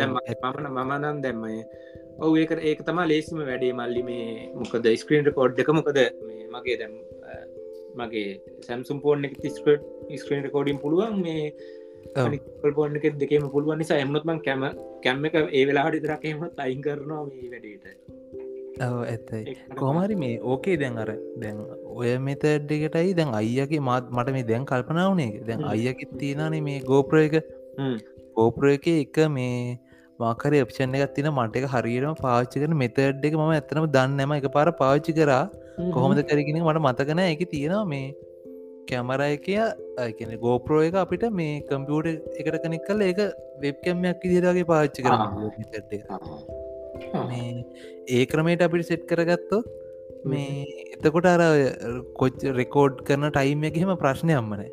මමන 0.06 0.70
මමනන් 0.72 1.22
දැම්මය 1.24 1.58
ඔව 2.20 2.38
ඒක 2.38 2.54
ඒක 2.64 2.84
තම 2.84 3.02
ලේසිම 3.06 3.42
වැඩේ 3.44 3.74
මල්ලි 3.74 4.04
මේ 4.04 4.30
මොකද 4.56 4.88
ස්ක්‍රීන් 4.98 5.28
රකෝඩ් 5.28 5.64
එක 5.64 5.74
මොකද 5.74 6.00
මගේ 6.54 6.78
දැම් 6.78 6.96
මගේ 7.98 8.30
සැම්සුම් 8.62 9.02
පෝර්න 9.02 9.28
එක 9.28 9.36
තිස්කට 9.40 9.68
ස්ක්‍රීන් 10.18 10.48
රකෝඩින් 10.48 10.80
පුළුවන් 10.80 11.20
මේ 11.22 11.52
පොන්න 12.74 12.98
එක 12.98 13.06
දෙකම 13.16 13.50
පුළුවන් 13.50 13.80
නිසා 13.80 14.00
එමනොත්ම 14.00 14.40
කැම 14.42 14.64
කැම්ම 15.04 15.26
එක 15.26 15.36
ඒ 15.36 15.66
වෙලාට 15.66 15.96
ඉතරක් 15.96 16.26
එමත් 16.26 16.60
අයින් 16.60 16.82
කරනවා 16.82 17.26
මේ 17.26 17.52
වැඩේට 17.52 18.17
ඇත්තයි. 18.82 19.56
කොමරි 19.80 20.16
මේ 20.24 20.36
ඕකේ 20.52 20.78
දැන් 20.82 20.98
අර 21.04 21.10
දැන් 21.44 21.58
ඔය 21.96 22.14
මෙතඩ්ඩකටයි 22.28 23.16
දැන් 23.20 23.34
අයියගේ 23.40 23.82
මාත් 23.90 24.12
මට 24.12 24.36
මේ 24.38 24.48
දැන් 24.52 24.70
කල්පනාවනේ 24.72 25.44
දැන් 25.50 25.66
අයියක 25.74 26.06
තියෙනනේ 26.20 26.62
මේ 26.62 26.80
ගෝප්‍ර 26.92 27.20
එක. 27.26 27.36
ගෝප්‍ර 28.38 28.70
එක 28.76 28.88
එක 28.94 29.20
මේ 29.38 29.80
මාකර 30.20 30.54
එප්ෂන් 30.62 30.96
එකත් 31.00 31.16
තින 31.18 31.30
මට 31.34 31.64
එක 31.64 31.70
හරියටම 31.74 32.22
පාච්චි 32.22 32.64
කරන 32.64 32.78
මෙතඩ් 32.84 33.28
එක 33.30 33.36
ම 33.40 33.44
ඇතනම 33.50 33.90
දන්නම 33.98 34.38
එක 34.40 34.50
පාර 34.58 34.72
පාච්චි 34.84 35.18
කරා. 35.20 35.44
කොහොමද 35.94 36.24
කරගෙන 36.30 36.64
මට 36.64 36.86
මතකන 36.86 37.24
එක 37.26 37.44
තියෙනවා 37.52 37.86
මේ 37.86 38.08
කැමර 38.90 39.22
එකය 39.26 39.58
කියන 40.18 40.38
ගෝප්‍රෝ 40.46 40.84
එක 40.88 41.02
අපිට 41.04 41.28
මේ 41.40 41.58
කම්පියුට 41.72 42.40
එකට 42.40 42.62
කනෙක් 42.66 42.88
කල 42.88 43.04
ඒක 43.10 43.20
වෙබ්කැම්මයක් 43.66 44.26
ඉදිරගේ 44.30 44.70
පාච්චි 44.72 45.06
කරන්න 45.06 45.44
ඒ 48.10 48.24
ක්‍රමයට 48.26 48.62
අපිට 48.62 48.90
සෙට් 48.90 49.06
කරගත්තොත් 49.06 49.68
මේ 50.26 50.66
එතකොට 50.96 51.28
අර 51.28 51.44
කොච් 52.16 52.46
රෙකෝඩ් 52.60 53.04
කරන 53.04 53.28
ටයිම් 53.30 53.68
එකහෙම 53.70 53.94
ප්‍රශ්නය 53.98 54.36
අම්මන 54.36 54.64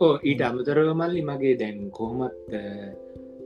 ඕ 0.00 0.12
ඊට 0.22 0.42
අමතරව 0.42 0.90
මල්ලි 0.94 1.22
මගේ 1.22 1.54
දැන් 1.56 1.80
කොහොමත් 1.90 2.34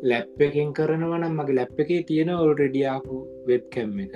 ලැප් 0.05 0.41
එකෙන් 0.41 0.73
කරනවනම් 0.73 1.35
මගේ 1.35 1.55
ලැප් 1.55 1.81
එකේ 1.85 2.03
තියෙන 2.03 2.33
ඔල්රෙඩියාපු 2.37 3.17
වෙබ් 3.47 3.65
කැම් 3.71 3.95
එක. 4.01 4.15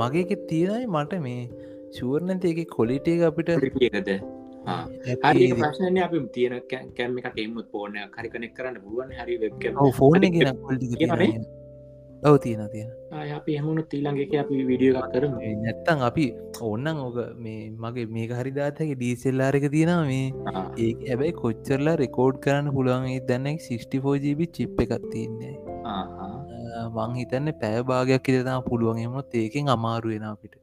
මගේක 0.00 0.30
තියෙනයි 0.48 0.86
මට 0.88 1.20
මේ 1.20 1.40
ශූර්ණත 1.92 2.44
එක 2.44 2.60
කොලිටේ 2.70 3.18
අපිට 3.22 3.50
එකද 3.50 4.10
හරි 5.24 5.46
ප්‍රශ්නය 5.54 6.00
අපි 6.00 6.20
තියෙන 6.34 6.54
කැම් 6.96 7.18
එක 7.20 7.38
එමුත් 7.38 7.70
පෝන 7.72 7.96
හරිකනෙක් 8.16 8.54
කරන්න 8.54 8.78
පුළුවන් 8.84 9.16
හරි 9.18 9.38
වෙබ් 9.38 9.64
ෆෝන 9.92 10.28
ඔව 12.22 12.34
තියෙන 12.44 12.64
තියෙන 12.72 12.90
අපි 13.36 13.56
හමුණු 13.58 13.82
තීළඟක 13.92 14.34
අපි 14.42 14.64
විඩියෝ 14.70 15.04
කරම. 15.12 15.34
නැත්තං 15.64 16.04
අපි 16.08 16.26
ඔන්නන් 16.70 17.00
ඕක 17.04 17.18
මේ 17.44 17.62
මගේ 17.84 18.06
මේක 18.16 18.34
හරිදාතක 18.40 18.92
ඩීසෙල්ලාරක 18.92 19.66
තියෙන 19.74 19.92
මේ. 20.10 20.26
ඒ 20.78 20.92
ඇබැයි 21.08 21.36
කොච්චරලා 21.42 21.96
රෙකෝඩ් 22.02 22.40
කරන්න 22.46 22.72
පුළුවන් 22.76 23.10
දැන්නෙක් 23.28 23.60
64ජීබි 23.66 24.50
චිප් 24.56 24.80
එකක් 24.86 24.96
තියන්නේ. 25.12 25.54
මං 26.96 27.20
හිතන්න 27.20 27.52
පෑ 27.62 27.84
භාගයක් 27.92 28.32
ඉතතා 28.32 28.58
පුළුවන්. 28.70 29.04
එමුණොත් 29.04 29.38
ඒකෙන් 29.42 29.74
අමාරුවෙන 29.76 30.26
අපිට. 30.32 30.56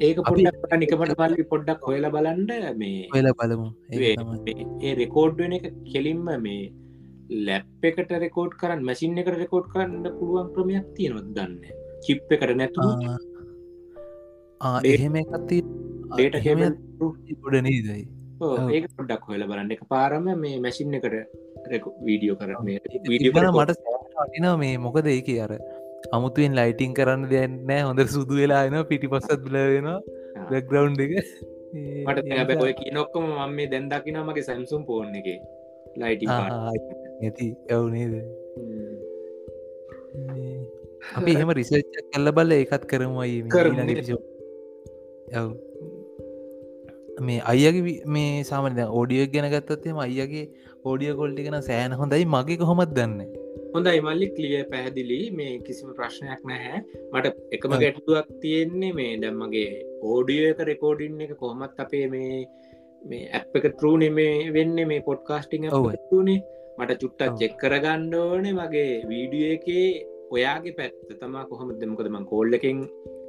ඒක 0.00 0.18
පොඩ්ඩක් 0.28 0.76
නිකමට 0.82 1.16
පල්ලි 1.18 1.44
පොඩ්ඩක් 1.50 1.88
හොයල 1.88 2.06
බලන්ඩ 2.14 2.52
මේ 2.82 3.08
හොල 3.14 3.28
බලමු. 3.40 3.68
ඒ 4.86 4.94
රෙකෝඩ් 5.02 5.42
වෙන 5.42 5.58
එක 5.58 5.68
කෙලින්ම 5.92 6.24
මේ 6.46 6.62
ලැප් 7.46 7.84
එකට 7.90 8.10
රෙකෝඩ් 8.24 8.56
කරන්න 8.60 8.82
මැසින් 8.88 9.18
එකට 9.22 9.38
රෙකෝඩ් 9.42 9.68
කරන්න 9.74 10.08
පුළුවන් 10.18 10.48
ක්‍රමයක් 10.54 10.88
තියෙනොත් 10.96 11.28
දන්න? 11.36 11.60
චිප් 12.04 12.32
එකට 12.36 12.56
නැතු 12.60 12.80
එහෙම 14.94 15.14
එකත්ති 15.22 15.60
ඩේට 15.62 16.36
හෙම 16.46 16.60
ගොඩ 17.44 17.56
නීදයි 17.68 18.02
ඒක 18.76 18.86
පොඩ්ඩක් 18.98 19.24
හොල 19.28 19.44
බලන්න. 19.50 19.70
එක 19.74 19.82
පාරම 19.92 20.26
මේ 20.42 20.58
මැසින් 20.64 20.94
එකට 20.98 21.14
වීඩියෝ 22.06 22.36
කරන 22.40 22.66
වීඩියෝ 22.66 23.52
මට 23.52 23.78
අටින 24.24 24.48
මේ. 24.62 24.74
මොකද 24.86 25.06
ඒක 25.06 25.30
අර 25.46 25.52
අමුතුවෙන් 26.16 26.54
ලයිටිං 26.58 26.94
කරන්න 26.98 27.24
දෙන්නෑ 27.32 27.82
හොඳ 27.88 28.04
සුදු 28.16 28.40
වෙලා 28.42 28.62
එන 28.68 28.78
පිටි 28.90 29.10
පස්සත් 29.12 29.40
බිලවෙන 29.46 29.88
බැක්ග්‍රවන්් 30.50 31.00
එක. 31.06 31.12
මට 32.06 32.60
ඔය 32.66 32.74
කියනොක්කොම 32.82 33.26
මම 33.30 33.52
මේ 33.58 33.70
දැන්දකින 33.72 34.18
මගේ 34.28 34.46
සැම්සුම් 34.48 34.86
පෝර්න 34.88 35.14
එක. 35.20 35.28
ලයිටි 35.96 36.26
ඇති 37.22 37.48
ඇව් 37.70 37.84
නේද? 37.88 38.14
අපි 41.18 41.30
එහෙම 41.34 41.52
රිසර්ච් 41.58 42.00
කල්ල 42.08 42.28
බල 42.38 42.50
ඒකත් 42.56 42.84
කරමයි 42.86 43.36
යව් 45.32 45.48
මේ 47.20 47.40
අයගේ 47.44 47.94
මේ 48.08 48.44
සාමන 48.44 48.82
ඕඩියෝ 48.90 49.30
ගැන 49.34 49.48
ගත්තත්ම 49.54 49.98
අයගේ 50.06 50.44
ඕඩිය 50.84 51.14
කොල්ටිගෙන 51.14 51.58
සෑන 51.62 51.92
හොඳයි. 51.92 52.24
මගේ 52.26 52.56
කොහොමත් 52.56 52.94
දන්න? 52.96 53.20
හොඳයි 53.74 54.00
මල්ලි 54.00 54.28
කලිය 54.36 54.62
පැහැදිලි. 54.72 55.20
මේ 55.30 55.52
කිසිම 55.66 55.92
ප්‍රශ්නයක් 55.98 56.40
නැහැ. 56.44 56.80
මට 57.12 57.34
එකම 57.52 57.76
ගැටතුවක් 57.82 58.32
තියෙන්නේ 58.42 58.92
මේ 58.92 59.12
දැම්මගේ 59.22 59.70
ඕඩියෝ 60.04 60.50
එක 60.54 60.64
රෙකෝඩින් 60.70 61.20
එක 61.20 61.36
කොහොමත් 61.36 61.84
අපේ 61.84 62.06
මේ 62.14 62.40
මේ 63.02 63.28
ඇප් 63.32 63.56
එක 63.58 63.68
තරූනෙ 63.78 64.08
මේ 64.18 64.34
වෙන්න 64.52 64.76
මේ 64.90 65.06
පොඩ්කාස්ටිං 65.08 65.68
නේ 66.28 66.40
මට 66.78 67.00
චුට්ටක් 67.02 67.38
චෙක් 67.40 67.54
කරගන්න 67.58 68.14
ඕනේ 68.20 68.54
මගේ 68.58 68.90
වීඩිය 69.10 69.46
එකේ. 69.52 69.86
ඔයාගේ 70.30 70.76
පැත්ත 70.78 71.12
තමා 71.20 71.44
කොහොම 71.50 71.70
දෙමකදම 71.80 72.18
කෝල්ල 72.30 72.58
එකින් 72.58 72.82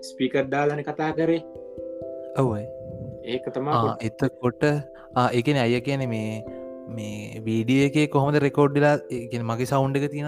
ස්පීකර් 0.10 0.46
දාලන 0.54 0.84
කතා 0.90 1.12
කරේ. 1.20 1.42
ඔවයි 2.40 2.66
ඒක 3.26 3.48
තමා 3.56 3.96
එතකොට 4.02 4.64
ඒකන 5.32 5.64
අය 5.64 5.80
කියන 5.82 6.04
මේ 6.10 6.44
මේ 6.90 7.42
වීඩිය 7.46 7.82
එක 7.88 7.98
කොහොමද 8.12 8.38
රෙකෝඩ්ඩලා 8.46 8.96
ගෙන 9.32 9.46
මගේ 9.50 9.66
සෞන්් 9.66 9.96
එක 9.96 10.08
තියෙන 10.12 10.28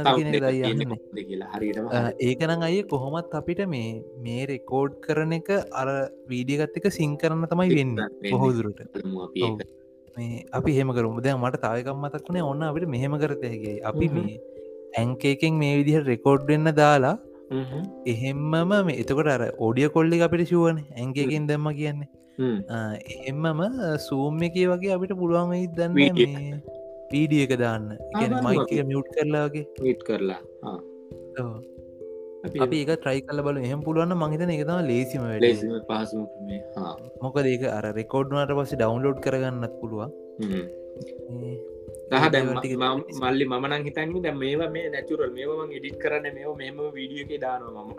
ඒකනම් 2.22 2.68
අය 2.70 2.78
කොහොමත් 2.94 3.34
අපිට 3.40 3.64
මේ 3.68 3.90
මේ 4.20 4.46
රෙකෝඩ් 4.46 5.00
කරන 5.08 5.34
එක 5.40 5.50
අර 5.74 5.90
වීඩියගත් 6.30 6.80
එක 6.82 6.88
සිං 7.00 7.18
කරන්න 7.18 7.50
තමයි 7.54 7.80
වෙන්න 7.80 7.96
බොහෝදුරට 8.28 8.80
මේ 10.18 10.44
අපි 10.58 10.72
හෙම 10.78 10.92
කරුම. 10.98 11.16
දැ 11.26 11.36
මට 11.44 11.62
තායකම් 11.66 12.04
මතක්ුණේ 12.06 12.44
ඔන්න 12.52 12.68
අපිට 12.68 12.88
මෙහෙම 12.96 13.16
කරතයගේ 13.24 13.78
අපි 13.92 14.10
මේ 14.18 14.36
ඇංකේකෙන් 15.02 15.54
මේ 15.64 15.74
විදිහ 15.80 16.04
රෙකෝඩ් 16.12 16.46
වෙන්න 16.52 16.72
දාලා 16.82 17.16
එහෙම්මම 18.14 18.54
මේ 18.88 19.00
එතකොට 19.02 19.32
අර 19.36 19.44
ඔඩිය 19.68 19.90
කොල්ලි 19.98 20.22
අපිට 20.28 20.48
ශුවන 20.54 20.80
ඇන්ගේකින් 21.02 21.50
දැම්ම 21.52 21.68
කියන්නේ. 21.82 22.10
එම්මම 23.32 23.62
සූම් 24.08 24.42
එක 24.50 24.58
වගේ 24.74 24.96
අපිට 24.98 25.14
පුළුවන් 25.22 25.54
Video 26.00 26.60
පීඩිය 27.12 27.46
එක 27.46 27.54
දාන්න. 27.60 27.88
මයික. 28.48 28.72
මියුට් 28.90 29.10
කරලාගේ 29.16 29.66
මීට් 29.86 30.04
කරලා. 30.10 30.42
අපි 32.46 32.82
ඒක 32.82 32.92
ට්‍රයි 32.96 33.22
කල 33.28 33.40
බල 33.42 33.62
එහම 33.62 33.82
පුළුවන්න 33.82 34.18
මහිතන 34.24 34.52
එකතම 34.56 34.82
ලේසිම 34.90 35.24
වැඩ. 35.24 35.46
ලේසිම 35.46 35.72
පහසුම 35.90 36.26
ක්‍රමේ 36.32 36.62
හා. 36.76 36.96
මොකද 37.22 37.52
ඒක 37.54 37.64
අර 37.70 37.86
රෙකෝඩ්නට 38.00 38.54
පස්සේ 38.58 38.80
ඩවන්ලෝඩ් 38.82 39.24
කරගන්නත් 39.26 39.74
පුළුවන්. 39.82 40.12
හ්ම්. 40.42 40.66
මේ 41.34 41.56
තහ 42.12 42.30
දැ 42.34 42.42
ඒවා 42.42 42.60
ටික 42.60 42.76
මල්ලි 43.24 43.46
මනන් 43.52 43.86
හිතන්නේ 43.88 44.24
දැ 44.26 44.36
මේවා 44.36 44.70
මේ 44.70 44.94
නැචුරල් 44.96 45.32
මේවා 45.32 45.68
එඩිට් 45.72 45.98
කරන්න 46.04 46.38
මේ 46.38 46.56
මෙම 46.62 46.80
වීඩිය 46.98 47.26
එක 47.26 47.34
දානවා 47.42 47.86
මම. 47.86 47.94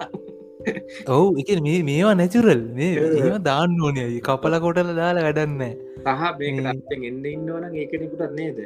ඔවු 1.14 1.26
එක 1.42 1.52
මේ 1.66 1.82
මේවා 1.82 2.16
නැචුරල් 2.20 2.62
මේ 2.78 2.90
දාන්න 3.48 3.76
ඕනය 3.82 4.06
කපල 4.28 4.58
කොටල 4.64 4.96
දාලා 5.02 5.26
වැඩන්න 5.28 5.62
තහ 6.06 6.22
මේක 6.40 6.98
එන්න 7.02 7.22
ඉන්නවන 7.26 7.64
ඒකනෙකුටත් 7.74 8.34
නේද? 8.40 8.58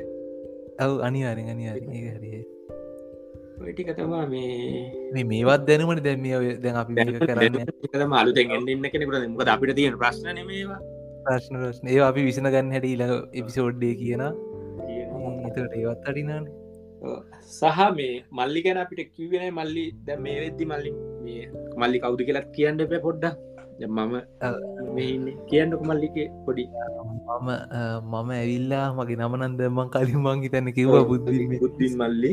ඔව් 0.80 0.94
අනිවාරෙන් 1.08 1.52
අනිවාරෙන් 1.54 1.92
ඒ 1.98 2.14
හරි 2.14 2.32
ටික 3.60 3.90
තමා 3.98 4.22
මේ 4.32 4.52
මේ 5.14 5.24
මේවත් 5.32 5.66
දැනුමට 5.68 6.02
දැම 6.06 6.24
දැන් 6.64 6.76
අපි 6.82 6.92
මේක 6.98 7.18
කරන්න. 7.30 7.58
එන්න 8.56 8.70
ඉන්න 8.74 8.88
කෙනෙකුට 8.94 9.28
මොකද 9.34 9.52
අපිට 9.54 9.74
තියෙන 9.78 9.98
ප්‍රශ්න 10.02 10.40
මේවා 10.52 10.80
ප්‍රශ්න 11.26 11.60
ප්‍රශ්න. 11.62 11.90
ඒ 11.94 12.00
අපි 12.10 12.24
විසන 12.28 12.48
ගන්න 12.54 12.72
හැට 12.76 12.88
ඊළඟ 12.90 13.14
එපිසෝඩ්ඩේ 13.40 13.94
කියන 14.00 14.22
ඒවත් 15.80 16.08
අඩිනාන 16.12 16.48
සහ 17.58 17.78
මේ 17.98 18.14
මල්ලි 18.38 18.64
ගැන 18.66 18.80
අපිට 18.84 19.12
කිවෙන 19.16 19.46
මල්ලි 19.58 19.84
දැ 20.08 20.18
මේ 20.26 20.38
වෙද්දි 20.44 20.70
මල්ලි 20.72 20.92
මේ 21.26 21.44
මල්ලි 21.82 22.02
කවුද 22.04 22.26
කියලත් 22.28 22.50
කියන්න 22.56 22.84
එප 22.86 22.94
පොඩ්ඩ 23.06 23.26
මම 23.88 24.14
මේ 24.96 25.34
කියන්නක 25.50 25.82
මල්ලික 25.90 26.16
පොඩි. 26.46 26.64
මම 27.40 27.50
මම 28.12 28.30
ඇවිල්ලා 28.38 28.86
මගේ 28.96 29.20
නමනන්දමන් 29.20 29.92
කලින් 29.94 30.18
මං 30.24 30.42
හිතන්න 30.46 30.72
කිව්වා 30.78 31.04
බුද්ධ 31.10 31.30
බුද්ධින් 31.62 31.94
මල්ලි 32.02 32.32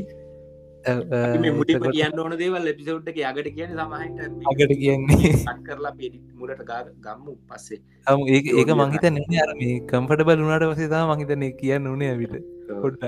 මුලිම 0.87 1.85
කියන්න 1.87 2.19
ඕන 2.23 2.33
දේවල් 2.41 2.69
එපිසෝට්ක 2.71 3.19
අගට 3.29 3.49
කියන 3.55 3.71
සමහට 3.75 4.19
අගට 4.51 4.73
කියන්නේ. 4.81 5.31
කරලා 5.67 5.93
මුලට 6.39 6.61
ගම්මු 7.05 7.31
පස්සේ. 7.49 7.79
හම 8.07 8.21
ඒ 8.27 8.41
ඒක 8.59 8.73
මංහිත 8.81 9.07
නේ. 9.11 9.39
අර 9.45 9.51
මේ 9.61 9.79
කම්පට 9.91 10.27
බල 10.27 10.43
වුණට 10.43 10.67
පසේ 10.73 10.91
තා 10.93 11.05
මහිතන 11.11 11.47
කියන්න 11.61 11.89
උනේ 11.93 12.13
විට 12.21 12.35
පොඩ්ඩ 12.83 13.03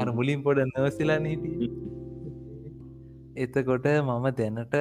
අර 0.00 0.08
මුලින් 0.18 0.44
පොඩ 0.46 0.62
නවසිලා 0.66 1.18
නීට 1.24 1.44
එතකොට 3.36 3.90
මම 3.96 4.30
දැනට 4.38 4.74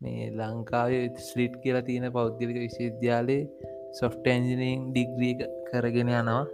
මේ 0.00 0.26
ලංකාවේ 0.40 1.06
ස්ලිට් 1.28 1.54
කියලා 1.62 1.86
තියෙන 1.88 2.10
පෞද්ගලික 2.18 2.58
විශ්වවිද්‍යාලයේ 2.64 3.72
සොෆ්ට 4.00 4.26
ඇන්ජිනිං 4.26 4.90
ඩිග්‍රිය 4.90 5.34
කරගෙන 5.70 6.12
යනවා. 6.12 6.44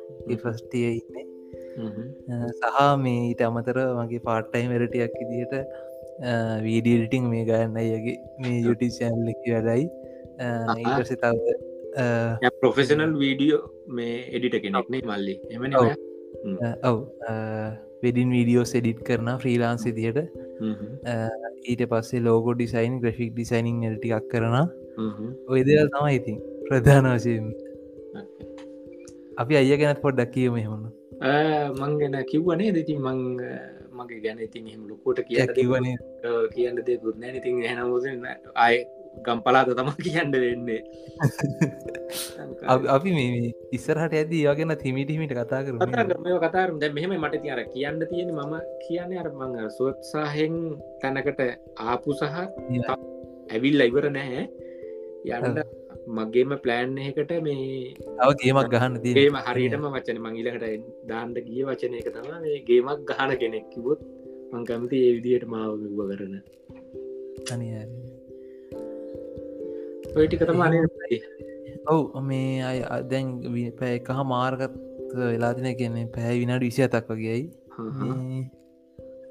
ෆස්ටිය 0.42 0.88
ඉන්නේ 0.92 1.29
සහ 2.60 2.78
මේ 3.04 3.20
ඊට 3.30 3.42
අමතර 3.48 3.78
මගේ 4.00 4.22
පාට්ටයිම් 4.28 4.70
වැරටියක් 4.74 5.16
ඉදිහට 5.24 5.54
වීඩියල්ටිං 6.66 7.28
මේ 7.32 7.44
ගන්න 7.50 7.76
අයගේ 7.82 8.16
මේ 8.44 8.60
යුටි 8.68 8.88
සෑල්ලකි 8.98 9.54
වැඩයි. 9.56 9.84
ඊටස 10.84 11.12
තව 11.22 12.50
ප්‍රොෆෙසනල් 12.60 13.14
වීඩියෝ 13.22 13.62
මේ 13.98 14.16
එඩිට 14.36 14.58
කෙනෙක්නේ 14.66 15.06
මල්ලි. 15.10 15.34
එමන 15.54 15.78
ඔව්. 16.90 16.98
වෙඩින් 18.04 18.30
වීඩියෝ 18.36 18.66
සෙඩිට් 18.72 19.00
කරන 19.08 19.32
ෆ්‍රීලාන්ස් 19.42 19.86
ඉදියට 19.90 20.20
ඊට 21.70 21.82
පස්සේ 21.90 22.22
ලෝගෝ 22.26 22.54
ඩිසයින් 22.54 23.00
ග්‍රෆික් 23.02 23.34
ඩිසයිනිං 23.34 23.82
ටිකක් 23.96 24.30
කරන 24.32 24.56
ඔය 25.48 25.60
දෙවල් 25.68 25.90
තමයි 25.96 26.14
ඉතින් 26.20 26.38
ප්‍රධාන 26.68 27.10
වශයෙන්. 27.16 27.52
අපි 29.42 29.56
අය 29.60 29.76
ගැනත් 29.82 30.00
පොඩ්ඩක් 30.04 30.32
කියීම 30.34 30.56
හෙමුණ 30.62 30.99
මං 31.20 31.98
ගැන 32.00 32.16
කිව්වනේ 32.24 32.72
දෙතින් 32.72 33.00
මං 33.00 33.18
මගේ 33.92 34.20
ගැන 34.24 34.38
ඉතින් 34.40 34.66
එහෙම 34.66 34.86
ලොකෝට 34.88 35.20
කිය 35.26 35.44
කිවනේ 35.50 35.96
කියන්න 36.54 36.80
දෙකුත් 36.80 37.16
නෑ. 37.16 37.36
ඉතින් 37.36 37.60
හැනමුස 37.62 38.04
අය 38.56 38.76
ගම්පලාත 39.20 39.68
තම 39.70 39.90
කියන්න 40.06 40.32
වෙන්නේ. 40.34 40.80
අපි 42.88 43.10
මේ 43.10 43.52
ඉස්සරහට 43.72 44.14
ඇද 44.14 44.32
යගෙන 44.32 44.72
තිමිටිමිට 44.84 45.34
කතා 45.34 45.60
කරු 45.64 46.38
කතාරම් 46.40 46.80
දැ 46.80 46.90
මෙහෙම 46.90 47.12
මට 47.18 47.42
තියර 47.42 47.60
කියන්න 47.74 48.00
තියෙන 48.06 48.32
මම 48.32 48.54
කියන්න 48.86 49.18
අර 49.18 49.28
මං 49.32 49.68
සුවත්සාහෙන් 49.76 50.56
තැනකට 51.02 51.44
ආපු 51.86 52.16
සහ 52.16 52.40
ඇවිල්ල 53.50 53.86
ඉවර 53.88 54.08
නැහැ. 54.10 54.48
යන්න 55.28 55.79
මගේම 56.08 56.52
ප්ලෑන් 56.62 56.96
එකට 56.98 57.32
මේ 57.42 57.94
තව 58.18 58.30
ගේමක් 58.40 58.70
ගහන්න 58.74 58.96
තිය 59.02 59.14
ඒම 59.16 59.36
හරියටම 59.46 59.86
වචන 59.88 60.20
මංගිලකට 60.20 60.64
දාන්ට 61.06 61.38
ගිය 61.48 61.62
වචනය 61.64 61.96
එක 62.00 62.10
තම 62.14 62.30
මේ 62.44 62.62
ගේමක් 62.68 63.04
ගහන 63.10 63.34
කෙනෙක් 63.36 63.66
කිවොත් 63.74 64.00
මංකමති 64.52 65.02
ඒ 65.06 65.12
විදියට 65.16 65.46
මාව 65.46 65.72
විව 65.82 66.00
කරන. 66.10 66.34
ඔයිටික 70.16 70.42
තම 70.42 70.62
ඔව් 71.86 72.22
මේ 72.22 72.62
අය 72.62 72.78
දැන් 73.10 73.28
පැය 73.78 73.92
එකහ 73.98 74.22
මාර්ගත් 74.26 74.74
වෙලා 75.14 75.52
තින 75.54 75.68
කියන්නේ 75.76 76.08
පැහැ 76.16 76.40
විනාඩ 76.42 76.66
විසි 76.68 76.82
අතක් 76.82 77.12
වගේයි 77.12 77.44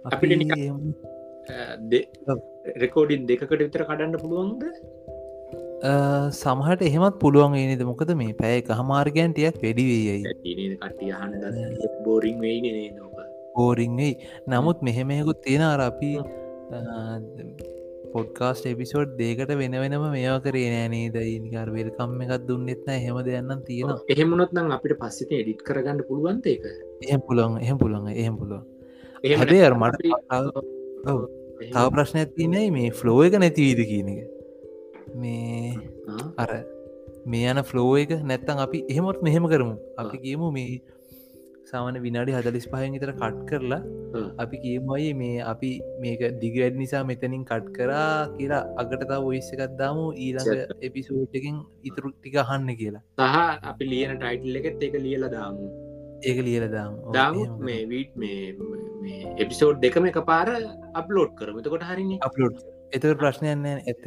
අපිට 0.06 0.32
රෙකෝඩින් 2.84 3.28
දෙකට 3.28 3.54
විතර 3.62 3.84
කඩන්න 3.84 4.22
පුළුවන්ද 4.24 4.64
සමහට 5.80 6.82
එහෙමත් 6.82 7.20
පුළුවන් 7.20 7.56
නද 7.58 7.84
මොකද 7.88 8.12
මේ 8.14 8.34
පැය 8.34 8.60
එක 8.60 8.70
හමාර්ගයන්ටයක් 8.72 9.60
වැඩිවේයයි 9.64 10.24
බෝරිං 12.04 12.40
බෝරිංවෙයි 13.56 14.14
නමුත් 14.48 14.82
මෙහෙමයකුත් 14.82 15.40
තියෙන 15.42 15.64
අර 15.64 15.80
අපි 15.82 16.12
පොඩ්කාස්ට 18.14 18.66
එපිසෝඩ් 18.66 19.14
දේකට 19.18 19.54
වෙන 19.56 19.78
වෙනම 19.78 20.04
මේවා 20.08 20.42
කරේ 20.42 20.68
නෑනේද 20.74 21.16
ඉනිකාර 21.22 21.72
වෙල්කම්ම 21.72 22.24
එකත් 22.26 22.44
දුන්නෙත්න 22.48 22.92
හෙම 23.06 23.20
දෙයන්න 23.24 23.62
තියෙන 23.64 23.94
එහෙමුණොත් 24.08 24.52
නම් 24.52 24.74
අපිට 24.78 24.98
පස්සිත 25.00 25.32
එඩිට් 25.34 25.64
කරගන්න 25.64 26.04
පුළුවන්ත 26.10 26.50
එක 26.56 26.68
එහෙම 27.02 27.22
පුළොන් 27.22 27.56
එහෙම 27.60 27.78
පුළොන් 27.78 28.10
එහෙම 28.14 28.36
පුළුවන්. 28.36 28.66
එහෙම 29.24 29.40
හැබේ 29.40 29.64
අර 29.64 29.76
මට. 29.76 30.04
තව 31.62 31.88
ප්‍රශ්නයක් 31.92 32.36
තියනයි 32.36 32.68
මේ 32.72 32.92
ෆ්ලෝ 32.94 33.24
එක 33.24 33.34
නැතිවීද 33.38 33.82
කියන 33.86 34.12
එක 34.14 34.39
මේ 35.16 35.74
අර 36.44 36.50
මේ 37.26 37.50
යන 37.52 37.64
ෆ්ලෝ 37.72 37.92
එක 38.04 38.12
නැත්තන් 38.32 38.64
අපි 38.66 38.86
එහෙමොත් 38.94 39.22
මෙහෙම 39.28 39.46
කරමු. 39.54 39.76
අපි 40.04 40.18
කියමු 40.26 40.52
මේ 40.58 40.82
සාමන 41.72 41.98
විනාඩි 42.06 42.36
හදලිස් 42.38 42.68
පහෙන් 42.72 42.96
ඉතර 43.00 43.12
කට් 43.22 43.42
කරලා. 43.50 43.82
අපි 44.44 44.58
කියමයි 44.64 45.10
මේ 45.22 45.42
අපි 45.52 45.72
මේක 46.06 46.22
දිගඩ් 46.44 46.80
නිසා 46.82 47.04
මෙතනින් 47.10 47.44
කට් 47.52 47.68
කරා 47.78 48.16
කියලා 48.38 48.64
අගටතා 48.84 49.20
ඔයිස්ස 49.28 49.52
එකත්දාමු 49.56 50.06
ඊළඟ 50.26 50.74
එපිසෝට්කින් 50.88 51.60
ඉතුරු 51.92 52.12
ටික 52.16 52.40
අහන්න 52.46 52.72
කියලා. 52.82 53.04
සහ 53.20 53.70
අපි 53.74 53.92
ලියන 53.92 54.18
ටයිටල් 54.18 54.60
එකෙත් 54.62 54.84
එක 54.90 55.00
ලියල 55.06 55.30
දාමු. 55.36 55.70
ඒක 56.30 56.40
ලියල 56.48 56.66
දාම. 56.76 57.00
දාමුත් 57.20 57.64
මේ 57.70 57.82
වීට් 57.94 58.14
මේ 58.24 59.24
එපිසෝඩ් 59.44 59.82
දෙකම 59.86 60.12
එක 60.12 60.22
පාර 60.34 60.48
අප්ලෝඩ් 61.02 61.34
කරම. 61.40 61.64
එතකොට 61.64 61.90
හරිනි. 61.90 62.18
අප්ලෝඩ් 62.30 62.62
එත 62.98 63.04
ප්‍රශ්නයන්න. 63.24 63.68
ඇත්ත 63.92 64.06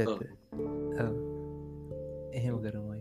එහෙම 2.43 2.59
කරමයි 2.65 3.01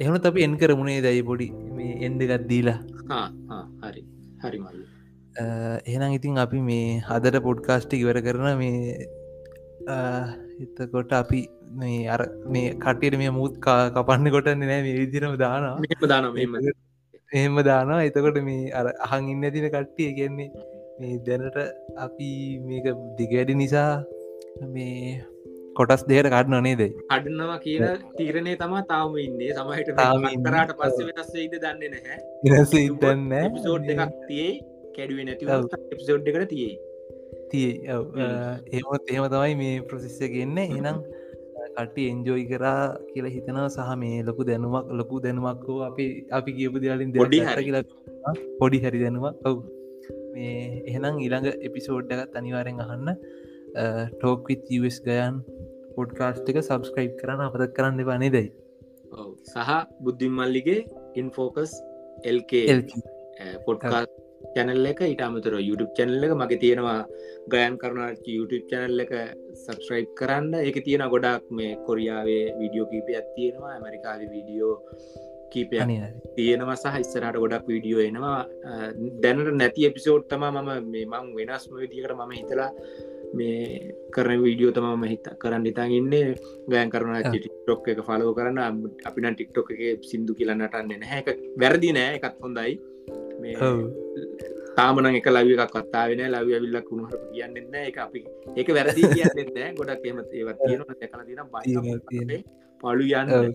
එහෙම. 0.00 0.14
අපි 0.30 0.44
එන් 0.46 0.54
කරමුණේ 0.62 1.00
දැයි 1.06 1.22
පොඩි? 1.30 1.48
මේ 1.76 1.92
එන්ඩ 2.06 2.22
ගත්දීලා 2.30 2.78
හා, 3.10 3.26
හා, 3.50 3.64
හරි. 3.84 4.02
හරි 4.44 4.58
මල්ල. 4.64 4.82
එහෙනම් 5.86 6.12
ඉතින් 6.18 6.38
අපි 6.44 6.60
මේ 6.68 6.86
හදට 7.08 7.42
පොඩ්කාස්ටි 7.48 8.00
ඉවර 8.04 8.20
කරන 8.26 8.48
මේ 8.62 9.08
එතකොට 10.64 11.12
අපි 11.22 11.40
මේ 11.80 12.00
අර 12.14 12.20
මේ 12.54 12.74
කටයට 12.84 13.18
මේ 13.22 13.32
මුත් 13.40 13.54
කපන්න 13.66 14.30
කොටන්න 14.36 14.64
නෑ 14.64 14.82
මේ 14.86 14.96
විදිරම 15.00 15.36
දානවා. 15.44 16.08
දාන 16.12 16.24
එහෙම 17.32 17.56
දානවා. 17.70 18.02
එතකොට 18.10 18.38
මේ 18.50 18.70
අර 18.80 18.86
අහන් 19.08 19.30
ඉන්න 19.34 19.50
තින 19.56 19.68
කට්ටිය 19.76 20.10
කියන්නේ 20.18 20.50
මේ 21.00 21.18
දැනට 21.26 21.58
අපි 22.06 22.30
මේක 22.68 22.88
දිගඩි 23.18 23.54
නිසා 23.62 23.90
මේ 24.74 24.96
කොටස් 25.78 26.02
දෙයට 26.08 26.28
කඩන 26.34 26.64
නේදයි 26.66 26.88
අඩනවා 27.16 27.58
කියන 27.64 27.84
තීරණය 28.18 28.54
තමා 28.62 28.82
තාම 28.90 29.16
ඉන්නේ. 29.24 29.50
සමහට 29.56 29.90
තාම 30.00 30.26
ඉන්නේ. 30.28 30.44
කරාට 30.46 30.72
පස්ස 30.78 30.98
වෙනස් 31.08 31.32
ඉද 31.44 31.54
දන්න 31.64 31.94
නැහැ. 31.94 32.18
එනස 32.58 32.74
ඉදන්න 32.80 33.32
එපිසෝඩ් 33.40 33.90
එකක් 33.94 34.16
තියේ. 34.28 34.52
කැඩුව 34.96 35.22
නැති. 35.28 35.50
එපිසෝඩ් 35.94 36.30
එකට 36.32 36.48
තියේ. 36.54 36.74
තිය. 37.50 37.70
ඒමත් 38.76 39.12
එහෙම 39.12 39.28
තමයි 39.34 39.58
මේ 39.62 39.82
ප්‍රසිස්ස 39.90 40.20
ගෙන්න 40.34 40.62
එනම් 40.64 40.98
කට්ටි 41.76 42.08
එන්ජෝයි 42.14 42.44
කරා 42.50 42.80
කියලා 43.12 43.34
හිතනව 43.36 43.66
සහ 43.66 43.94
මේ 44.02 44.18
ලොකු 44.28 44.48
දැනුමක් 44.48 44.90
ලොකු 45.00 45.22
දැනුමක් 45.26 45.62
වූ 45.68 45.78
අපි 45.90 46.08
අපි 46.40 46.56
කියපු 46.58 46.82
පොඩි 47.20 47.38
දෙයක් 47.38 47.54
හරි. 47.54 47.64
කියලා 47.68 48.34
පොඩි 48.60 48.82
හරි 48.84 49.00
දැනුවක් 49.04 49.48
ඔව්. 49.50 49.56
මේ 50.34 50.58
එහෙනම් 50.90 51.24
ඊළඟ 51.24 51.48
එපිසෝඩ්ඩගත් 51.68 52.38
අනිවාරෙන් 52.42 52.84
අහන්න. 52.86 53.10
ටෝක්විත් 54.20 54.68
ස් 54.94 54.98
ගයන් 55.06 55.36
පොඩ්කාස්ට් 55.96 56.50
එක 56.52 56.58
සබස්ක්‍රයිබ් 56.62 57.12
කරන්න 57.20 57.46
අපත 57.46 57.62
කරන්න 57.78 58.04
පනේ 58.08 58.32
දැයි. 58.36 58.50
සහ 59.52 59.70
Buddhin 60.04 60.34
මල්ලිගේ 60.38 60.80
in focus 61.22 61.72
LK 62.36 62.52
podcast 63.66 64.02
channel 64.54 64.86
එක. 64.92 65.00
ඉට 65.14 65.22
අමතර 65.26 65.54
YouTube 65.68 65.92
චැනල් 65.98 66.24
එක. 66.26 66.32
මගේ 66.40 66.60
තියෙනවා 66.64 67.00
ගයන් 67.52 67.74
කරුණාච 67.82 68.24
YouTube 68.36 68.64
චැනල් 68.70 69.04
එක 69.04 69.12
සබස්ක්‍රයිබ් 69.64 70.08
කරන්න. 70.20 70.54
එක 70.68 70.78
තියෙන 70.86 71.04
ගොඩක් 71.14 71.44
මේ 71.58 71.76
කොරියාවේ 71.86 72.46
විඩියෝ 72.60 72.88
කීපයක් 72.92 73.28
තියෙනවා. 73.36 73.74
ඇමරිකාව 73.76 74.24
විඩියෝ 74.34 74.74
කීපයක් 75.52 75.86
තියෙනවා 76.36 76.76
සහ 76.82 77.00
ඉස්සරට 77.04 77.38
ගොඩක් 77.44 77.66
වීඩියෝ 77.72 78.02
එනවා. 78.08 78.40
දැනට 79.22 79.54
නැති 79.60 79.88
එපිසෝට් 79.88 80.28
තම 80.30 80.44
මම 80.50 80.70
මේ 80.92 81.06
මං 81.12 81.26
වෙනස්ම 81.38 81.74
විදිකට 81.82 82.14
මම 82.18 82.32
හිතලා 82.40 82.70
මේ 83.38 83.94
කරන 84.14 84.44
වීඩියෝ 84.44 84.76
තම 84.76 85.04
හිත 85.12 85.28
කරන්න 85.42 85.68
ඉතාන් 85.72 85.96
ඉන්නේ. 85.98 86.34
ගෑන් 86.70 86.94
කරන 86.94 87.18
ටික්ටොක් 87.26 87.88
එක 87.88 88.00
ෆලෝ 88.08 88.32
කරන්න 88.38 88.58
අපින 89.04 89.34
ටික්ටොක් 89.34 89.70
එක 89.74 90.08
සිින්දු 90.10 90.38
කියලන්නටන්න 90.38 90.96
නැහැ. 91.02 91.20
එක 91.22 91.44
වැරදි 91.62 91.92
නෑ. 91.98 92.16
එකත් 92.18 92.40
හොඳයි. 92.40 92.72
තාමන 94.76 95.06
එක 95.08 95.28
ලව 95.28 95.48
එකක් 95.54 95.74
කත්තාාවෙන 95.74 96.22
ලව 96.28 96.48
ඇවිල්ලක් 96.56 96.86
කුණුහර 96.88 97.16
කියන්නෙන්න 97.32 97.74
එක 97.88 97.98
අපි 98.04 98.20
ඒක 98.56 98.68
වැරදි 98.76 99.02
කියන්න 99.12 99.76
ගොඩක් 99.78 100.06
එම 100.10 100.20
ඒවත් 100.22 100.58
තියෙන 100.62 100.84
කල 101.12 101.22
තින 101.28 101.42
බයි 101.52 102.38
පලු 102.80 103.04
යන්න 103.20 103.54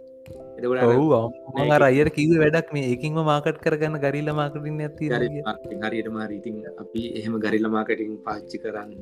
එතකොට 0.58 1.86
අරයට 1.88 2.12
කිව 2.18 2.36
වැඩක් 2.44 2.70
මේ. 2.76 2.86
ඒකින්ම 2.92 3.20
මාකට් 3.32 3.60
කරගන්න 3.66 3.98
ගරිල්ල 4.06 4.32
මාකටින් 4.42 4.84
ඇති 4.88 5.10
හරියට 5.14 6.12
මාරීතින් 6.20 6.62
අපි 6.84 7.04
එහෙම 7.22 7.40
ගරිල්ල 7.46 7.70
මාකටින් 7.78 8.14
පාච්චි 8.28 8.62
කරන්න. 8.64 8.94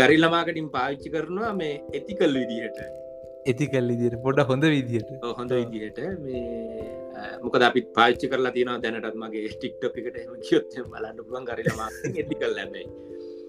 ගරිල්ල 0.00 0.28
මාකටින් 0.36 0.72
පාච්චි 0.78 1.14
කරනවා 1.16 1.52
මේ 1.60 1.74
ඇති 1.94 2.18
කල් 2.22 2.40
විදිහට. 2.40 2.80
ඇති 3.50 3.66
කල්ලි 3.74 4.00
දිට 4.00 4.18
පොඩ 4.26 4.40
හොඳ 4.50 4.64
විදිහට. 4.76 5.12
හොඳ 5.38 5.52
විදිහට. 5.60 6.00
මේ 6.24 6.98
මොකද 7.44 7.62
අපි 7.68 7.80
පාච්චි 7.98 8.26
කරලා 8.32 8.54
තින 8.56 8.72
දැනටත් 8.84 9.16
මගේ 9.22 9.48
ටික්ටොක් 9.54 9.96
එකට 10.00 10.18
එම 10.24 10.34
කියොත් 10.48 10.76
බලන්න 10.92 11.24
පුුවන් 11.28 11.48
ගරිලම 11.50 11.80
ඇති 11.86 12.34
කල් 12.40 12.54
ලැබයි 12.58 12.84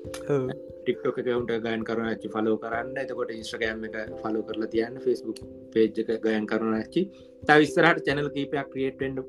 ටික්ටොක 0.02 1.18
කවුන්ට 1.18 1.52
ගයන් 1.66 1.84
කරන 1.88 2.08
ඇච්චි 2.10 2.30
ෆලෝ 2.34 2.58
කරන්න. 2.58 2.94
එතකොට 2.98 3.32
ඉස්ට්‍රගෑම් 3.32 3.84
එක 3.88 3.98
ෆලෝ 4.22 4.44
කරලා 4.44 4.70
තියන්න. 4.74 5.00
ෆෙස්බුක් 5.00 5.40
පේජ් 5.74 6.00
එක 6.04 6.10
ගයන් 6.24 6.48
කරන 6.48 6.74
ඇච්චි 6.74 7.02
තවිස්තරහට 7.44 8.06
චැනල් 8.08 8.30
කීපයක් 8.36 8.72
ක්‍රියටෙන්ඩ 8.74 9.20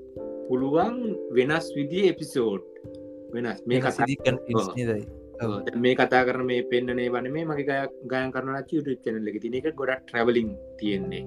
පුළුවන් 0.48 0.96
වෙනස් 1.32 1.66
විදිී 1.76 2.12
එපිසෝඩ් 2.12 2.64
වෙනස්. 3.34 3.60
මේ 3.66 3.80
කසදයි 3.80 4.16
මේ 5.76 5.94
කතා 5.94 6.22
කරන 6.24 6.46
මේ 6.46 6.62
පෙන්න්නනේ 6.70 7.10
වන 7.10 7.28
මේ 7.34 7.44
මගේ 7.44 7.66
ගයක් 7.70 7.98
ගයන් 8.12 8.32
කරන 8.34 8.56
චියට 8.70 9.02
චැනල 9.04 9.28
එක 9.28 9.40
තින 9.42 9.58
එක 9.60 9.68
ගොඩක් 9.74 10.06
ට්‍රවලින් 10.06 10.54
තියෙන්නේ. 10.78 11.24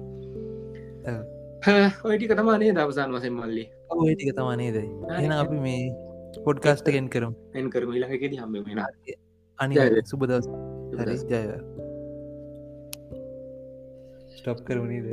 ඔයිටික 2.04 2.34
තමානේ 2.34 2.72
දවසන් 2.72 3.14
වසෙන් 3.14 3.34
මල්ලි? 3.34 3.64
ඔයිටික 3.96 4.34
තමානේද 4.34 4.80
එන 5.20 5.36
අපි 5.36 5.62
මේ 5.68 5.86
පොඩ්කාස්ටගෙන් 6.44 7.08
කරම්. 7.08 7.38
එන් 7.54 7.70
කරම. 7.70 7.94
ඉලකෙද 7.94 8.34
හම 8.34 8.58
වෙන 8.64 9.24
අනි 9.58 9.76
සුබදස් 10.04 10.48
හරි 10.98 11.16
ජය 11.30 11.42
ස්ටොප් 14.36 14.58
කරමනීද 14.66 15.06